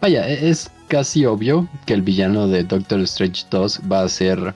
Vaya, 0.00 0.28
e-, 0.28 0.48
es 0.48 0.70
casi 0.88 1.26
obvio 1.26 1.68
que 1.86 1.94
el 1.94 2.02
villano 2.02 2.46
de 2.48 2.64
Doctor 2.64 3.00
Strange 3.00 3.44
2 3.50 3.82
va 3.90 4.02
a 4.02 4.08
ser. 4.08 4.54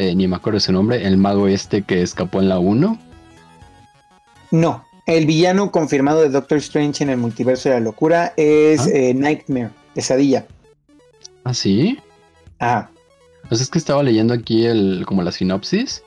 Eh, 0.00 0.14
ni 0.14 0.26
me 0.26 0.36
acuerdo 0.36 0.58
su 0.60 0.72
nombre, 0.72 1.06
el 1.06 1.18
mago 1.18 1.46
este 1.46 1.82
que 1.82 2.00
escapó 2.00 2.40
en 2.40 2.48
la 2.48 2.58
1. 2.58 2.98
No, 4.50 4.82
el 5.04 5.26
villano 5.26 5.70
confirmado 5.70 6.22
de 6.22 6.30
Doctor 6.30 6.56
Strange 6.56 7.04
en 7.04 7.10
el 7.10 7.18
multiverso 7.18 7.68
de 7.68 7.74
la 7.74 7.80
locura 7.82 8.32
es 8.38 8.80
¿Ah? 8.80 8.90
eh, 8.94 9.12
Nightmare, 9.12 9.68
pesadilla. 9.94 10.46
¿Ah, 11.44 11.52
sí? 11.52 11.98
Ah. 12.60 12.88
Pues 13.50 13.60
es 13.60 13.68
que 13.68 13.76
estaba 13.76 14.02
leyendo 14.02 14.32
aquí 14.32 14.64
el, 14.64 15.04
como 15.04 15.22
la 15.22 15.32
sinopsis. 15.32 16.02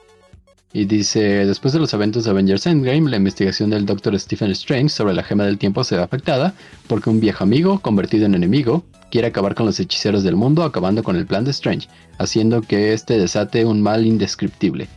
Y 0.75 0.85
dice, 0.85 1.45
después 1.45 1.71
de 1.71 1.79
los 1.79 1.93
eventos 1.93 2.23
de 2.23 2.31
Avengers 2.31 2.65
Endgame, 2.65 3.11
la 3.11 3.17
investigación 3.17 3.69
del 3.69 3.85
Dr. 3.85 4.19
Stephen 4.19 4.49
Strange 4.49 4.89
sobre 4.89 5.13
la 5.13 5.21
gema 5.21 5.45
del 5.45 5.59
tiempo 5.59 5.83
se 5.83 5.97
ve 5.97 6.01
afectada 6.01 6.55
porque 6.87 7.11
un 7.11 7.19
viejo 7.19 7.43
amigo, 7.43 7.77
convertido 7.77 8.25
en 8.25 8.33
enemigo, 8.33 8.83
quiere 9.14 9.27
acabar 9.27 9.53
con 9.53 9.68
los 9.68 9.80
hechiceros 9.80 10.23
del 10.23 10.35
mundo 10.35 10.64
acabando 10.64 11.03
con 11.03 11.15
el 11.15 11.27
plan 11.27 11.45
de 11.45 11.52
Strange, 11.52 11.88
haciendo 12.18 12.64
que 12.64 12.94
este 12.94 13.19
desate 13.19 13.64
un 13.64 13.80
mal 13.80 14.07
indescriptible. 14.07 14.88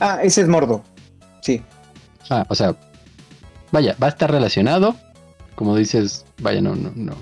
Ah, 0.00 0.18
ese 0.24 0.40
es 0.40 0.48
Mordo. 0.48 0.82
Sí. 1.40 1.62
Ah, 2.30 2.44
o 2.48 2.56
sea, 2.56 2.74
vaya, 3.70 3.94
va 4.02 4.08
a 4.08 4.10
estar 4.10 4.28
relacionado. 4.28 4.96
Como 5.54 5.76
dices, 5.76 6.24
vaya, 6.42 6.60
no, 6.60 6.74
no, 6.74 6.90
no. 6.96 7.12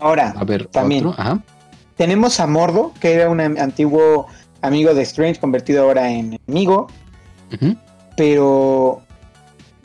Ahora, 0.00 0.32
a 0.34 0.44
ver, 0.44 0.64
también. 0.68 1.12
Ajá. 1.14 1.42
tenemos 1.98 2.40
a 2.40 2.46
Mordo, 2.46 2.94
que 2.98 3.12
era 3.12 3.28
un 3.28 3.42
antiguo 3.42 4.26
amigo 4.62 4.94
de 4.94 5.02
Strange, 5.02 5.38
convertido 5.38 5.82
ahora 5.82 6.10
en 6.10 6.38
enemigo. 6.46 6.88
Pero 8.16 9.02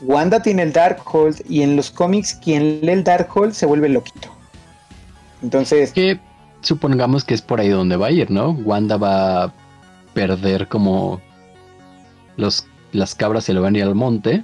Wanda 0.03 0.41
tiene 0.41 0.63
el 0.63 0.71
Darkhold 0.71 1.41
y 1.49 1.63
en 1.63 1.75
los 1.75 1.91
cómics 1.91 2.33
quien 2.33 2.79
lee 2.79 2.93
el 2.93 3.03
Darkhold 3.03 3.51
se 3.51 3.65
vuelve 3.65 3.89
loquito. 3.89 4.38
Entonces... 5.41 5.91
Que 5.91 6.19
supongamos 6.61 7.23
que 7.23 7.33
es 7.33 7.41
por 7.41 7.59
ahí 7.59 7.69
donde 7.69 7.97
va 7.97 8.07
a 8.07 8.11
ir, 8.11 8.29
¿no? 8.31 8.51
Wanda 8.51 8.97
va 8.97 9.43
a 9.43 9.53
perder 10.13 10.67
como 10.67 11.21
los, 12.37 12.65
las 12.91 13.15
cabras 13.15 13.45
se 13.45 13.53
le 13.53 13.59
van 13.59 13.75
a 13.75 13.77
ir 13.79 13.83
al 13.83 13.95
monte. 13.95 14.43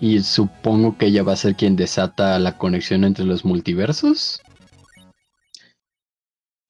Y 0.00 0.20
supongo 0.20 0.96
que 0.98 1.06
ella 1.06 1.22
va 1.22 1.32
a 1.32 1.36
ser 1.36 1.56
quien 1.56 1.76
desata 1.76 2.38
la 2.38 2.58
conexión 2.58 3.04
entre 3.04 3.24
los 3.24 3.44
multiversos. 3.44 4.40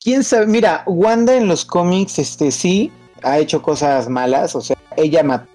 Quién 0.00 0.22
sabe, 0.22 0.46
mira, 0.46 0.84
Wanda 0.86 1.34
en 1.34 1.48
los 1.48 1.64
cómics, 1.64 2.20
este 2.20 2.52
sí, 2.52 2.92
ha 3.24 3.38
hecho 3.38 3.62
cosas 3.62 4.08
malas. 4.08 4.54
O 4.54 4.60
sea, 4.60 4.76
ella 4.96 5.24
mató 5.24 5.48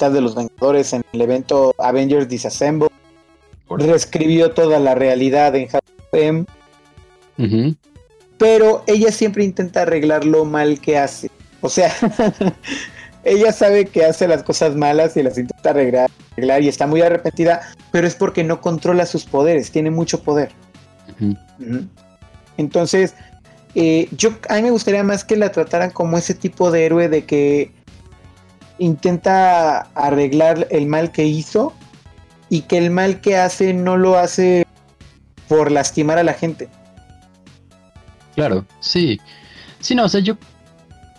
a 0.00 0.10
de 0.10 0.20
los 0.20 0.34
Vengadores 0.34 0.92
en 0.92 1.04
el 1.12 1.20
evento 1.20 1.72
Avengers 1.78 2.28
Disassemble. 2.28 2.88
Reescribió 3.70 4.50
toda 4.50 4.80
la 4.80 4.96
realidad 4.96 5.54
en 5.54 5.68
Harlem. 6.12 6.46
Pero 8.38 8.84
ella 8.86 9.12
siempre 9.12 9.44
intenta 9.44 9.82
arreglar 9.82 10.24
lo 10.24 10.44
mal 10.44 10.80
que 10.80 10.98
hace. 10.98 11.30
O 11.60 11.68
sea, 11.68 11.92
ella 13.24 13.52
sabe 13.52 13.86
que 13.86 14.04
hace 14.04 14.28
las 14.28 14.42
cosas 14.42 14.76
malas 14.76 15.16
y 15.16 15.22
las 15.22 15.38
intenta 15.38 15.70
arreglar, 15.70 16.10
y 16.36 16.68
está 16.68 16.86
muy 16.86 17.00
arrepentida, 17.00 17.62
pero 17.90 18.06
es 18.06 18.14
porque 18.14 18.44
no 18.44 18.60
controla 18.60 19.06
sus 19.06 19.24
poderes, 19.24 19.70
tiene 19.70 19.90
mucho 19.90 20.22
poder. 20.22 20.50
Entonces, 22.56 23.14
eh, 23.74 24.08
yo 24.12 24.30
a 24.48 24.56
mí 24.56 24.62
me 24.62 24.70
gustaría 24.70 25.02
más 25.02 25.24
que 25.24 25.36
la 25.36 25.50
trataran 25.50 25.90
como 25.90 26.18
ese 26.18 26.34
tipo 26.34 26.70
de 26.70 26.86
héroe 26.86 27.08
de 27.08 27.24
que 27.24 27.72
intenta 28.78 29.80
arreglar 29.94 30.66
el 30.70 30.86
mal 30.86 31.12
que 31.12 31.24
hizo 31.24 31.72
y 32.48 32.62
que 32.62 32.78
el 32.78 32.90
mal 32.90 33.20
que 33.20 33.36
hace 33.36 33.72
no 33.72 33.96
lo 33.96 34.18
hace 34.18 34.66
por 35.48 35.70
lastimar 35.70 36.18
a 36.18 36.24
la 36.24 36.34
gente. 36.34 36.68
Claro, 38.34 38.64
sí. 38.80 39.20
Sí, 39.80 39.94
no, 39.94 40.04
o 40.04 40.08
sea, 40.08 40.20
yo. 40.20 40.36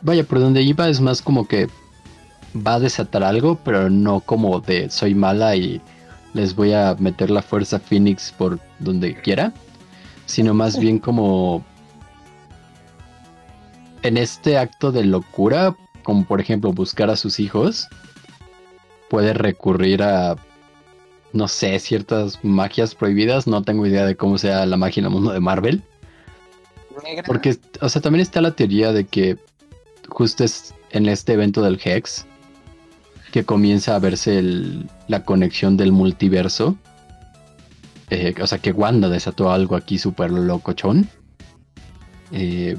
Vaya, 0.02 0.24
por 0.24 0.40
donde 0.40 0.62
iba 0.62 0.88
es 0.88 1.02
más 1.02 1.22
como 1.22 1.48
que 1.48 1.68
va 2.56 2.76
a 2.76 2.80
desatar 2.80 3.24
algo, 3.24 3.60
pero 3.64 3.90
no 3.90 4.20
como 4.20 4.60
de 4.60 4.90
soy 4.90 5.16
mala 5.16 5.56
y 5.56 5.82
les 6.34 6.56
voy 6.56 6.74
a 6.74 6.96
meter 7.00 7.30
la 7.32 7.42
fuerza 7.42 7.80
Phoenix 7.80 8.34
por 8.38 8.60
donde 8.80 9.16
quiera, 9.16 9.54
sino 10.26 10.54
más 10.54 10.78
bien 10.78 11.00
como 11.00 11.64
en 14.04 14.18
este 14.18 14.58
acto 14.58 14.92
de 14.92 15.06
locura, 15.06 15.76
como 16.04 16.26
por 16.26 16.40
ejemplo 16.40 16.72
buscar 16.72 17.10
a 17.10 17.16
sus 17.16 17.40
hijos, 17.40 17.88
puede 19.10 19.34
recurrir 19.34 20.04
a, 20.04 20.36
no 21.34 21.48
sé, 21.48 21.80
ciertas 21.80 22.44
magias 22.44 22.96
prohibidas, 22.96 23.48
no 23.48 23.64
tengo 23.64 23.88
idea 23.88 24.06
de 24.06 24.16
cómo 24.16 24.38
sea 24.38 24.66
la 24.66 24.78
magia 24.78 25.02
en 25.02 25.06
el 25.06 25.12
mundo 25.12 25.32
de 25.32 25.40
Marvel. 25.40 25.84
Porque, 27.26 27.58
o 27.82 27.90
sea, 27.90 28.02
también 28.02 28.22
está 28.22 28.42
la 28.42 28.52
teoría 28.52 28.92
de 28.92 29.06
que 29.06 29.38
justo 30.08 30.44
es 30.44 30.74
en 30.92 31.08
este 31.08 31.34
evento 31.34 31.62
del 31.62 31.80
Hex 31.84 32.26
que 33.32 33.44
comienza 33.44 33.96
a 33.96 34.00
verse 34.00 34.42
la 35.08 35.26
conexión 35.26 35.76
del 35.76 35.92
multiverso. 35.92 36.78
Eh, 38.10 38.34
o 38.42 38.48
sea, 38.48 38.60
que 38.60 38.72
Wanda 38.72 39.10
desató 39.10 39.52
algo 39.52 39.76
aquí 39.76 39.98
súper 39.98 40.32
locochón. 40.32 41.10
Eh, 42.32 42.78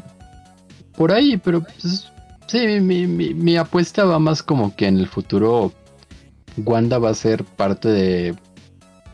por 0.96 1.12
ahí, 1.12 1.36
pero 1.36 1.62
pues, 1.62 2.10
sí, 2.46 2.80
mi, 2.80 3.06
mi, 3.06 3.56
apuesta 3.56 4.04
va 4.04 4.18
más 4.18 4.42
como 4.42 4.74
que 4.74 4.86
en 4.86 4.98
el 4.98 5.08
futuro 5.08 5.72
Wanda 6.56 6.98
va 6.98 7.10
a 7.10 7.14
ser 7.14 7.44
parte 7.44 7.88
de 7.88 8.34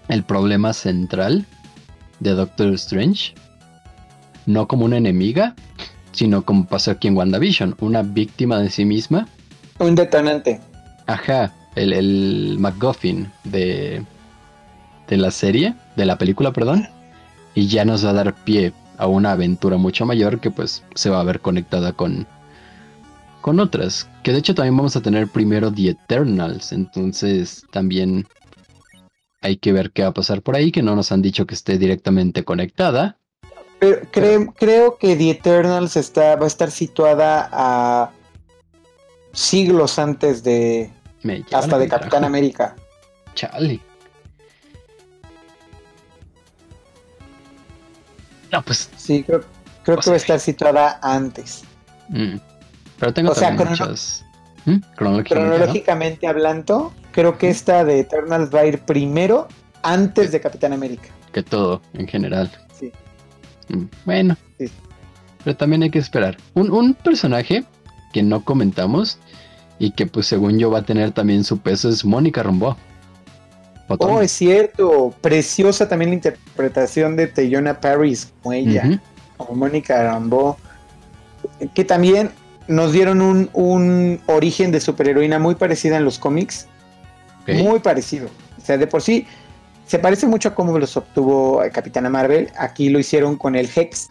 el 0.08 0.22
problema 0.22 0.72
central 0.72 1.44
de 2.20 2.30
Doctor 2.30 2.72
Strange 2.74 3.34
no 4.46 4.68
como 4.68 4.84
una 4.84 4.96
enemiga, 4.96 5.54
sino 6.12 6.44
como 6.44 6.66
pasó 6.66 6.92
aquí 6.92 7.08
en 7.08 7.16
WandaVision, 7.16 7.76
una 7.80 8.02
víctima 8.02 8.58
de 8.58 8.70
sí 8.70 8.84
misma. 8.84 9.28
Un 9.78 9.94
detonante. 9.94 10.60
Ajá, 11.06 11.54
el, 11.74 11.92
el 11.92 12.56
MacGuffin 12.58 13.30
de, 13.44 14.04
de 15.08 15.16
la 15.16 15.30
serie, 15.30 15.74
de 15.96 16.06
la 16.06 16.18
película, 16.18 16.52
perdón. 16.52 16.88
Y 17.54 17.66
ya 17.66 17.84
nos 17.84 18.04
va 18.04 18.10
a 18.10 18.14
dar 18.14 18.34
pie 18.44 18.72
a 18.98 19.06
una 19.06 19.32
aventura 19.32 19.76
mucho 19.76 20.06
mayor 20.06 20.40
que 20.40 20.50
pues 20.50 20.84
se 20.94 21.10
va 21.10 21.20
a 21.20 21.24
ver 21.24 21.40
conectada 21.40 21.92
con, 21.92 22.26
con 23.40 23.60
otras. 23.60 24.08
Que 24.22 24.32
de 24.32 24.38
hecho 24.38 24.54
también 24.54 24.76
vamos 24.76 24.96
a 24.96 25.02
tener 25.02 25.28
primero 25.28 25.72
The 25.72 25.90
Eternals. 25.90 26.72
Entonces 26.72 27.64
también 27.70 28.26
hay 29.40 29.56
que 29.56 29.72
ver 29.72 29.90
qué 29.90 30.02
va 30.02 30.08
a 30.08 30.14
pasar 30.14 30.42
por 30.42 30.56
ahí, 30.56 30.70
que 30.72 30.82
no 30.82 30.94
nos 30.94 31.12
han 31.12 31.20
dicho 31.20 31.46
que 31.46 31.54
esté 31.54 31.76
directamente 31.78 32.44
conectada. 32.44 33.18
Pero 33.82 34.52
creo, 34.54 34.96
que 34.96 35.16
The 35.16 35.30
Eternals 35.30 35.96
está, 35.96 36.36
va 36.36 36.44
a 36.44 36.46
estar 36.46 36.70
situada 36.70 37.48
a 37.50 38.12
siglos 39.32 39.98
antes 39.98 40.44
de. 40.44 40.88
hasta 41.50 41.78
de 41.78 41.88
Capitán 41.88 42.22
América. 42.22 42.76
Chale. 43.34 43.80
No, 48.52 48.62
pues. 48.62 48.88
Sí, 48.96 49.24
creo, 49.24 49.40
que 49.82 49.90
va 49.90 50.12
a 50.12 50.16
estar 50.16 50.38
situada 50.38 51.00
antes. 51.02 51.64
Mm. 52.08 52.36
Pero 53.00 53.12
tengo 53.12 53.32
o 53.32 53.34
sea, 53.34 53.50
muchas... 53.50 54.24
¿Mm? 54.64 54.76
cronológicamente, 54.94 56.28
hablando, 56.28 56.92
creo 57.10 57.36
que 57.36 57.50
esta 57.50 57.84
de 57.84 57.98
Eternals 57.98 58.54
va 58.54 58.60
a 58.60 58.66
ir 58.66 58.78
primero 58.82 59.48
antes 59.82 60.30
de 60.30 60.40
Capitán 60.40 60.72
América. 60.72 61.08
Que 61.32 61.42
todo, 61.42 61.82
en 61.94 62.06
general. 62.06 62.48
Mm, 63.72 63.84
bueno. 64.04 64.36
Pero 65.44 65.56
también 65.56 65.82
hay 65.82 65.90
que 65.90 65.98
esperar. 65.98 66.36
Un, 66.54 66.94
personaje 66.94 67.64
que 68.12 68.22
no 68.22 68.44
comentamos 68.44 69.18
y 69.78 69.90
que 69.90 70.06
pues 70.06 70.26
según 70.26 70.58
yo 70.58 70.70
va 70.70 70.80
a 70.80 70.84
tener 70.84 71.10
también 71.10 71.42
su 71.42 71.58
peso 71.58 71.88
es 71.88 72.04
Mónica 72.04 72.42
Rombo. 72.42 72.76
Oh, 73.88 74.20
es 74.20 74.30
cierto. 74.30 75.14
Preciosa 75.20 75.88
también 75.88 76.10
la 76.10 76.14
interpretación 76.14 77.16
de 77.16 77.26
Teyona 77.26 77.80
Paris 77.80 78.32
como 78.42 78.52
ella, 78.52 79.00
como 79.36 79.54
Mónica 79.56 80.02
Rambo. 80.02 80.56
Que 81.74 81.84
también 81.84 82.30
nos 82.68 82.92
dieron 82.92 83.20
un, 83.52 84.20
origen 84.26 84.70
de 84.70 84.80
superheroína 84.80 85.38
muy 85.38 85.56
parecida 85.56 85.96
en 85.96 86.04
los 86.04 86.18
cómics. 86.18 86.68
Muy 87.46 87.80
parecido. 87.80 88.28
O 88.56 88.64
sea, 88.64 88.78
de 88.78 88.86
por 88.86 89.02
sí, 89.02 89.26
se 89.92 89.98
parece 89.98 90.26
mucho 90.26 90.48
a 90.48 90.54
cómo 90.54 90.78
los 90.78 90.96
obtuvo 90.96 91.62
Capitana 91.70 92.08
Marvel. 92.08 92.48
Aquí 92.56 92.88
lo 92.88 92.98
hicieron 92.98 93.36
con 93.36 93.54
el 93.54 93.68
Hex. 93.76 94.08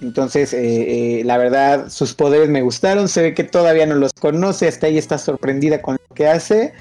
Entonces, 0.00 0.52
eh, 0.52 1.20
eh, 1.20 1.24
la 1.24 1.38
verdad, 1.38 1.88
sus 1.90 2.12
poderes 2.12 2.48
me 2.48 2.60
gustaron. 2.60 3.08
Se 3.08 3.22
ve 3.22 3.34
que 3.34 3.44
todavía 3.44 3.86
no 3.86 3.94
los 3.94 4.12
conoce. 4.14 4.66
Hasta 4.66 4.88
ahí 4.88 4.98
está 4.98 5.16
sorprendida 5.16 5.80
con 5.80 5.94
lo 5.94 6.14
que 6.16 6.26
hace. 6.26 6.72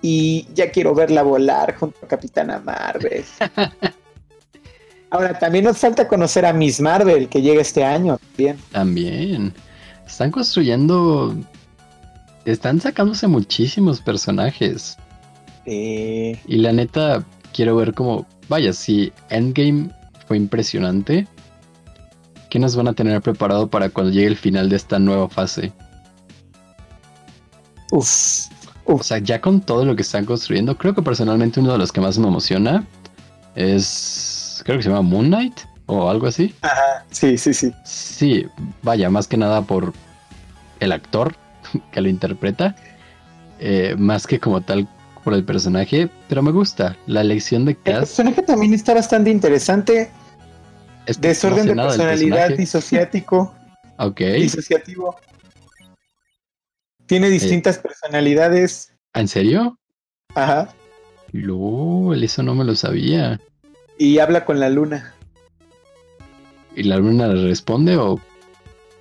Y 0.00 0.48
ya 0.54 0.70
quiero 0.70 0.94
verla 0.94 1.22
volar 1.22 1.76
junto 1.76 1.98
a 2.02 2.08
Capitana 2.08 2.58
Marvel. 2.60 3.22
Ahora, 5.10 5.38
también 5.38 5.66
nos 5.66 5.76
falta 5.76 6.08
conocer 6.08 6.46
a 6.46 6.54
Miss 6.54 6.80
Marvel, 6.80 7.28
que 7.28 7.42
llega 7.42 7.60
este 7.60 7.84
año 7.84 8.16
también. 8.16 8.58
También. 8.72 9.52
Están 10.06 10.30
construyendo. 10.30 11.36
Están 12.46 12.80
sacándose 12.80 13.26
muchísimos 13.26 14.00
personajes. 14.00 14.96
Y 15.70 16.56
la 16.56 16.72
neta, 16.72 17.24
quiero 17.52 17.76
ver 17.76 17.94
cómo. 17.94 18.26
Vaya, 18.48 18.72
si 18.72 19.12
Endgame 19.30 19.90
fue 20.26 20.36
impresionante, 20.36 21.26
¿qué 22.50 22.58
nos 22.58 22.76
van 22.76 22.88
a 22.88 22.94
tener 22.94 23.20
preparado 23.20 23.68
para 23.68 23.90
cuando 23.90 24.12
llegue 24.12 24.26
el 24.28 24.36
final 24.36 24.68
de 24.68 24.76
esta 24.76 24.98
nueva 24.98 25.28
fase? 25.28 25.72
Uf, 27.90 28.46
O 28.84 29.02
sea, 29.02 29.18
ya 29.18 29.40
con 29.40 29.60
todo 29.60 29.84
lo 29.84 29.96
que 29.96 30.02
están 30.02 30.24
construyendo, 30.24 30.76
creo 30.76 30.94
que 30.94 31.02
personalmente 31.02 31.60
uno 31.60 31.72
de 31.72 31.78
los 31.78 31.92
que 31.92 32.00
más 32.00 32.18
me 32.18 32.28
emociona 32.28 32.86
es. 33.54 34.62
Creo 34.64 34.78
que 34.78 34.82
se 34.82 34.88
llama 34.88 35.02
Moon 35.02 35.26
Knight 35.26 35.60
o 35.86 36.08
algo 36.10 36.26
así. 36.26 36.54
Ajá, 36.62 37.04
sí, 37.10 37.38
sí, 37.38 37.54
sí. 37.54 37.72
Sí, 37.84 38.46
vaya, 38.82 39.08
más 39.10 39.26
que 39.26 39.36
nada 39.36 39.62
por 39.62 39.92
el 40.80 40.92
actor 40.92 41.34
que 41.92 42.00
lo 42.00 42.08
interpreta. 42.08 42.76
Eh, 43.60 43.96
más 43.98 44.26
que 44.26 44.38
como 44.38 44.60
tal 44.60 44.88
por 45.28 45.34
el 45.34 45.44
personaje, 45.44 46.08
pero 46.26 46.42
me 46.42 46.50
gusta 46.50 46.96
la 47.06 47.20
elección 47.20 47.66
de 47.66 47.74
cast. 47.74 47.86
El 47.86 47.94
personaje 47.98 48.42
también 48.44 48.72
está 48.72 48.94
bastante 48.94 49.28
interesante. 49.28 50.10
Desorden 51.18 51.66
de 51.66 51.74
personalidad 51.74 52.48
disociático. 52.56 53.54
ok. 53.98 54.20
Disociativo. 54.20 55.16
Tiene 57.04 57.28
distintas 57.28 57.76
personalidades. 57.76 58.94
¿En 59.12 59.28
serio? 59.28 59.78
Ajá. 60.34 60.70
LOL, 61.32 62.24
eso 62.24 62.42
no 62.42 62.54
me 62.54 62.64
lo 62.64 62.74
sabía. 62.74 63.38
Y 63.98 64.20
habla 64.20 64.46
con 64.46 64.58
la 64.58 64.70
luna. 64.70 65.14
¿Y 66.74 66.84
la 66.84 66.96
luna 66.96 67.28
le 67.28 67.48
responde 67.48 67.98
o...? 67.98 68.18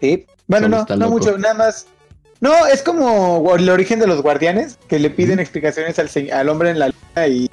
Sí. 0.02 0.26
Bueno, 0.48 0.68
no, 0.68 0.86
no 0.94 1.10
mucho, 1.10 1.38
nada 1.38 1.54
más. 1.54 1.88
No, 2.40 2.68
es 2.68 2.84
como 2.84 3.56
el 3.56 3.70
origen 3.70 4.00
de 4.00 4.08
los 4.08 4.22
guardianes, 4.22 4.78
que 4.88 5.00
le 5.00 5.10
piden 5.10 5.40
explicaciones 5.40 5.98
al, 5.98 6.10
al, 6.32 6.50
hombre 6.50 6.70
en 6.70 6.80
la 6.80 6.88
luna 6.88 7.28
y, 7.28 7.50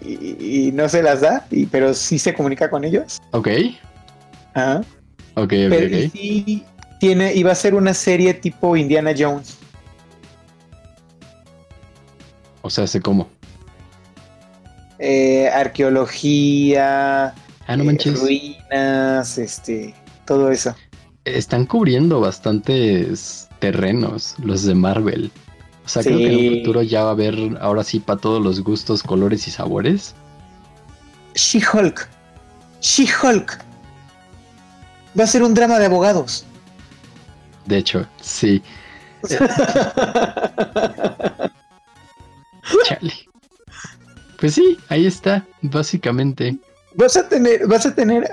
y, 0.00 0.72
no 0.72 0.88
se 0.88 1.02
las 1.02 1.20
da, 1.20 1.46
y, 1.50 1.66
pero 1.66 1.92
sí 1.92 2.18
se 2.18 2.32
comunica 2.32 2.70
con 2.70 2.84
ellos. 2.84 3.18
Ok. 3.32 3.48
Ajá. 4.54 4.80
Ok, 5.34 5.44
ok, 5.44 5.52
pero 5.68 6.10
sí 6.10 6.64
tiene, 6.98 7.34
iba 7.34 7.52
a 7.52 7.54
ser 7.54 7.74
una 7.74 7.94
serie 7.94 8.34
tipo 8.34 8.76
Indiana 8.76 9.12
Jones. 9.16 9.58
O 12.62 12.70
sea, 12.70 12.86
¿sé 12.86 13.00
cómo? 13.00 13.28
Eh, 14.98 15.48
arqueología, 15.48 17.34
ah, 17.66 17.76
no 17.76 17.90
eh, 17.90 17.98
ruinas, 18.16 19.38
este, 19.38 19.94
todo 20.24 20.50
eso. 20.50 20.74
Están 21.36 21.66
cubriendo 21.66 22.20
bastantes 22.20 23.48
terrenos 23.58 24.34
los 24.38 24.62
de 24.64 24.74
Marvel. 24.74 25.30
O 25.84 25.88
sea, 25.88 26.02
creo 26.02 26.18
que 26.18 26.26
en 26.26 26.38
el 26.38 26.58
futuro 26.58 26.82
ya 26.82 27.02
va 27.02 27.08
a 27.08 27.12
haber 27.12 27.58
ahora 27.60 27.82
sí 27.82 27.98
para 27.98 28.20
todos 28.20 28.42
los 28.42 28.60
gustos, 28.62 29.02
colores 29.02 29.48
y 29.48 29.50
sabores. 29.50 30.14
She-Hulk. 31.34 32.08
She-Hulk. 32.80 33.58
Va 35.18 35.24
a 35.24 35.26
ser 35.26 35.42
un 35.42 35.54
drama 35.54 35.78
de 35.78 35.86
abogados. 35.86 36.44
De 37.66 37.78
hecho, 37.78 38.06
sí. 38.20 38.62
Chale. 42.84 43.14
Pues 44.38 44.54
sí, 44.54 44.78
ahí 44.88 45.06
está, 45.06 45.44
básicamente. 45.62 46.56
Vas 46.94 47.16
a 47.16 47.28
tener, 47.28 47.66
vas 47.66 47.86
a 47.86 47.94
tener 47.94 48.28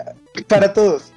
para 0.47 0.73
todos. 0.73 1.11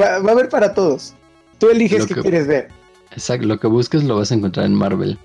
Va, 0.00 0.14
a 0.14 0.16
haber 0.16 0.48
para 0.48 0.74
todos. 0.74 1.14
Tú 1.58 1.70
eliges 1.70 2.06
qué 2.06 2.14
quieres 2.14 2.46
ver. 2.46 2.68
Exacto, 3.12 3.46
lo 3.46 3.58
que 3.58 3.66
busques 3.66 4.04
lo 4.04 4.16
vas 4.16 4.30
a 4.30 4.34
encontrar 4.34 4.66
en 4.66 4.74
Marvel. 4.74 5.18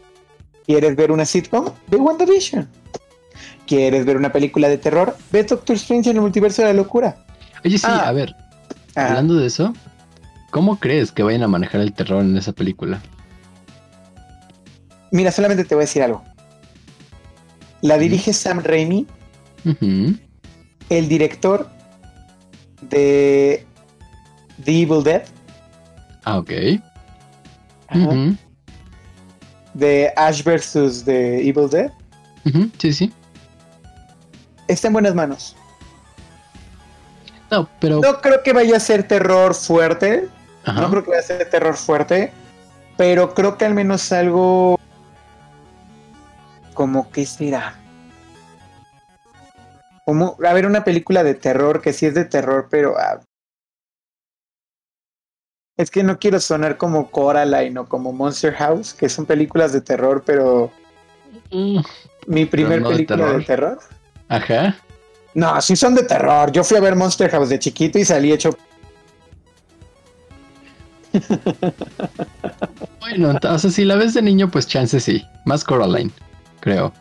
¿Quieres 0.66 0.96
ver 0.96 1.12
una 1.12 1.26
sitcom? 1.26 1.66
Ve 1.88 1.98
WandaVision. 1.98 2.68
¿Quieres 3.68 4.06
ver 4.06 4.18
una 4.18 4.32
película 4.32 4.70
de 4.70 4.78
terror? 4.78 5.16
Ve 5.32 5.44
Doctor 5.44 5.76
Strange 5.76 6.10
en 6.10 6.18
el 6.18 6.22
multiverso 6.22 6.62
de 6.62 6.70
la 6.70 6.74
locura. 6.74 7.26
Oye, 7.66 7.78
sí, 7.78 7.88
ah. 7.88 8.08
a 8.08 8.12
ver. 8.12 8.36
Ah. 8.96 9.08
Hablando 9.08 9.36
de 9.36 9.48
eso, 9.48 9.74
¿cómo 10.50 10.80
crees 10.80 11.12
que 11.12 11.24
vayan 11.24 11.44
a 11.44 11.48
manejar 11.48 11.82
el 11.82 11.94
terror 11.94 12.24
en 12.24 12.38
esa 12.38 12.54
película? 12.54 13.02
Mira, 15.12 15.32
solamente 15.32 15.66
te 15.66 15.76
voy 15.76 15.84
a 15.84 15.86
decir 15.86 16.04
algo. 16.04 16.24
La 17.82 17.98
dirige 17.98 18.32
Sam 18.32 18.62
Raimi, 18.64 19.08
el 20.90 21.08
director 21.10 21.68
de 22.82 23.66
The 24.64 24.72
Evil 24.72 25.04
Dead. 25.04 25.24
Ah, 26.26 26.38
ok. 26.40 26.52
De 29.74 30.14
Ash 30.16 30.44
vs. 30.44 31.04
The 31.06 31.48
Evil 31.48 31.70
Dead. 31.70 31.92
Sí, 32.78 32.94
sí. 32.94 33.14
Está 34.68 34.88
en 34.88 34.94
buenas 34.94 35.16
manos. 35.16 35.56
No, 37.50 37.68
pero. 37.80 38.00
No 38.00 38.22
creo 38.22 38.44
que 38.44 38.54
vaya 38.54 38.78
a 38.78 38.80
ser 38.80 39.08
terror 39.08 39.54
fuerte. 39.54 40.30
No 40.66 40.90
creo 40.90 41.04
que 41.04 41.10
vaya 41.10 41.22
a 41.22 41.26
ser 41.26 41.50
terror 41.50 41.76
fuerte. 41.76 42.32
Pero 42.98 43.34
creo 43.34 43.58
que 43.58 43.66
al 43.66 43.74
menos 43.74 44.12
algo 44.12 44.80
como 46.74 47.10
que 47.12 47.26
será. 47.26 47.76
Como, 50.06 50.38
a 50.46 50.54
ver, 50.54 50.66
una 50.66 50.84
película 50.84 51.24
de 51.24 51.36
terror 51.36 51.82
que 51.82 51.94
sí 51.94 52.06
es 52.06 52.14
de 52.14 52.26
terror, 52.26 52.68
pero. 52.70 52.96
Ah, 52.98 53.20
es 55.82 55.92
que 55.92 56.04
no 56.04 56.20
quiero 56.20 56.40
sonar 56.40 56.78
como 56.78 57.10
Coraline 57.10 57.80
o 57.80 57.86
como 57.88 58.12
Monster 58.14 58.54
House, 58.54 58.94
que 58.94 59.10
son 59.10 59.26
películas 59.26 59.74
de 59.74 59.82
terror, 59.82 60.24
pero. 60.26 60.72
Mm. 61.52 61.80
Mi 62.28 62.46
primer 62.46 62.84
película 62.84 63.34
de 63.34 63.44
terror. 63.44 63.80
Ajá. 64.30 64.78
No, 65.34 65.60
sí 65.62 65.76
son 65.76 65.96
de 65.96 66.04
terror. 66.04 66.52
Yo 66.52 66.64
fui 66.64 66.78
a 66.78 66.82
ver 66.82 66.96
Monster 66.96 67.30
House 67.32 67.50
de 67.50 67.58
chiquito 67.58 67.98
y 67.98 68.06
salí 68.06 68.32
hecho. 68.32 68.56
bueno, 73.00 73.32
entonces 73.32 73.74
si 73.74 73.84
la 73.84 73.96
ves 73.96 74.14
de 74.14 74.22
niño, 74.22 74.50
pues 74.52 74.68
chance 74.68 75.00
sí. 75.00 75.24
Más 75.46 75.64
Coraline 75.64 76.12
creo. 76.60 76.94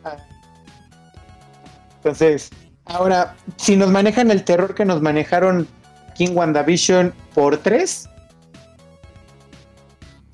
Entonces, 1.97 2.51
ahora, 2.86 3.36
si 3.57 3.77
nos 3.77 3.90
manejan 3.90 4.31
el 4.31 4.43
terror 4.43 4.74
que 4.74 4.85
nos 4.85 5.01
manejaron 5.02 5.69
King 6.16 6.35
WandaVision 6.35 7.15
por 7.35 7.59
tres. 7.59 8.09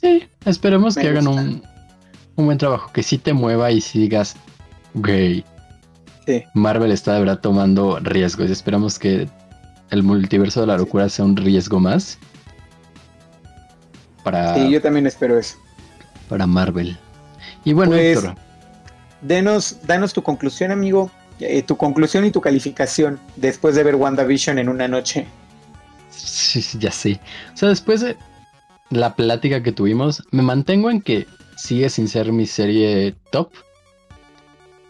Sí, 0.06 0.28
esperemos 0.44 0.94
que 0.94 1.08
hagan 1.08 1.26
un, 1.26 1.62
un, 2.36 2.46
buen 2.46 2.58
trabajo, 2.58 2.92
que 2.92 3.02
sí 3.02 3.18
te 3.18 3.32
mueva 3.32 3.72
y 3.72 3.80
sigas 3.80 4.36
gay. 4.94 5.44
Sí. 6.26 6.44
Marvel 6.54 6.92
está 6.92 7.14
de 7.14 7.20
verdad 7.20 7.40
tomando 7.40 7.98
riesgos 7.98 8.48
y 8.48 8.52
esperamos 8.52 9.00
que 9.00 9.28
el 9.90 10.02
multiverso 10.04 10.60
de 10.60 10.68
la 10.68 10.76
locura 10.76 11.08
sea 11.08 11.24
un 11.24 11.36
riesgo 11.36 11.80
más. 11.80 12.18
Para, 14.22 14.54
sí, 14.54 14.70
yo 14.70 14.80
también 14.80 15.06
espero 15.08 15.38
eso. 15.38 15.56
Para 16.28 16.46
Marvel. 16.46 16.96
Y 17.64 17.72
bueno, 17.72 17.92
pues, 17.92 18.18
Héctor, 18.18 18.36
denos, 19.22 19.78
danos 19.86 20.12
tu 20.12 20.22
conclusión, 20.22 20.70
amigo. 20.70 21.10
Eh, 21.40 21.62
tu 21.62 21.76
conclusión 21.76 22.24
y 22.24 22.30
tu 22.30 22.40
calificación 22.40 23.20
después 23.34 23.74
de 23.74 23.82
ver 23.82 23.96
WandaVision 23.96 24.58
en 24.58 24.68
una 24.68 24.86
noche. 24.86 25.26
Sí, 26.10 26.64
ya 26.78 26.92
sé. 26.92 27.20
O 27.52 27.56
sea, 27.56 27.68
después 27.68 28.00
de 28.00 28.16
la 28.90 29.14
plática 29.16 29.62
que 29.62 29.72
tuvimos, 29.72 30.22
me 30.30 30.42
mantengo 30.42 30.90
en 30.90 31.00
que 31.00 31.26
sigue 31.56 31.90
sin 31.90 32.08
ser 32.08 32.32
mi 32.32 32.46
serie 32.46 33.14
top. 33.30 33.50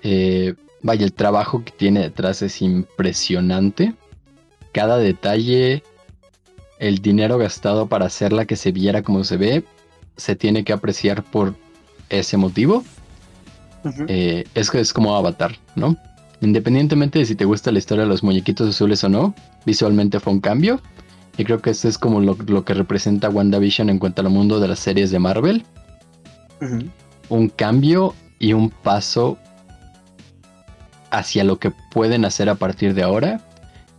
Eh, 0.02 0.54
vaya, 0.82 1.04
el 1.04 1.12
trabajo 1.12 1.64
que 1.64 1.72
tiene 1.72 2.00
detrás 2.00 2.42
es 2.42 2.60
impresionante. 2.62 3.94
Cada 4.72 4.98
detalle, 4.98 5.82
el 6.78 6.98
dinero 6.98 7.38
gastado 7.38 7.88
para 7.88 8.06
hacerla 8.06 8.44
que 8.44 8.56
se 8.56 8.72
viera 8.72 9.02
como 9.02 9.24
se 9.24 9.36
ve, 9.36 9.64
se 10.16 10.36
tiene 10.36 10.64
que 10.64 10.72
apreciar 10.72 11.24
por 11.24 11.54
ese 12.08 12.36
motivo. 12.36 12.84
Eh, 14.08 14.44
es 14.54 14.74
es 14.74 14.92
como 14.92 15.14
Avatar, 15.16 15.56
¿no? 15.76 15.96
Independientemente 16.40 17.20
de 17.20 17.24
si 17.24 17.34
te 17.34 17.44
gusta 17.44 17.72
la 17.72 17.78
historia 17.78 18.04
de 18.04 18.10
los 18.10 18.22
muñequitos 18.22 18.68
azules 18.68 19.02
o 19.04 19.08
no, 19.08 19.34
visualmente 19.64 20.20
fue 20.20 20.32
un 20.32 20.40
cambio. 20.40 20.80
Y 21.38 21.44
creo 21.44 21.60
que 21.60 21.70
esto 21.70 21.88
es 21.88 21.98
como 21.98 22.20
lo, 22.20 22.64
que 22.64 22.74
representa 22.74 23.28
WandaVision 23.28 23.90
en 23.90 23.98
cuanto 23.98 24.22
al 24.22 24.30
mundo 24.30 24.58
de 24.58 24.68
las 24.68 24.78
series 24.78 25.10
de 25.10 25.18
Marvel. 25.18 25.64
Un 27.28 27.48
cambio 27.50 28.14
y 28.38 28.54
un 28.54 28.70
paso 28.70 29.38
hacia 31.10 31.44
lo 31.44 31.58
que 31.58 31.72
pueden 31.90 32.24
hacer 32.24 32.48
a 32.48 32.54
partir 32.54 32.94
de 32.94 33.02
ahora, 33.02 33.40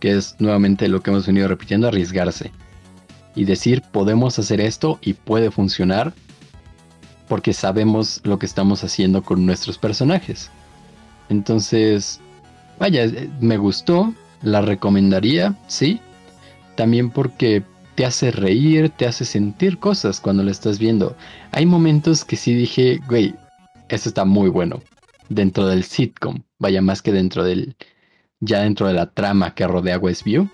que 0.00 0.16
es 0.16 0.36
nuevamente 0.38 0.88
lo 0.88 1.00
que 1.00 1.10
hemos 1.10 1.26
venido 1.26 1.46
repitiendo, 1.48 1.88
arriesgarse. 1.88 2.50
Y 3.34 3.44
decir, 3.44 3.82
podemos 3.92 4.38
hacer 4.38 4.60
esto 4.60 4.98
y 5.00 5.14
puede 5.14 5.50
funcionar 5.50 6.12
porque 7.28 7.52
sabemos 7.52 8.20
lo 8.24 8.38
que 8.38 8.46
estamos 8.46 8.82
haciendo 8.82 9.22
con 9.22 9.46
nuestros 9.46 9.78
personajes. 9.78 10.50
Entonces, 11.28 12.20
vaya, 12.78 13.04
eh, 13.04 13.30
me 13.40 13.58
gustó, 13.58 14.12
la 14.42 14.62
recomendaría, 14.62 15.54
sí. 15.66 16.00
También 16.78 17.10
porque 17.10 17.64
te 17.96 18.06
hace 18.06 18.30
reír, 18.30 18.90
te 18.90 19.04
hace 19.04 19.24
sentir 19.24 19.78
cosas 19.78 20.20
cuando 20.20 20.44
lo 20.44 20.50
estás 20.52 20.78
viendo. 20.78 21.16
Hay 21.50 21.66
momentos 21.66 22.24
que 22.24 22.36
sí 22.36 22.54
dije, 22.54 23.00
güey, 23.08 23.34
esto 23.88 24.08
está 24.08 24.24
muy 24.24 24.48
bueno. 24.48 24.80
Dentro 25.28 25.66
del 25.66 25.82
sitcom, 25.82 26.44
vaya 26.60 26.80
más 26.80 27.02
que 27.02 27.10
dentro 27.10 27.42
del, 27.42 27.74
ya 28.38 28.60
dentro 28.60 28.86
de 28.86 28.94
la 28.94 29.10
trama 29.10 29.56
que 29.56 29.66
rodea 29.66 29.98
Westview. 29.98 30.48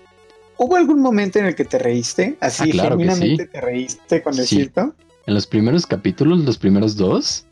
¿Hubo 0.57 0.75
algún 0.75 0.99
momento 0.99 1.37
en 1.37 1.45
el 1.45 1.53
que 1.53 1.65
te 1.65 1.77
reíste? 1.77 2.37
Así, 2.39 2.71
ah, 2.71 2.85
genuinamente 2.85 3.45
te 3.45 3.61
reíste 3.61 4.23
con 4.23 4.33
el 4.39 4.47
sí 4.47 4.67
en 5.27 5.33
los 5.33 5.45
primeros 5.45 5.85
capítulos, 5.85 6.39
los 6.39 6.57
primeros 6.57 6.95
dos, 6.95 7.45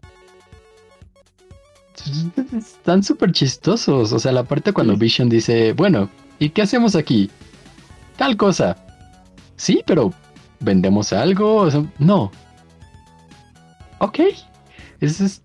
están 2.57 3.03
súper 3.03 3.33
chistosos. 3.33 4.13
O 4.13 4.17
sea, 4.17 4.31
la 4.31 4.43
parte 4.43 4.73
cuando 4.73 4.97
Vision 4.97 5.29
dice, 5.29 5.73
bueno, 5.73 6.09
¿y 6.39 6.49
qué 6.49 6.63
hacemos 6.63 6.95
aquí? 6.95 7.29
Tal 8.17 8.37
cosa. 8.37 8.75
Sí, 9.55 9.83
pero 9.85 10.13
¿vendemos 10.59 11.13
algo? 11.13 11.67
no. 11.99 12.31
Ok. 13.99 14.19
Esa 14.99 15.25
es 15.25 15.41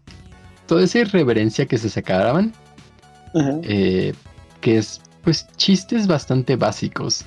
toda 0.66 0.84
esa 0.84 1.00
irreverencia 1.00 1.66
que 1.66 1.78
se 1.78 1.88
sacaban. 1.90 2.52
Eh, 3.62 4.14
que 4.60 4.78
es, 4.78 5.00
pues, 5.22 5.46
chistes 5.56 6.06
bastante 6.06 6.56
básicos. 6.56 7.24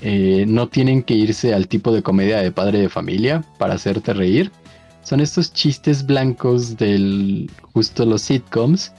Eh, 0.00 0.44
no 0.48 0.68
tienen 0.68 1.02
que 1.02 1.14
irse 1.14 1.54
al 1.54 1.68
tipo 1.68 1.92
de 1.92 2.02
comedia 2.02 2.38
de 2.38 2.50
padre 2.50 2.80
de 2.80 2.88
familia 2.88 3.44
para 3.58 3.74
hacerte 3.74 4.12
reír. 4.12 4.50
Son 5.02 5.20
estos 5.20 5.52
chistes 5.52 6.04
blancos 6.04 6.76
del 6.76 7.50
justo 7.72 8.04
los 8.04 8.22
sitcoms 8.22 8.92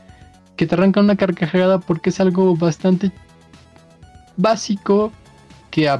que 0.55 0.65
te 0.65 0.75
arrancan 0.75 1.05
una 1.05 1.15
carcajada 1.15 1.79
porque 1.79 2.09
es 2.09 2.19
algo 2.19 2.55
bastante 2.55 3.11
básico 4.37 5.11
que 5.73 5.89
a 5.89 5.99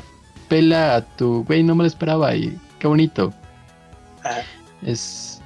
pela 0.50 0.96
a 0.96 1.02
tu 1.02 1.44
güey, 1.46 1.64
no 1.64 1.74
me 1.74 1.82
lo 1.84 1.88
esperaba 1.88 2.36
y 2.36 2.56
qué 2.78 2.86
bonito. 2.88 3.34
Ah. 4.24 4.42
Es, 4.84 5.42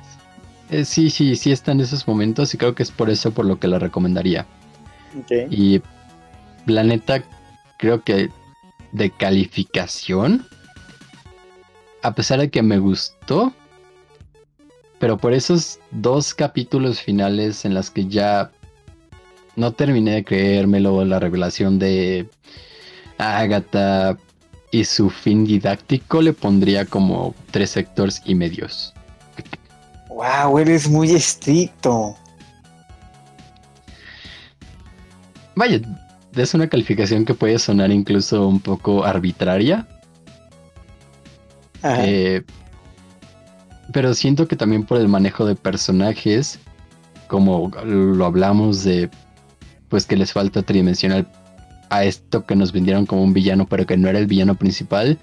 es- 0.70 0.90
sí, 0.90 1.10
sí, 1.10 1.38
sí 1.38 1.54
está 1.54 1.72
en 1.72 1.80
esos 1.80 2.06
momentos 2.10 2.54
y 2.54 2.58
creo 2.58 2.76
que 2.76 2.84
es 2.84 2.91
por 2.91 3.10
eso 3.10 3.32
por 3.32 3.45
lo 3.45 3.58
que 3.58 3.68
la 3.70 3.80
recomendaría. 3.80 4.45
Y 5.49 5.82
la 6.66 6.84
neta, 6.84 7.24
creo 7.80 8.04
que 8.04 8.30
de 8.91 9.10
calificación, 9.12 10.45
a 12.04 12.14
pesar 12.14 12.41
de 12.41 12.49
que 12.49 12.62
me 12.62 12.78
gustó, 12.80 13.54
pero 14.99 15.18
por 15.18 15.32
esos 15.34 15.80
dos 15.91 16.34
capítulos 16.34 16.99
finales 17.02 17.64
en 17.64 17.74
las 17.74 17.90
que 17.90 18.08
ya 18.08 18.52
no 19.56 19.72
terminé 19.72 20.12
de 20.16 20.26
creérmelo, 20.26 21.06
la 21.06 21.20
revelación 21.20 21.80
de 21.80 22.28
Agatha 23.18 24.18
y 24.72 24.84
su 24.84 25.10
fin 25.10 25.45
didáctico, 25.45 26.22
le 26.22 26.34
pondría 26.34 26.85
como 26.85 27.34
tres 27.52 27.72
sectores 27.72 28.22
y 28.26 28.35
medios. 28.35 28.94
Wow, 30.10 30.60
eres 30.60 30.89
muy 30.89 31.11
estricto. 31.11 32.15
Vaya, 35.56 35.80
es 36.35 36.53
una 36.53 36.68
calificación 36.68 37.26
que 37.26 37.34
puede 37.34 37.57
sonar 37.60 37.91
incluso 37.91 38.48
un 38.48 38.60
poco 38.60 39.03
arbitraria, 39.03 39.88
Ajá. 41.81 42.06
Eh, 42.06 42.44
pero 43.94 44.14
siento 44.14 44.48
que 44.48 44.56
también 44.56 44.84
por 44.84 44.99
el 44.99 45.07
manejo 45.07 45.45
de 45.45 45.56
personajes, 45.56 46.60
como 47.27 47.72
lo 47.85 48.26
hablamos 48.26 48.84
de, 48.84 49.10
pues 49.89 50.06
que 50.06 50.18
les 50.18 50.34
falta 50.34 50.61
tridimensional 50.61 51.27
a 51.90 52.04
esto 52.04 52.46
que 52.46 52.56
nos 52.56 52.72
vendieron 52.72 53.06
como 53.06 53.24
un 53.24 53.34
villano, 53.34 53.68
pero 53.68 53.86
que 53.86 53.98
no 53.98 54.10
era 54.10 54.20
el 54.20 54.28
villano 54.28 54.56
principal, 54.56 55.18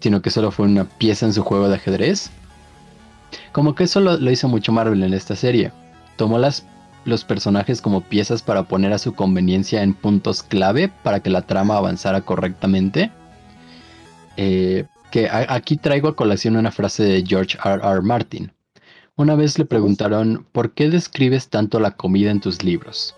sino 0.00 0.22
que 0.22 0.30
solo 0.30 0.50
fue 0.50 0.66
una 0.66 0.84
pieza 0.84 1.26
en 1.26 1.32
su 1.32 1.42
juego 1.42 1.68
de 1.68 1.76
ajedrez. 1.76 2.30
Como 3.52 3.74
que 3.74 3.84
eso 3.84 4.00
lo, 4.00 4.30
hizo 4.30 4.48
mucho 4.48 4.72
Marvel 4.72 5.02
en 5.02 5.14
esta 5.14 5.36
serie. 5.36 5.72
Tomó 6.16 6.38
las, 6.38 6.66
los 7.04 7.24
personajes 7.24 7.80
como 7.80 8.00
piezas 8.00 8.42
para 8.42 8.64
poner 8.64 8.92
a 8.92 8.98
su 8.98 9.14
conveniencia 9.14 9.82
en 9.82 9.94
puntos 9.94 10.42
clave 10.42 10.90
para 11.02 11.20
que 11.20 11.30
la 11.30 11.42
trama 11.42 11.76
avanzara 11.76 12.22
correctamente. 12.22 13.10
Eh, 14.36 14.84
que 15.10 15.28
aquí 15.30 15.76
traigo 15.76 16.08
a 16.08 16.16
colación 16.16 16.56
una 16.56 16.70
frase 16.70 17.02
de 17.02 17.24
George 17.26 17.58
R. 17.64 17.80
R. 17.82 18.00
Martin. 18.00 18.52
Una 19.16 19.34
vez 19.34 19.58
le 19.58 19.66
preguntaron, 19.66 20.46
¿por 20.52 20.72
qué 20.72 20.88
describes 20.88 21.48
tanto 21.48 21.80
la 21.80 21.90
comida 21.90 22.30
en 22.30 22.40
tus 22.40 22.62
libros? 22.62 23.14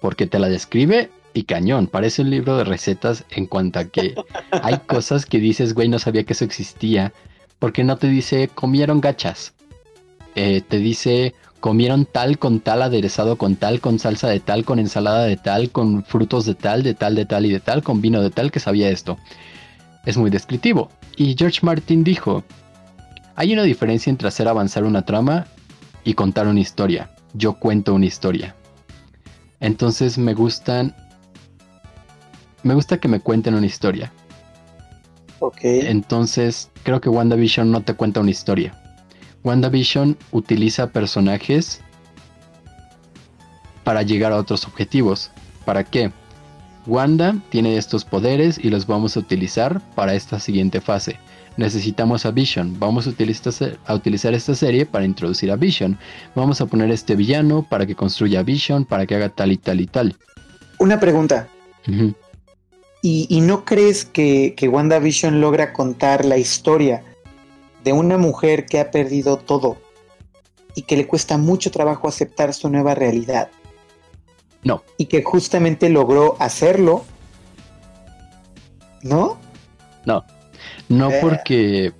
Porque 0.00 0.26
te 0.26 0.38
la 0.38 0.48
describe 0.48 1.10
y 1.36 1.44
cañón, 1.44 1.86
parece 1.86 2.22
un 2.22 2.30
libro 2.30 2.56
de 2.56 2.64
recetas 2.64 3.24
en 3.28 3.46
cuanto 3.46 3.78
a 3.78 3.84
que 3.84 4.14
hay 4.50 4.78
cosas 4.86 5.26
que 5.26 5.38
dices, 5.38 5.74
güey, 5.74 5.86
no 5.86 5.98
sabía 5.98 6.24
que 6.24 6.32
eso 6.32 6.46
existía. 6.46 7.12
Porque 7.58 7.84
no 7.84 7.98
te 7.98 8.08
dice, 8.08 8.48
comieron 8.48 9.02
gachas. 9.02 9.52
Eh, 10.34 10.62
te 10.66 10.78
dice, 10.78 11.34
comieron 11.60 12.06
tal 12.06 12.38
con 12.38 12.60
tal, 12.60 12.80
aderezado 12.80 13.36
con 13.36 13.56
tal, 13.56 13.80
con 13.80 13.98
salsa 13.98 14.28
de 14.28 14.40
tal, 14.40 14.64
con 14.64 14.78
ensalada 14.78 15.24
de 15.24 15.36
tal, 15.36 15.70
con 15.70 16.04
frutos 16.04 16.46
de 16.46 16.54
tal, 16.54 16.82
de 16.82 16.94
tal, 16.94 17.14
de 17.14 17.26
tal 17.26 17.44
y 17.44 17.52
de 17.52 17.60
tal, 17.60 17.82
con 17.82 18.00
vino 18.00 18.22
de 18.22 18.30
tal 18.30 18.50
que 18.50 18.60
sabía 18.60 18.88
esto. 18.88 19.18
Es 20.06 20.16
muy 20.16 20.30
descriptivo. 20.30 20.90
Y 21.16 21.34
George 21.38 21.60
Martin 21.62 22.02
dijo, 22.02 22.44
hay 23.34 23.52
una 23.52 23.62
diferencia 23.62 24.10
entre 24.10 24.28
hacer 24.28 24.48
avanzar 24.48 24.84
una 24.84 25.02
trama 25.02 25.46
y 26.02 26.14
contar 26.14 26.46
una 26.46 26.60
historia. 26.60 27.10
Yo 27.34 27.58
cuento 27.58 27.92
una 27.92 28.06
historia. 28.06 28.56
Entonces 29.60 30.16
me 30.16 30.32
gustan... 30.32 30.94
Me 32.66 32.74
gusta 32.74 32.98
que 32.98 33.06
me 33.06 33.20
cuenten 33.20 33.54
una 33.54 33.66
historia. 33.66 34.12
ok. 35.38 35.58
Entonces 35.62 36.68
creo 36.82 37.00
que 37.00 37.08
WandaVision 37.08 37.70
no 37.70 37.82
te 37.82 37.94
cuenta 37.94 38.18
una 38.18 38.32
historia. 38.32 38.74
WandaVision 39.44 40.16
utiliza 40.32 40.88
personajes 40.88 41.80
para 43.84 44.02
llegar 44.02 44.32
a 44.32 44.36
otros 44.38 44.66
objetivos. 44.66 45.30
¿Para 45.64 45.84
qué? 45.84 46.10
Wanda 46.88 47.36
tiene 47.50 47.76
estos 47.76 48.04
poderes 48.04 48.58
y 48.58 48.70
los 48.70 48.88
vamos 48.88 49.16
a 49.16 49.20
utilizar 49.20 49.80
para 49.94 50.14
esta 50.14 50.40
siguiente 50.40 50.80
fase. 50.80 51.20
Necesitamos 51.56 52.26
a 52.26 52.32
Vision. 52.32 52.80
Vamos 52.80 53.06
a 53.06 53.10
utilizar, 53.10 53.78
a 53.86 53.94
utilizar 53.94 54.34
esta 54.34 54.56
serie 54.56 54.86
para 54.86 55.04
introducir 55.04 55.52
a 55.52 55.56
Vision. 55.56 55.96
Vamos 56.34 56.60
a 56.60 56.66
poner 56.66 56.90
este 56.90 57.14
villano 57.14 57.64
para 57.68 57.86
que 57.86 57.94
construya 57.94 58.42
Vision, 58.42 58.84
para 58.84 59.06
que 59.06 59.14
haga 59.14 59.28
tal 59.28 59.52
y 59.52 59.56
tal 59.56 59.80
y 59.80 59.86
tal. 59.86 60.16
Una 60.80 60.98
pregunta. 60.98 61.48
¿Y, 63.08 63.28
y 63.30 63.40
no 63.40 63.64
crees 63.64 64.04
que, 64.04 64.54
que 64.56 64.66
WandaVision 64.66 65.40
logra 65.40 65.72
contar 65.72 66.24
la 66.24 66.38
historia 66.38 67.04
de 67.84 67.92
una 67.92 68.18
mujer 68.18 68.66
que 68.66 68.80
ha 68.80 68.90
perdido 68.90 69.36
todo 69.36 69.76
y 70.74 70.82
que 70.82 70.96
le 70.96 71.06
cuesta 71.06 71.38
mucho 71.38 71.70
trabajo 71.70 72.08
aceptar 72.08 72.52
su 72.52 72.68
nueva 72.68 72.96
realidad? 72.96 73.48
No. 74.64 74.82
Y 74.98 75.06
que 75.06 75.22
justamente 75.22 75.88
logró 75.88 76.34
hacerlo. 76.40 77.04
¿No? 79.04 79.38
No 80.88 81.12
Eh. 81.12 81.18
porque 81.20 81.92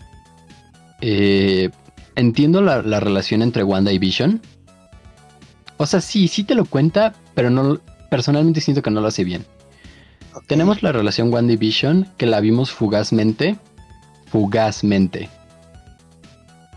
eh, 1.02 1.70
entiendo 2.16 2.60
la, 2.62 2.82
la 2.82 2.98
relación 2.98 3.42
entre 3.42 3.62
Wanda 3.62 3.92
y 3.92 4.00
Vision. 4.00 4.42
O 5.76 5.86
sea, 5.86 6.00
sí, 6.00 6.26
sí 6.26 6.42
te 6.42 6.56
lo 6.56 6.64
cuenta, 6.64 7.14
pero 7.36 7.48
no 7.48 7.78
personalmente 8.10 8.60
siento 8.60 8.82
que 8.82 8.90
no 8.90 9.00
lo 9.00 9.06
hace 9.06 9.22
bien. 9.22 9.46
Tenemos 10.46 10.82
la 10.82 10.92
relación 10.92 11.32
Wanda 11.32 11.52
y 11.52 11.56
Vision 11.56 12.06
que 12.16 12.26
la 12.26 12.40
vimos 12.40 12.70
fugazmente, 12.70 13.56
fugazmente 14.26 15.28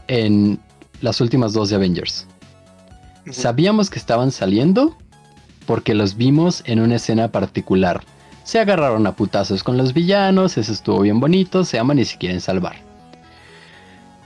en 0.08 0.60
las 1.02 1.22
últimas 1.22 1.54
dos 1.54 1.70
de 1.70 1.76
Avengers. 1.76 2.26
Sabíamos 3.32 3.90
que 3.90 4.00
estaban 4.00 4.32
saliendo 4.32 4.98
porque 5.66 5.94
los 5.94 6.18
vimos 6.18 6.64
en 6.66 6.80
una 6.80 6.96
escena 6.96 7.32
particular. 7.32 8.02
Se 8.44 8.60
agarraron 8.60 9.06
a 9.06 9.16
putazos 9.16 9.64
con 9.64 9.78
los 9.78 9.94
villanos, 9.94 10.58
eso 10.58 10.72
estuvo 10.72 11.02
bien 11.02 11.20
bonito, 11.20 11.64
se 11.64 11.78
aman 11.78 12.00
y 12.00 12.06
se 12.06 12.18
quieren 12.18 12.42
salvar. 12.42 12.78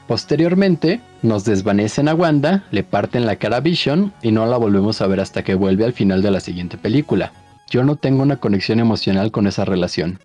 Posteriormente, 0.08 1.02
nos 1.22 1.44
desvanecen 1.44 2.08
a 2.08 2.14
Wanda, 2.14 2.64
le 2.72 2.84
parten 2.84 3.26
la 3.26 3.38
cara 3.38 3.58
a 3.58 3.62
Vision 3.62 4.14
y 4.22 4.32
no 4.32 4.46
la 4.46 4.58
volvemos 4.58 5.02
a 5.02 5.08
ver 5.08 5.20
hasta 5.20 5.44
que 5.44 5.56
vuelve 5.56 5.84
al 5.86 5.94
final 5.94 6.22
de 6.22 6.32
la 6.32 6.40
siguiente 6.40 6.78
película. 6.78 7.34
Yo 7.74 7.84
no 7.84 7.96
tengo 7.96 8.22
una 8.22 8.40
conexión 8.40 8.80
emocional 8.80 9.32
con 9.32 9.48
esa 9.48 9.66
relación. 9.66 10.20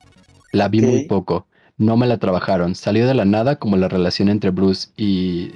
La 0.52 0.68
vi 0.68 0.82
muy 0.82 1.06
poco, 1.06 1.46
no 1.78 1.96
me 1.96 2.06
la 2.06 2.18
trabajaron, 2.18 2.74
salió 2.74 3.06
de 3.06 3.14
la 3.14 3.24
nada 3.24 3.56
como 3.56 3.78
la 3.78 3.88
relación 3.88 4.28
entre 4.28 4.50
Bruce 4.50 4.90
y 4.98 5.52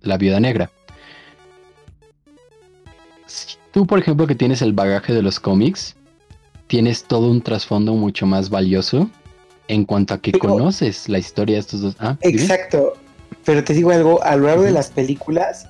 la 0.00 0.18
viuda 0.18 0.40
negra. 0.40 0.68
Si 3.26 3.56
Tú, 3.70 3.86
por 3.86 4.00
ejemplo, 4.00 4.26
que 4.26 4.34
tienes 4.34 4.62
el 4.62 4.72
bagaje 4.72 5.12
de 5.12 5.22
los 5.22 5.38
cómics, 5.38 5.94
tienes 6.66 7.04
todo 7.04 7.30
un 7.30 7.40
trasfondo 7.40 7.94
mucho 7.94 8.26
más 8.26 8.50
valioso 8.50 9.08
en 9.68 9.84
cuanto 9.84 10.14
a 10.14 10.18
que 10.18 10.32
Pero- 10.32 10.40
conoces 10.40 11.08
la 11.08 11.20
historia 11.20 11.54
de 11.54 11.60
estos 11.60 11.82
dos. 11.82 11.96
Ah. 12.00 12.16
Exacto. 12.22 12.94
Pero 13.44 13.62
te 13.62 13.74
digo 13.74 13.92
algo, 13.92 14.20
a 14.24 14.34
lo 14.34 14.48
largo 14.48 14.64
de 14.64 14.72
las 14.72 14.90
películas 14.90 15.68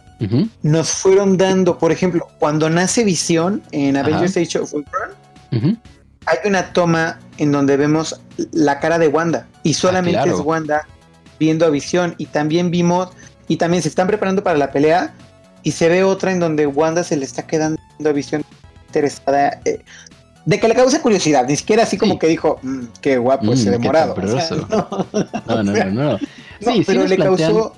nos 0.63 0.93
fueron 0.93 1.37
dando, 1.37 1.77
por 1.77 1.93
ejemplo, 1.93 2.27
cuando 2.39 2.71
nace 2.71 3.05
Visión 3.05 3.63
en. 3.71 3.99
Avengers 3.99 4.39
Age 4.39 4.61
of 4.61 4.73
Ultron, 4.73 5.11
hay 5.51 6.39
una 6.45 6.73
toma 6.73 7.19
en 7.39 7.53
donde 7.53 7.77
vemos 7.77 8.21
la 8.53 8.81
cara 8.81 8.99
de 8.99 9.09
Wanda 9.09 9.47
y 9.63 9.75
solamente 9.75 10.19
Ah, 10.19 10.23
claro. 10.25 10.39
es 10.39 10.45
Wanda 10.45 10.87
viendo 11.41 11.65
a 11.67 11.71
Visión 11.71 12.15
y 12.19 12.27
también 12.27 12.71
vimos 12.71 13.09
y 13.49 13.57
también 13.57 13.83
se 13.83 13.89
están 13.89 14.07
preparando 14.07 14.43
para 14.43 14.59
la 14.59 14.71
pelea 14.73 15.15
y 15.63 15.73
se 15.73 15.89
ve 15.89 16.05
otra 16.05 16.33
en 16.33 16.41
donde 16.41 16.67
Wanda 16.67 17.03
se 17.05 17.17
le 17.17 17.25
está 17.25 17.47
quedando 17.47 17.79
a 18.05 18.13
Visión 18.13 18.45
interesada 18.89 19.61
eh, 19.65 19.81
de 20.45 20.59
que 20.61 20.67
le 20.69 20.75
causa 20.75 21.03
curiosidad, 21.03 21.47
ni 21.47 21.57
siquiera 21.57 21.83
así 21.83 21.99
como 21.99 22.15
Sí. 22.15 22.19
que 22.21 22.27
dijo, 22.29 22.59
"Mm, 22.63 22.85
qué 23.03 23.19
guapo 23.19 23.45
Mm, 23.47 23.53
ese 23.53 23.65
qué 23.65 23.71
de 23.73 23.79
morado. 23.79 24.15
O 24.17 24.27
sea, 24.29 24.41
sabroso. 24.41 25.07
no, 25.47 25.55
No, 25.57 25.63
no, 25.63 25.73
no, 25.73 25.85
no. 25.85 26.13
no, 26.13 26.19
Sí, 26.19 26.73
sí 26.79 26.85
pero 26.87 27.07
le 27.07 27.17
plantean- 27.17 27.53
causó 27.53 27.77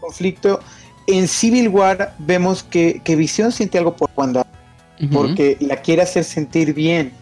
conflicto. 0.00 0.60
En 1.06 1.26
Civil 1.26 1.68
War 1.68 2.14
vemos 2.18 2.62
que, 2.62 3.00
que 3.04 3.16
Visión 3.16 3.50
siente 3.50 3.78
algo 3.78 3.96
por 3.96 4.10
Porque 5.10 5.56
la 5.60 5.76
quiere 5.82 6.02
hacer 6.02 6.22
sentir 6.24 6.74
bien. 6.74 7.12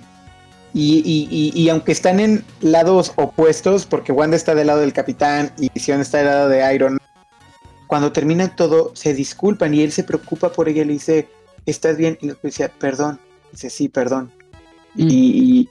Y, 0.74 0.98
y- 1.04 1.28
y- 1.30 1.60
y 1.60 1.68
aunque 1.68 1.92
están 1.92 2.20
en 2.20 2.44
lados 2.60 3.12
opuestos, 3.16 3.86
porque 3.86 4.12
Wanda 4.12 4.36
está 4.36 4.54
del 4.54 4.66
lado 4.68 4.80
del 4.80 4.92
capitán 4.92 5.52
y 5.58 5.68
Vision 5.74 6.00
está 6.00 6.18
del 6.18 6.26
lado 6.26 6.48
de 6.48 6.74
Iron, 6.74 6.98
cuando 7.86 8.12
termina 8.12 8.54
todo 8.54 8.92
se 8.94 9.14
disculpan 9.14 9.74
y 9.74 9.82
él 9.82 9.90
se 9.90 10.04
preocupa 10.04 10.52
por 10.52 10.68
ella 10.68 10.82
y 10.82 10.84
le 10.84 10.92
dice, 10.92 11.28
¿estás 11.66 11.96
bien? 11.96 12.18
Y 12.20 12.28
después 12.28 12.54
dice, 12.54 12.70
perdón. 12.78 13.18
Dice, 13.50 13.68
sí, 13.70 13.88
perdón. 13.88 14.30
Mm. 14.94 15.08
Y, 15.08 15.14
y- 15.14 15.68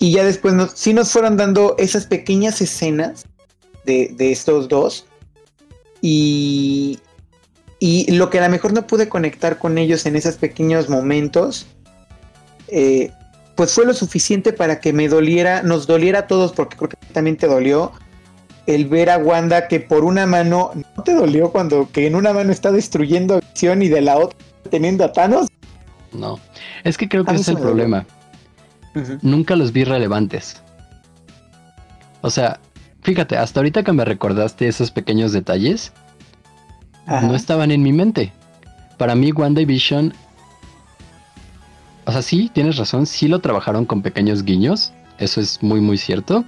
y 0.00 0.12
ya 0.12 0.24
después 0.24 0.54
nos, 0.54 0.72
sí 0.72 0.94
nos 0.94 1.10
fueron 1.12 1.36
dando 1.36 1.76
esas 1.78 2.06
pequeñas 2.06 2.60
escenas 2.62 3.24
de, 3.84 4.12
de 4.16 4.32
estos 4.32 4.66
dos. 4.68 5.06
Y, 6.00 6.98
y 7.80 8.12
lo 8.12 8.28
que 8.28 8.38
a 8.38 8.42
lo 8.42 8.50
mejor 8.50 8.74
no 8.74 8.86
pude 8.86 9.08
conectar 9.08 9.58
con 9.58 9.78
ellos 9.78 10.04
en 10.04 10.14
esos 10.14 10.36
pequeños 10.36 10.90
momentos, 10.90 11.66
eh, 12.68 13.10
pues 13.56 13.72
fue 13.72 13.86
lo 13.86 13.94
suficiente 13.94 14.52
para 14.52 14.80
que 14.80 14.92
me 14.92 15.08
doliera, 15.08 15.62
nos 15.62 15.86
doliera 15.86 16.20
a 16.20 16.26
todos, 16.26 16.52
porque 16.52 16.76
creo 16.76 16.90
que 16.90 16.96
también 17.12 17.38
te 17.38 17.46
dolió, 17.46 17.92
el 18.66 18.86
ver 18.86 19.08
a 19.08 19.16
Wanda 19.16 19.66
que 19.66 19.80
por 19.80 20.04
una 20.04 20.26
mano, 20.26 20.72
¿no 20.74 21.02
te 21.02 21.14
dolió 21.14 21.50
cuando 21.50 21.90
que 21.90 22.06
en 22.06 22.14
una 22.14 22.34
mano 22.34 22.52
está 22.52 22.70
destruyendo 22.70 23.40
Visión 23.40 23.82
y 23.82 23.88
de 23.88 24.02
la 24.02 24.18
otra 24.18 24.38
teniendo 24.70 25.02
a 25.04 25.12
Thanos? 25.12 25.48
No, 26.12 26.38
es 26.84 26.98
que 26.98 27.08
creo 27.08 27.24
que 27.24 27.32
ese 27.32 27.42
es 27.42 27.48
el 27.48 27.58
problema. 27.58 28.06
Nunca 29.22 29.56
los 29.56 29.72
vi 29.72 29.84
relevantes. 29.84 30.62
O 32.20 32.28
sea, 32.28 32.60
fíjate, 33.02 33.38
hasta 33.38 33.60
ahorita 33.60 33.82
que 33.84 33.92
me 33.92 34.04
recordaste 34.04 34.68
esos 34.68 34.90
pequeños 34.90 35.32
detalles, 35.32 35.92
no 37.06 37.34
estaban 37.34 37.70
en 37.70 37.82
mi 37.82 37.92
mente. 37.92 38.32
Para 38.98 39.14
mí, 39.14 39.32
Wanda 39.32 39.60
y 39.60 39.64
Vision. 39.64 40.12
O 42.04 42.12
sea, 42.12 42.22
sí, 42.22 42.50
tienes 42.52 42.76
razón, 42.76 43.06
sí 43.06 43.28
lo 43.28 43.40
trabajaron 43.40 43.84
con 43.84 44.02
pequeños 44.02 44.44
guiños. 44.44 44.92
Eso 45.18 45.40
es 45.40 45.62
muy, 45.62 45.80
muy 45.80 45.98
cierto. 45.98 46.44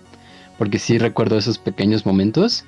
Porque 0.59 0.79
sí 0.79 0.99
recuerdo 0.99 1.39
esos 1.39 1.59
pequeños 1.59 2.07
momentos. 2.07 2.65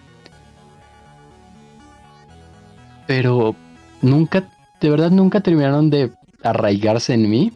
Pero 3.06 3.54
nunca, 4.00 4.48
de 4.80 4.90
verdad, 4.90 5.10
nunca 5.10 5.40
terminaron 5.40 5.90
de 5.90 6.12
arraigarse 6.42 7.14
en 7.14 7.28
mí. 7.28 7.52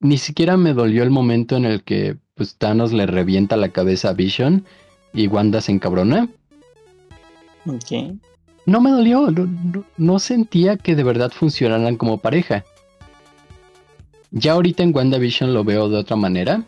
Ni 0.00 0.18
siquiera 0.18 0.56
me 0.56 0.74
dolió 0.74 1.04
el 1.04 1.10
momento 1.10 1.56
en 1.56 1.64
el 1.64 1.84
que 1.84 2.16
pues, 2.34 2.56
Thanos 2.56 2.92
le 2.92 3.06
revienta 3.06 3.56
la 3.56 3.68
cabeza 3.68 4.08
a 4.08 4.14
Vision 4.14 4.64
y 5.12 5.28
Wanda 5.28 5.60
se 5.60 5.72
encabrona. 5.72 6.28
Ok. 7.66 8.18
No 8.64 8.80
me 8.80 8.90
dolió, 8.90 9.28
no, 9.96 10.18
sentía 10.18 10.76
que 10.76 10.94
de 10.94 11.02
verdad 11.02 11.32
funcionaran 11.32 11.96
como 11.96 12.18
pareja. 12.18 12.64
Ya 14.30 14.52
ahorita 14.52 14.82
en 14.82 14.94
WandaVision 14.94 15.52
lo 15.52 15.64
veo 15.64 15.88
de 15.88 15.98
otra 15.98 16.16
manera. 16.16 16.62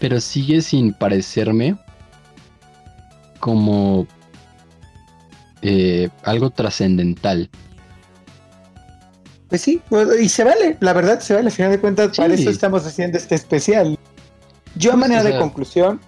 Pero 0.00 0.20
sigue 0.20 0.62
sin 0.62 0.92
parecerme 0.94 1.76
como 3.38 4.06
eh, 5.62 6.08
algo 6.24 6.50
trascendental. 6.50 7.48
Pues 9.48 9.60
sí, 9.60 9.80
y 10.20 10.28
se 10.28 10.44
vale, 10.44 10.76
la 10.80 10.92
verdad 10.92 11.20
se 11.20 11.34
vale, 11.34 11.48
al 11.48 11.52
final 11.52 11.70
de 11.70 11.78
cuentas, 11.78 12.16
para 12.16 12.32
eso 12.32 12.50
estamos 12.50 12.86
haciendo 12.86 13.18
este 13.18 13.34
especial. 13.34 13.98
Yo 14.76 14.92
a 14.94 14.96
manera 14.96 15.22
de 15.22 15.36
conclusión, 15.38 16.00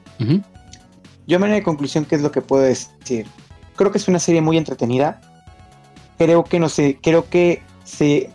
yo 1.26 1.36
a 1.36 1.39
manera 1.39 1.59
de 1.59 1.62
conclusión, 1.62 2.05
¿qué 2.05 2.16
es 2.16 2.22
lo 2.22 2.32
que 2.32 2.40
puedo 2.40 2.62
decir? 2.62 3.26
Creo 3.76 3.90
que 3.90 3.98
es 3.98 4.09
una 4.09 4.18
serie 4.18 4.40
muy 4.40 4.56
entretenida. 4.56 5.20
Creo 6.18 6.44
que 6.44 6.60
no 6.60 6.68
sé, 6.68 6.98
creo 7.02 7.28
que 7.28 7.62
se 7.84 8.30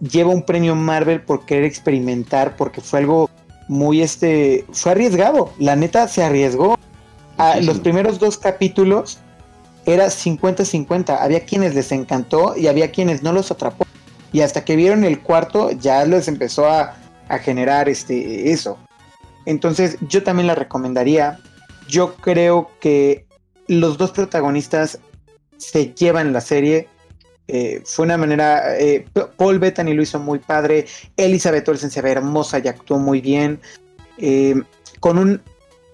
lleva 0.00 0.30
un 0.30 0.42
premio 0.42 0.74
Marvel 0.74 1.20
por 1.22 1.44
querer 1.44 1.64
experimentar, 1.64 2.56
porque 2.56 2.80
fue 2.80 3.00
algo 3.00 3.30
muy 3.68 4.02
este, 4.02 4.64
fue 4.72 4.92
arriesgado. 4.92 5.52
La 5.58 5.76
neta 5.76 6.08
se 6.08 6.24
arriesgó. 6.24 6.78
A 7.36 7.60
los 7.60 7.78
primeros 7.78 8.18
dos 8.18 8.36
capítulos 8.36 9.18
era 9.86 10.06
50-50. 10.06 11.18
Había 11.20 11.44
quienes 11.44 11.74
les 11.74 11.92
encantó 11.92 12.56
y 12.56 12.66
había 12.66 12.90
quienes 12.90 13.22
no 13.22 13.32
los 13.32 13.50
atrapó. 13.50 13.86
Y 14.32 14.40
hasta 14.40 14.64
que 14.64 14.74
vieron 14.74 15.04
el 15.04 15.20
cuarto 15.20 15.70
ya 15.70 16.04
les 16.04 16.26
empezó 16.28 16.68
a, 16.68 16.96
generar 17.42 17.88
este, 17.88 18.50
eso. 18.50 18.78
Entonces 19.44 19.98
yo 20.00 20.22
también 20.22 20.46
la 20.46 20.54
recomendaría. 20.54 21.38
Yo 21.88 22.14
creo 22.16 22.70
que 22.80 23.27
los 23.68 23.98
dos 23.98 24.10
protagonistas 24.10 24.98
se 25.56 25.94
llevan 25.94 26.32
la 26.32 26.40
serie. 26.40 26.88
Eh, 27.46 27.82
fue 27.84 28.04
una 28.04 28.16
manera. 28.16 28.78
Eh, 28.78 29.06
Paul 29.36 29.58
Bettany 29.58 29.94
lo 29.94 30.02
hizo 30.02 30.18
muy 30.18 30.38
padre. 30.38 30.86
Elizabeth 31.16 31.68
Olsen 31.68 31.90
se 31.90 32.02
ve 32.02 32.12
hermosa 32.12 32.58
y 32.58 32.68
actuó 32.68 32.98
muy 32.98 33.20
bien. 33.20 33.60
Eh, 34.18 34.54
con 35.00 35.18
un. 35.18 35.40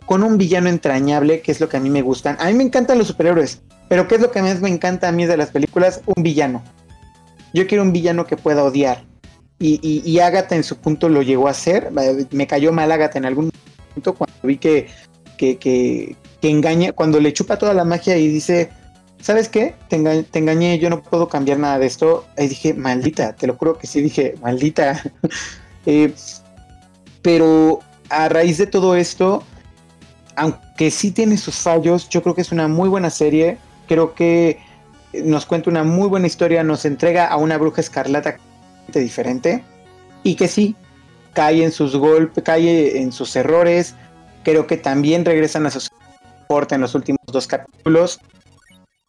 Con 0.07 0.23
un 0.23 0.37
villano 0.37 0.69
entrañable, 0.69 1.41
que 1.41 1.51
es 1.51 1.61
lo 1.61 1.71
que 1.71 1.79
a 1.79 1.81
mí 1.81 1.89
me 1.89 2.03
gustan. 2.03 2.37
A 2.39 2.49
mí 2.49 2.53
me 2.53 2.65
encantan 2.65 2.99
los 2.99 3.07
superhéroes, 3.07 3.63
pero 3.89 4.07
¿qué 4.07 4.17
es 4.17 4.21
lo 4.21 4.31
que 4.31 4.43
más 4.43 4.61
me 4.61 4.69
encanta 4.69 5.09
a 5.09 5.13
mí 5.13 5.25
de 5.25 5.39
las 5.39 5.49
películas? 5.49 6.03
Un 6.15 6.23
villano. 6.23 6.63
Yo 7.55 7.67
quiero 7.67 7.85
un 7.85 7.93
villano 7.95 8.27
que 8.27 8.37
pueda 8.37 8.65
odiar. 8.65 9.03
Y, 9.59 9.81
y, 9.83 10.19
Agatha 10.19 10.57
en 10.57 10.65
su 10.65 10.77
punto 10.77 11.09
lo 11.09 11.23
llegó 11.23 11.49
a 11.49 11.53
hacer. 11.53 11.91
Me 12.33 12.47
cayó 12.47 12.71
mal 12.71 12.93
Agatha 12.93 13.17
en 13.17 13.25
algún 13.25 13.51
momento 13.89 14.15
cuando 14.15 14.37
vi 14.43 14.59
que, 14.59 14.89
que, 15.39 15.57
que, 15.57 16.17
engaña, 16.51 16.93
cuando 16.93 17.21
le 17.21 17.33
chupa 17.33 17.59
toda 17.59 17.75
la 17.75 17.85
magia 17.85 18.17
y 18.17 18.29
dice, 18.29 18.71
¿sabes 19.21 19.49
qué? 19.49 19.75
Te, 19.89 19.97
engañé, 19.97 20.79
yo 20.79 20.91
no 20.91 21.03
puedo 21.03 21.29
cambiar 21.29 21.59
nada 21.59 21.79
de 21.79 21.87
esto. 21.87 22.27
Ahí 22.37 22.49
dije, 22.49 22.75
maldita, 22.75 23.35
te 23.35 23.47
lo 23.47 23.57
juro 23.57 23.79
que 23.79 23.87
sí, 23.87 24.01
dije, 24.01 24.35
maldita. 24.43 25.03
Eh, 25.87 26.15
pero 27.21 27.81
a 28.09 28.31
raíz 28.31 28.57
de 28.57 28.67
todo 28.67 28.97
esto, 28.97 29.43
aunque 30.35 30.91
sí 30.91 31.11
tiene 31.11 31.37
sus 31.37 31.57
fallos, 31.57 32.09
yo 32.09 32.23
creo 32.23 32.35
que 32.35 32.41
es 32.41 32.53
una 32.53 32.69
muy 32.69 32.89
buena 32.89 33.11
serie. 33.11 33.59
Creo 33.87 34.15
que 34.15 34.59
nos 35.13 35.45
cuenta 35.45 35.69
una 35.69 35.85
muy 35.85 36.09
buena 36.09 36.27
historia, 36.27 36.65
nos 36.65 36.87
entrega 36.87 37.27
a 37.27 37.37
una 37.37 37.59
bruja 37.59 37.83
escarlata 37.83 38.39
diferente 38.95 39.63
y 40.23 40.37
que 40.37 40.49
sí, 40.49 40.75
cae 41.33 41.63
en 41.63 41.73
sus 41.73 41.97
golpes, 41.97 42.43
cae 42.43 42.99
en 43.01 43.13
sus 43.13 43.37
errores. 43.37 43.95
Creo 44.43 44.67
que 44.67 44.77
también 44.77 45.25
regresan 45.25 45.67
a 45.67 45.71
su 45.71 45.81
porte 46.47 46.75
en 46.75 46.81
los 46.81 46.95
últimos 46.95 47.21
dos 47.27 47.47
capítulos, 47.47 48.21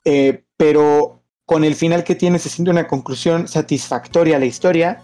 eh, 0.03 0.43
pero 0.57 1.21
con 1.45 1.63
el 1.63 1.75
final 1.75 2.03
que 2.03 2.15
tiene 2.15 2.39
se 2.39 2.49
siente 2.49 2.71
una 2.71 2.87
conclusión 2.87 3.47
satisfactoria 3.47 4.37
a 4.37 4.39
la 4.39 4.45
historia. 4.45 5.01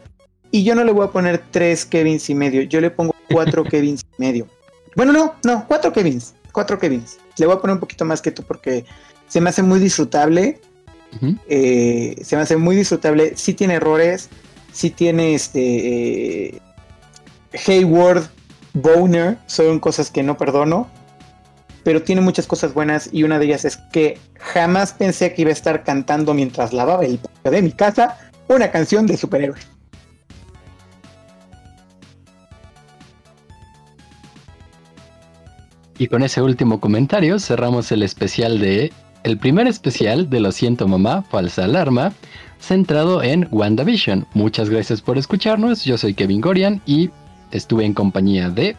Y 0.51 0.63
yo 0.63 0.75
no 0.75 0.83
le 0.83 0.91
voy 0.91 1.05
a 1.05 1.11
poner 1.11 1.41
tres 1.51 1.85
Kevins 1.85 2.29
y 2.29 2.35
medio, 2.35 2.61
yo 2.63 2.81
le 2.81 2.91
pongo 2.91 3.15
cuatro 3.31 3.63
Kevins 3.69 4.01
y 4.17 4.21
medio. 4.21 4.47
Bueno, 4.95 5.13
no, 5.13 5.35
no, 5.43 5.65
cuatro 5.67 5.93
Kevins, 5.93 6.33
cuatro 6.51 6.77
Kevins. 6.77 7.19
Le 7.37 7.45
voy 7.45 7.55
a 7.55 7.59
poner 7.59 7.75
un 7.75 7.79
poquito 7.79 8.03
más 8.05 8.21
que 8.21 8.31
tú 8.31 8.43
porque 8.43 8.85
se 9.27 9.39
me 9.39 9.49
hace 9.49 9.63
muy 9.63 9.79
disfrutable 9.79 10.59
eh, 11.47 12.15
se 12.23 12.35
me 12.35 12.41
hace 12.41 12.57
muy 12.57 12.75
disfrutable. 12.75 13.33
Sí 13.35 13.53
tiene 13.53 13.75
errores, 13.75 14.29
sí 14.71 14.89
tiene 14.89 15.35
este 15.35 16.55
eh, 16.55 16.61
Hayward, 17.67 18.29
Boner, 18.73 19.37
son 19.47 19.79
cosas 19.79 20.09
que 20.09 20.23
no 20.23 20.37
perdono, 20.37 20.89
pero 21.83 22.01
tiene 22.03 22.21
muchas 22.21 22.47
cosas 22.47 22.73
buenas 22.73 23.09
y 23.11 23.23
una 23.23 23.39
de 23.39 23.45
ellas 23.45 23.65
es 23.65 23.77
que 23.91 24.17
jamás 24.39 24.93
pensé 24.93 25.33
que 25.33 25.41
iba 25.41 25.49
a 25.49 25.53
estar 25.53 25.83
cantando 25.83 26.33
mientras 26.33 26.73
lavaba 26.73 27.05
el 27.05 27.17
patio 27.17 27.51
de 27.51 27.61
mi 27.61 27.71
casa 27.71 28.17
una 28.47 28.71
canción 28.71 29.07
de 29.07 29.17
superhéroe. 29.17 29.59
Y 35.97 36.07
con 36.07 36.23
ese 36.23 36.41
último 36.41 36.79
comentario 36.79 37.37
cerramos 37.37 37.91
el 37.91 38.01
especial 38.01 38.59
de 38.59 38.91
el 39.23 39.37
primer 39.37 39.67
especial 39.67 40.29
de 40.31 40.39
Lo 40.39 40.51
siento 40.51 40.87
mamá, 40.87 41.21
falsa 41.21 41.65
alarma, 41.65 42.11
centrado 42.59 43.21
en 43.21 43.47
WandaVision. 43.51 44.25
Muchas 44.33 44.69
gracias 44.69 45.01
por 45.01 45.19
escucharnos, 45.19 45.85
yo 45.85 45.99
soy 45.99 46.15
Kevin 46.15 46.41
Gorian 46.41 46.81
y 46.85 47.11
estuve 47.51 47.85
en 47.85 47.93
compañía 47.93 48.49
de... 48.49 48.75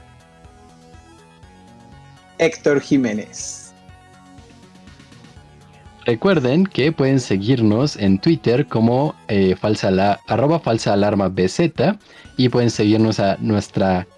Héctor 2.38 2.80
Jiménez. 2.80 3.72
Recuerden 6.04 6.66
que 6.66 6.90
pueden 6.90 7.20
seguirnos 7.20 7.96
en 7.96 8.18
Twitter 8.18 8.66
como 8.66 9.14
eh, 9.28 9.54
falsa 9.54 10.20
arroba 10.26 10.58
falsa 10.58 10.92
alarma 10.92 11.28
BZ 11.28 11.70
y 12.36 12.48
pueden 12.48 12.70
seguirnos 12.70 13.20
a 13.20 13.36
nuestra 13.38 14.08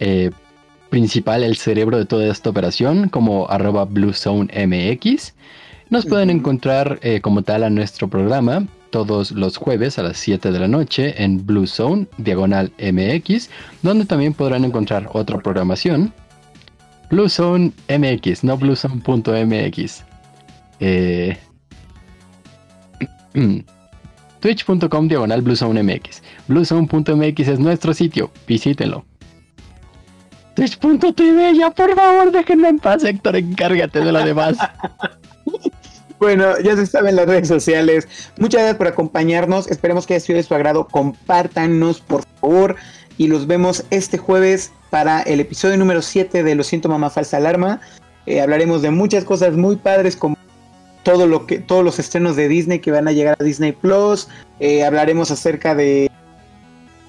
eh, 0.00 0.32
principal, 0.90 1.44
el 1.44 1.56
cerebro 1.56 1.98
de 1.98 2.04
toda 2.04 2.30
esta 2.30 2.50
operación, 2.50 3.08
como 3.08 3.48
arroba. 3.48 3.88
Nos 5.90 6.06
pueden 6.06 6.30
encontrar 6.30 6.98
eh, 7.02 7.20
como 7.20 7.42
tal 7.42 7.62
a 7.62 7.70
nuestro 7.70 8.08
programa 8.08 8.66
todos 8.90 9.32
los 9.32 9.56
jueves 9.56 9.98
a 9.98 10.04
las 10.04 10.18
7 10.18 10.52
de 10.52 10.58
la 10.58 10.68
noche 10.68 11.22
en 11.22 11.44
Blue 11.44 11.66
Zone, 11.66 12.06
diagonal 12.16 12.72
MX, 12.78 13.50
donde 13.82 14.04
también 14.04 14.34
podrán 14.34 14.64
encontrar 14.64 15.10
otra 15.12 15.38
programación. 15.38 16.12
Blue 17.14 17.28
Zone 17.28 17.70
MX, 17.88 18.42
no 18.42 18.56
bluezone.mx. 18.56 20.04
Eh, 20.80 21.36
Twitch.com 24.40 25.06
diagonal 25.06 25.40
Bluezone 25.42 25.84
MX. 25.84 26.22
Bluezone.mx 26.48 27.48
es 27.48 27.60
nuestro 27.60 27.94
sitio, 27.94 28.32
visítenlo. 28.48 29.04
Twitch.tv, 30.56 31.54
ya 31.56 31.70
por 31.70 31.94
favor, 31.94 32.32
déjenme 32.32 32.70
en 32.70 32.80
paz, 32.80 33.04
Héctor, 33.04 33.36
encárgate 33.36 34.00
de 34.00 34.10
lo 34.10 34.24
demás. 34.24 34.56
Bueno, 36.20 36.58
ya 36.60 36.74
se 36.74 36.86
saben 36.86 37.16
las 37.16 37.26
redes 37.26 37.48
sociales. 37.48 38.08
Muchas 38.38 38.60
gracias 38.60 38.78
por 38.78 38.86
acompañarnos. 38.86 39.68
Esperemos 39.68 40.06
que 40.06 40.14
haya 40.14 40.24
sido 40.24 40.38
de 40.38 40.42
su 40.42 40.54
agrado. 40.54 40.86
Compártanos, 40.86 42.00
por 42.00 42.24
favor. 42.40 42.76
Y 43.18 43.26
los 43.26 43.46
vemos 43.46 43.84
este 43.90 44.16
jueves 44.16 44.72
para 44.94 45.22
el 45.22 45.40
episodio 45.40 45.76
número 45.76 46.00
7 46.02 46.44
de 46.44 46.54
Lo 46.54 46.62
siento, 46.62 46.88
mamá, 46.88 47.10
falsa 47.10 47.38
alarma. 47.38 47.80
Eh, 48.26 48.40
hablaremos 48.40 48.80
de 48.80 48.92
muchas 48.92 49.24
cosas 49.24 49.56
muy 49.56 49.74
padres 49.74 50.14
como 50.14 50.36
todo 51.02 51.26
lo 51.26 51.48
que, 51.48 51.58
todos 51.58 51.82
los 51.82 51.98
estrenos 51.98 52.36
de 52.36 52.46
Disney 52.46 52.78
que 52.78 52.92
van 52.92 53.08
a 53.08 53.10
llegar 53.10 53.36
a 53.40 53.42
Disney 53.42 53.72
Plus. 53.72 54.28
Eh, 54.60 54.84
hablaremos 54.84 55.32
acerca 55.32 55.74
de. 55.74 56.08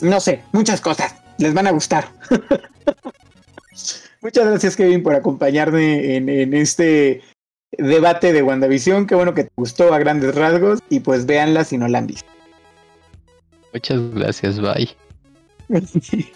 No 0.01 0.19
sé, 0.19 0.41
muchas 0.51 0.81
cosas. 0.81 1.13
Les 1.37 1.53
van 1.53 1.67
a 1.67 1.71
gustar. 1.71 2.07
Muchas 4.23 4.47
gracias, 4.47 4.75
Kevin, 4.75 5.03
por 5.03 5.13
acompañarme 5.13 6.15
en, 6.15 6.55
este 6.55 7.21
debate 7.77 8.33
de 8.33 8.41
WandaVision. 8.41 9.05
Qué 9.05 9.13
bueno 9.13 9.35
que 9.35 9.43
te 9.43 9.51
gustó 9.57 9.93
a 9.93 9.99
grandes 9.99 10.33
rasgos 10.33 10.79
y 10.89 11.01
pues 11.01 11.27
véanla 11.27 11.63
si 11.63 11.77
no 11.77 11.87
la 11.87 11.99
han 11.99 12.07
visto. 12.07 12.27
Muchas 13.71 13.99
gracias, 14.15 14.59
bye. 14.59 14.89